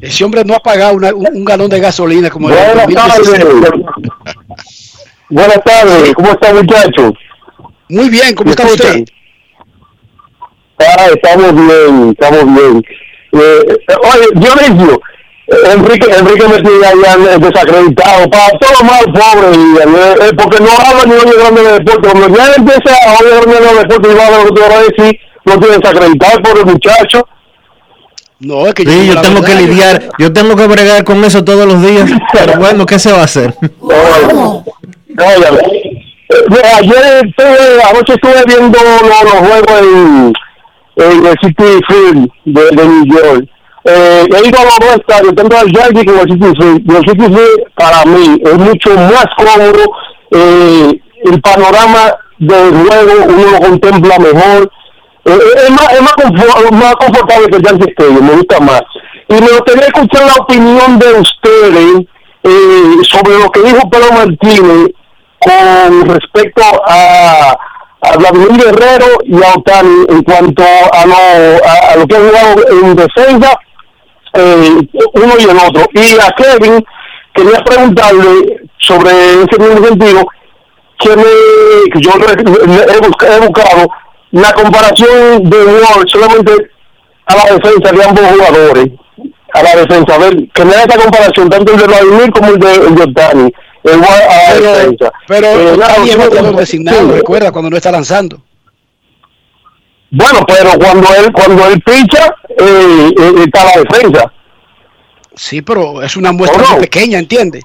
Ese 0.00 0.24
hombre 0.24 0.44
no 0.44 0.54
ha 0.54 0.60
pagado 0.60 0.94
una- 0.94 1.12
un, 1.14 1.26
un 1.32 1.44
galón 1.44 1.68
de 1.68 1.80
gasolina 1.80 2.30
como 2.30 2.48
en 2.50 2.56
el 2.58 2.64
Buenas 2.64 2.86
2016. 3.16 3.60
tardes. 3.62 3.84
Buenas 5.30 5.64
tardes, 5.64 6.14
¿cómo 6.14 6.30
está 6.30 6.54
muchacho? 6.54 7.12
Muy 7.88 8.08
bien, 8.08 8.34
¿cómo 8.34 8.50
está 8.50 8.66
usted? 8.66 9.04
Ah, 10.78 11.06
estamos 11.12 11.52
bien, 11.54 12.16
estamos 12.18 12.44
bien. 12.54 12.84
Eh, 13.32 13.62
eh, 13.66 13.94
oye, 14.04 14.26
Dionisio, 14.34 15.00
Enrique, 15.48 16.06
Enrique 16.10 16.46
me 16.46 16.60
tiene 16.60 16.86
allá 16.86 17.16
eh, 17.32 17.38
desacreditado, 17.38 18.28
para 18.28 18.50
todo 18.58 18.84
mal, 18.84 19.04
pobre, 19.04 19.56
y, 19.56 19.76
eh, 19.78 20.28
eh, 20.28 20.32
porque 20.36 20.62
no 20.62 20.68
habla 20.70 21.04
ni 21.06 21.12
oye 21.12 21.38
grande 21.38 21.62
de 21.62 21.72
deporte. 21.72 22.08
Cuando 22.10 22.36
ya 22.36 22.54
empieza 22.54 22.94
a 23.06 23.22
grande 23.22 23.54
de 23.54 23.78
deporte 23.78 24.08
y 24.12 24.14
va 24.14 24.26
a 24.26 24.30
ver 24.30 24.44
lo 24.44 24.54
que 24.54 24.60
te 24.60 24.68
va 24.68 24.74
a 24.74 24.82
decir, 24.82 25.20
lo 25.44 25.58
tiene 25.58 25.78
desacreditado 25.78 26.42
por 26.42 26.58
el 26.58 26.66
muchacho. 26.66 27.28
No, 28.40 28.66
es 28.66 28.74
que 28.74 28.84
Sí, 28.84 29.06
yo 29.06 29.20
tengo 29.22 29.40
que 29.40 29.54
verdad, 29.54 29.60
lidiar, 29.62 30.08
yo 30.18 30.32
tengo 30.32 30.54
que 30.54 30.66
bregar 30.66 31.02
con 31.04 31.24
eso 31.24 31.42
todos 31.42 31.66
los 31.66 31.80
días. 31.82 32.10
Pero 32.32 32.58
bueno, 32.58 32.84
¿qué 32.84 32.98
se 32.98 33.10
va 33.10 33.22
a 33.22 33.24
hacer? 33.24 33.54
Óyame, 33.80 34.72
eh, 36.28 36.62
ayer 36.76 37.26
estuve, 37.26 37.82
anoche 37.90 38.12
estuve 38.12 38.44
viendo 38.46 38.78
los, 38.78 39.02
los 39.24 39.48
juegos 39.48 39.80
en, 39.80 40.32
en 40.96 41.26
el 41.26 41.36
City 41.42 41.80
Field 41.88 42.28
de, 42.44 42.64
de 42.76 42.86
New 42.86 43.06
York. 43.06 43.48
Eh, 43.90 44.26
he 44.30 44.48
ido 44.48 44.58
a 44.60 44.64
los 44.64 44.78
dos 44.80 44.96
estadios, 44.96 45.34
tanto 45.34 45.56
al 45.56 45.72
Yankee 45.72 46.10
al 46.10 46.28
City 46.28 46.52
Field. 46.58 46.82
Y 46.84 46.96
el 46.96 47.04
Field, 47.34 47.72
para 47.74 48.04
mí, 48.04 48.38
es 48.44 48.54
mucho 48.58 48.90
más 48.94 49.26
cómodo. 49.36 49.82
Eh, 50.30 51.00
el 51.24 51.40
panorama 51.40 52.14
del 52.38 52.70
juego 52.74 53.12
uno 53.28 53.50
lo 53.52 53.58
contempla 53.60 54.18
mejor. 54.18 54.70
Eh, 55.24 55.30
eh, 55.32 55.60
es 55.66 55.70
más, 55.70 55.92
es 55.92 56.02
más, 56.02 56.12
confo- 56.14 56.70
más 56.72 56.94
confortable 56.96 57.46
que 57.48 57.56
el 57.56 57.62
Yankee 57.62 57.90
Stadium, 57.92 58.26
me 58.26 58.32
gusta 58.36 58.60
más. 58.60 58.82
Y 59.28 59.34
me 59.34 59.48
gustaría 59.48 59.86
escuchar 59.86 60.26
la 60.26 60.34
opinión 60.42 60.98
de 60.98 61.12
ustedes 61.20 61.94
eh, 62.44 62.96
sobre 63.02 63.38
lo 63.38 63.50
que 63.50 63.60
dijo 63.62 63.88
Pedro 63.90 64.12
Martínez 64.12 64.90
con 65.38 66.08
respecto 66.08 66.62
a, 66.86 67.56
a 68.00 68.16
Vladimir 68.16 68.64
Guerrero 68.64 69.06
y 69.24 69.36
a 69.42 69.54
Otani 69.56 70.04
en 70.08 70.22
cuanto 70.22 70.62
a 70.92 71.06
lo, 71.06 71.14
a 71.14 71.96
lo 71.96 72.06
que 72.06 72.16
ha 72.16 72.20
jugado 72.20 72.68
en 72.82 72.96
defensa, 72.96 73.58
eh, 74.38 74.88
uno 75.14 75.32
y 75.38 75.42
el 75.44 75.56
otro. 75.58 75.88
Y 75.94 76.18
a 76.20 76.30
Kevin 76.36 76.84
quería 77.34 77.62
preguntarle 77.64 78.60
sobre 78.78 79.10
ese 79.10 79.58
mismo 79.58 79.86
sentido, 79.86 80.26
que, 80.98 81.16
me, 81.16 82.00
yo 82.00 82.10
he, 82.12 82.98
busca- 83.00 83.36
he 83.36 83.40
buscado 83.40 83.88
la 84.32 84.52
comparación 84.52 85.48
de 85.48 85.56
Ward 85.64 86.08
solamente 86.08 86.52
a 87.26 87.36
la 87.36 87.44
defensa 87.54 87.92
de 87.92 88.04
ambos 88.04 88.24
jugadores, 88.26 88.86
a 89.54 89.62
la 89.62 89.76
defensa, 89.76 90.14
a 90.14 90.18
ver, 90.18 90.48
que 90.52 90.64
me 90.64 90.72
da 90.72 90.80
esta 90.82 90.98
comparación, 90.98 91.48
tanto 91.48 91.72
el 91.72 91.78
de 91.78 91.86
Vladimir 91.86 92.30
como 92.32 92.48
el 92.48 92.58
de, 92.58 92.74
el 92.74 92.94
de 92.94 93.02
Otani, 93.02 93.52
el 93.84 93.98
Ward 94.00 94.22
a 94.22 94.54
la 94.60 94.70
defensa. 94.78 95.12
Pero 95.28 95.46
Eh, 95.46 95.72
Otani 95.74 96.10
es 96.10 96.16
recuerda, 97.12 97.52
cuando 97.52 97.70
no 97.70 97.76
está 97.76 97.90
lanzando. 97.92 98.42
Bueno, 100.10 100.40
pero 100.46 100.72
cuando 100.78 101.14
él 101.14 101.32
cuando 101.32 101.66
él 101.66 101.82
picha, 101.82 102.34
eh, 102.48 103.10
eh, 103.18 103.44
está 103.44 103.64
la 103.64 103.82
defensa. 103.82 104.32
Sí, 105.34 105.62
pero 105.62 106.02
es 106.02 106.16
una 106.16 106.32
muestra 106.32 106.66
muy 106.70 106.80
pequeña, 106.80 107.18
¿entiende? 107.18 107.62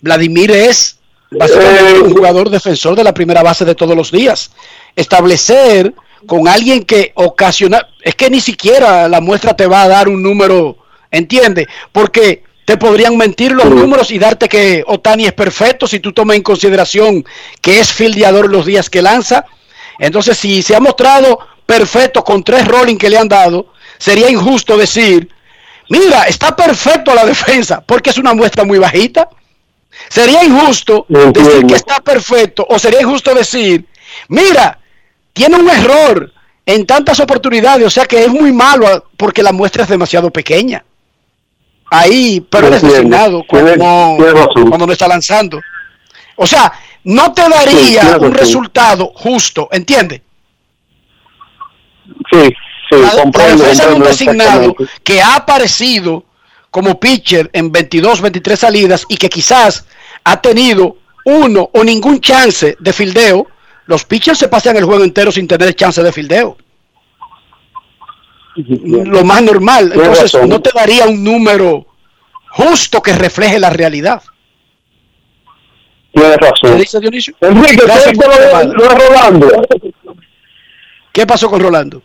Vladimir 0.00 0.50
es 0.50 0.98
básicamente 1.30 1.90
Eh, 1.90 2.00
un 2.00 2.12
jugador 2.14 2.50
defensor 2.50 2.94
de 2.94 3.04
la 3.04 3.14
primera 3.14 3.42
base 3.42 3.64
de 3.64 3.74
todos 3.74 3.96
los 3.96 4.10
días. 4.10 4.50
Establecer 4.94 5.94
con 6.26 6.46
alguien 6.48 6.84
que 6.84 7.12
ocasiona, 7.14 7.86
es 8.02 8.14
que 8.14 8.30
ni 8.30 8.40
siquiera 8.40 9.08
la 9.08 9.20
muestra 9.20 9.56
te 9.56 9.66
va 9.66 9.82
a 9.82 9.88
dar 9.88 10.08
un 10.08 10.22
número, 10.22 10.76
¿entiende? 11.10 11.66
Porque 11.92 12.44
te 12.64 12.76
podrían 12.76 13.16
mentir 13.16 13.52
los 13.52 13.66
números 13.66 14.10
y 14.10 14.18
darte 14.18 14.48
que 14.48 14.84
Otani 14.86 15.26
es 15.26 15.32
perfecto 15.32 15.86
si 15.86 16.00
tú 16.00 16.12
tomas 16.12 16.36
en 16.36 16.42
consideración 16.42 17.24
que 17.60 17.80
es 17.80 17.92
fildeador 17.92 18.50
los 18.50 18.64
días 18.64 18.88
que 18.88 19.02
lanza. 19.02 19.44
Entonces, 19.98 20.38
si 20.38 20.62
se 20.62 20.74
ha 20.74 20.80
mostrado 20.80 21.38
perfecto 21.66 22.22
con 22.22 22.42
tres 22.42 22.66
rolling 22.66 22.96
que 22.96 23.10
le 23.10 23.18
han 23.18 23.28
dado, 23.28 23.66
sería 23.98 24.30
injusto 24.30 24.76
decir, 24.76 25.28
mira, 25.88 26.24
está 26.24 26.54
perfecto 26.54 27.14
la 27.14 27.24
defensa, 27.24 27.80
porque 27.84 28.10
es 28.10 28.18
una 28.18 28.34
muestra 28.34 28.64
muy 28.64 28.78
bajita. 28.78 29.28
Sería 30.08 30.42
injusto 30.44 31.06
decir 31.32 31.66
que 31.66 31.74
está 31.74 32.00
perfecto, 32.00 32.66
o 32.68 32.78
sería 32.78 33.00
injusto 33.02 33.32
decir, 33.34 33.86
mira, 34.28 34.78
tiene 35.32 35.56
un 35.56 35.68
error 35.70 36.32
en 36.66 36.84
tantas 36.86 37.20
oportunidades, 37.20 37.86
o 37.86 37.90
sea 37.90 38.04
que 38.06 38.24
es 38.24 38.28
muy 38.28 38.52
malo 38.52 39.06
porque 39.16 39.42
la 39.42 39.52
muestra 39.52 39.84
es 39.84 39.88
demasiado 39.88 40.30
pequeña. 40.30 40.84
Ahí, 41.90 42.40
pero 42.50 42.68
es 42.74 42.82
designado 42.82 43.44
cuando, 43.46 43.76
no- 43.76 44.16
cuando 44.68 44.92
está 44.92 45.06
lanzando. 45.06 45.60
O 46.36 46.46
sea, 46.46 46.72
no 47.04 47.32
te 47.32 47.42
daría 47.48 48.02
un 48.26 48.32
resultado 48.34 49.12
justo, 49.14 49.68
¿entiendes? 49.70 50.22
Sí, 52.34 52.52
sí, 52.90 52.96
comprendo, 53.16 53.64
de 53.64 53.94
un 53.94 54.02
designado 54.02 54.76
que 55.02 55.20
ha 55.20 55.36
aparecido 55.36 56.24
como 56.70 56.98
pitcher 56.98 57.48
en 57.52 57.70
22, 57.70 58.20
23 58.20 58.58
salidas 58.58 59.04
y 59.08 59.16
que 59.16 59.28
quizás 59.28 59.86
ha 60.24 60.40
tenido 60.40 60.96
uno 61.24 61.70
o 61.72 61.84
ningún 61.84 62.20
chance 62.20 62.76
de 62.78 62.92
fildeo, 62.92 63.46
los 63.86 64.04
pitchers 64.04 64.38
se 64.38 64.48
pasan 64.48 64.76
el 64.76 64.84
juego 64.84 65.04
entero 65.04 65.30
sin 65.30 65.46
tener 65.46 65.74
chance 65.74 66.02
de 66.02 66.12
fildeo. 66.12 66.56
Lo 68.56 69.24
más 69.24 69.42
normal. 69.42 69.92
Entonces 69.94 70.34
no 70.46 70.60
te 70.60 70.70
daría 70.74 71.06
un 71.06 71.22
número 71.22 71.86
justo 72.50 73.02
que 73.02 73.12
refleje 73.12 73.58
la 73.58 73.70
realidad. 73.70 74.22
Tienes 76.12 76.36
razón. 76.36 76.72
¿Qué 76.72 76.74
dice 76.76 77.00
Dionisio? 77.00 77.34
Enrique, 77.40 77.84
Gracias 77.84 78.12
¿qué 78.12 78.16
por 78.16 78.28
lo, 78.28 78.34
tu 78.34 78.42
llamada. 78.42 78.64
lo 78.64 78.82
de 78.82 78.94
Rolando? 78.94 79.66
¿Qué 81.12 81.26
pasó 81.26 81.50
con 81.50 81.60
Rolando? 81.60 82.02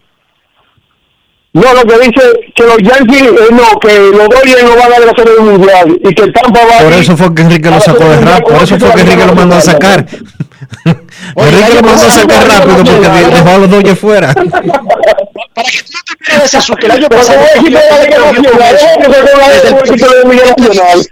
No, 1.60 1.74
lo 1.74 1.82
que 1.84 2.00
dice 2.00 2.22
que 2.56 2.64
los 2.64 2.78
Yankees, 2.78 3.22
eh, 3.24 3.50
no, 3.52 3.80
que 3.80 4.00
los 4.00 4.30
Dodgers 4.30 4.64
no 4.64 4.76
van 4.78 4.94
a 4.94 5.00
la 5.00 5.14
serie 5.16 5.40
mundial 5.40 6.00
y 6.04 6.14
que 6.16 6.32
Tampa 6.32 6.62
va 6.66 6.78
Por 6.84 6.94
eso 6.94 7.18
fue 7.18 7.36
que 7.36 7.42
Enrique 7.42 7.70
lo 7.70 7.82
sacó 7.82 8.06
de 8.06 8.22
rap. 8.22 8.44
Por 8.44 8.64
eso 8.64 8.80
fue 8.80 8.94
que 8.94 9.02
Enrique 9.02 9.26
lo 9.26 9.36
mandó 9.36 9.56
a 9.56 9.62
sacar. 9.62 10.06
Enrique 11.36 11.74
lo 11.76 11.82
mandó 11.82 12.06
a 12.06 12.10
sacar 12.10 12.48
rápido 12.48 12.78
porque 12.78 12.92
de- 12.92 13.28
dejó 13.30 13.50
a 13.50 13.58
los 13.58 13.70
Dodgers 13.70 14.00
fuera. 14.00 14.32
¿eh? 14.34 14.36
Que 16.80 16.86
el 16.86 16.92
equipo 16.94 17.16
de 17.16 17.26
la 20.24 20.30
Liga 20.30 20.56
Nacional. 20.58 21.08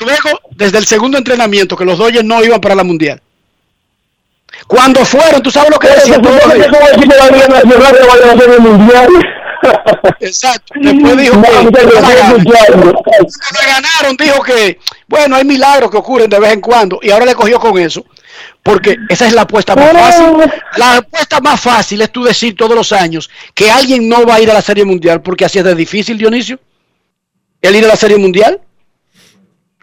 Luego, 0.00 0.40
desde 0.50 0.78
el 0.78 0.86
segundo 0.86 1.18
entrenamiento, 1.18 1.76
que 1.76 1.84
los 1.84 1.98
Dodgers 1.98 2.24
no 2.24 2.42
iban 2.44 2.60
para 2.60 2.74
la 2.74 2.84
mundial. 2.84 3.20
Cuando 4.66 5.04
fueron, 5.04 5.42
tú 5.42 5.50
sabes 5.50 5.70
lo 5.70 5.78
que 5.78 5.88
Pero 5.88 6.16
Exacto. 10.20 10.74
Después 10.80 11.16
dijo 11.16 11.40
que 11.42 11.48
no 11.62 11.70
ganaron, 13.66 14.16
dijo 14.18 14.42
que, 14.42 14.78
bueno, 15.06 15.36
hay 15.36 15.44
milagros 15.44 15.90
que 15.90 15.96
ocurren 15.96 16.30
de 16.30 16.38
vez 16.38 16.52
en 16.52 16.60
cuando. 16.60 16.98
Y 17.02 17.10
ahora 17.10 17.26
le 17.26 17.34
cogió 17.34 17.58
con 17.58 17.78
eso. 17.78 18.04
Porque 18.62 18.96
esa 19.08 19.26
es 19.26 19.32
la 19.32 19.42
apuesta 19.42 19.74
más 19.76 19.92
fácil. 19.92 20.52
La 20.76 20.96
apuesta 20.96 21.40
más 21.40 21.60
fácil 21.60 22.02
es 22.02 22.10
tú 22.10 22.24
decir 22.24 22.56
todos 22.56 22.74
los 22.74 22.92
años 22.92 23.30
que 23.54 23.70
alguien 23.70 24.08
no 24.08 24.26
va 24.26 24.34
a 24.34 24.40
ir 24.40 24.50
a 24.50 24.54
la 24.54 24.62
Serie 24.62 24.84
Mundial 24.84 25.22
porque 25.22 25.44
así 25.44 25.58
es 25.58 25.64
de 25.64 25.74
difícil, 25.74 26.18
Dionisio. 26.18 26.58
El 27.62 27.76
ir 27.76 27.84
a 27.84 27.88
la 27.88 27.96
Serie 27.96 28.18
Mundial. 28.18 28.60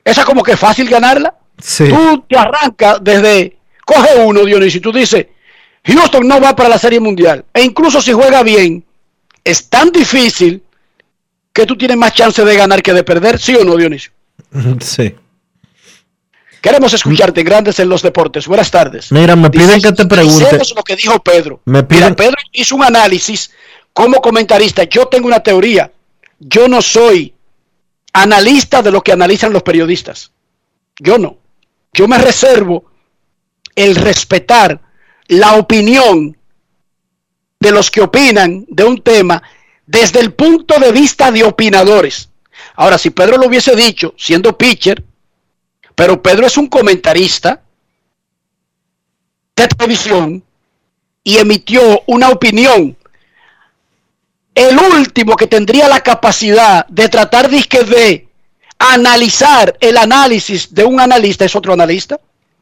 Esa 0.04 0.22
es 0.22 0.26
como 0.26 0.44
que 0.44 0.58
fácil 0.58 0.90
ganarla. 0.90 1.34
Sí. 1.58 1.88
Tú 1.88 2.26
te 2.28 2.38
arrancas 2.38 2.98
desde, 3.02 3.58
coge 3.86 4.20
uno, 4.20 4.44
Dionisio, 4.44 4.80
y 4.80 4.82
tú 4.82 4.92
dices, 4.92 5.28
Houston 5.86 6.28
no 6.28 6.42
va 6.42 6.56
para 6.56 6.70
la 6.70 6.78
Serie 6.78 7.00
Mundial. 7.00 7.46
E 7.54 7.62
incluso 7.62 8.02
si 8.02 8.12
juega 8.12 8.44
bien, 8.44 8.86
es 9.44 9.70
tan 9.70 9.92
difícil 9.92 10.64
que 11.52 11.66
tú 11.66 11.78
tienes 11.78 11.98
más 11.98 12.14
chance 12.14 12.44
de 12.44 12.56
ganar 12.56 12.82
que 12.82 12.94
de 12.94 13.04
perder, 13.04 13.40
¿sí 13.40 13.56
o 13.56 13.64
no, 13.64 13.76
Dionisio? 13.76 14.12
Sí. 14.82 15.16
Queremos 16.62 16.94
escucharte 16.94 17.42
en 17.42 17.46
Grandes 17.46 17.78
en 17.80 17.90
los 17.90 18.02
Deportes. 18.02 18.48
Buenas 18.48 18.72
tardes. 18.72 19.12
Mira, 19.12 19.36
me 19.36 19.50
piden 19.50 19.82
que 19.82 19.92
te 19.92 20.06
pregunte. 20.06 20.60
Lo 20.74 20.84
que 20.84 20.96
dijo 20.96 21.22
Pedro. 21.22 21.60
Me 21.66 21.80
Mira, 21.80 21.88
piden. 21.88 22.16
Pedro 22.16 22.38
hizo 22.54 22.78
un 22.78 22.86
análisis 22.86 23.52
como 23.92 24.22
comentarista. 24.22 24.86
Yo 24.86 25.08
tengo 25.08 25.28
una 25.28 25.42
teoría. 25.42 25.92
Yo 26.40 26.70
no 26.70 26.82
soy 26.82 27.34
analista 28.14 28.82
de 28.82 28.92
lo 28.92 29.02
que 29.02 29.12
analizan 29.12 29.52
los 29.52 29.62
periodistas. 29.62 30.32
Yo 30.98 31.18
no. 31.18 31.38
Yo 31.92 32.08
me 32.08 32.18
reservo 32.18 32.86
el 33.76 33.96
respetar 33.96 34.80
la 35.28 35.56
opinión 35.56 36.38
de 37.64 37.72
los 37.72 37.90
que 37.90 38.02
opinan 38.02 38.66
de 38.68 38.84
un 38.84 39.02
tema 39.02 39.42
desde 39.88 40.20
el 40.20 40.34
punto 40.34 40.80
de 40.80 40.92
vista 40.92 41.32
de 41.32 41.44
opinadores. 41.44 42.30
Ahora, 42.76 42.98
si 42.98 43.10
Pedro 43.10 43.38
lo 43.38 43.48
hubiese 43.48 43.74
dicho 43.76 44.14
siendo 44.18 44.58
pitcher, 44.58 45.02
pero 45.96 46.22
Pedro 46.22 46.46
es 46.46 46.58
un 46.58 46.68
comentarista 46.68 47.62
de 49.56 49.68
televisión 49.68 50.44
y 51.24 51.38
emitió 51.38 52.04
una 52.08 52.30
opinión. 52.30 52.98
El 54.54 54.78
último 54.78 55.36
que 55.36 55.48
tendría 55.48 55.88
la 55.88 56.02
capacidad 56.02 56.86
de 56.88 57.08
tratar 57.08 57.50
de 57.50 58.28
analizar 58.78 59.78
el 59.80 59.98
análisis 59.98 60.74
de 60.74 60.84
un 60.84 61.00
analista 61.00 61.46
es 61.46 61.56
otro 61.56 61.72
analista. 61.72 62.20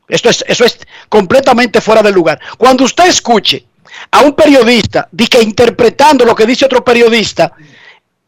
Esto 0.07 0.29
es, 0.29 0.45
eso 0.47 0.63
es 0.63 0.77
completamente 1.09 1.81
fuera 1.81 2.03
de 2.03 2.11
lugar. 2.11 2.39
Cuando 2.57 2.83
usted 2.83 3.07
escuche 3.07 3.65
a 4.11 4.21
un 4.21 4.33
periodista 4.33 5.07
disque 5.11 5.41
interpretando 5.41 6.25
lo 6.25 6.35
que 6.35 6.45
dice 6.45 6.65
otro 6.65 6.83
periodista, 6.83 7.53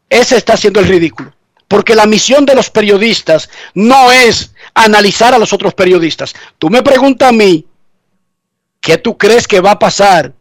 ese 0.08 0.36
está 0.36 0.54
haciendo 0.54 0.80
el 0.80 0.88
ridículo. 0.88 1.32
Porque 1.66 1.94
la 1.94 2.06
misión 2.06 2.44
de 2.44 2.54
los 2.54 2.70
periodistas 2.70 3.48
no 3.74 4.12
es 4.12 4.52
analizar 4.74 5.34
a 5.34 5.38
los 5.38 5.52
otros 5.52 5.74
periodistas. 5.74 6.34
Tú 6.58 6.70
me 6.70 6.82
preguntas 6.82 7.30
a 7.30 7.32
mí, 7.32 7.66
¿qué 8.80 8.98
tú 8.98 9.16
crees 9.16 9.48
que 9.48 9.60
va 9.60 9.72
a 9.72 9.78
pasar 9.78 10.32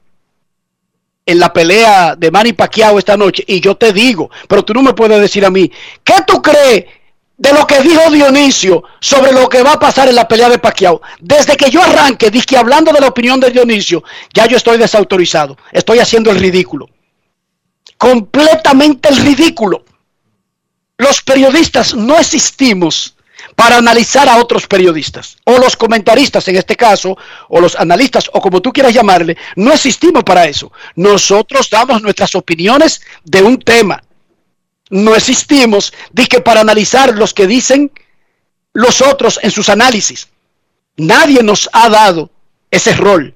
en 1.26 1.40
la 1.40 1.54
pelea 1.54 2.16
de 2.16 2.30
Manny 2.30 2.54
Pacquiao 2.54 3.00
esta 3.00 3.16
noche? 3.16 3.44
Y 3.48 3.62
yo 3.62 3.76
te 3.76 3.94
digo, 3.94 4.30
pero 4.48 4.64
tú 4.64 4.74
no 4.74 4.84
me 4.84 4.94
puedes 4.94 5.20
decir 5.22 5.46
a 5.46 5.50
mí, 5.50 5.72
¿qué 6.04 6.16
tú 6.28 6.42
crees 6.42 6.86
de 7.38 7.54
lo 7.54 7.66
que 7.66 7.82
dijo 7.82 8.12
Dionisio 8.12 8.84
sobre 9.00 9.32
lo 9.32 9.50
que 9.50 9.64
va 9.64 9.74
a 9.74 9.80
pasar 9.80 10.08
en 10.08 10.16
la 10.16 10.28
pelea 10.28 10.50
de 10.50 10.60
Pacquiao? 10.60 11.02
Desde 11.20 11.58
que 11.58 11.70
yo 11.70 11.82
arranque, 11.82 12.30
dije 12.30 12.58
hablando 12.58 12.92
de 12.92 13.02
la 13.02 13.08
opinión 13.08 13.40
de 13.40 13.52
Dionisio, 13.52 14.04
ya 14.34 14.46
yo 14.46 14.58
estoy 14.58 14.78
desautorizado, 14.78 15.58
estoy 15.72 16.00
haciendo 16.00 16.32
el 16.32 16.40
ridículo. 16.40 16.90
Completamente 17.98 19.10
el 19.10 19.18
ridículo. 19.18 19.86
Los 20.98 21.22
periodistas 21.22 21.96
no 21.96 22.18
existimos 22.20 23.16
para 23.56 23.78
analizar 23.78 24.28
a 24.30 24.38
otros 24.38 24.68
periodistas, 24.68 25.38
o 25.46 25.58
los 25.58 25.76
comentaristas 25.76 26.48
en 26.48 26.56
este 26.56 26.76
caso, 26.76 27.18
o 27.50 27.60
los 27.60 27.76
analistas, 27.76 28.30
o 28.34 28.42
como 28.42 28.62
tú 28.62 28.72
quieras 28.72 28.94
llamarle, 28.94 29.38
no 29.56 29.74
existimos 29.74 30.24
para 30.24 30.46
eso. 30.46 30.72
Nosotros 30.96 31.70
damos 31.70 32.02
nuestras 32.02 32.36
opiniones 32.36 33.02
de 33.24 33.44
un 33.44 33.60
tema. 33.60 34.02
No 34.94 35.16
existimos 35.16 35.92
que 36.30 36.40
para 36.40 36.62
analizar 36.62 37.18
los 37.18 37.34
que 37.34 37.48
dicen 37.48 37.92
los 38.74 39.02
otros 39.02 39.40
en 39.42 39.50
sus 39.50 39.70
análisis. 39.70 40.30
Nadie 40.98 41.42
nos 41.42 41.68
ha 41.74 41.90
dado 41.90 42.30
ese 42.70 42.94
rol. 42.94 43.34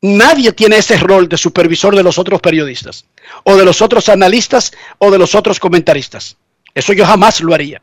Nadie 0.00 0.52
tiene 0.52 0.78
ese 0.78 0.96
rol 0.96 1.28
de 1.28 1.36
supervisor 1.36 1.94
de 1.94 2.02
los 2.02 2.16
otros 2.16 2.40
periodistas, 2.40 3.04
o 3.44 3.56
de 3.56 3.66
los 3.66 3.82
otros 3.82 4.08
analistas, 4.08 4.72
o 4.96 5.10
de 5.10 5.18
los 5.18 5.34
otros 5.34 5.60
comentaristas. 5.60 6.38
Eso 6.72 6.94
yo 6.94 7.04
jamás 7.04 7.42
lo 7.42 7.52
haría. 7.52 7.82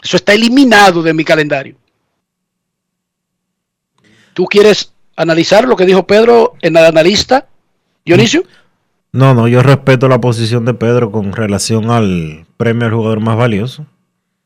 Eso 0.00 0.18
está 0.18 0.34
eliminado 0.34 1.02
de 1.02 1.14
mi 1.14 1.24
calendario. 1.24 1.74
¿Tú 4.34 4.44
quieres 4.44 4.92
analizar 5.16 5.66
lo 5.66 5.74
que 5.74 5.84
dijo 5.84 6.06
Pedro 6.06 6.54
en 6.62 6.76
el 6.76 6.84
analista, 6.84 7.48
Dionisio? 8.04 8.44
No, 9.12 9.34
no, 9.34 9.48
yo 9.48 9.62
respeto 9.62 10.08
la 10.08 10.20
posición 10.20 10.64
de 10.64 10.74
Pedro 10.74 11.10
con 11.10 11.32
relación 11.32 11.90
al 11.90 12.44
premio 12.56 12.86
al 12.88 12.94
jugador 12.94 13.20
más 13.20 13.36
valioso. 13.36 13.82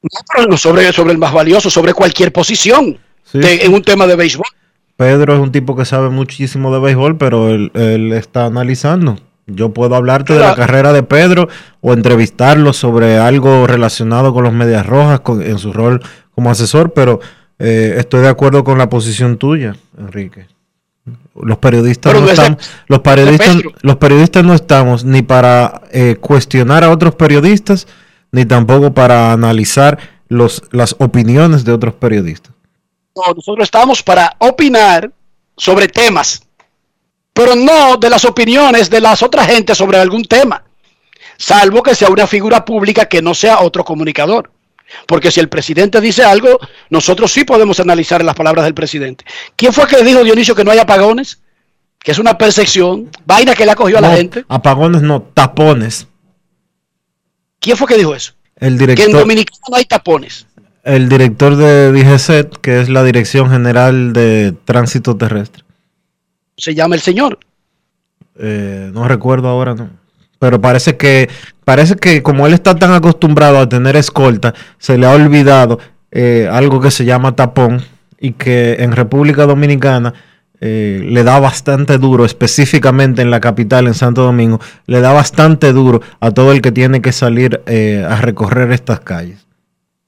No, 0.03 0.09
pero 0.35 0.49
no 0.49 0.57
sobre, 0.57 0.93
sobre 0.93 1.13
el 1.13 1.19
más 1.19 1.33
valioso, 1.33 1.69
sobre 1.71 1.93
cualquier 1.93 2.33
posición 2.33 2.99
de- 3.41 3.65
en 3.65 3.75
un 3.75 3.83
tema 3.83 4.07
de 4.07 4.17
béisbol. 4.17 4.47
Pedro 4.97 5.35
es 5.35 5.41
un 5.41 5.51
tipo 5.53 5.77
que 5.77 5.85
sabe 5.85 6.11
muchísimo 6.11 6.73
de 6.73 6.81
béisbol, 6.81 7.17
pero 7.17 7.49
él, 7.49 7.71
él 7.75 8.13
está 8.13 8.47
analizando. 8.47 9.17
Yo 9.47 9.73
puedo 9.73 9.97
hablarte 9.97 10.35
de 10.35 10.39
la 10.41 10.55
carrera 10.55 10.93
de 10.93 11.03
Pedro 11.03 11.49
o 11.81 11.93
entrevistarlo 11.93 12.73
sobre 12.73 13.19
algo 13.19 13.67
relacionado 13.67 14.33
con 14.33 14.45
los 14.45 14.53
Medias 14.53 14.87
Rojas 14.87 15.21
con- 15.21 15.43
en 15.43 15.59
su 15.59 15.73
rol 15.73 16.01
como 16.35 16.51
asesor, 16.51 16.93
pero 16.93 17.19
eh, 17.59 17.95
estoy 17.99 18.21
de 18.21 18.29
acuerdo 18.29 18.63
con 18.63 18.79
la 18.79 18.89
posición 18.89 19.37
tuya, 19.39 19.75
Enrique. 19.99 20.47
Los 21.35 21.59
periodistas 21.59 22.13
Pero 22.13 22.25
no 22.25 22.31
estamos, 22.31 22.71
los 22.87 22.99
periodistas, 23.01 23.57
los 23.83 23.97
periodistas 23.97 24.45
no 24.45 24.55
estamos 24.55 25.05
ni 25.05 25.23
para 25.23 25.83
eh, 25.93 26.17
cuestionar 26.21 26.85
a 26.85 26.91
otros 26.91 27.15
periodistas, 27.15 27.87
ni 28.33 28.45
tampoco 28.45 28.93
para 28.93 29.33
analizar 29.33 29.99
los, 30.29 30.63
las 30.71 30.97
opiniones 30.99 31.65
de 31.65 31.73
otros 31.73 31.95
periodistas. 31.95 32.53
No, 33.15 33.35
nosotros 33.35 33.65
estamos 33.65 34.03
para 34.03 34.37
opinar 34.39 35.11
sobre 35.57 35.89
temas, 35.89 36.43
pero 37.33 37.55
no 37.55 37.97
de 37.97 38.11
las 38.11 38.25
opiniones 38.25 38.91
de 38.91 39.01
las 39.01 39.23
otras 39.23 39.47
gentes 39.47 39.77
sobre 39.77 39.99
algún 39.99 40.25
tema, 40.25 40.65
salvo 41.37 41.83
que 41.83 41.95
sea 41.95 42.09
una 42.09 42.27
figura 42.27 42.65
pública 42.65 43.07
que 43.07 43.23
no 43.23 43.35
sea 43.35 43.61
otro 43.61 43.85
comunicador. 43.85 44.51
Porque 45.07 45.31
si 45.31 45.41
el 45.41 45.49
presidente 45.49 46.01
dice 46.01 46.25
algo, 46.25 46.59
nosotros 46.89 47.33
sí 47.33 47.45
podemos 47.45 47.81
analizar 47.81 48.25
las 48.25 48.35
palabras 48.35 48.65
del 48.65 48.75
presidente. 48.75 49.25
¿Quién 49.57 49.73
fue 49.73 49.87
que 49.87 50.03
dijo 50.03 50.25
Dionisio 50.25 50.55
que 50.55 50.65
no 50.65 50.71
hay 50.71 50.79
apagones? 50.79 51.41
Que 51.99 52.13
es 52.13 52.19
una 52.19 52.39
percepción, 52.39 53.11
vaina 53.27 53.55
que 53.55 53.65
le 53.65 53.73
ha 53.73 53.77
cogido 53.77 53.99
a 53.99 54.03
la 54.03 54.17
gente. 54.17 54.45
Apagones 54.49 55.03
no, 55.03 55.23
tapones. 55.23 56.07
¿Quién 57.59 57.77
fue 57.77 57.87
que 57.87 57.99
dijo 57.99 58.15
eso? 58.15 58.33
El 58.57 58.61
Que 58.61 58.67
en 58.67 58.79
director, 58.79 59.21
Dominicana 59.21 59.59
no 59.71 59.77
hay 59.77 59.85
tapones. 59.85 60.47
el 60.83 61.09
director 61.09 61.57
de 61.57 61.93
DGCET, 61.93 62.57
que 62.57 62.81
es 62.81 62.89
la 62.89 63.05
Dirección 63.05 63.51
General 63.51 64.13
de 64.13 64.55
Tránsito 64.65 65.17
Terrestre. 65.17 65.63
Se 66.57 66.75
llama 66.75 66.95
el 66.95 67.01
señor. 67.01 67.39
Eh, 68.39 68.91
no 68.93 69.07
recuerdo 69.07 69.49
ahora, 69.49 69.75
no. 69.75 69.91
Pero 70.41 70.61
parece 70.61 70.97
que, 70.97 71.29
parece 71.65 71.95
que 71.95 72.23
como 72.25 72.47
él 72.47 72.55
está 72.55 72.75
tan 72.75 72.93
acostumbrado 72.93 73.59
a 73.59 73.69
tener 73.69 73.95
escolta, 73.95 74.55
se 74.79 74.99
le 74.99 75.07
ha 75.07 75.13
olvidado 75.13 75.79
eh, 76.11 76.49
algo 76.51 76.81
que 76.81 76.91
se 76.91 77.05
llama 77.05 77.37
tapón 77.37 77.85
y 78.19 78.33
que 78.33 78.79
en 78.81 78.93
República 78.93 79.47
Dominicana 79.47 80.15
eh, 80.63 81.03
le 81.05 81.25
da 81.25 81.39
bastante 81.41 81.99
duro, 81.99 82.25
específicamente 82.25 83.23
en 83.23 83.31
la 83.31 83.41
capital, 83.41 83.87
en 83.87 83.95
Santo 83.95 84.23
Domingo, 84.23 84.61
le 84.87 85.01
da 85.01 85.13
bastante 85.13 85.73
duro 85.73 86.01
a 86.21 86.31
todo 86.31 86.53
el 86.53 86.63
que 86.63 86.73
tiene 86.73 87.03
que 87.03 87.13
salir 87.13 87.63
eh, 87.67 88.05
a 88.09 88.17
recorrer 88.17 88.73
estas 88.73 89.01
calles. 89.01 89.47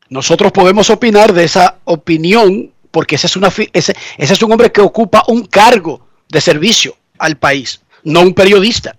Nosotros 0.09 0.51
podemos 0.51 0.89
opinar 0.89 1.33
de 1.35 1.45
esa 1.45 1.77
opinión 1.85 2.71
porque 2.91 3.17
ese 3.17 3.27
es, 3.27 3.37
una, 3.37 3.49
ese, 3.49 3.95
ese 4.19 4.33
es 4.33 4.43
un 4.43 4.53
hombre 4.53 4.73
que 4.73 4.81
ocupa 4.81 5.25
un 5.29 5.45
cargo 5.45 6.07
de 6.29 6.41
servicio 6.41 6.97
al 7.19 7.37
país, 7.37 7.81
no 8.03 8.21
un 8.23 8.35
periodista. 8.35 8.97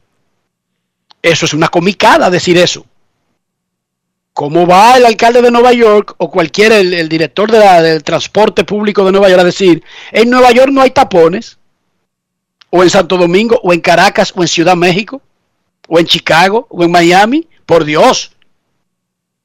Eso 1.23 1.45
es 1.45 1.53
una 1.53 1.69
comicada 1.69 2.29
decir 2.29 2.57
eso. 2.57 2.85
¿Cómo 4.33 4.67
va 4.67 4.97
el 4.97 5.05
alcalde 5.05 5.41
de 5.41 5.51
Nueva 5.51 5.71
York 5.71 6.15
o 6.17 6.29
cualquier 6.29 6.73
el, 6.73 7.07
director 7.07 7.49
del 7.49 8.03
transporte 8.03 8.65
público 8.65 9.05
de 9.05 9.13
Nueva 9.13 9.29
York 9.29 9.41
a 9.41 9.45
decir, 9.45 9.83
en 10.11 10.29
Nueva 10.29 10.51
York 10.51 10.71
no 10.71 10.81
hay 10.81 10.91
tapones? 10.91 11.57
O 12.69 12.83
en 12.83 12.89
Santo 12.89 13.17
Domingo, 13.17 13.59
o 13.63 13.71
en 13.71 13.79
Caracas, 13.79 14.33
o 14.35 14.41
en 14.41 14.47
Ciudad 14.47 14.75
México, 14.75 15.21
o 15.87 15.99
en 15.99 16.07
Chicago, 16.07 16.67
o 16.69 16.83
en 16.83 16.91
Miami. 16.91 17.47
Por 17.65 17.85
Dios, 17.85 18.33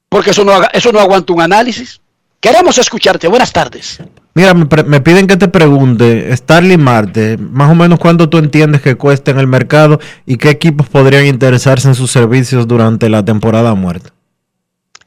porque 0.09 0.31
eso 0.31 0.45
eso 0.73 0.93
no 0.93 0.99
aguanta 0.99 1.33
un 1.33 1.43
análisis. 1.43 2.01
Queremos 2.41 2.79
escucharte. 2.79 3.29
Buenas 3.29 3.53
tardes. 3.53 4.01
Mira, 4.39 4.55
me, 4.55 5.01
piden 5.01 5.27
que 5.27 5.37
te 5.37 5.49
pregunte, 5.49 6.37
Starling 6.37 6.81
Marte, 6.81 7.37
más 7.39 7.73
o 7.73 7.75
menos 7.75 7.99
cuánto 7.99 8.29
tú 8.29 8.39
entiendes 8.39 8.81
que 8.81 8.95
cuesta 8.95 9.33
en 9.33 9.41
el 9.41 9.49
mercado 9.49 9.99
y 10.27 10.37
qué 10.37 10.49
equipos 10.51 10.89
podrían 10.89 11.27
interesarse 11.27 11.89
en 11.89 11.97
sus 11.97 12.13
servicios 12.13 12.69
durante 12.69 13.09
la 13.09 13.25
temporada 13.25 13.75
muerta. 13.75 14.13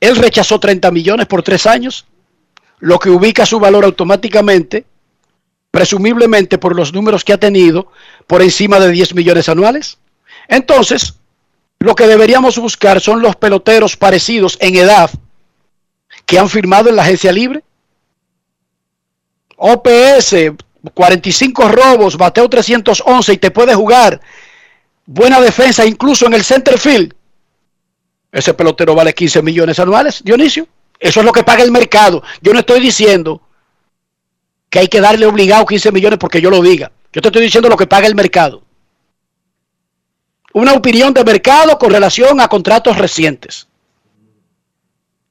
Él 0.02 0.18
rechazó 0.18 0.60
30 0.60 0.92
millones 0.92 1.28
por 1.28 1.44
tres 1.44 1.66
años, 1.66 2.06
lo 2.82 3.00
que 3.00 3.10
ubica 3.10 3.46
su 3.46 3.58
valor 3.58 3.86
automáticamente, 3.86 4.84
presumiblemente 5.72 6.58
por 6.58 6.76
los 6.76 6.92
números 6.92 7.24
que 7.24 7.32
ha 7.32 7.38
tenido, 7.38 7.90
por 8.28 8.42
encima 8.42 8.82
de 8.82 8.92
10 8.92 9.16
millones 9.16 9.48
anuales. 9.48 9.98
Entonces, 10.50 11.14
lo 11.80 11.96
que 11.96 12.06
deberíamos 12.06 12.58
buscar 12.58 13.00
son 13.00 13.22
los 13.22 13.38
peloteros 13.38 13.96
parecidos 13.96 14.58
en 14.60 14.76
edad 14.76 15.10
que 16.26 16.38
han 16.38 16.50
firmado 16.50 16.90
en 16.90 16.98
la 16.98 17.04
agencia 17.04 17.32
libre. 17.32 17.64
OPS, 19.64 20.36
45 20.92 21.68
robos, 21.70 22.18
bateo 22.18 22.50
311 22.50 23.34
y 23.34 23.38
te 23.38 23.52
puede 23.52 23.76
jugar. 23.76 24.20
Buena 25.06 25.40
defensa 25.40 25.86
incluso 25.86 26.26
en 26.26 26.34
el 26.34 26.44
center 26.44 26.80
field. 26.80 27.14
Ese 28.32 28.56
pelotero 28.56 28.96
vale 28.96 29.14
15 29.14 29.44
millones 29.44 29.78
anuales, 29.78 30.24
Dionisio. 30.24 30.68
Eso 31.00 31.20
es 31.20 31.26
lo 31.26 31.32
que 31.32 31.44
paga 31.44 31.62
el 31.62 31.72
mercado. 31.72 32.24
Yo 32.42 32.54
no 32.54 32.60
estoy 32.60 32.80
diciendo 32.80 33.40
que 34.68 34.80
hay 34.80 34.88
que 34.88 35.00
darle 35.00 35.28
obligado 35.28 35.66
15 35.66 35.92
millones 35.92 36.18
porque 36.18 36.42
yo 36.42 36.50
lo 36.50 36.62
diga. 36.62 36.92
Yo 37.14 37.22
te 37.22 37.28
estoy 37.28 37.44
diciendo 37.44 37.70
lo 37.70 37.78
que 37.78 37.86
paga 37.86 38.08
el 38.08 38.16
mercado. 38.16 38.64
Una 40.54 40.74
opinión 40.74 41.14
de 41.14 41.24
mercado 41.24 41.78
con 41.78 41.92
relación 41.92 42.42
a 42.42 42.48
contratos 42.48 42.98
recientes. 42.98 43.68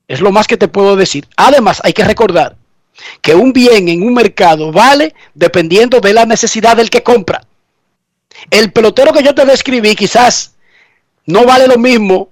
Es 0.07 0.21
lo 0.21 0.31
más 0.31 0.47
que 0.47 0.57
te 0.57 0.69
puedo 0.69 0.95
decir. 0.95 1.27
Además, 1.37 1.81
hay 1.83 1.93
que 1.93 2.05
recordar 2.05 2.60
que 3.21 3.35
un 3.35 3.53
bien 3.53 3.89
en 3.89 4.03
un 4.03 4.15
mercado 4.15 4.73
vale 4.73 5.15
dependiendo 5.35 6.01
de 6.01 6.13
la 6.13 6.27
necesidad 6.27 6.77
del 6.77 6.91
que 6.91 7.03
compra. 7.03 7.43
El 8.51 8.73
pelotero 8.73 9.13
que 9.13 9.23
yo 9.23 9.35
te 9.35 9.45
describí 9.45 9.95
quizás 9.95 10.55
no 11.27 11.45
vale 11.45 11.67
lo 11.67 11.79
mismo 11.79 12.31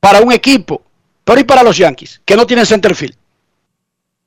para 0.00 0.20
un 0.20 0.32
equipo, 0.32 0.82
pero 1.24 1.40
y 1.40 1.44
para 1.44 1.62
los 1.62 1.76
Yankees, 1.76 2.20
que 2.24 2.36
no 2.36 2.46
tienen 2.46 2.66
center 2.66 2.94
field. 2.94 3.16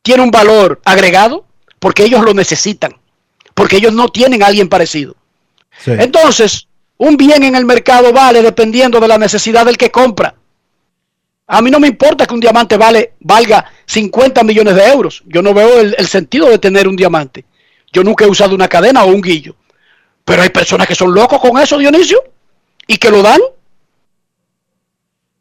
Tiene 0.02 0.24
un 0.24 0.32
valor 0.32 0.82
agregado 0.86 1.46
porque 1.80 2.04
ellos 2.04 2.22
lo 2.22 2.34
necesitan, 2.34 2.96
porque 3.54 3.78
ellos 3.78 3.94
no 3.94 4.10
tienen 4.10 4.44
a 4.44 4.48
alguien 4.48 4.70
parecido. 4.70 5.16
Entonces, 5.86 6.68
un 6.98 7.16
bien 7.16 7.44
en 7.44 7.56
el 7.56 7.66
mercado 7.66 8.12
vale 8.12 8.42
dependiendo 8.42 9.00
de 9.00 9.08
la 9.08 9.18
necesidad 9.18 9.66
del 9.66 9.78
que 9.78 9.92
compra. 9.92 10.36
A 11.52 11.64
mí 11.64 11.72
no 11.72 11.80
me 11.80 11.88
importa 11.88 12.28
que 12.28 12.34
un 12.36 12.40
diamante 12.40 12.78
valga 12.78 13.72
50 13.88 14.44
millones 14.44 14.76
de 14.76 14.86
euros. 14.86 15.24
Yo 15.26 15.42
no 15.42 15.52
veo 15.52 15.80
el, 15.80 15.96
el 15.98 16.08
sentido 16.08 16.48
de 16.48 16.60
tener 16.60 16.88
un 16.88 16.96
diamante. 16.96 17.44
Yo 17.92 18.04
nunca 18.04 18.24
he 18.24 18.28
usado 18.28 18.54
una 18.54 18.68
cadena 18.68 19.04
o 19.04 19.08
un 19.08 19.20
guillo. 19.20 19.56
Pero 20.24 20.44
hay 20.44 20.50
personas 20.50 20.88
que 20.88 20.94
son 20.94 21.12
locos 21.12 21.40
con 21.42 21.60
eso, 21.60 21.80
Dionisio, 21.80 22.24
y 22.86 22.98
que 22.98 23.10
lo 23.10 23.24
dan. 23.24 23.42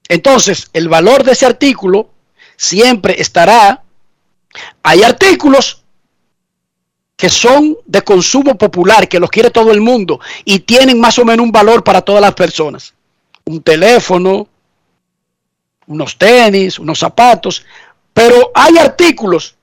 Entonces, 0.08 0.70
el 0.72 0.88
valor 0.88 1.24
de 1.24 1.32
ese 1.32 1.44
artículo 1.44 2.08
siempre 2.56 3.20
estará. 3.20 3.82
Hay 4.82 5.02
artículos 5.02 5.84
que 7.16 7.28
son 7.28 7.76
de 7.84 8.00
consumo 8.00 8.56
popular, 8.56 9.08
que 9.08 9.20
los 9.20 9.28
quiere 9.28 9.50
todo 9.50 9.72
el 9.72 9.82
mundo 9.82 10.20
y 10.46 10.60
tienen 10.60 10.98
más 10.98 11.18
o 11.18 11.26
menos 11.26 11.44
un 11.44 11.52
valor 11.52 11.84
para 11.84 12.00
todas 12.00 12.22
las 12.22 12.32
personas. 12.32 12.94
Un 13.44 13.60
teléfono, 13.62 14.48
unos 15.88 16.16
tenis, 16.16 16.78
unos 16.78 16.98
zapatos, 16.98 17.64
pero 18.12 18.50
hay 18.54 18.78
artículos 18.78 19.56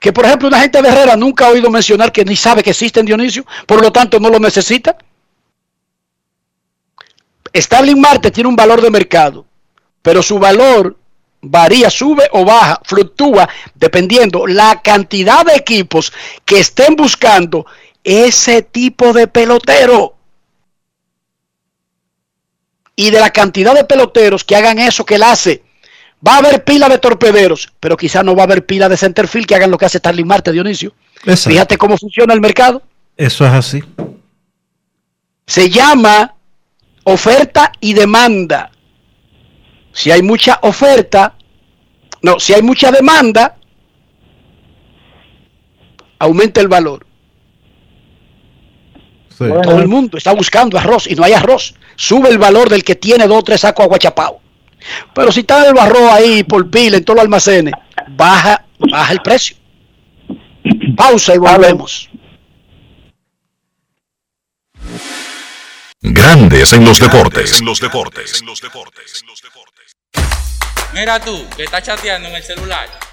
que, 0.00 0.12
por 0.12 0.24
ejemplo, 0.24 0.48
una 0.48 0.60
gente 0.60 0.80
de 0.80 0.88
Herrera 0.88 1.16
nunca 1.16 1.46
ha 1.46 1.50
oído 1.50 1.70
mencionar 1.70 2.12
que 2.12 2.24
ni 2.24 2.36
sabe 2.36 2.62
que 2.62 2.70
existen 2.70 3.06
Dionisio, 3.06 3.44
por 3.66 3.80
lo 3.80 3.90
tanto 3.90 4.18
no 4.20 4.28
lo 4.28 4.38
necesita. 4.38 4.96
Starling 7.54 8.00
Marte 8.00 8.30
tiene 8.30 8.48
un 8.48 8.56
valor 8.56 8.80
de 8.82 8.90
mercado, 8.90 9.46
pero 10.02 10.22
su 10.22 10.38
valor 10.38 10.96
varía, 11.40 11.90
sube 11.90 12.28
o 12.32 12.44
baja, 12.44 12.80
fluctúa 12.84 13.48
dependiendo 13.74 14.46
la 14.46 14.80
cantidad 14.82 15.44
de 15.44 15.54
equipos 15.54 16.12
que 16.44 16.60
estén 16.60 16.96
buscando 16.96 17.66
ese 18.02 18.62
tipo 18.62 19.12
de 19.12 19.26
pelotero. 19.26 20.13
Y 22.96 23.10
de 23.10 23.20
la 23.20 23.30
cantidad 23.30 23.74
de 23.74 23.84
peloteros 23.84 24.44
que 24.44 24.56
hagan 24.56 24.78
eso 24.78 25.04
que 25.04 25.16
él 25.16 25.22
hace, 25.24 25.62
Va 26.26 26.36
a 26.36 26.38
haber 26.38 26.64
pila 26.64 26.88
de 26.88 26.98
torpederos, 26.98 27.70
pero 27.80 27.96
quizá 27.96 28.22
no 28.22 28.34
va 28.34 28.42
a 28.42 28.46
haber 28.46 28.64
pila 28.64 28.88
de 28.88 28.96
centerfield 28.96 29.46
que 29.46 29.54
hagan 29.56 29.70
lo 29.70 29.76
que 29.76 29.84
hace 29.84 29.98
Starling 29.98 30.26
Marte, 30.26 30.52
Dionisio. 30.52 30.94
Exacto. 31.24 31.50
Fíjate 31.50 31.76
cómo 31.76 31.98
funciona 31.98 32.32
el 32.32 32.40
mercado. 32.40 32.82
Eso 33.16 33.44
es 33.44 33.52
así. 33.52 33.84
Se 35.46 35.68
llama 35.68 36.34
oferta 37.04 37.72
y 37.80 37.92
demanda. 37.92 38.70
Si 39.92 40.10
hay 40.10 40.22
mucha 40.22 40.58
oferta, 40.62 41.34
no, 42.22 42.40
si 42.40 42.54
hay 42.54 42.62
mucha 42.62 42.90
demanda, 42.90 43.58
aumenta 46.18 46.62
el 46.62 46.68
valor. 46.68 47.06
Todo 49.38 49.78
el 49.78 49.88
mundo 49.88 50.18
está 50.18 50.32
buscando 50.32 50.78
arroz 50.78 51.06
y 51.06 51.14
no 51.14 51.24
hay 51.24 51.32
arroz. 51.32 51.74
Sube 51.96 52.28
el 52.28 52.38
valor 52.38 52.68
del 52.68 52.84
que 52.84 52.94
tiene 52.94 53.26
dos 53.26 53.38
o 53.38 53.42
tres 53.42 53.60
sacos 53.62 53.84
aguachapao. 53.84 54.40
Pero 55.14 55.32
si 55.32 55.40
está 55.40 55.68
el 55.68 55.78
arroz 55.78 56.12
ahí 56.12 56.44
por 56.44 56.70
pila 56.70 56.96
en 56.96 57.04
todos 57.04 57.16
los 57.16 57.24
almacenes, 57.24 57.74
baja, 58.08 58.64
baja 58.78 59.12
el 59.12 59.20
precio. 59.20 59.56
Pausa 60.96 61.34
y 61.34 61.38
volvemos. 61.38 62.10
Grandes 66.00 66.72
en 66.74 66.84
los 66.84 66.98
deportes. 66.98 67.60
En 67.60 67.66
los 67.66 67.80
deportes. 67.80 68.42
Mira 70.92 71.18
tú, 71.18 71.44
que 71.56 71.64
estás 71.64 71.82
chateando 71.82 72.28
en 72.28 72.36
el 72.36 72.42
celular. 72.42 73.03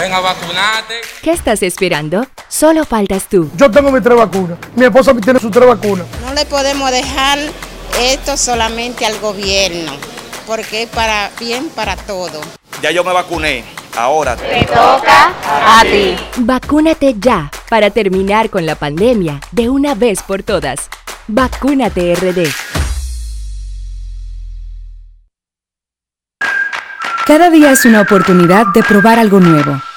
Ven 0.00 0.14
a 0.14 0.20
vacunarte. 0.20 0.94
¿Qué 1.20 1.30
estás 1.30 1.62
esperando? 1.62 2.26
Solo 2.48 2.86
faltas 2.86 3.24
tú. 3.28 3.50
Yo 3.54 3.70
tengo 3.70 3.92
mis 3.92 4.02
tres 4.02 4.16
vacunas. 4.16 4.56
Mi 4.74 4.86
esposa 4.86 5.14
tiene 5.14 5.38
sus 5.38 5.50
tres 5.50 5.68
vacunas. 5.68 6.06
No 6.22 6.32
le 6.32 6.46
podemos 6.46 6.90
dejar 6.90 7.38
esto 8.00 8.38
solamente 8.38 9.04
al 9.04 9.18
gobierno, 9.18 9.92
porque 10.46 10.84
es 10.84 10.88
para 10.88 11.30
bien 11.38 11.68
para 11.68 11.96
todo. 11.96 12.40
Ya 12.80 12.92
yo 12.92 13.04
me 13.04 13.12
vacuné. 13.12 13.62
Ahora 13.94 14.36
te 14.36 14.64
toca 14.64 15.34
a 15.44 15.82
ti. 15.82 16.16
Vacúnate 16.38 17.16
ya 17.18 17.50
para 17.68 17.90
terminar 17.90 18.48
con 18.48 18.64
la 18.64 18.76
pandemia 18.76 19.38
de 19.50 19.68
una 19.68 19.94
vez 19.94 20.22
por 20.22 20.42
todas. 20.42 20.88
Vacúnate 21.28 22.14
RD. 22.14 22.48
Cada 27.26 27.50
día 27.50 27.70
es 27.70 27.84
una 27.84 28.00
oportunidad 28.00 28.66
de 28.72 28.82
probar 28.82 29.18
algo 29.18 29.40
nuevo. 29.40 29.78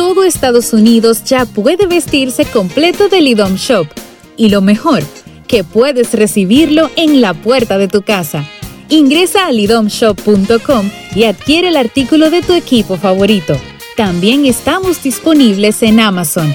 Todo 0.00 0.24
Estados 0.24 0.72
Unidos 0.72 1.24
ya 1.24 1.44
puede 1.44 1.86
vestirse 1.86 2.46
completo 2.46 3.10
del 3.10 3.28
IDOM 3.28 3.56
Shop. 3.56 3.86
Y 4.34 4.48
lo 4.48 4.62
mejor, 4.62 5.02
que 5.46 5.62
puedes 5.62 6.14
recibirlo 6.14 6.90
en 6.96 7.20
la 7.20 7.34
puerta 7.34 7.76
de 7.76 7.86
tu 7.86 8.00
casa. 8.00 8.46
Ingresa 8.88 9.46
a 9.46 9.52
lidomshop.com 9.52 10.90
y 11.14 11.24
adquiere 11.24 11.68
el 11.68 11.76
artículo 11.76 12.30
de 12.30 12.40
tu 12.40 12.54
equipo 12.54 12.96
favorito. 12.96 13.58
También 13.94 14.46
estamos 14.46 15.02
disponibles 15.02 15.82
en 15.82 16.00
Amazon. 16.00 16.50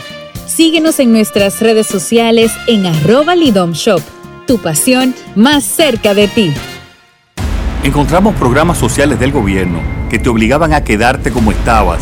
Síguenos 0.47 0.99
en 0.99 1.11
nuestras 1.11 1.61
redes 1.61 1.85
sociales 1.85 2.51
en 2.65 2.87
arroba 2.87 3.35
lidomshop. 3.35 4.01
Tu 4.47 4.57
pasión 4.57 5.13
más 5.35 5.63
cerca 5.63 6.15
de 6.15 6.27
ti. 6.27 6.51
Encontramos 7.83 8.33
programas 8.37 8.79
sociales 8.79 9.19
del 9.19 9.31
gobierno 9.31 9.81
que 10.09 10.17
te 10.17 10.29
obligaban 10.29 10.73
a 10.73 10.83
quedarte 10.83 11.29
como 11.29 11.51
estabas 11.51 12.01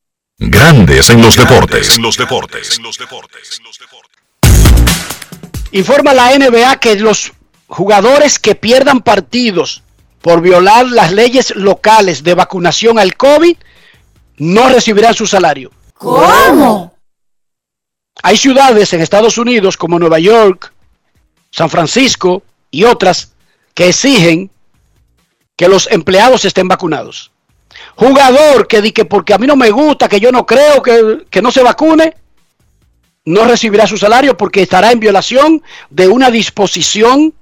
Grandes 0.43 1.11
en 1.11 1.21
los 1.21 1.35
deportes. 1.35 1.97
En 1.97 2.01
los 2.01 2.17
deportes. 2.17 2.79
Informa 5.71 6.15
la 6.15 6.35
NBA 6.35 6.79
que 6.79 6.95
los 6.95 7.31
jugadores 7.67 8.39
que 8.39 8.55
pierdan 8.55 9.01
partidos 9.01 9.83
por 10.19 10.41
violar 10.41 10.87
las 10.87 11.11
leyes 11.11 11.55
locales 11.55 12.23
de 12.23 12.33
vacunación 12.33 12.97
al 12.97 13.15
COVID 13.15 13.55
no 14.37 14.69
recibirán 14.69 15.13
su 15.13 15.27
salario. 15.27 15.71
¿Cómo? 15.93 16.97
Hay 18.23 18.35
ciudades 18.35 18.93
en 18.93 19.01
Estados 19.01 19.37
Unidos 19.37 19.77
como 19.77 19.99
Nueva 19.99 20.17
York, 20.17 20.73
San 21.51 21.69
Francisco 21.69 22.41
y 22.71 22.85
otras 22.85 23.33
que 23.75 23.89
exigen 23.89 24.49
que 25.55 25.67
los 25.67 25.87
empleados 25.91 26.45
estén 26.45 26.67
vacunados. 26.67 27.31
Jugador 27.95 28.67
que 28.67 28.81
di 28.81 28.91
que 28.91 29.05
porque 29.05 29.33
a 29.33 29.37
mí 29.37 29.47
no 29.47 29.55
me 29.55 29.69
gusta, 29.69 30.07
que 30.07 30.19
yo 30.19 30.31
no 30.31 30.45
creo 30.45 30.81
que, 30.81 31.25
que 31.29 31.41
no 31.41 31.51
se 31.51 31.63
vacune, 31.63 32.15
no 33.25 33.45
recibirá 33.45 33.85
su 33.87 33.97
salario 33.97 34.35
porque 34.35 34.63
estará 34.63 34.91
en 34.91 34.99
violación 34.99 35.61
de 35.89 36.07
una 36.07 36.31
disposición 36.31 37.33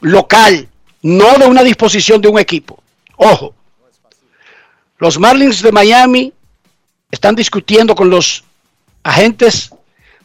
local, 0.00 0.68
no 1.02 1.38
de 1.38 1.46
una 1.46 1.62
disposición 1.62 2.20
de 2.20 2.28
un 2.28 2.38
equipo. 2.38 2.82
Ojo, 3.16 3.54
los 4.98 5.18
Marlins 5.18 5.62
de 5.62 5.72
Miami 5.72 6.32
están 7.10 7.34
discutiendo 7.34 7.94
con 7.94 8.10
los 8.10 8.44
agentes 9.02 9.70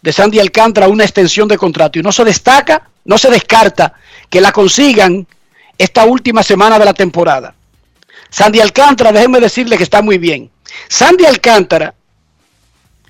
de 0.01 0.13
Sandy 0.13 0.39
Alcántara 0.39 0.87
una 0.87 1.03
extensión 1.03 1.47
de 1.47 1.57
contrato 1.57 1.99
y 1.99 2.03
no 2.03 2.11
se 2.11 2.23
destaca, 2.23 2.89
no 3.05 3.17
se 3.17 3.29
descarta 3.29 3.93
que 4.29 4.41
la 4.41 4.51
consigan 4.51 5.27
esta 5.77 6.05
última 6.05 6.43
semana 6.43 6.79
de 6.79 6.85
la 6.85 6.93
temporada. 6.93 7.53
Sandy 8.29 8.59
Alcántara, 8.59 9.11
déjenme 9.11 9.39
decirle 9.39 9.77
que 9.77 9.83
está 9.83 10.01
muy 10.01 10.17
bien. 10.17 10.49
Sandy 10.89 11.25
Alcántara 11.25 11.93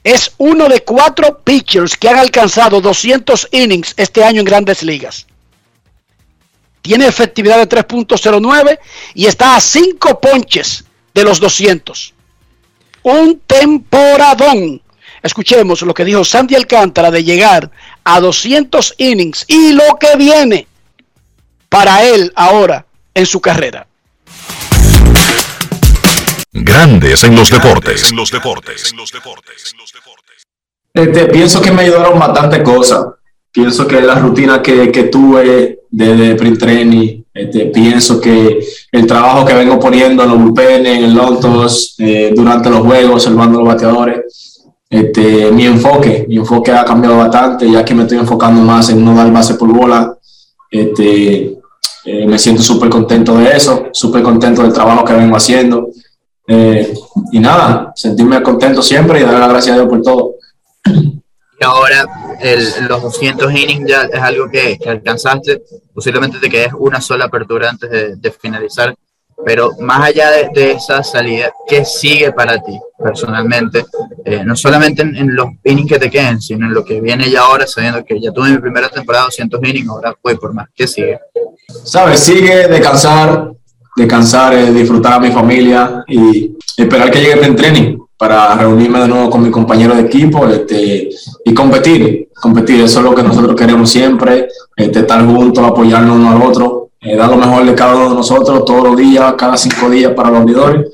es 0.03 0.31
uno 0.37 0.69
de 0.69 0.83
cuatro 0.83 1.39
pitchers 1.39 1.97
que 1.97 2.07
han 2.07 2.17
alcanzado 2.17 2.79
200 2.79 3.49
innings 3.51 3.93
este 3.97 4.23
año 4.23 4.39
en 4.39 4.45
grandes 4.45 4.83
ligas. 4.83 5.27
Tiene 6.81 7.07
efectividad 7.07 7.57
de 7.57 7.67
3.09 7.67 8.79
y 9.13 9.25
está 9.25 9.57
a 9.57 9.59
5 9.59 10.21
ponches 10.21 10.85
de 11.13 11.23
los 11.23 11.39
200. 11.39 12.13
Un 13.03 13.41
temporadón. 13.45 14.81
Escuchemos 15.21 15.81
lo 15.81 15.93
que 15.93 16.05
dijo 16.05 16.23
Sandy 16.23 16.55
Alcántara 16.55 17.11
de 17.11 17.23
llegar 17.25 17.69
a 18.05 18.21
200 18.21 18.95
innings 18.99 19.43
y 19.47 19.73
lo 19.73 19.97
que 19.99 20.15
viene 20.15 20.67
para 21.67 22.03
él 22.03 22.31
ahora 22.35 22.85
en 23.13 23.25
su 23.25 23.41
carrera. 23.41 23.87
Grandes 26.63 27.23
en 27.23 27.35
los 27.35 27.49
deportes. 27.49 28.11
En 28.11 28.17
los 28.17 28.31
deportes. 28.31 28.93
Este, 30.93 31.25
pienso 31.25 31.61
que 31.61 31.71
me 31.71 31.83
ayudaron 31.83 32.17
bastantes 32.17 32.61
cosas. 32.61 33.05
Pienso 33.51 33.87
que 33.87 34.01
la 34.01 34.15
rutina 34.15 34.61
que, 34.61 34.91
que 34.91 35.03
tuve 35.03 35.79
desde 35.89 36.35
print 36.35 36.59
training, 36.59 37.23
este, 37.33 37.67
pienso 37.67 38.19
que 38.19 38.59
el 38.91 39.07
trabajo 39.07 39.45
que 39.45 39.53
vengo 39.53 39.79
poniendo 39.79 40.23
en 40.23 40.29
los 40.29 40.39
bullpenes, 40.39 40.97
en 40.97 41.03
el 41.05 41.13
lotos, 41.13 41.95
eh, 41.99 42.33
durante 42.35 42.69
los 42.69 42.81
juegos, 42.81 43.25
observando 43.25 43.59
los 43.59 43.67
bateadores, 43.67 44.63
este, 44.89 45.51
mi 45.51 45.65
enfoque, 45.65 46.25
mi 46.27 46.37
enfoque 46.37 46.71
ha 46.71 46.85
cambiado 46.85 47.17
bastante, 47.17 47.69
ya 47.69 47.85
que 47.85 47.93
me 47.93 48.03
estoy 48.03 48.17
enfocando 48.17 48.61
más 48.61 48.89
en 48.89 49.03
no 49.03 49.13
dar 49.15 49.31
base 49.31 49.55
por 49.55 49.71
bola. 49.71 50.17
Este, 50.71 51.57
eh, 52.05 52.25
me 52.25 52.39
siento 52.39 52.63
súper 52.63 52.89
contento 52.89 53.37
de 53.37 53.55
eso, 53.55 53.87
súper 53.91 54.23
contento 54.23 54.63
del 54.63 54.73
trabajo 54.73 55.05
que 55.05 55.13
vengo 55.13 55.35
haciendo. 55.35 55.89
Eh, 56.47 56.93
y 57.31 57.39
nada, 57.39 57.91
sentirme 57.95 58.41
contento 58.41 58.81
siempre 58.81 59.19
y 59.19 59.23
dar 59.23 59.39
las 59.39 59.49
gracias 59.49 59.73
a 59.75 59.79
Dios 59.79 59.89
por 59.89 60.01
todo. 60.01 60.35
Y 61.59 61.63
ahora 61.63 62.05
el- 62.39 62.87
los 62.87 63.01
200 63.01 63.51
innings 63.51 63.89
ya 63.89 64.03
es 64.03 64.21
algo 64.21 64.49
que, 64.49 64.77
que 64.77 64.89
alcanzaste. 64.89 65.63
Posiblemente 65.93 66.37
te 66.39 66.49
quedes 66.49 66.71
una 66.77 67.01
sola 67.01 67.25
apertura 67.25 67.69
antes 67.69 67.89
de, 67.89 68.15
de 68.15 68.31
finalizar. 68.31 68.95
Pero 69.45 69.71
más 69.81 70.03
allá 70.03 70.31
de, 70.31 70.49
de 70.53 70.71
esa 70.71 71.03
salida, 71.03 71.51
¿qué 71.67 71.85
sigue 71.85 72.31
para 72.31 72.57
ti 72.59 72.79
personalmente? 72.97 73.85
Eh, 74.25 74.43
no 74.43 74.55
solamente 74.55 75.03
en, 75.03 75.15
en, 75.15 75.35
los 75.35 75.47
innings 75.63 75.91
que 75.91 75.99
te 75.99 76.09
queden, 76.09 76.41
sino 76.41 76.65
en 76.65 76.73
lo 76.73 76.83
que 76.83 76.99
viene 77.01 77.29
ya 77.29 77.41
ahora, 77.41 77.67
sabiendo 77.67 78.03
que 78.03 78.19
ya 78.19 78.31
tuve 78.31 78.49
mi 78.49 78.57
primera 78.57 78.89
temporada 78.89 79.25
200 79.25 79.59
innings, 79.63 79.89
ahora 79.89 80.15
voy 80.23 80.35
por 80.37 80.53
más. 80.53 80.69
¿Qué 80.75 80.87
sigue? 80.87 81.19
¿Sabes? 81.83 82.19
Sigue 82.19 82.67
descansar, 82.67 83.51
descansar, 83.97 84.53
eh, 84.53 84.71
disfrutar 84.71 85.13
a 85.13 85.19
mi 85.19 85.31
familia 85.31 86.03
y 86.07 86.51
esperar 86.77 87.09
que 87.09 87.19
llegue 87.19 87.45
el 87.45 87.55
training 87.55 87.97
para 88.15 88.55
reunirme 88.55 88.99
de 88.99 89.07
nuevo 89.07 89.29
con 89.29 89.41
mi 89.41 89.49
compañero 89.49 89.95
de 89.95 90.01
equipo 90.01 90.47
este, 90.47 91.09
y 91.43 91.53
competir, 91.53 92.29
competir, 92.39 92.81
eso 92.81 92.99
es 92.99 93.05
lo 93.05 93.15
que 93.15 93.23
nosotros 93.23 93.55
queremos 93.55 93.89
siempre, 93.89 94.47
este, 94.75 94.99
estar 94.99 95.25
juntos, 95.25 95.63
apoyarnos 95.63 96.15
uno 96.15 96.31
al 96.31 96.41
otro, 96.41 96.89
eh, 97.01 97.15
dar 97.15 97.29
lo 97.29 97.37
mejor 97.37 97.65
de 97.65 97.73
cada 97.73 97.95
uno 97.95 98.09
de 98.09 98.15
nosotros 98.15 98.63
todos 98.65 98.83
los 98.83 98.97
días, 98.97 99.33
cada 99.35 99.57
cinco 99.57 99.89
días 99.89 100.13
para 100.13 100.29
los 100.29 100.41
unidores 100.41 100.91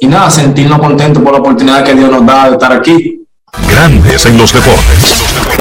y 0.00 0.06
nada, 0.06 0.30
sentirnos 0.30 0.78
contentos 0.78 1.22
por 1.22 1.32
la 1.32 1.38
oportunidad 1.40 1.84
que 1.84 1.94
Dios 1.94 2.10
nos 2.10 2.24
da 2.26 2.46
de 2.46 2.52
estar 2.52 2.72
aquí. 2.72 3.20
Grandes 3.68 4.26
en 4.26 4.38
los 4.38 4.52
deportes. 4.52 5.53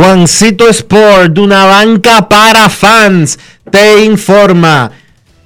Juancito 0.00 0.66
Sport, 0.66 1.36
una 1.36 1.66
banca 1.66 2.26
para 2.26 2.70
fans, 2.70 3.38
te 3.70 4.02
informa, 4.02 4.90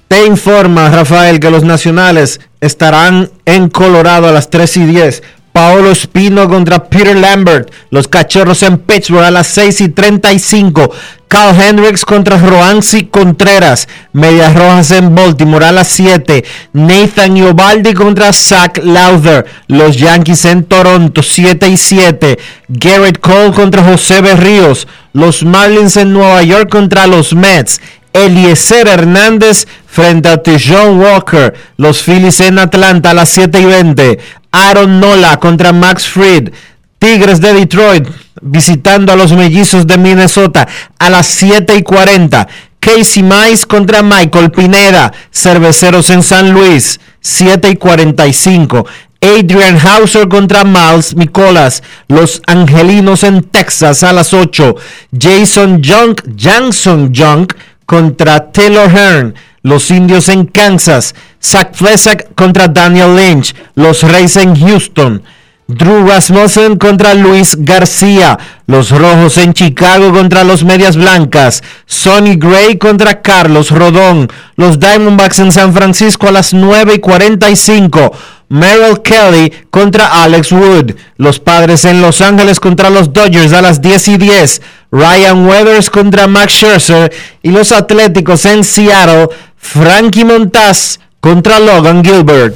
te 0.07 0.25
informa, 0.25 0.89
Rafael, 0.89 1.41
que 1.41 1.51
los 1.51 1.65
nacionales 1.65 2.39
estarán 2.61 3.29
en 3.43 3.67
Colorado 3.67 4.29
a 4.29 4.31
las 4.31 4.49
3 4.49 4.77
y 4.77 4.85
10. 4.85 5.23
Paolo 5.55 5.89
Espino 5.89 6.49
contra 6.49 6.83
Peter 6.83 7.15
Lambert. 7.15 7.71
Los 7.89 8.09
cachorros 8.09 8.61
en 8.61 8.77
Pittsburgh 8.77 9.23
a 9.23 9.31
las 9.31 9.47
6 9.47 9.79
y 9.79 9.87
35. 9.87 10.91
Carl 11.29 11.55
Hendricks 11.57 12.03
contra 12.03 12.37
Roansi 12.37 13.05
Contreras. 13.05 13.87
Medias 14.11 14.53
Rojas 14.53 14.91
en 14.91 15.15
Baltimore 15.15 15.67
a 15.67 15.71
las 15.71 15.87
7. 15.87 16.43
Nathan 16.73 17.37
Iovaldi 17.37 17.93
contra 17.93 18.33
Zach 18.33 18.83
Lowther. 18.83 19.45
Los 19.69 19.95
Yankees 19.95 20.43
en 20.43 20.65
Toronto 20.65 21.23
7 21.23 21.69
y 21.69 21.77
7. 21.77 22.37
Garrett 22.67 23.21
Cole 23.21 23.53
contra 23.53 23.81
José 23.81 24.19
Berríos. 24.19 24.89
Los 25.13 25.43
Marlins 25.43 25.95
en 25.95 26.11
Nueva 26.11 26.43
York 26.43 26.67
contra 26.69 27.07
los 27.07 27.33
Mets. 27.33 27.79
Eliezer 28.11 28.87
Hernández 28.87 29.67
frente 29.85 30.29
a 30.29 30.41
John 30.45 30.99
Walker. 30.99 31.53
Los 31.77 32.03
Phillies 32.03 32.41
en 32.41 32.59
Atlanta 32.59 33.11
a 33.11 33.13
las 33.13 33.29
7 33.29 33.59
y 33.59 33.65
20. 33.65 34.19
Aaron 34.55 34.99
Nola 34.99 35.37
contra 35.37 35.73
Max 35.73 36.07
Fried. 36.07 36.51
Tigres 36.97 37.41
de 37.41 37.53
Detroit 37.53 38.07
visitando 38.41 39.11
a 39.11 39.15
los 39.15 39.33
mellizos 39.33 39.85
de 39.85 39.97
Minnesota 39.97 40.67
a 40.97 41.09
las 41.09 41.27
7 41.27 41.75
y 41.75 41.83
40. 41.83 42.47
Casey 42.79 43.23
Mice 43.23 43.65
contra 43.65 44.01
Michael 44.01 44.51
Pineda. 44.51 45.11
Cerveceros 45.31 46.09
en 46.09 46.23
San 46.23 46.51
Luis 46.51 46.99
7 47.19 47.69
y 47.69 47.75
45. 47.75 48.85
Adrian 49.21 49.77
Hauser 49.77 50.29
contra 50.29 50.63
Miles 50.63 51.15
Nicolas. 51.15 51.83
Los 52.07 52.41
Angelinos 52.47 53.23
en 53.23 53.43
Texas 53.43 54.03
a 54.03 54.13
las 54.13 54.33
8. 54.33 54.75
Jason 55.17 55.81
Junk, 55.83 56.21
Jackson 56.35 57.11
Junk 57.13 57.53
contra 57.85 58.51
Taylor 58.51 58.89
Hearn. 58.89 59.35
Los 59.65 59.89
indios 59.89 60.29
en 60.29 60.45
Kansas. 60.45 61.15
Zach 61.41 61.73
Flesak 61.73 62.35
contra 62.35 62.67
Daniel 62.67 63.15
Lynch. 63.15 63.55
Los 63.73 64.03
Reyes 64.03 64.37
en 64.37 64.55
Houston. 64.55 65.23
Drew 65.67 66.07
Rasmussen 66.07 66.77
contra 66.77 67.15
Luis 67.15 67.57
García. 67.57 68.37
Los 68.67 68.91
Rojos 68.91 69.37
en 69.37 69.53
Chicago 69.53 70.13
contra 70.13 70.43
los 70.43 70.63
Medias 70.63 70.95
Blancas. 70.95 71.63
Sonny 71.87 72.35
Gray 72.35 72.77
contra 72.77 73.23
Carlos 73.23 73.71
Rodón. 73.71 74.27
Los 74.57 74.79
Diamondbacks 74.79 75.39
en 75.39 75.51
San 75.51 75.73
Francisco 75.73 76.27
a 76.27 76.31
las 76.31 76.53
9 76.53 76.93
y 76.95 76.99
45. 76.99 78.11
Merrill 78.49 79.01
Kelly 79.01 79.51
contra 79.71 80.23
Alex 80.23 80.51
Wood. 80.51 80.91
Los 81.17 81.39
Padres 81.39 81.83
en 81.85 81.99
Los 81.99 82.21
Ángeles 82.21 82.59
contra 82.59 82.91
los 82.91 83.11
Dodgers 83.11 83.53
a 83.53 83.63
las 83.63 83.81
10 83.81 84.07
y 84.09 84.17
10. 84.17 84.61
Ryan 84.91 85.47
Weathers 85.47 85.89
contra 85.89 86.27
Max 86.27 86.53
Scherzer. 86.53 87.11
Y 87.41 87.49
los 87.49 87.71
Atléticos 87.71 88.45
en 88.45 88.63
Seattle. 88.63 89.29
Frankie 89.57 90.25
Montaz 90.25 90.99
contra 91.19 91.59
Logan 91.59 92.03
Gilbert. 92.05 92.55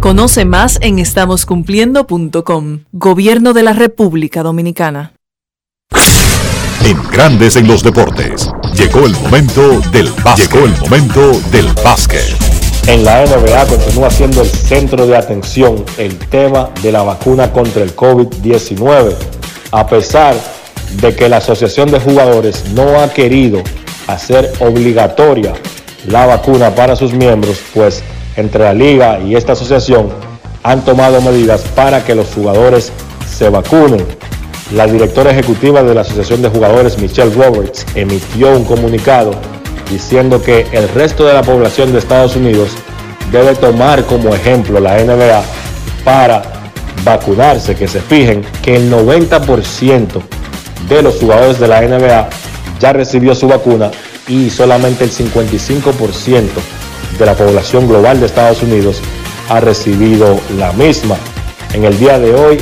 Conoce 0.00 0.44
más 0.44 0.78
en 0.80 1.00
estamoscumpliendo.com. 1.00 2.84
Gobierno 2.92 3.52
de 3.52 3.64
la 3.64 3.72
República 3.72 4.44
Dominicana. 4.44 5.12
En 6.84 7.02
Grandes 7.10 7.56
en 7.56 7.66
los 7.66 7.82
Deportes, 7.82 8.48
llegó 8.74 9.06
el 9.06 9.12
momento 9.14 9.80
del 9.90 10.08
básquet. 10.22 10.52
Llegó 10.52 10.66
el 10.66 10.78
momento 10.78 11.40
del 11.50 11.66
básquet. 11.82 12.22
En 12.86 13.04
la 13.04 13.24
NBA 13.24 13.66
continúa 13.66 14.08
siendo 14.08 14.42
el 14.42 14.48
centro 14.48 15.04
de 15.04 15.16
atención 15.16 15.84
el 15.98 16.16
tema 16.16 16.70
de 16.80 16.92
la 16.92 17.02
vacuna 17.02 17.52
contra 17.52 17.82
el 17.82 17.96
COVID-19, 17.96 19.16
a 19.72 19.86
pesar 19.88 20.36
de 21.00 21.16
que 21.16 21.28
la 21.28 21.38
Asociación 21.38 21.90
de 21.90 21.98
Jugadores 21.98 22.66
no 22.72 23.00
ha 23.00 23.12
querido 23.12 23.64
hacer 24.06 24.52
obligatoria 24.60 25.54
la 26.06 26.24
vacuna 26.24 26.72
para 26.72 26.94
sus 26.94 27.12
miembros, 27.12 27.60
pues 27.74 28.04
entre 28.38 28.62
la 28.62 28.72
liga 28.72 29.18
y 29.18 29.34
esta 29.34 29.52
asociación 29.52 30.08
han 30.62 30.84
tomado 30.84 31.20
medidas 31.20 31.62
para 31.74 32.04
que 32.04 32.14
los 32.14 32.28
jugadores 32.28 32.92
se 33.28 33.48
vacunen. 33.48 34.04
La 34.74 34.86
directora 34.86 35.30
ejecutiva 35.32 35.82
de 35.82 35.94
la 35.94 36.02
Asociación 36.02 36.42
de 36.42 36.48
Jugadores, 36.48 36.98
Michelle 36.98 37.34
Roberts, 37.34 37.84
emitió 37.94 38.56
un 38.56 38.64
comunicado 38.64 39.32
diciendo 39.90 40.40
que 40.42 40.66
el 40.72 40.88
resto 40.90 41.24
de 41.24 41.32
la 41.32 41.42
población 41.42 41.92
de 41.92 41.98
Estados 41.98 42.36
Unidos 42.36 42.70
debe 43.32 43.54
tomar 43.56 44.04
como 44.04 44.34
ejemplo 44.34 44.78
la 44.78 45.02
NBA 45.02 45.42
para 46.04 46.42
vacunarse, 47.04 47.74
que 47.74 47.88
se 47.88 48.00
fijen 48.00 48.44
que 48.62 48.76
el 48.76 48.92
90% 48.92 50.06
de 50.88 51.02
los 51.02 51.16
jugadores 51.16 51.58
de 51.58 51.68
la 51.68 51.80
NBA 51.80 52.28
ya 52.78 52.92
recibió 52.92 53.34
su 53.34 53.48
vacuna 53.48 53.90
y 54.28 54.50
solamente 54.50 55.04
el 55.04 55.10
55% 55.10 56.77
de 57.18 57.26
la 57.26 57.34
población 57.34 57.88
global 57.88 58.20
de 58.20 58.26
Estados 58.26 58.62
Unidos 58.62 59.00
ha 59.48 59.60
recibido 59.60 60.38
la 60.56 60.72
misma. 60.72 61.16
En 61.74 61.84
el 61.84 61.98
día 61.98 62.18
de 62.18 62.34
hoy, 62.34 62.58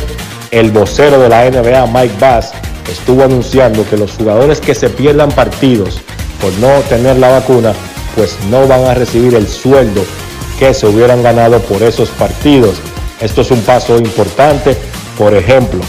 el 0.51 0.71
vocero 0.71 1.21
de 1.21 1.29
la 1.29 1.49
NBA, 1.51 1.87
Mike 1.87 2.15
Bass, 2.19 2.53
estuvo 2.91 3.23
anunciando 3.23 3.85
que 3.89 3.97
los 3.97 4.13
jugadores 4.13 4.61
que 4.61 4.75
se 4.75 4.89
pierdan 4.89 5.31
partidos 5.31 6.01
por 6.41 6.53
no 6.55 6.81
tener 6.89 7.19
la 7.19 7.31
vacuna, 7.31 7.73
pues 8.15 8.37
no 8.51 8.67
van 8.67 8.85
a 8.85 8.95
recibir 8.95 9.35
el 9.35 9.47
sueldo 9.47 10.03
que 10.59 10.73
se 10.73 10.87
hubieran 10.87 11.23
ganado 11.23 11.61
por 11.61 11.83
esos 11.83 12.09
partidos. 12.11 12.77
Esto 13.21 13.43
es 13.43 13.51
un 13.51 13.61
paso 13.61 13.99
importante. 13.99 14.77
Por 15.19 15.35
ejemplo, 15.35 15.81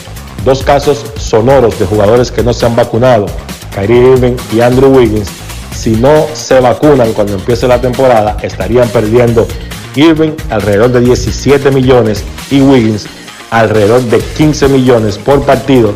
dos 0.44 0.64
casos 0.64 1.06
sonoros 1.18 1.78
de 1.80 1.86
jugadores 1.86 2.32
que 2.32 2.44
no 2.44 2.54
se 2.54 2.66
han 2.66 2.76
vacunado, 2.76 3.26
Kyrie 3.74 4.14
Irving 4.14 4.36
y 4.54 4.62
Andrew 4.62 4.90
Wiggins, 4.90 5.30
si 5.78 5.92
no 5.92 6.26
se 6.34 6.60
vacunan 6.60 7.14
cuando 7.14 7.34
empiece 7.34 7.68
la 7.68 7.80
temporada, 7.80 8.38
estarían 8.42 8.90
perdiendo 8.90 9.48
Irving 9.96 10.32
alrededor 10.50 10.92
de 10.92 11.02
17 11.02 11.70
millones 11.72 12.24
y 12.50 12.62
Wiggins 12.62 13.06
alrededor 13.52 14.02
de 14.02 14.18
15 14.18 14.70
millones 14.70 15.18
por 15.20 15.46
partido, 15.46 15.94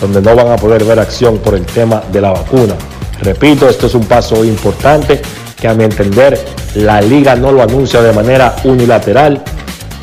donde 0.00 0.22
no 0.22 0.34
van 0.36 0.52
a 0.52 0.56
poder 0.56 0.84
ver 0.84 1.00
acción 1.00 1.38
por 1.38 1.54
el 1.54 1.66
tema 1.66 2.02
de 2.12 2.20
la 2.20 2.30
vacuna. 2.30 2.74
Repito, 3.20 3.68
esto 3.68 3.88
es 3.88 3.94
un 3.94 4.04
paso 4.04 4.44
importante 4.44 5.20
que 5.60 5.66
a 5.66 5.74
mi 5.74 5.84
entender 5.84 6.38
la 6.76 7.00
liga 7.00 7.34
no 7.34 7.50
lo 7.50 7.62
anuncia 7.62 8.00
de 8.02 8.12
manera 8.12 8.54
unilateral. 8.64 9.42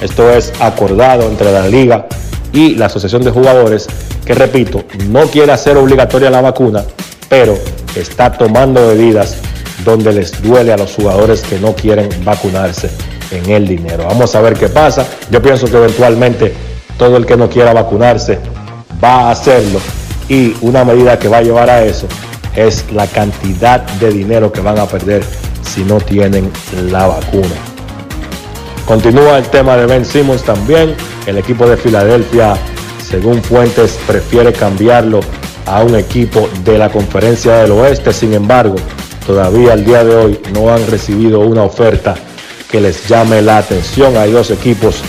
Esto 0.02 0.30
es 0.32 0.52
acordado 0.60 1.30
entre 1.30 1.52
la 1.52 1.68
liga 1.68 2.08
y 2.52 2.76
la 2.76 2.88
asociación 2.88 3.24
de 3.24 3.32
jugadores 3.32 3.88
que, 4.26 4.36
repito, 4.36 4.84
no 5.08 5.28
quiere 5.28 5.54
hacer 5.54 5.78
obligatoria 5.78 6.30
la 6.30 6.42
vacuna, 6.42 6.84
pero 7.30 7.58
está 7.96 8.32
tomando 8.32 8.82
medidas 8.88 9.38
donde 9.84 10.14
les 10.14 10.42
duele 10.42 10.74
a 10.74 10.78
los 10.78 10.94
jugadores 10.94 11.42
que 11.42 11.60
no 11.60 11.74
quieren 11.74 12.10
vacunarse 12.24 12.90
en 13.32 13.50
el 13.50 13.68
dinero. 13.68 14.06
Vamos 14.08 14.36
a 14.36 14.42
ver 14.42 14.54
qué 14.54 14.70
pasa. 14.70 15.06
Yo 15.30 15.42
pienso 15.42 15.68
que 15.68 15.78
eventualmente 15.78 16.54
todo 16.98 17.18
el 17.18 17.26
que 17.26 17.36
no 17.36 17.50
quiera 17.50 17.74
vacunarse 17.74 18.40
va 19.04 19.28
a 19.28 19.32
hacerlo 19.32 19.80
y 20.30 20.56
una 20.62 20.86
medida 20.86 21.20
que 21.20 21.28
va 21.28 21.38
a 21.38 21.42
llevar 21.42 21.70
a 21.70 21.84
eso 21.84 22.08
es 22.56 22.86
la 22.92 23.08
cantidad 23.08 23.82
de 23.82 24.12
dinero 24.12 24.52
que 24.52 24.62
van 24.62 24.80
a 24.80 24.86
perder 24.86 25.24
si 25.64 25.84
no 25.84 26.00
tienen 26.00 26.52
la 26.92 27.08
vacuna. 27.08 27.56
Continúa 28.86 29.38
el 29.38 29.46
tema 29.46 29.76
de 29.78 29.86
Ben 29.86 30.06
Simmons 30.06 30.44
también. 30.44 30.96
El 31.26 31.38
equipo 31.38 31.68
de 31.68 31.78
Filadelfia, 31.78 32.56
según 33.10 33.42
fuentes, 33.42 33.98
prefiere 34.06 34.54
cambiarlo 34.54 35.22
a 35.66 35.84
un 35.84 35.96
equipo 35.96 36.50
de 36.64 36.78
la 36.78 36.90
conferencia 36.90 37.58
del 37.58 37.72
oeste. 37.72 38.14
Sin 38.14 38.34
embargo, 38.34 38.76
todavía 39.26 39.74
al 39.74 39.86
día 39.86 40.04
de 40.04 40.16
hoy 40.16 40.40
no 40.54 40.74
han 40.74 40.86
recibido 40.88 41.40
una 41.40 41.64
oferta 41.64 42.16
que 42.70 42.82
les 42.82 43.08
llame 43.08 43.42
la 43.42 43.58
atención. 43.60 44.18
Hay 44.18 44.32
dos 44.32 44.52
equipos 44.52 45.02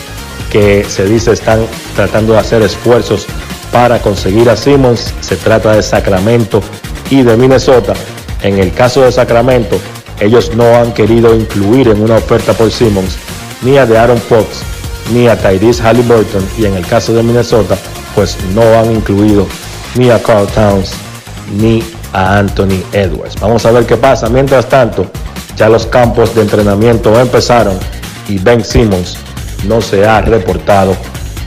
que 0.50 0.84
se 0.84 1.06
dice 1.06 1.32
están 1.32 1.66
tratando 1.96 2.34
de 2.34 2.38
hacer 2.38 2.62
esfuerzos 2.62 3.26
para 3.72 4.00
conseguir 4.00 4.48
a 4.50 4.56
Simmons. 4.56 5.12
Se 5.20 5.36
trata 5.36 5.72
de 5.72 5.82
Sacramento 5.82 6.62
y 7.10 7.22
de 7.22 7.36
Minnesota. 7.36 7.94
En 8.42 8.58
el 8.58 8.72
caso 8.72 9.02
de 9.02 9.12
Sacramento, 9.12 9.78
ellos 10.20 10.54
no 10.54 10.76
han 10.76 10.92
querido 10.92 11.34
incluir 11.34 11.88
en 11.88 12.02
una 12.02 12.16
oferta 12.16 12.52
por 12.52 12.70
Simmons 12.70 13.16
ni 13.62 13.78
a 13.78 13.86
de 13.86 13.98
Aaron 13.98 14.18
Fox 14.18 14.62
ni 15.12 15.28
a 15.28 15.36
Tyrese 15.36 15.82
Halliburton 15.82 16.46
y 16.58 16.66
en 16.66 16.74
el 16.74 16.86
caso 16.86 17.12
de 17.12 17.22
Minnesota, 17.22 17.76
pues 18.14 18.36
no 18.54 18.62
han 18.78 18.92
incluido 18.92 19.46
ni 19.96 20.10
a 20.10 20.22
Carl 20.22 20.46
Towns 20.48 20.92
ni 21.56 21.82
a 22.12 22.38
Anthony 22.38 22.82
Edwards. 22.92 23.34
Vamos 23.40 23.64
a 23.66 23.72
ver 23.72 23.86
qué 23.86 23.96
pasa. 23.96 24.28
Mientras 24.28 24.68
tanto, 24.68 25.06
ya 25.56 25.68
los 25.68 25.86
campos 25.86 26.34
de 26.34 26.42
entrenamiento 26.42 27.18
empezaron 27.20 27.78
y 28.28 28.38
Ben 28.38 28.64
Simmons 28.64 29.16
no 29.68 29.80
se 29.80 30.06
ha 30.06 30.20
reportado 30.20 30.96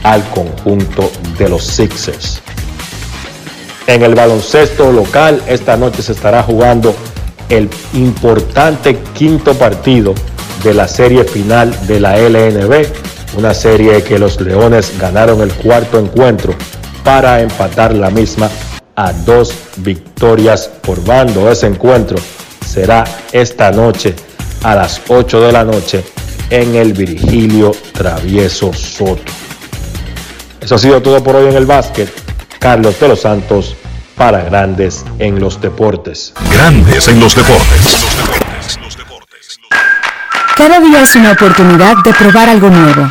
al 0.02 0.22
conjunto 0.30 1.10
de 1.38 1.48
los 1.48 1.64
Sixers. 1.64 2.40
En 3.86 4.02
el 4.02 4.14
baloncesto 4.14 4.92
local, 4.92 5.42
esta 5.46 5.76
noche 5.76 6.02
se 6.02 6.12
estará 6.12 6.42
jugando 6.42 6.94
el 7.48 7.70
importante 7.94 8.98
quinto 9.14 9.54
partido 9.54 10.14
de 10.62 10.74
la 10.74 10.86
serie 10.86 11.24
final 11.24 11.74
de 11.86 12.00
la 12.00 12.18
LNB, 12.18 12.86
una 13.36 13.54
serie 13.54 14.02
que 14.02 14.18
los 14.18 14.40
Leones 14.40 14.92
ganaron 14.98 15.40
el 15.40 15.52
cuarto 15.52 15.98
encuentro 15.98 16.54
para 17.08 17.40
empatar 17.40 17.94
la 17.94 18.10
misma 18.10 18.50
a 18.94 19.14
dos 19.14 19.54
victorias 19.78 20.68
por 20.82 21.02
bando. 21.02 21.50
Ese 21.50 21.66
encuentro 21.66 22.18
será 22.66 23.02
esta 23.32 23.70
noche 23.70 24.14
a 24.62 24.74
las 24.74 25.00
8 25.08 25.40
de 25.40 25.50
la 25.50 25.64
noche 25.64 26.04
en 26.50 26.74
el 26.74 26.92
Virgilio 26.92 27.72
Travieso 27.94 28.74
Soto. 28.74 29.32
Eso 30.60 30.74
ha 30.74 30.78
sido 30.78 31.00
todo 31.00 31.24
por 31.24 31.36
hoy 31.36 31.48
en 31.48 31.56
el 31.56 31.64
básquet. 31.64 32.12
Carlos 32.58 33.00
de 33.00 33.08
los 33.08 33.22
Santos 33.22 33.74
para 34.14 34.42
Grandes 34.42 35.02
en 35.18 35.40
los 35.40 35.62
Deportes. 35.62 36.34
Grandes 36.52 37.08
en 37.08 37.20
los 37.20 37.34
Deportes. 37.34 38.06
Cada 40.54 40.78
día 40.80 41.00
es 41.00 41.16
una 41.16 41.32
oportunidad 41.32 41.96
de 42.04 42.12
probar 42.12 42.50
algo 42.50 42.68
nuevo. 42.68 43.10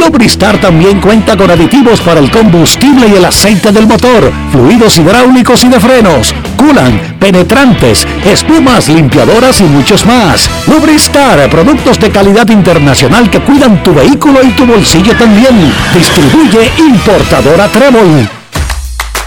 Lubristar 0.00 0.58
también 0.58 0.98
cuenta 0.98 1.36
con 1.36 1.50
aditivos 1.50 2.00
para 2.00 2.20
el 2.20 2.30
combustible 2.30 3.06
y 3.06 3.16
el 3.16 3.24
aceite 3.26 3.70
del 3.70 3.86
motor, 3.86 4.32
fluidos 4.50 4.96
hidráulicos 4.96 5.62
y 5.62 5.68
de 5.68 5.78
frenos, 5.78 6.34
culan, 6.56 7.18
penetrantes, 7.20 8.06
espumas, 8.24 8.88
limpiadoras 8.88 9.60
y 9.60 9.64
muchos 9.64 10.06
más. 10.06 10.48
Lubristar, 10.66 11.50
productos 11.50 12.00
de 12.00 12.10
calidad 12.10 12.48
internacional 12.48 13.28
que 13.28 13.40
cuidan 13.40 13.82
tu 13.82 13.92
vehículo 13.92 14.42
y 14.42 14.52
tu 14.52 14.64
bolsillo 14.64 15.14
también. 15.18 15.70
Distribuye 15.92 16.72
importadora 16.78 17.68
Trébol. 17.68 18.26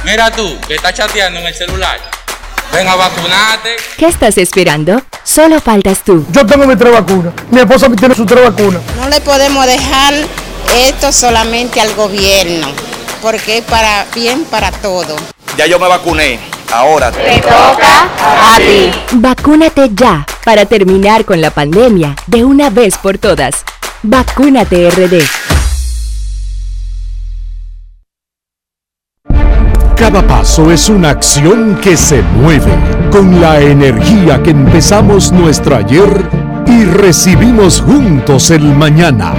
Mira 0.04 0.32
tú, 0.32 0.58
que 0.68 0.74
estás 0.74 0.96
chateando 0.96 1.40
en 1.40 1.46
el 1.46 1.54
celular. 1.54 2.00
Ven 2.74 2.88
a 2.88 2.96
vacunarte. 2.96 3.76
¿Qué 3.96 4.08
estás 4.08 4.40
esperando? 4.40 5.04
Solo 5.24 5.62
faltas 5.62 6.00
tú. 6.04 6.26
Yo 6.32 6.44
tengo 6.48 6.66
mi 6.66 6.76
tres 6.76 6.92
vacunas. 6.92 7.32
Mi 7.52 7.60
esposa 7.60 7.88
tiene 7.92 8.16
su 8.16 8.26
tres 8.26 8.44
vacunas. 8.44 8.82
No 8.98 9.08
le 9.08 9.22
podemos 9.22 9.68
dejar 9.68 10.16
esto 10.88 11.12
solamente 11.12 11.82
al 11.82 11.94
gobierno, 11.96 12.68
porque 13.22 13.60
es 13.60 13.64
para 13.64 14.06
bien 14.14 14.46
para 14.46 14.72
todo. 14.72 15.16
Ya 15.58 15.66
yo 15.68 15.80
me 15.80 15.88
vacuné. 15.88 16.40
Ahora 16.72 17.12
te 17.12 17.40
toca 17.40 18.10
a 18.18 18.58
ti. 18.58 18.92
Vacúnate 19.12 19.92
ya 19.94 20.26
para 20.44 20.66
terminar 20.66 21.24
con 21.24 21.40
la 21.40 21.52
pandemia 21.52 22.16
de 22.26 22.44
una 22.44 22.72
vez 22.72 22.98
por 22.98 23.20
todas. 23.20 23.64
Vacúnate 24.02 24.90
RD. 24.90 25.24
Cada 29.96 30.28
paso 30.28 30.72
es 30.72 30.90
una 30.90 31.12
acción 31.12 31.80
que 31.82 31.96
se 31.96 32.22
mueve 32.22 32.74
con 33.12 33.40
la 33.40 33.62
energía 33.62 34.42
que 34.44 34.50
empezamos 34.50 35.32
nuestro 35.32 35.78
ayer 35.78 36.30
y 36.68 36.86
recibimos 36.86 37.80
juntos 37.80 38.50
el 38.52 38.64
mañana, 38.64 39.34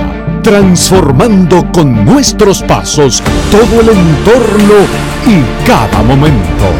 transformando 0.44 1.66
con 1.72 2.04
nuestros 2.04 2.62
pasos 2.62 3.22
todo 3.50 3.80
el 3.80 3.88
entorno 3.88 4.74
y 5.26 5.66
cada 5.66 6.02
momento. 6.02 6.70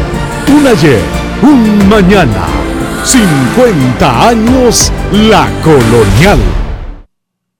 Un 0.47 0.67
ayer, 0.67 1.01
un 1.41 1.89
mañana, 1.89 2.45
50 3.03 4.29
años 4.29 4.91
la 5.11 5.49
colonial. 5.63 6.39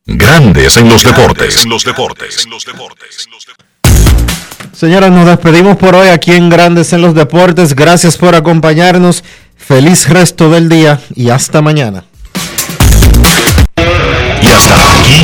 Grandes 0.05 0.77
en 0.77 0.87
los 0.87 1.03
deportes. 1.03 1.63
En 1.63 1.69
los 1.71 1.83
deportes. 1.83 2.45
En 2.45 2.51
los 2.51 2.63
deportes. 2.63 3.27
Señoras, 4.71 5.09
nos 5.09 5.25
despedimos 5.25 5.77
por 5.77 5.95
hoy 5.95 6.09
aquí 6.09 6.33
en 6.33 6.49
Grandes 6.49 6.93
en 6.93 7.01
los 7.01 7.15
Deportes. 7.15 7.75
Gracias 7.75 8.17
por 8.17 8.35
acompañarnos. 8.35 9.23
Feliz 9.55 10.09
resto 10.09 10.49
del 10.51 10.69
día 10.69 10.99
y 11.15 11.29
hasta 11.29 11.61
mañana. 11.61 12.03
Y 14.41 14.47
hasta 14.47 14.75
aquí, 14.75 15.23